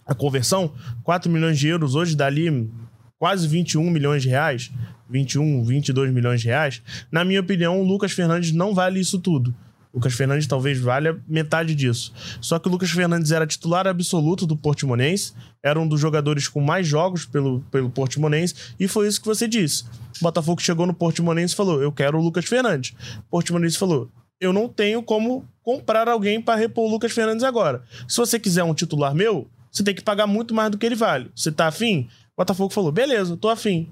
a 0.06 0.14
conversão, 0.14 0.72
4 1.04 1.30
milhões 1.30 1.58
de 1.58 1.68
euros 1.68 1.94
hoje 1.94 2.16
dá 2.16 2.26
ali 2.26 2.70
quase 3.18 3.46
21 3.46 3.88
milhões 3.88 4.22
de 4.22 4.28
reais, 4.28 4.70
21, 5.08 5.62
22 5.64 6.12
milhões 6.12 6.40
de 6.40 6.48
reais, 6.48 6.82
na 7.10 7.24
minha 7.24 7.40
opinião, 7.40 7.80
o 7.80 7.84
Lucas 7.84 8.12
Fernandes 8.12 8.50
não 8.50 8.74
vale 8.74 8.98
isso 8.98 9.18
tudo. 9.18 9.54
O 9.92 9.98
Lucas 9.98 10.14
Fernandes 10.14 10.46
talvez 10.46 10.78
valha 10.78 11.20
metade 11.28 11.74
disso. 11.74 12.12
Só 12.40 12.58
que 12.58 12.66
o 12.66 12.70
Lucas 12.70 12.90
Fernandes 12.90 13.30
era 13.30 13.46
titular 13.46 13.86
absoluto 13.86 14.46
do 14.46 14.56
Portimonense, 14.56 15.34
era 15.62 15.78
um 15.78 15.86
dos 15.86 16.00
jogadores 16.00 16.48
com 16.48 16.60
mais 16.60 16.88
jogos 16.88 17.26
pelo, 17.26 17.60
pelo 17.70 17.90
Portimonense, 17.90 18.54
e 18.80 18.88
foi 18.88 19.06
isso 19.06 19.20
que 19.20 19.26
você 19.26 19.46
disse. 19.46 19.84
O 20.18 20.22
Botafogo 20.22 20.62
chegou 20.62 20.86
no 20.86 20.94
Portimonense 20.94 21.52
e 21.52 21.56
falou: 21.56 21.82
Eu 21.82 21.92
quero 21.92 22.18
o 22.18 22.22
Lucas 22.22 22.46
Fernandes. 22.46 22.94
O 23.18 23.30
Portimonense 23.30 23.78
falou: 23.78 24.10
Eu 24.40 24.52
não 24.52 24.66
tenho 24.66 25.02
como 25.02 25.46
comprar 25.62 26.08
alguém 26.08 26.40
para 26.40 26.58
repor 26.58 26.88
o 26.88 26.90
Lucas 26.90 27.12
Fernandes 27.12 27.44
agora. 27.44 27.82
Se 28.08 28.16
você 28.16 28.38
quiser 28.38 28.64
um 28.64 28.74
titular 28.74 29.14
meu, 29.14 29.48
você 29.72 29.82
tem 29.82 29.94
que 29.94 30.02
pagar 30.02 30.26
muito 30.26 30.54
mais 30.54 30.70
do 30.70 30.76
que 30.76 30.84
ele 30.84 30.94
vale. 30.94 31.30
Você 31.34 31.50
tá 31.50 31.66
afim? 31.66 32.08
Botafogo 32.36 32.72
falou: 32.72 32.92
beleza, 32.92 33.36
tô 33.36 33.48
afim. 33.48 33.88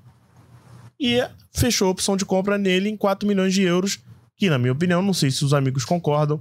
E 0.98 1.26
fechou 1.50 1.88
a 1.88 1.90
opção 1.90 2.16
de 2.16 2.26
compra 2.26 2.58
nele 2.58 2.90
em 2.90 2.96
4 2.96 3.26
milhões 3.26 3.54
de 3.54 3.62
euros, 3.62 3.98
que, 4.36 4.50
na 4.50 4.58
minha 4.58 4.72
opinião, 4.72 5.00
não 5.00 5.14
sei 5.14 5.30
se 5.30 5.42
os 5.44 5.54
amigos 5.54 5.84
concordam, 5.84 6.40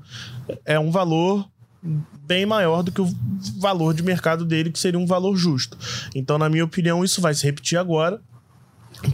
é 0.66 0.78
um 0.78 0.92
valor 0.92 1.50
bem 1.82 2.46
maior 2.46 2.84
do 2.84 2.92
que 2.92 3.02
o 3.02 3.10
valor 3.58 3.94
de 3.94 4.04
mercado 4.04 4.44
dele, 4.44 4.70
que 4.70 4.78
seria 4.78 5.00
um 5.00 5.06
valor 5.06 5.36
justo. 5.38 5.78
Então, 6.14 6.38
na 6.38 6.50
minha 6.50 6.66
opinião, 6.66 7.04
isso 7.04 7.22
vai 7.22 7.34
se 7.34 7.46
repetir 7.46 7.78
agora, 7.78 8.22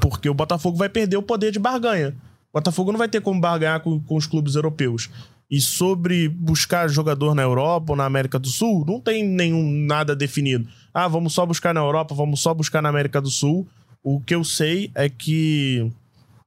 porque 0.01 0.27
o 0.27 0.33
Botafogo 0.33 0.75
vai 0.75 0.89
perder 0.89 1.17
o 1.17 1.21
poder 1.21 1.51
de 1.51 1.59
barganha. 1.59 2.15
O 2.51 2.57
Botafogo 2.57 2.91
não 2.91 2.97
vai 2.97 3.07
ter 3.07 3.21
como 3.21 3.39
barganhar 3.39 3.81
com, 3.81 3.99
com 3.99 4.15
os 4.15 4.25
clubes 4.25 4.55
europeus. 4.55 5.09
E 5.49 5.61
sobre 5.61 6.27
buscar 6.27 6.87
jogador 6.89 7.35
na 7.35 7.43
Europa 7.43 7.93
ou 7.93 7.95
na 7.95 8.05
América 8.05 8.39
do 8.39 8.47
Sul, 8.47 8.83
não 8.85 8.99
tem 8.99 9.23
nenhum 9.23 9.85
nada 9.85 10.15
definido. 10.15 10.67
Ah, 10.93 11.07
vamos 11.07 11.33
só 11.33 11.45
buscar 11.45 11.73
na 11.73 11.81
Europa, 11.81 12.15
vamos 12.15 12.39
só 12.39 12.53
buscar 12.53 12.81
na 12.81 12.89
América 12.89 13.21
do 13.21 13.29
Sul. 13.29 13.67
O 14.03 14.19
que 14.19 14.33
eu 14.33 14.43
sei 14.43 14.91
é 14.95 15.09
que 15.09 15.91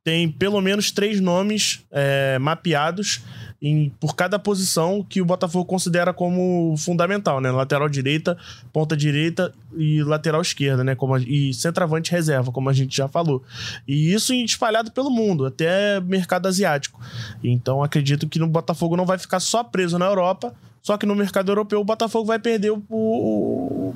tem 0.08 0.26
pelo 0.26 0.58
menos 0.62 0.90
três 0.90 1.20
nomes 1.20 1.84
é, 1.90 2.38
mapeados 2.38 3.20
em, 3.60 3.90
por 4.00 4.16
cada 4.16 4.38
posição 4.38 5.04
que 5.06 5.20
o 5.20 5.24
Botafogo 5.26 5.66
considera 5.66 6.14
como 6.14 6.74
fundamental, 6.78 7.42
né? 7.42 7.50
Lateral 7.50 7.90
direita, 7.90 8.34
ponta 8.72 8.96
direita 8.96 9.52
e 9.76 10.02
lateral 10.02 10.40
esquerda, 10.40 10.82
né? 10.82 10.94
Como 10.94 11.14
a, 11.14 11.20
e 11.20 11.52
centroavante 11.52 12.10
reserva, 12.10 12.50
como 12.50 12.70
a 12.70 12.72
gente 12.72 12.96
já 12.96 13.06
falou. 13.06 13.42
E 13.86 14.10
isso 14.14 14.32
espalhado 14.32 14.90
pelo 14.92 15.10
mundo, 15.10 15.44
até 15.44 16.00
mercado 16.00 16.48
asiático. 16.48 16.98
Então 17.44 17.82
acredito 17.82 18.26
que 18.26 18.38
no 18.38 18.48
Botafogo 18.48 18.96
não 18.96 19.04
vai 19.04 19.18
ficar 19.18 19.40
só 19.40 19.62
preso 19.62 19.98
na 19.98 20.06
Europa, 20.06 20.54
só 20.80 20.96
que 20.96 21.04
no 21.04 21.14
mercado 21.14 21.50
europeu 21.50 21.82
o 21.82 21.84
Botafogo 21.84 22.24
vai 22.24 22.38
perder 22.38 22.70
o, 22.70 22.82
o 22.88 23.94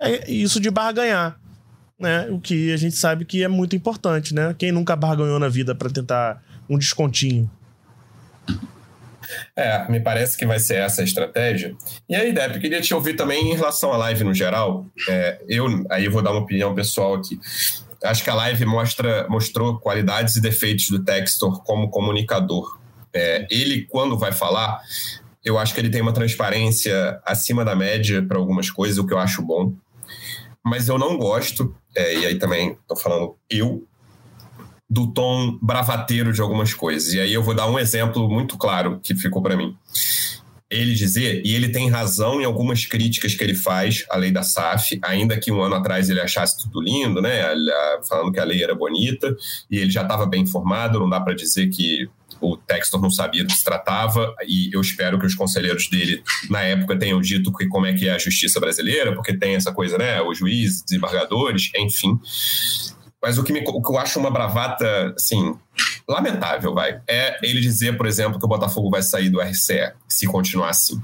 é 0.00 0.28
isso 0.28 0.58
de 0.58 0.72
barganhar. 0.72 1.38
Né? 1.98 2.28
O 2.30 2.38
que 2.38 2.72
a 2.72 2.76
gente 2.76 2.96
sabe 2.96 3.24
que 3.24 3.42
é 3.42 3.48
muito 3.48 3.74
importante, 3.74 4.34
né? 4.34 4.54
Quem 4.58 4.70
nunca 4.70 4.94
barganhou 4.94 5.38
na 5.38 5.48
vida 5.48 5.74
para 5.74 5.90
tentar 5.90 6.42
um 6.68 6.78
descontinho? 6.78 7.50
É, 9.54 9.90
me 9.90 10.00
parece 10.00 10.36
que 10.36 10.46
vai 10.46 10.58
ser 10.58 10.76
essa 10.76 11.00
a 11.00 11.04
estratégia. 11.04 11.74
E 12.08 12.14
aí, 12.14 12.32
Depp, 12.32 12.60
queria 12.60 12.80
te 12.80 12.94
ouvir 12.94 13.14
também 13.14 13.52
em 13.52 13.54
relação 13.54 13.92
à 13.92 13.96
live 13.96 14.24
no 14.24 14.34
geral. 14.34 14.86
É, 15.08 15.40
eu 15.48 15.66
aí 15.90 16.08
vou 16.08 16.22
dar 16.22 16.32
uma 16.32 16.42
opinião 16.42 16.74
pessoal 16.74 17.14
aqui. 17.14 17.38
Acho 18.04 18.22
que 18.22 18.30
a 18.30 18.34
live 18.34 18.64
mostra, 18.66 19.26
mostrou 19.28 19.78
qualidades 19.78 20.36
e 20.36 20.40
defeitos 20.40 20.90
do 20.90 21.02
Textor 21.02 21.62
como 21.64 21.90
comunicador. 21.90 22.78
É, 23.12 23.46
ele, 23.50 23.86
quando 23.86 24.18
vai 24.18 24.32
falar, 24.32 24.80
eu 25.44 25.58
acho 25.58 25.72
que 25.74 25.80
ele 25.80 25.90
tem 25.90 26.02
uma 26.02 26.12
transparência 26.12 27.20
acima 27.24 27.64
da 27.64 27.74
média 27.74 28.22
para 28.22 28.38
algumas 28.38 28.70
coisas, 28.70 28.98
o 28.98 29.06
que 29.06 29.14
eu 29.14 29.18
acho 29.18 29.42
bom. 29.42 29.72
Mas 30.66 30.88
eu 30.88 30.98
não 30.98 31.16
gosto, 31.16 31.72
é, 31.94 32.18
e 32.18 32.26
aí 32.26 32.38
também 32.40 32.72
estou 32.72 32.96
falando 32.96 33.36
eu, 33.48 33.86
do 34.90 35.12
tom 35.12 35.56
bravateiro 35.62 36.32
de 36.32 36.40
algumas 36.40 36.74
coisas. 36.74 37.14
E 37.14 37.20
aí 37.20 37.32
eu 37.32 37.42
vou 37.42 37.54
dar 37.54 37.68
um 37.68 37.78
exemplo 37.78 38.28
muito 38.28 38.58
claro 38.58 38.98
que 39.00 39.14
ficou 39.14 39.40
para 39.40 39.56
mim. 39.56 39.76
Ele 40.68 40.94
dizer, 40.94 41.42
e 41.44 41.54
ele 41.54 41.68
tem 41.68 41.88
razão 41.88 42.40
em 42.40 42.44
algumas 42.44 42.84
críticas 42.84 43.34
que 43.34 43.44
ele 43.44 43.54
faz 43.54 44.04
à 44.10 44.16
lei 44.16 44.32
da 44.32 44.42
SAF, 44.42 44.98
ainda 45.02 45.38
que 45.38 45.52
um 45.52 45.62
ano 45.62 45.76
atrás 45.76 46.10
ele 46.10 46.20
achasse 46.20 46.58
tudo 46.60 46.80
lindo, 46.82 47.22
né? 47.22 47.42
Falando 48.08 48.32
que 48.32 48.40
a 48.40 48.44
lei 48.44 48.62
era 48.64 48.74
bonita, 48.74 49.34
e 49.70 49.78
ele 49.78 49.90
já 49.90 50.02
estava 50.02 50.26
bem 50.26 50.42
informado, 50.42 50.98
não 50.98 51.08
dá 51.08 51.20
para 51.20 51.34
dizer 51.34 51.68
que 51.68 52.08
o 52.40 52.56
Textor 52.56 53.00
não 53.00 53.10
sabia 53.10 53.44
do 53.44 53.46
que 53.46 53.56
se 53.56 53.64
tratava, 53.64 54.34
e 54.46 54.68
eu 54.74 54.80
espero 54.80 55.18
que 55.18 55.26
os 55.26 55.34
conselheiros 55.34 55.88
dele, 55.88 56.22
na 56.50 56.60
época, 56.62 56.98
tenham 56.98 57.20
dito 57.20 57.52
que 57.52 57.66
como 57.68 57.86
é 57.86 57.94
que 57.94 58.08
é 58.08 58.12
a 58.12 58.18
justiça 58.18 58.58
brasileira, 58.60 59.14
porque 59.14 59.36
tem 59.36 59.54
essa 59.54 59.72
coisa, 59.72 59.96
né? 59.96 60.20
Os 60.20 60.36
juízes, 60.36 60.82
desembargadores, 60.82 61.70
enfim. 61.76 62.18
Mas 63.22 63.38
o 63.38 63.42
que, 63.42 63.52
me, 63.52 63.60
o 63.60 63.82
que 63.82 63.90
eu 63.90 63.98
acho 63.98 64.18
uma 64.20 64.30
bravata, 64.30 65.14
assim, 65.16 65.56
lamentável, 66.08 66.72
vai, 66.74 67.00
é 67.08 67.38
ele 67.42 67.60
dizer, 67.60 67.96
por 67.96 68.06
exemplo, 68.06 68.38
que 68.38 68.44
o 68.44 68.48
Botafogo 68.48 68.90
vai 68.90 69.02
sair 69.02 69.30
do 69.30 69.40
RCE, 69.40 69.92
se 70.08 70.26
continuar 70.26 70.70
assim. 70.70 71.00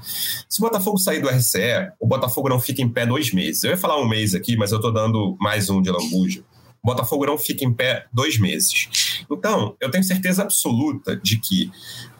Se 0.47 0.59
o 0.59 0.63
Botafogo 0.63 0.97
sair 0.97 1.19
do 1.19 1.29
RCE, 1.29 1.91
o 1.99 2.07
Botafogo 2.07 2.49
não 2.49 2.59
fica 2.59 2.81
em 2.81 2.89
pé 2.89 3.05
dois 3.05 3.33
meses. 3.33 3.63
Eu 3.63 3.71
ia 3.71 3.77
falar 3.77 3.99
um 3.99 4.07
mês 4.07 4.33
aqui, 4.33 4.55
mas 4.55 4.71
eu 4.71 4.79
tô 4.79 4.91
dando 4.91 5.35
mais 5.39 5.69
um 5.69 5.81
de 5.81 5.91
lambuja. 5.91 6.43
O 6.83 6.87
Botafogo 6.87 7.25
não 7.25 7.37
fica 7.37 7.65
em 7.65 7.73
pé 7.73 8.05
dois 8.13 8.39
meses. 8.39 9.25
Então, 9.29 9.75
eu 9.79 9.89
tenho 9.89 10.03
certeza 10.03 10.43
absoluta 10.43 11.15
de 11.17 11.39
que 11.39 11.71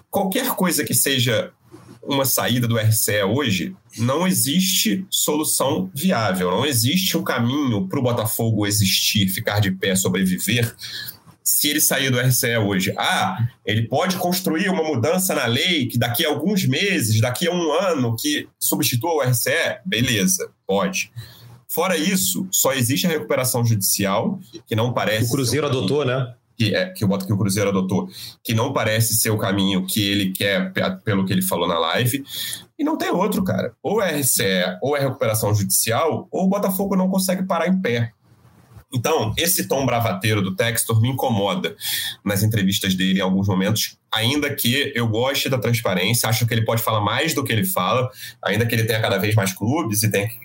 qualquer 0.09 0.49
coisa 0.55 0.83
que 0.83 0.93
seja 0.93 1.51
uma 2.05 2.25
saída 2.25 2.67
do 2.67 2.77
RCE 2.77 3.23
hoje, 3.23 3.75
não 3.97 4.27
existe 4.27 5.05
solução 5.09 5.89
viável, 5.93 6.51
não 6.51 6.65
existe 6.65 7.17
um 7.17 7.23
caminho 7.23 7.87
para 7.87 7.99
o 7.99 8.03
Botafogo 8.03 8.67
existir, 8.67 9.27
ficar 9.29 9.59
de 9.59 9.71
pé, 9.71 9.95
sobreviver, 9.95 10.75
se 11.43 11.69
ele 11.69 11.81
sair 11.81 12.09
do 12.09 12.19
RCE 12.19 12.57
hoje. 12.57 12.93
Ah, 12.97 13.37
ele 13.65 13.87
pode 13.87 14.17
construir 14.17 14.69
uma 14.69 14.83
mudança 14.83 15.35
na 15.35 15.45
lei 15.45 15.87
que 15.87 15.97
daqui 15.97 16.25
a 16.25 16.29
alguns 16.29 16.65
meses, 16.65 17.19
daqui 17.19 17.47
a 17.47 17.51
um 17.51 17.71
ano, 17.71 18.15
que 18.15 18.47
substitua 18.59 19.13
o 19.13 19.21
RCE? 19.21 19.79
Beleza, 19.85 20.49
pode. 20.65 21.11
Fora 21.67 21.97
isso, 21.97 22.47
só 22.51 22.73
existe 22.73 23.07
a 23.07 23.09
recuperação 23.09 23.65
judicial, 23.65 24.39
que 24.67 24.75
não 24.75 24.93
parece. 24.93 25.25
O 25.25 25.31
Cruzeiro 25.31 25.65
adotou, 25.67 26.05
né? 26.05 26.33
Que, 26.57 26.75
é, 26.75 26.89
que, 26.89 27.03
o, 27.03 27.17
que 27.17 27.33
o 27.33 27.37
Cruzeiro 27.37 27.69
adotou, 27.69 28.07
que 28.43 28.53
não 28.53 28.71
parece 28.71 29.15
ser 29.15 29.29
o 29.29 29.37
caminho 29.37 29.85
que 29.85 30.03
ele 30.03 30.31
quer, 30.31 30.71
pelo 31.03 31.25
que 31.25 31.33
ele 31.33 31.41
falou 31.41 31.67
na 31.67 31.79
live. 31.79 32.23
E 32.77 32.83
não 32.83 32.97
tem 32.97 33.09
outro, 33.09 33.43
cara. 33.43 33.73
Ou 33.81 34.01
é 34.01 34.19
RCE, 34.19 34.77
ou 34.81 34.95
é 34.95 34.99
recuperação 34.99 35.53
judicial, 35.53 36.27
ou 36.31 36.45
o 36.45 36.49
Botafogo 36.49 36.95
não 36.95 37.09
consegue 37.09 37.43
parar 37.43 37.67
em 37.67 37.79
pé. 37.79 38.11
Então, 38.93 39.33
esse 39.37 39.67
tom 39.67 39.85
bravateiro 39.85 40.41
do 40.41 40.55
Textor 40.55 41.01
me 41.01 41.09
incomoda 41.09 41.75
nas 42.23 42.43
entrevistas 42.43 42.93
dele 42.93 43.19
em 43.19 43.23
alguns 43.23 43.47
momentos, 43.47 43.97
ainda 44.13 44.53
que 44.53 44.91
eu 44.93 45.07
goste 45.07 45.49
da 45.49 45.57
transparência, 45.57 46.29
acho 46.29 46.45
que 46.45 46.53
ele 46.53 46.63
pode 46.63 46.83
falar 46.83 47.01
mais 47.01 47.33
do 47.33 47.43
que 47.43 47.51
ele 47.51 47.65
fala, 47.65 48.07
ainda 48.43 48.67
que 48.67 48.75
ele 48.75 48.83
tenha 48.83 49.01
cada 49.01 49.17
vez 49.17 49.33
mais 49.33 49.51
clubes 49.51 50.03
e 50.03 50.11
tenha 50.11 50.27
que 50.27 50.37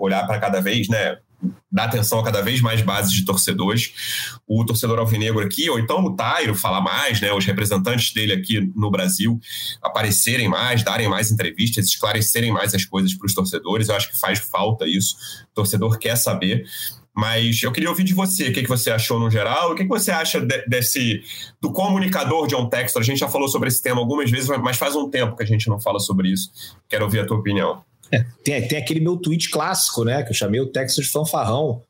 olhar 0.00 0.26
para 0.26 0.40
cada 0.40 0.60
vez, 0.60 0.88
né, 0.88 1.16
dar 1.70 1.84
atenção 1.84 2.20
a 2.20 2.24
cada 2.24 2.42
vez 2.42 2.60
mais 2.60 2.82
bases 2.82 3.12
de 3.12 3.24
torcedores. 3.24 3.92
O 4.46 4.64
torcedor 4.64 4.98
alvinegro 4.98 5.40
aqui, 5.40 5.68
ou 5.70 5.78
então 5.78 6.04
o 6.04 6.14
Tairo 6.14 6.54
falar 6.54 6.80
mais, 6.80 7.20
né, 7.20 7.32
os 7.32 7.44
representantes 7.44 8.12
dele 8.12 8.32
aqui 8.32 8.60
no 8.74 8.90
Brasil 8.90 9.40
aparecerem 9.82 10.48
mais, 10.48 10.82
darem 10.82 11.08
mais 11.08 11.30
entrevistas, 11.30 11.86
esclarecerem 11.86 12.52
mais 12.52 12.74
as 12.74 12.84
coisas 12.84 13.14
para 13.14 13.26
os 13.26 13.34
torcedores. 13.34 13.88
Eu 13.88 13.96
acho 13.96 14.10
que 14.10 14.18
faz 14.18 14.38
falta 14.38 14.86
isso. 14.86 15.16
O 15.50 15.54
torcedor 15.54 15.98
quer 15.98 16.16
saber. 16.16 16.64
Mas 17.14 17.62
eu 17.62 17.70
queria 17.70 17.90
ouvir 17.90 18.04
de 18.04 18.14
você, 18.14 18.48
o 18.48 18.52
que, 18.54 18.66
você 18.66 18.90
achou 18.90 19.20
no 19.20 19.30
geral, 19.30 19.72
o 19.72 19.74
que, 19.74 19.84
você 19.84 20.10
acha 20.10 20.40
de, 20.40 20.66
desse 20.66 21.22
do 21.60 21.70
comunicador 21.70 22.46
John 22.46 22.70
Textor. 22.70 23.02
A 23.02 23.04
gente 23.04 23.18
já 23.18 23.28
falou 23.28 23.48
sobre 23.48 23.68
esse 23.68 23.82
tema 23.82 24.00
algumas 24.00 24.30
vezes, 24.30 24.48
mas 24.62 24.78
faz 24.78 24.96
um 24.96 25.10
tempo 25.10 25.36
que 25.36 25.42
a 25.42 25.46
gente 25.46 25.68
não 25.68 25.78
fala 25.78 26.00
sobre 26.00 26.32
isso. 26.32 26.50
Quero 26.88 27.04
ouvir 27.04 27.20
a 27.20 27.26
tua 27.26 27.36
opinião. 27.36 27.84
Tem, 28.44 28.66
tem 28.68 28.78
aquele 28.78 29.00
meu 29.00 29.16
tweet 29.16 29.50
clássico, 29.50 30.04
né? 30.04 30.22
Que 30.22 30.30
eu 30.30 30.34
chamei 30.34 30.60
o 30.60 30.66
Texas 30.66 31.06
de 31.06 31.10
fanfarrão. 31.10 31.82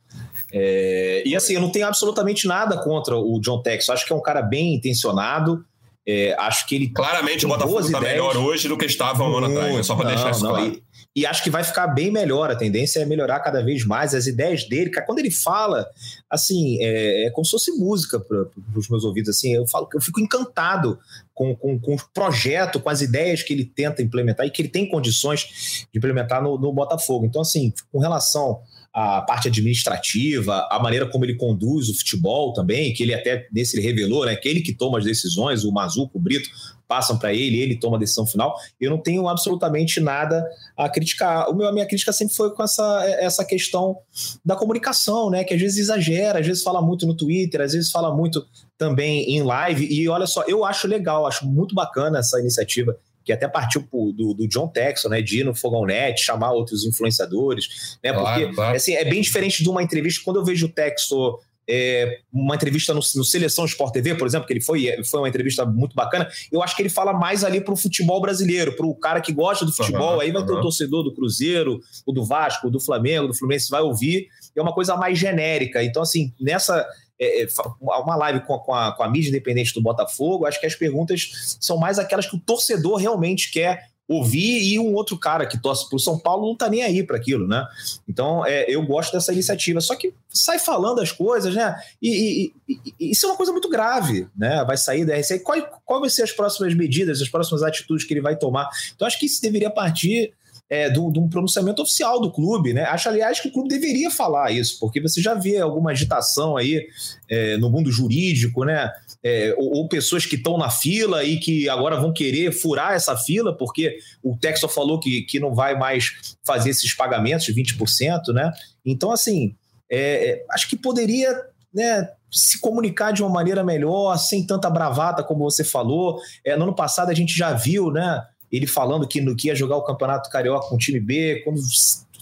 É, 0.52 1.22
e 1.24 1.34
assim, 1.34 1.54
eu 1.54 1.60
não 1.60 1.70
tenho 1.70 1.86
absolutamente 1.86 2.46
nada 2.46 2.76
contra 2.76 3.16
o 3.16 3.40
John 3.40 3.62
Texas. 3.62 3.90
Acho 3.90 4.06
que 4.06 4.12
é 4.12 4.16
um 4.16 4.22
cara 4.22 4.42
bem 4.42 4.74
intencionado. 4.74 5.64
É, 6.06 6.34
acho 6.38 6.66
que 6.66 6.74
ele. 6.74 6.88
Claramente 6.88 7.46
o 7.46 7.48
Botafogo 7.48 7.80
está 7.80 8.00
melhor 8.00 8.36
hoje 8.36 8.68
do 8.68 8.76
que 8.76 8.84
estava 8.84 9.24
um 9.24 9.36
ano 9.36 9.46
atrás, 9.46 9.74
né? 9.74 9.82
só 9.82 9.94
para 9.94 10.08
deixar 10.10 10.30
isso 10.32 10.40
claro. 10.40 10.82
E, 11.14 11.26
acho 11.26 11.42
que 11.42 11.50
vai 11.50 11.62
ficar 11.62 11.88
bem 11.88 12.10
melhor. 12.10 12.50
A 12.50 12.56
tendência 12.56 13.00
é 13.00 13.04
melhorar 13.04 13.40
cada 13.40 13.62
vez 13.62 13.84
mais. 13.84 14.14
As 14.14 14.26
ideias 14.26 14.66
dele, 14.66 14.90
quando 15.06 15.18
ele 15.18 15.30
fala, 15.30 15.86
assim, 16.30 16.78
é, 16.80 17.26
é 17.26 17.30
como 17.30 17.44
se 17.44 17.50
fosse 17.50 17.72
música 17.72 18.18
para 18.18 18.46
os 18.74 18.88
meus 18.88 19.04
ouvidos. 19.04 19.36
Assim, 19.36 19.52
eu 19.52 19.66
falo 19.66 19.88
eu 19.92 20.00
fico 20.00 20.20
encantado 20.20 20.98
com, 21.34 21.54
com, 21.54 21.78
com, 21.78 21.94
o 21.94 21.98
projeto, 22.14 22.80
com 22.80 22.88
as 22.88 23.02
ideias 23.02 23.42
que 23.42 23.52
ele 23.52 23.64
tenta 23.64 24.02
implementar 24.02 24.46
e 24.46 24.50
que 24.50 24.62
ele 24.62 24.68
tem 24.68 24.88
condições 24.88 25.86
de 25.92 25.98
implementar 25.98 26.42
no, 26.42 26.58
no 26.58 26.72
Botafogo. 26.72 27.26
Então, 27.26 27.42
assim, 27.42 27.72
com 27.90 27.98
relação 27.98 28.60
à 28.92 29.22
parte 29.22 29.48
administrativa, 29.48 30.66
a 30.70 30.78
maneira 30.78 31.06
como 31.06 31.24
ele 31.24 31.34
conduz 31.34 31.88
o 31.88 31.94
futebol 31.94 32.52
também, 32.52 32.92
que 32.92 33.02
ele 33.02 33.14
até 33.14 33.48
nesse 33.52 33.76
ele 33.76 33.86
revelou, 33.86 34.26
né, 34.26 34.36
que 34.36 34.48
ele 34.48 34.60
que 34.60 34.74
toma 34.74 34.98
as 34.98 35.04
decisões, 35.04 35.64
o 35.64 35.72
Mazuco, 35.72 36.18
o 36.18 36.20
Brito, 36.20 36.48
passam 36.92 37.16
para 37.16 37.32
ele, 37.32 37.58
ele 37.58 37.74
toma 37.74 37.96
a 37.96 37.98
decisão 37.98 38.26
final. 38.26 38.54
Eu 38.78 38.90
não 38.90 38.98
tenho 38.98 39.26
absolutamente 39.26 39.98
nada 39.98 40.46
a 40.76 40.90
criticar. 40.90 41.48
O 41.48 41.54
meu, 41.54 41.66
a 41.66 41.72
minha 41.72 41.86
crítica 41.86 42.12
sempre 42.12 42.34
foi 42.34 42.54
com 42.54 42.62
essa, 42.62 43.02
essa 43.18 43.46
questão 43.46 43.96
da 44.44 44.54
comunicação, 44.54 45.30
né? 45.30 45.42
Que 45.42 45.54
às 45.54 45.60
vezes 45.60 45.78
exagera, 45.78 46.40
às 46.40 46.46
vezes 46.46 46.62
fala 46.62 46.82
muito 46.82 47.06
no 47.06 47.16
Twitter, 47.16 47.62
às 47.62 47.72
vezes 47.72 47.90
fala 47.90 48.14
muito 48.14 48.46
também 48.76 49.22
em 49.34 49.42
live. 49.42 49.86
E 49.90 50.06
olha 50.06 50.26
só, 50.26 50.42
eu 50.42 50.66
acho 50.66 50.86
legal, 50.86 51.26
acho 51.26 51.46
muito 51.46 51.74
bacana 51.74 52.18
essa 52.18 52.38
iniciativa 52.38 52.94
que 53.24 53.32
até 53.32 53.48
partiu 53.48 53.88
do, 53.90 54.34
do 54.34 54.46
John 54.48 54.68
Texon, 54.68 55.08
né, 55.08 55.22
de 55.22 55.40
ir 55.40 55.44
no 55.44 55.54
Fogão 55.54 55.86
Net, 55.86 56.20
chamar 56.20 56.52
outros 56.52 56.84
influenciadores, 56.84 57.96
né, 58.04 58.12
claro, 58.12 58.40
porque 58.40 58.54
claro. 58.54 58.76
Assim, 58.76 58.94
é 58.94 59.04
bem 59.04 59.22
diferente 59.22 59.62
de 59.62 59.70
uma 59.70 59.82
entrevista, 59.82 60.20
quando 60.24 60.40
eu 60.40 60.44
vejo 60.44 60.66
o 60.66 60.68
Texon 60.68 61.38
é, 61.68 62.20
uma 62.32 62.54
entrevista 62.54 62.92
no, 62.92 63.00
no, 63.00 63.24
Seleção 63.24 63.64
Sport 63.64 63.92
TV, 63.92 64.14
por 64.14 64.26
exemplo, 64.26 64.46
que 64.46 64.52
ele 64.52 64.60
foi, 64.60 65.02
foi 65.04 65.20
uma 65.20 65.28
entrevista 65.28 65.64
muito 65.64 65.94
bacana. 65.94 66.28
Eu 66.50 66.62
acho 66.62 66.74
que 66.74 66.82
ele 66.82 66.88
fala 66.88 67.12
mais 67.12 67.44
ali 67.44 67.60
para 67.60 67.72
o 67.72 67.76
futebol 67.76 68.20
brasileiro, 68.20 68.74
para 68.74 68.86
o 68.86 68.94
cara 68.94 69.20
que 69.20 69.32
gosta 69.32 69.64
do 69.64 69.72
futebol. 69.72 70.14
Uhum, 70.14 70.20
aí 70.20 70.32
vai 70.32 70.42
uhum. 70.42 70.46
ter 70.46 70.52
o 70.54 70.60
torcedor 70.60 71.04
do 71.04 71.14
Cruzeiro, 71.14 71.80
o 72.04 72.12
do 72.12 72.24
Vasco, 72.24 72.66
o 72.66 72.70
do 72.70 72.80
Flamengo, 72.80 73.28
do 73.28 73.34
Fluminense, 73.34 73.70
vai 73.70 73.82
ouvir. 73.82 74.28
É 74.56 74.60
uma 74.60 74.74
coisa 74.74 74.96
mais 74.96 75.18
genérica. 75.18 75.82
Então, 75.82 76.02
assim, 76.02 76.32
nessa. 76.40 76.86
É, 77.20 77.42
é 77.44 77.46
uma 77.80 78.16
live 78.16 78.40
com 78.40 78.54
a, 78.54 78.58
com, 78.58 78.74
a, 78.74 78.92
com 78.92 79.02
a 79.04 79.08
mídia 79.08 79.28
independente 79.28 79.72
do 79.74 79.82
Botafogo, 79.82 80.44
acho 80.44 80.58
que 80.58 80.66
as 80.66 80.74
perguntas 80.74 81.56
são 81.60 81.76
mais 81.76 81.98
aquelas 81.98 82.26
que 82.26 82.34
o 82.34 82.40
torcedor 82.40 82.96
realmente 82.96 83.52
quer 83.52 83.91
ouvir 84.08 84.72
e 84.72 84.78
um 84.78 84.94
outro 84.94 85.16
cara 85.18 85.46
que 85.46 85.60
torce 85.60 85.88
para 85.88 85.96
o 85.96 86.00
São 86.00 86.18
Paulo 86.18 86.46
não 86.46 86.56
tá 86.56 86.68
nem 86.68 86.82
aí 86.82 87.02
para 87.02 87.16
aquilo, 87.16 87.46
né? 87.46 87.66
Então, 88.08 88.44
é, 88.44 88.64
eu 88.68 88.84
gosto 88.84 89.12
dessa 89.12 89.32
iniciativa. 89.32 89.80
Só 89.80 89.94
que 89.96 90.12
sai 90.28 90.58
falando 90.58 91.00
as 91.00 91.12
coisas, 91.12 91.54
né? 91.54 91.74
E, 92.00 92.52
e, 92.68 92.80
e, 92.98 93.10
isso 93.10 93.26
é 93.26 93.28
uma 93.30 93.36
coisa 93.36 93.52
muito 93.52 93.68
grave, 93.68 94.28
né? 94.36 94.64
Vai 94.64 94.76
sair 94.76 95.04
da 95.04 95.16
RCE. 95.16 95.40
Qual, 95.40 95.56
qual 95.84 96.00
vai 96.00 96.10
ser 96.10 96.22
as 96.22 96.32
próximas 96.32 96.74
medidas, 96.74 97.22
as 97.22 97.28
próximas 97.28 97.62
atitudes 97.62 98.04
que 98.04 98.12
ele 98.12 98.20
vai 98.20 98.36
tomar? 98.36 98.68
Então, 98.94 99.06
acho 99.06 99.18
que 99.18 99.26
isso 99.26 99.40
deveria 99.40 99.70
partir 99.70 100.32
é, 100.72 100.88
de 100.88 100.98
um 100.98 101.28
pronunciamento 101.28 101.82
oficial 101.82 102.20
do 102.20 102.32
clube, 102.32 102.72
né? 102.72 102.84
Acho, 102.84 103.08
aliás, 103.08 103.40
que 103.40 103.48
o 103.48 103.52
clube 103.52 103.68
deveria 103.68 104.10
falar 104.10 104.50
isso, 104.52 104.78
porque 104.80 105.00
você 105.00 105.20
já 105.20 105.34
vê 105.34 105.58
alguma 105.58 105.90
agitação 105.90 106.56
aí 106.56 106.86
é, 107.28 107.56
no 107.58 107.68
mundo 107.68 107.90
jurídico, 107.90 108.64
né? 108.64 108.90
é, 109.22 109.54
ou, 109.56 109.76
ou, 109.76 109.88
pessoas 109.88 110.26
que 110.26 110.34
estão 110.34 110.58
na 110.58 110.68
fila 110.68 111.22
e 111.24 111.38
que 111.38 111.68
agora 111.68 112.00
vão 112.00 112.12
querer 112.12 112.52
furar 112.52 112.92
essa 112.94 113.16
fila, 113.16 113.56
porque 113.56 113.98
o 114.22 114.36
Texas 114.36 114.72
falou 114.72 114.98
que, 114.98 115.22
que 115.22 115.38
não 115.38 115.54
vai 115.54 115.78
mais 115.78 116.36
fazer 116.44 116.70
esses 116.70 116.92
pagamentos 116.94 117.46
de 117.46 117.54
20%, 117.54 118.32
né? 118.32 118.50
Então, 118.84 119.12
assim, 119.12 119.54
é, 119.90 120.30
é, 120.30 120.44
acho 120.50 120.68
que 120.68 120.76
poderia 120.76 121.30
né, 121.72 122.08
se 122.30 122.60
comunicar 122.60 123.12
de 123.12 123.22
uma 123.22 123.30
maneira 123.30 123.62
melhor, 123.62 124.16
sem 124.16 124.44
tanta 124.44 124.68
bravata, 124.68 125.22
como 125.22 125.44
você 125.44 125.62
falou. 125.62 126.18
É, 126.44 126.56
no 126.56 126.64
ano 126.64 126.74
passado 126.74 127.10
a 127.10 127.14
gente 127.14 127.36
já 127.36 127.52
viu, 127.52 127.90
né? 127.92 128.22
Ele 128.52 128.66
falando 128.66 129.08
que, 129.08 129.20
no, 129.20 129.34
que 129.34 129.48
ia 129.48 129.54
jogar 129.54 129.76
o 129.76 129.84
Campeonato 129.84 130.30
Carioca 130.30 130.68
com 130.68 130.74
o 130.74 130.78
time 130.78 131.00
B, 131.00 131.40
quando 131.44 131.60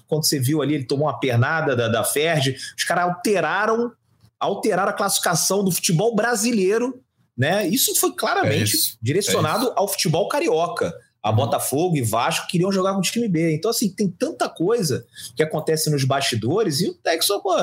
quando 0.07 0.27
você 0.27 0.41
viu 0.41 0.61
ali, 0.61 0.75
ele 0.75 0.85
tomou 0.85 1.07
uma 1.07 1.21
pernada 1.21 1.77
da, 1.77 1.87
da 1.87 2.03
Ferdi, 2.03 2.57
os 2.77 2.83
caras 2.83 3.05
alteraram 3.05 3.93
alterar 4.41 4.89
a 4.89 4.93
classificação 4.93 5.63
do 5.63 5.71
futebol 5.71 6.17
brasileiro, 6.17 7.01
né? 7.39 7.67
Isso 7.69 7.95
foi 7.95 8.13
claramente 8.13 8.75
é 8.75 8.77
isso, 8.77 8.99
direcionado 9.01 9.69
é 9.69 9.73
ao 9.77 9.87
futebol 9.87 10.29
carioca 10.29 10.93
a 11.23 11.31
Botafogo 11.31 11.97
e 11.97 12.03
Vasco 12.03 12.49
queriam 12.49 12.73
jogar 12.73 12.95
com 12.95 12.99
o 12.99 13.03
time 13.03 13.29
B. 13.29 13.55
Então, 13.55 13.71
assim, 13.71 13.91
tem 13.91 14.09
tanta 14.09 14.49
coisa 14.49 15.07
que 15.37 15.43
acontece 15.43 15.91
nos 15.91 16.03
bastidores 16.05 16.81
e 16.81 16.89
o 16.89 16.95
Texas 16.95 17.41
pô, 17.43 17.55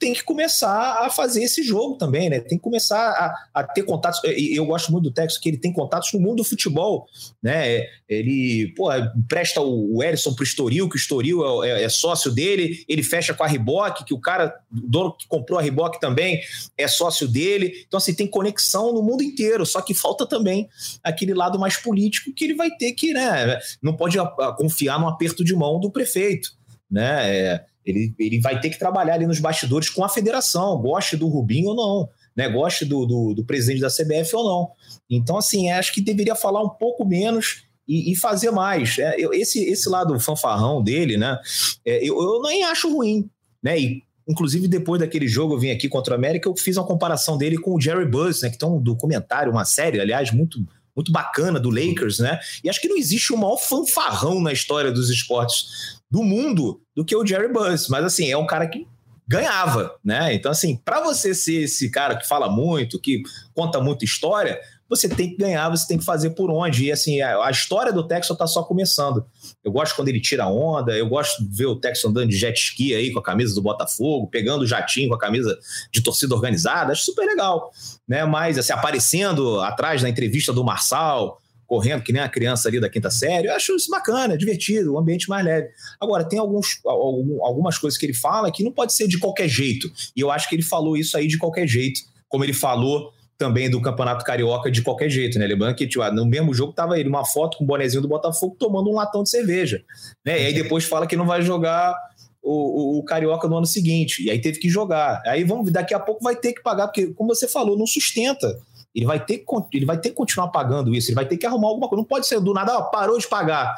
tem 0.00 0.14
que 0.14 0.24
começar 0.24 1.04
a 1.04 1.10
fazer 1.10 1.44
esse 1.44 1.62
jogo 1.62 1.98
também, 1.98 2.30
né? 2.30 2.40
Tem 2.40 2.56
que 2.56 2.64
começar 2.64 2.98
a, 2.98 3.60
a 3.60 3.62
ter 3.62 3.82
contatos. 3.82 4.18
Eu 4.24 4.64
gosto 4.64 4.90
muito 4.90 5.04
do 5.04 5.10
Texas, 5.12 5.38
que 5.38 5.50
ele 5.50 5.58
tem 5.58 5.70
contatos 5.74 6.10
no 6.14 6.18
mundo 6.18 6.36
do 6.36 6.44
futebol, 6.44 7.06
né? 7.42 7.84
Ele, 8.08 8.72
pô, 8.74 8.88
presta 9.28 9.60
o, 9.60 10.02
Erison 10.02 10.34
pro 10.34 10.42
Estoril, 10.42 10.88
que 10.88 10.96
o 10.96 10.98
Estoril 10.98 11.62
é, 11.62 11.68
é, 11.68 11.84
é, 11.84 11.88
sócio 11.90 12.32
dele, 12.32 12.82
ele 12.88 13.02
fecha 13.02 13.34
com 13.34 13.44
a 13.44 13.46
Riboc, 13.46 14.02
que 14.06 14.14
o 14.14 14.18
cara, 14.18 14.58
o 14.72 14.88
dono 14.88 15.14
que 15.14 15.28
comprou 15.28 15.58
a 15.58 15.62
Riboc 15.62 16.00
também 16.00 16.40
é 16.78 16.88
sócio 16.88 17.28
dele. 17.28 17.84
Então, 17.86 17.98
assim, 17.98 18.14
tem 18.14 18.26
conexão 18.26 18.94
no 18.94 19.02
mundo 19.02 19.22
inteiro, 19.22 19.66
só 19.66 19.82
que 19.82 19.92
falta 19.92 20.26
também 20.26 20.66
aquele 21.04 21.34
lado 21.34 21.58
mais 21.58 21.76
político 21.76 22.32
que 22.32 22.46
ele 22.46 22.54
vai 22.54 22.70
ter 22.70 22.92
que, 22.92 23.12
né? 23.12 23.60
Não 23.82 23.94
pode 23.94 24.16
confiar 24.56 24.98
no 24.98 25.08
aperto 25.08 25.44
de 25.44 25.54
mão 25.54 25.78
do 25.78 25.90
prefeito, 25.90 26.52
né? 26.90 27.36
É, 27.36 27.69
ele, 27.84 28.14
ele 28.18 28.40
vai 28.40 28.60
ter 28.60 28.70
que 28.70 28.78
trabalhar 28.78 29.14
ali 29.14 29.26
nos 29.26 29.40
bastidores 29.40 29.88
com 29.88 30.04
a 30.04 30.08
federação, 30.08 30.78
goste 30.78 31.16
do 31.16 31.28
Rubinho 31.28 31.70
ou 31.70 31.76
não, 31.76 32.08
né? 32.36 32.48
goste 32.48 32.84
do, 32.84 33.06
do, 33.06 33.34
do 33.34 33.44
presidente 33.44 33.80
da 33.80 33.88
CBF 33.88 34.34
ou 34.36 34.44
não. 34.44 34.70
Então, 35.08 35.36
assim, 35.36 35.70
acho 35.70 35.92
que 35.92 36.00
deveria 36.00 36.34
falar 36.34 36.62
um 36.62 36.68
pouco 36.68 37.04
menos 37.04 37.64
e, 37.88 38.14
fazer 38.14 38.52
mais. 38.52 38.98
É, 38.98 39.16
esse, 39.32 39.64
esse 39.64 39.88
lado 39.88 40.18
fanfarrão 40.20 40.82
dele, 40.82 41.16
né? 41.16 41.36
É, 41.84 41.98
eu, 41.98 42.16
eu 42.20 42.42
nem 42.42 42.62
acho 42.62 42.92
ruim, 42.92 43.28
né? 43.60 43.80
E, 43.80 44.02
inclusive, 44.28 44.68
depois 44.68 45.00
daquele 45.00 45.26
jogo, 45.26 45.54
eu 45.54 45.58
vim 45.58 45.70
aqui 45.70 45.88
contra 45.88 46.14
o 46.14 46.16
América, 46.16 46.48
eu 46.48 46.56
fiz 46.56 46.76
uma 46.76 46.86
comparação 46.86 47.36
dele 47.36 47.58
com 47.58 47.74
o 47.74 47.80
Jerry 47.80 48.06
Buzz, 48.06 48.42
né? 48.42 48.50
Que 48.50 48.58
tem 48.58 48.68
um 48.68 48.80
documentário, 48.80 49.50
uma 49.50 49.64
série, 49.64 50.00
aliás, 50.00 50.30
muito 50.30 50.64
muito 50.94 51.12
bacana 51.12 51.58
do 51.58 51.70
Lakers, 51.70 52.18
né? 52.18 52.38
E 52.62 52.68
acho 52.68 52.80
que 52.80 52.88
não 52.88 52.96
existe 52.96 53.32
o 53.32 53.36
maior 53.36 53.56
fanfarrão 53.56 54.40
na 54.40 54.52
história 54.52 54.90
dos 54.92 55.08
esportes 55.08 55.99
do 56.10 56.22
mundo 56.22 56.80
do 56.94 57.04
que 57.04 57.14
o 57.14 57.24
Jerry 57.24 57.52
Buzz. 57.52 57.88
Mas, 57.88 58.04
assim, 58.04 58.30
é 58.30 58.36
um 58.36 58.46
cara 58.46 58.66
que 58.66 58.86
ganhava, 59.28 59.94
né? 60.04 60.34
Então, 60.34 60.50
assim, 60.50 60.76
para 60.84 61.00
você 61.00 61.32
ser 61.32 61.62
esse 61.62 61.88
cara 61.88 62.16
que 62.16 62.26
fala 62.26 62.50
muito, 62.50 63.00
que 63.00 63.22
conta 63.54 63.80
muita 63.80 64.04
história, 64.04 64.60
você 64.90 65.08
tem 65.08 65.30
que 65.30 65.36
ganhar, 65.36 65.68
você 65.68 65.86
tem 65.86 65.96
que 65.96 66.04
fazer 66.04 66.30
por 66.30 66.50
onde. 66.50 66.86
E 66.86 66.90
assim, 66.90 67.22
a, 67.22 67.48
história 67.48 67.92
do 67.92 68.08
Texas 68.08 68.32
está 68.32 68.44
só 68.48 68.64
começando. 68.64 69.24
Eu 69.62 69.70
gosto 69.70 69.94
quando 69.94 70.08
ele 70.08 70.20
tira 70.20 70.48
onda, 70.48 70.98
eu 70.98 71.08
gosto 71.08 71.44
de 71.44 71.56
ver 71.56 71.66
o 71.66 71.76
Texas 71.76 72.04
andando 72.10 72.28
de 72.28 72.36
jet 72.36 72.58
ski 72.58 72.92
aí 72.92 73.12
com 73.12 73.20
a 73.20 73.22
camisa 73.22 73.54
do 73.54 73.62
Botafogo, 73.62 74.26
pegando 74.26 74.62
o 74.62 74.66
jatinho 74.66 75.08
com 75.08 75.14
a 75.14 75.18
camisa 75.18 75.56
de 75.92 76.02
torcida 76.02 76.34
organizada, 76.34 76.90
acho 76.90 77.04
super 77.04 77.24
legal, 77.24 77.70
né? 78.08 78.24
Mas 78.24 78.58
assim, 78.58 78.72
aparecendo 78.72 79.60
atrás 79.60 80.02
na 80.02 80.08
entrevista 80.08 80.52
do 80.52 80.64
Marçal, 80.64 81.40
correndo 81.70 82.02
que 82.02 82.12
nem 82.12 82.20
a 82.20 82.28
criança 82.28 82.68
ali 82.68 82.80
da 82.80 82.88
quinta 82.88 83.12
série, 83.12 83.46
eu 83.46 83.54
acho 83.54 83.76
isso 83.76 83.88
bacana, 83.88 84.36
divertido, 84.36 84.94
um 84.94 84.98
ambiente 84.98 85.28
mais 85.28 85.44
leve. 85.44 85.68
Agora, 86.00 86.24
tem 86.24 86.36
alguns, 86.36 86.80
algumas 86.84 87.78
coisas 87.78 87.96
que 87.96 88.04
ele 88.04 88.12
fala 88.12 88.50
que 88.50 88.64
não 88.64 88.72
pode 88.72 88.92
ser 88.92 89.06
de 89.06 89.20
qualquer 89.20 89.46
jeito, 89.46 89.88
e 90.16 90.20
eu 90.20 90.32
acho 90.32 90.48
que 90.48 90.56
ele 90.56 90.64
falou 90.64 90.96
isso 90.96 91.16
aí 91.16 91.28
de 91.28 91.38
qualquer 91.38 91.68
jeito, 91.68 92.00
como 92.28 92.42
ele 92.42 92.52
falou 92.52 93.12
também 93.38 93.70
do 93.70 93.80
Campeonato 93.80 94.24
Carioca 94.24 94.68
de 94.68 94.82
qualquer 94.82 95.08
jeito, 95.08 95.38
né? 95.38 95.46
Lembrando 95.46 95.76
que 95.76 95.86
tipo, 95.86 96.04
no 96.10 96.26
mesmo 96.26 96.52
jogo 96.52 96.72
tava 96.72 96.98
ele, 96.98 97.08
uma 97.08 97.24
foto 97.24 97.56
com 97.56 97.62
o 97.62 97.66
bonezinho 97.68 98.02
do 98.02 98.08
Botafogo 98.08 98.56
tomando 98.58 98.90
um 98.90 98.94
latão 98.94 99.22
de 99.22 99.30
cerveja. 99.30 99.80
Né? 100.26 100.42
E 100.42 100.46
aí 100.46 100.52
depois 100.52 100.84
fala 100.84 101.06
que 101.06 101.14
não 101.14 101.24
vai 101.24 101.40
jogar 101.40 101.94
o, 102.42 102.52
o, 102.52 102.98
o, 102.98 103.04
Carioca 103.04 103.46
no 103.46 103.56
ano 103.56 103.66
seguinte. 103.66 104.24
E 104.24 104.30
aí 104.30 104.40
teve 104.40 104.58
que 104.58 104.68
jogar. 104.68 105.22
Aí 105.24 105.44
vamos, 105.44 105.70
daqui 105.70 105.94
a 105.94 106.00
pouco 106.00 106.22
vai 106.22 106.34
ter 106.34 106.52
que 106.52 106.62
pagar, 106.62 106.88
porque, 106.88 107.06
como 107.14 107.32
você 107.32 107.46
falou, 107.46 107.78
não 107.78 107.86
sustenta. 107.86 108.58
Ele 108.94 109.06
vai 109.06 109.24
ter 109.24 109.38
que, 109.38 109.44
ele 109.72 109.86
vai 109.86 109.98
ter 109.98 110.10
que 110.10 110.14
continuar 110.14 110.48
pagando 110.48 110.94
isso, 110.94 111.08
ele 111.08 111.14
vai 111.14 111.26
ter 111.26 111.36
que 111.36 111.46
arrumar 111.46 111.68
alguma 111.68 111.88
coisa. 111.88 112.00
Não 112.00 112.08
pode 112.08 112.26
ser 112.26 112.40
do 112.40 112.52
nada, 112.52 112.76
ó, 112.76 112.82
parou 112.82 113.18
de 113.18 113.28
pagar. 113.28 113.74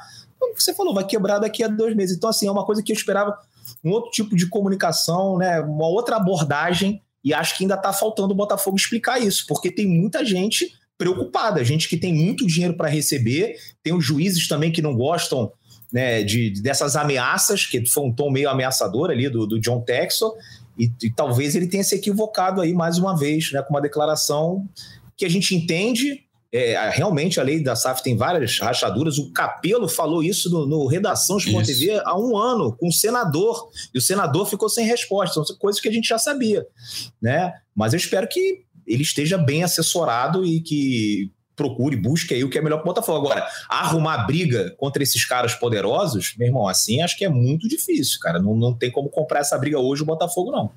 Você 0.56 0.74
falou, 0.74 0.94
vai 0.94 1.04
quebrar 1.04 1.38
daqui 1.38 1.62
a 1.62 1.68
dois 1.68 1.94
meses. 1.94 2.16
Então, 2.16 2.30
assim, 2.30 2.46
é 2.46 2.50
uma 2.50 2.64
coisa 2.64 2.82
que 2.82 2.92
eu 2.92 2.96
esperava 2.96 3.36
um 3.84 3.90
outro 3.90 4.10
tipo 4.10 4.34
de 4.34 4.48
comunicação, 4.48 5.38
né? 5.38 5.60
Uma 5.60 5.86
outra 5.86 6.16
abordagem 6.16 7.00
e 7.24 7.32
acho 7.32 7.56
que 7.56 7.64
ainda 7.64 7.74
está 7.74 7.92
faltando 7.92 8.32
o 8.32 8.36
Botafogo 8.36 8.76
explicar 8.76 9.20
isso, 9.20 9.44
porque 9.46 9.70
tem 9.70 9.86
muita 9.86 10.24
gente 10.24 10.72
preocupada, 10.98 11.64
gente 11.64 11.88
que 11.88 11.96
tem 11.96 12.14
muito 12.14 12.46
dinheiro 12.46 12.76
para 12.76 12.88
receber, 12.88 13.56
tem 13.82 13.94
os 13.94 14.04
juízes 14.04 14.46
também 14.48 14.70
que 14.70 14.82
não 14.82 14.94
gostam 14.94 15.52
né, 15.92 16.22
de, 16.22 16.50
dessas 16.62 16.96
ameaças, 16.96 17.66
que 17.66 17.84
foi 17.86 18.04
um 18.04 18.12
tom 18.12 18.30
meio 18.30 18.48
ameaçador 18.48 19.10
ali 19.10 19.28
do, 19.28 19.46
do 19.46 19.60
John 19.60 19.80
Texel, 19.80 20.32
e, 20.78 20.90
e, 21.02 21.10
talvez 21.10 21.54
ele 21.54 21.66
tenha 21.66 21.84
se 21.84 21.94
equivocado 21.94 22.60
aí 22.60 22.72
mais 22.72 22.98
uma 22.98 23.16
vez, 23.16 23.52
né, 23.52 23.62
com 23.62 23.74
uma 23.74 23.80
declaração 23.80 24.66
que 25.22 25.26
a 25.26 25.30
gente 25.30 25.54
entende, 25.54 26.24
é, 26.52 26.90
realmente 26.90 27.38
a 27.38 27.44
lei 27.44 27.62
da 27.62 27.76
SAF 27.76 28.02
tem 28.02 28.16
várias 28.16 28.58
rachaduras. 28.58 29.18
O 29.18 29.32
Capelo 29.32 29.88
falou 29.88 30.20
isso 30.20 30.50
no, 30.50 30.66
no 30.66 30.86
Redação 30.88 31.38
Sport 31.38 31.64
TV 31.64 32.02
há 32.04 32.18
um 32.18 32.36
ano, 32.36 32.76
com 32.76 32.88
o 32.88 32.92
senador, 32.92 33.70
e 33.94 33.98
o 33.98 34.02
senador 34.02 34.46
ficou 34.46 34.68
sem 34.68 34.84
resposta. 34.84 35.44
São 35.44 35.56
coisas 35.56 35.80
que 35.80 35.88
a 35.88 35.92
gente 35.92 36.08
já 36.08 36.18
sabia. 36.18 36.66
Né? 37.22 37.52
Mas 37.72 37.92
eu 37.92 37.98
espero 37.98 38.26
que 38.26 38.64
ele 38.84 39.04
esteja 39.04 39.38
bem 39.38 39.62
assessorado 39.62 40.44
e 40.44 40.60
que 40.60 41.30
procure, 41.54 41.94
busque 41.94 42.34
aí 42.34 42.42
o 42.42 42.50
que 42.50 42.58
é 42.58 42.62
melhor 42.62 42.78
para 42.78 42.90
o 42.90 42.94
Botafogo. 42.94 43.26
Agora, 43.26 43.46
arrumar 43.68 44.26
briga 44.26 44.74
contra 44.76 45.04
esses 45.04 45.24
caras 45.24 45.54
poderosos, 45.54 46.34
meu 46.36 46.48
irmão, 46.48 46.66
assim 46.66 47.00
acho 47.00 47.16
que 47.16 47.24
é 47.24 47.28
muito 47.28 47.68
difícil, 47.68 48.18
cara. 48.20 48.40
Não, 48.40 48.56
não 48.56 48.74
tem 48.74 48.90
como 48.90 49.08
comprar 49.08 49.38
essa 49.38 49.56
briga 49.56 49.78
hoje 49.78 50.02
o 50.02 50.06
Botafogo, 50.06 50.50
não. 50.50 50.72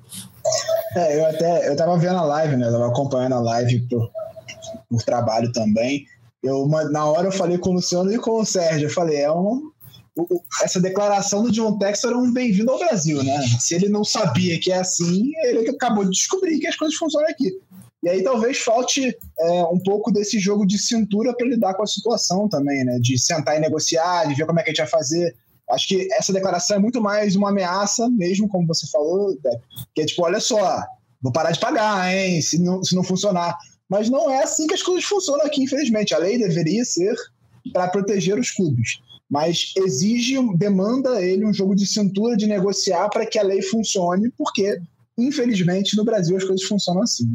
É, 0.94 1.18
eu 1.18 1.26
até 1.26 1.68
eu 1.68 1.76
tava 1.76 1.98
vendo 1.98 2.16
a 2.16 2.24
live, 2.24 2.56
né? 2.56 2.68
Eu 2.68 2.72
tava 2.72 2.88
acompanhando 2.88 3.34
a 3.34 3.40
live 3.40 3.80
por, 3.88 4.08
por 4.88 5.02
trabalho 5.02 5.52
também. 5.52 6.04
Eu, 6.42 6.66
na 6.66 7.04
hora 7.06 7.28
eu 7.28 7.32
falei 7.32 7.58
com 7.58 7.70
o 7.70 7.74
Luciano 7.74 8.12
e 8.12 8.18
com 8.18 8.40
o 8.40 8.44
Sérgio, 8.44 8.86
eu 8.86 8.92
falei, 8.92 9.18
é 9.18 9.32
um, 9.32 9.70
essa 10.62 10.80
declaração 10.80 11.42
do 11.42 11.52
John 11.52 11.76
Textor 11.78 12.10
era 12.10 12.18
um 12.18 12.32
bem-vindo 12.32 12.70
ao 12.70 12.78
Brasil, 12.78 13.22
né? 13.22 13.38
Se 13.60 13.74
ele 13.74 13.88
não 13.88 14.04
sabia 14.04 14.58
que 14.58 14.72
é 14.72 14.78
assim, 14.78 15.30
ele 15.44 15.68
acabou 15.68 16.04
de 16.04 16.10
descobrir 16.10 16.58
que 16.58 16.66
as 16.66 16.76
coisas 16.76 16.96
funcionam 16.96 17.28
aqui. 17.28 17.52
E 18.02 18.08
aí 18.08 18.22
talvez 18.22 18.58
falte 18.58 19.16
é, 19.38 19.64
um 19.64 19.78
pouco 19.78 20.12
desse 20.12 20.38
jogo 20.38 20.66
de 20.66 20.78
cintura 20.78 21.34
para 21.36 21.46
lidar 21.46 21.74
com 21.74 21.82
a 21.82 21.86
situação 21.86 22.48
também, 22.48 22.84
né? 22.84 22.98
De 23.00 23.18
sentar 23.18 23.56
e 23.56 23.60
negociar, 23.60 24.26
de 24.26 24.34
ver 24.34 24.46
como 24.46 24.58
é 24.58 24.62
que 24.62 24.70
a 24.70 24.72
gente 24.72 24.82
vai 24.82 24.88
fazer. 24.88 25.34
Acho 25.70 25.88
que 25.88 26.08
essa 26.12 26.32
declaração 26.32 26.76
é 26.76 26.80
muito 26.80 27.00
mais 27.00 27.34
uma 27.34 27.50
ameaça, 27.50 28.08
mesmo 28.10 28.48
como 28.48 28.66
você 28.66 28.86
falou, 28.86 29.36
que 29.94 30.02
é 30.02 30.06
tipo, 30.06 30.22
olha 30.22 30.38
só, 30.38 30.82
vou 31.20 31.32
parar 31.32 31.50
de 31.50 31.58
pagar, 31.58 32.14
hein? 32.14 32.40
Se 32.40 32.58
não, 32.58 32.82
se 32.82 32.94
não 32.94 33.02
funcionar. 33.02 33.58
Mas 33.88 34.10
não 34.10 34.30
é 34.30 34.42
assim 34.42 34.66
que 34.66 34.74
as 34.74 34.82
coisas 34.82 35.04
funcionam 35.04 35.44
aqui, 35.44 35.62
infelizmente. 35.62 36.14
A 36.14 36.18
lei 36.18 36.38
deveria 36.38 36.84
ser 36.84 37.14
para 37.72 37.88
proteger 37.88 38.38
os 38.38 38.50
clubes. 38.50 39.00
Mas 39.28 39.72
exige, 39.76 40.36
demanda 40.56 41.20
ele 41.22 41.44
um 41.44 41.52
jogo 41.52 41.74
de 41.74 41.86
cintura 41.86 42.36
de 42.36 42.46
negociar 42.46 43.08
para 43.08 43.26
que 43.26 43.38
a 43.38 43.42
lei 43.42 43.60
funcione, 43.62 44.30
porque, 44.36 44.80
infelizmente, 45.18 45.96
no 45.96 46.04
Brasil 46.04 46.36
as 46.36 46.44
coisas 46.44 46.66
funcionam 46.66 47.02
assim. 47.02 47.28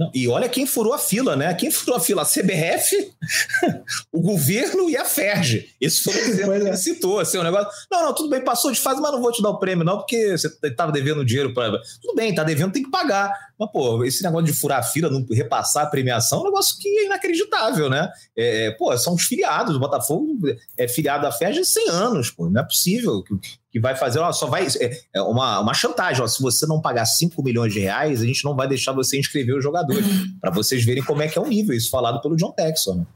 Não. 0.00 0.10
E 0.14 0.26
olha 0.26 0.48
quem 0.48 0.64
furou 0.64 0.94
a 0.94 0.98
fila, 0.98 1.36
né? 1.36 1.52
Quem 1.52 1.70
furou 1.70 1.98
a 1.98 2.00
fila? 2.00 2.22
A 2.22 2.24
CBF, 2.24 3.12
o 4.10 4.22
governo 4.22 4.88
e 4.88 4.96
a 4.96 5.04
FERJ. 5.04 5.74
Esse 5.78 6.02
foi 6.02 6.14
o 6.14 6.16
exemplo 6.24 6.52
que 6.52 6.68
ele 6.68 6.76
citou. 6.78 7.20
Assim, 7.20 7.36
um 7.36 7.42
negócio. 7.42 7.68
Não, 7.92 8.04
não, 8.04 8.14
tudo 8.14 8.30
bem, 8.30 8.42
passou 8.42 8.72
de 8.72 8.80
fase, 8.80 8.98
mas 8.98 9.12
não 9.12 9.20
vou 9.20 9.30
te 9.30 9.42
dar 9.42 9.50
o 9.50 9.58
prêmio, 9.58 9.84
não, 9.84 9.98
porque 9.98 10.38
você 10.38 10.48
estava 10.64 10.90
devendo 10.90 11.22
dinheiro 11.22 11.52
para. 11.52 11.78
Tudo 12.00 12.14
bem, 12.14 12.34
tá 12.34 12.42
devendo, 12.42 12.72
tem 12.72 12.82
que 12.82 12.90
pagar. 12.90 13.30
Mas, 13.58 13.70
pô, 13.70 14.02
esse 14.02 14.22
negócio 14.22 14.46
de 14.46 14.54
furar 14.54 14.78
a 14.78 14.82
fila, 14.82 15.10
não 15.10 15.22
repassar 15.30 15.84
a 15.84 15.90
premiação, 15.90 16.38
é 16.38 16.40
um 16.40 16.44
negócio 16.46 16.78
que 16.78 16.88
é 16.88 17.04
inacreditável, 17.04 17.90
né? 17.90 18.10
É, 18.34 18.68
é 18.68 18.70
pô, 18.70 18.96
são 18.96 19.12
os 19.12 19.24
filiados. 19.24 19.76
O 19.76 19.80
Botafogo 19.80 20.34
é 20.78 20.88
filiado 20.88 21.24
da 21.24 21.32
FERJ 21.32 21.60
há 21.60 21.64
100 21.64 21.88
anos, 21.90 22.30
pô. 22.30 22.48
Não 22.48 22.62
é 22.62 22.64
possível 22.64 23.22
que 23.69 23.69
vai 23.78 23.94
fazer, 23.94 24.18
ó, 24.18 24.32
só 24.32 24.46
vai. 24.46 24.66
É, 24.80 25.00
é 25.14 25.22
uma, 25.22 25.60
uma 25.60 25.74
chantagem, 25.74 26.22
ó, 26.22 26.26
se 26.26 26.42
você 26.42 26.66
não 26.66 26.80
pagar 26.80 27.04
5 27.04 27.40
milhões 27.42 27.72
de 27.72 27.80
reais, 27.80 28.20
a 28.22 28.26
gente 28.26 28.44
não 28.44 28.56
vai 28.56 28.66
deixar 28.66 28.92
você 28.92 29.18
inscrever 29.18 29.56
os 29.56 29.62
jogadores. 29.62 30.04
para 30.40 30.50
vocês 30.50 30.84
verem 30.84 31.04
como 31.04 31.22
é 31.22 31.28
que 31.28 31.38
é 31.38 31.40
o 31.40 31.46
nível, 31.46 31.76
isso 31.76 31.90
falado 31.90 32.20
pelo 32.20 32.36
John 32.36 32.52
Texon. 32.52 32.96
Né? 32.96 33.06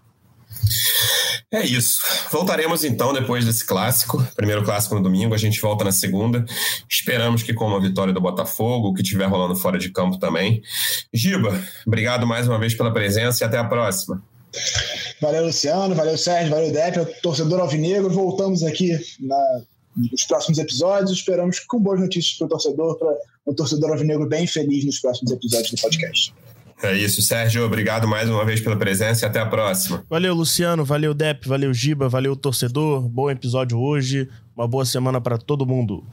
É 1.55 1.65
isso. 1.65 2.03
Voltaremos 2.33 2.83
então 2.83 3.13
depois 3.13 3.45
desse 3.45 3.65
clássico. 3.65 4.21
Primeiro 4.35 4.65
clássico 4.65 4.97
no 4.97 5.03
domingo, 5.03 5.35
a 5.35 5.39
gente 5.39 5.61
volta 5.61 5.85
na 5.85 5.93
segunda. 5.93 6.45
Esperamos 6.91 7.45
que 7.45 7.55
com 7.55 7.67
uma 7.67 7.81
vitória 7.81 8.13
do 8.13 8.21
Botafogo, 8.21 8.89
o 8.89 8.95
que 8.95 9.03
estiver 9.03 9.27
rolando 9.27 9.55
fora 9.55 9.79
de 9.79 9.91
campo 9.91 10.19
também. 10.19 10.61
Giba, 11.13 11.63
obrigado 11.87 12.27
mais 12.27 12.49
uma 12.49 12.59
vez 12.59 12.75
pela 12.75 12.93
presença 12.93 13.45
e 13.45 13.47
até 13.47 13.57
a 13.57 13.65
próxima. 13.65 14.21
Valeu, 15.21 15.47
Luciano, 15.47 15.95
valeu, 15.95 16.19
Sérgio, 16.19 16.51
valeu, 16.51 16.73
Depp, 16.73 17.21
torcedor 17.23 17.61
alvinegro. 17.61 18.11
Voltamos 18.11 18.65
aqui 18.65 18.91
na, 19.21 19.63
nos 19.97 20.25
próximos 20.25 20.59
episódios. 20.59 21.13
Esperamos 21.13 21.61
com 21.61 21.81
boas 21.81 22.01
notícias 22.01 22.37
para 22.37 22.47
o 22.47 22.49
torcedor, 22.49 22.99
para 22.99 23.17
o 23.47 23.55
torcedor 23.55 23.91
alvinegro 23.93 24.27
bem 24.29 24.47
feliz 24.47 24.85
nos 24.85 24.99
próximos 24.99 25.33
episódios 25.33 25.71
do 25.71 25.81
podcast. 25.81 26.35
É 26.83 26.93
isso, 26.97 27.23
Sérgio. 27.23 27.65
Obrigado 27.65 28.07
mais 28.07 28.29
uma 28.29 28.45
vez 28.45 28.61
pela 28.61 28.77
presença 28.77 29.25
e 29.25 29.29
até 29.29 29.39
a 29.39 29.47
próxima. 29.47 30.05
Valeu, 30.11 30.35
Luciano. 30.35 30.85
Valeu, 30.85 31.15
Dep. 31.15 31.49
Valeu, 31.49 31.73
Giba. 31.73 32.09
Valeu, 32.09 32.37
torcedor. 32.37 33.09
Bom 33.09 33.31
episódio 33.31 33.79
hoje. 33.79 34.29
Uma 34.57 34.69
boa 34.69 34.85
semana 34.85 35.21
para 35.21 35.39
todo 35.39 35.65
mundo. 35.65 36.05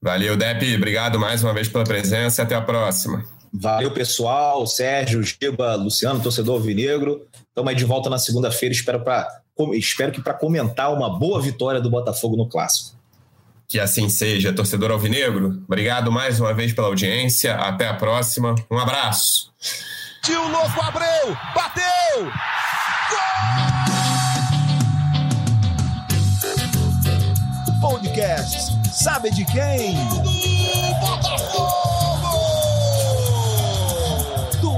Valeu, 0.00 0.36
Dep. 0.36 0.76
Obrigado 0.76 1.18
mais 1.18 1.42
uma 1.42 1.52
vez 1.52 1.68
pela 1.68 1.84
presença 1.84 2.42
e 2.42 2.44
até 2.44 2.54
a 2.54 2.60
próxima. 2.60 3.24
Valeu, 3.52 3.90
pessoal. 3.90 4.66
Sérgio, 4.66 5.22
Giba, 5.22 5.74
Luciano, 5.74 6.22
torcedor 6.22 6.60
Vinegro. 6.60 7.26
Estamos 7.48 7.70
aí 7.70 7.76
de 7.76 7.84
volta 7.84 8.08
na 8.08 8.18
segunda-feira. 8.18 8.74
Espero, 8.74 9.04
espero 9.74 10.12
que 10.12 10.22
para 10.22 10.34
comentar 10.34 10.92
uma 10.92 11.18
boa 11.18 11.40
vitória 11.40 11.80
do 11.80 11.90
Botafogo 11.90 12.36
no 12.36 12.48
Clássico. 12.48 12.96
Que 13.68 13.78
assim 13.80 14.08
seja, 14.08 14.52
torcedor 14.52 14.90
alvinegro. 14.90 15.62
Obrigado 15.66 16.12
mais 16.12 16.38
uma 16.40 16.52
vez 16.52 16.72
pela 16.72 16.88
audiência. 16.88 17.54
Até 17.54 17.88
a 17.88 17.94
próxima. 17.94 18.54
Um 18.70 18.78
abraço. 18.78 19.50
Tio 20.22 20.46
Louco 20.48 20.80
Abreu, 20.80 21.36
bateu! 21.54 22.30
Gol! 23.10 23.32
Podcast, 27.80 28.72
sabe 28.92 29.30
de 29.30 29.44
quem? 29.46 29.96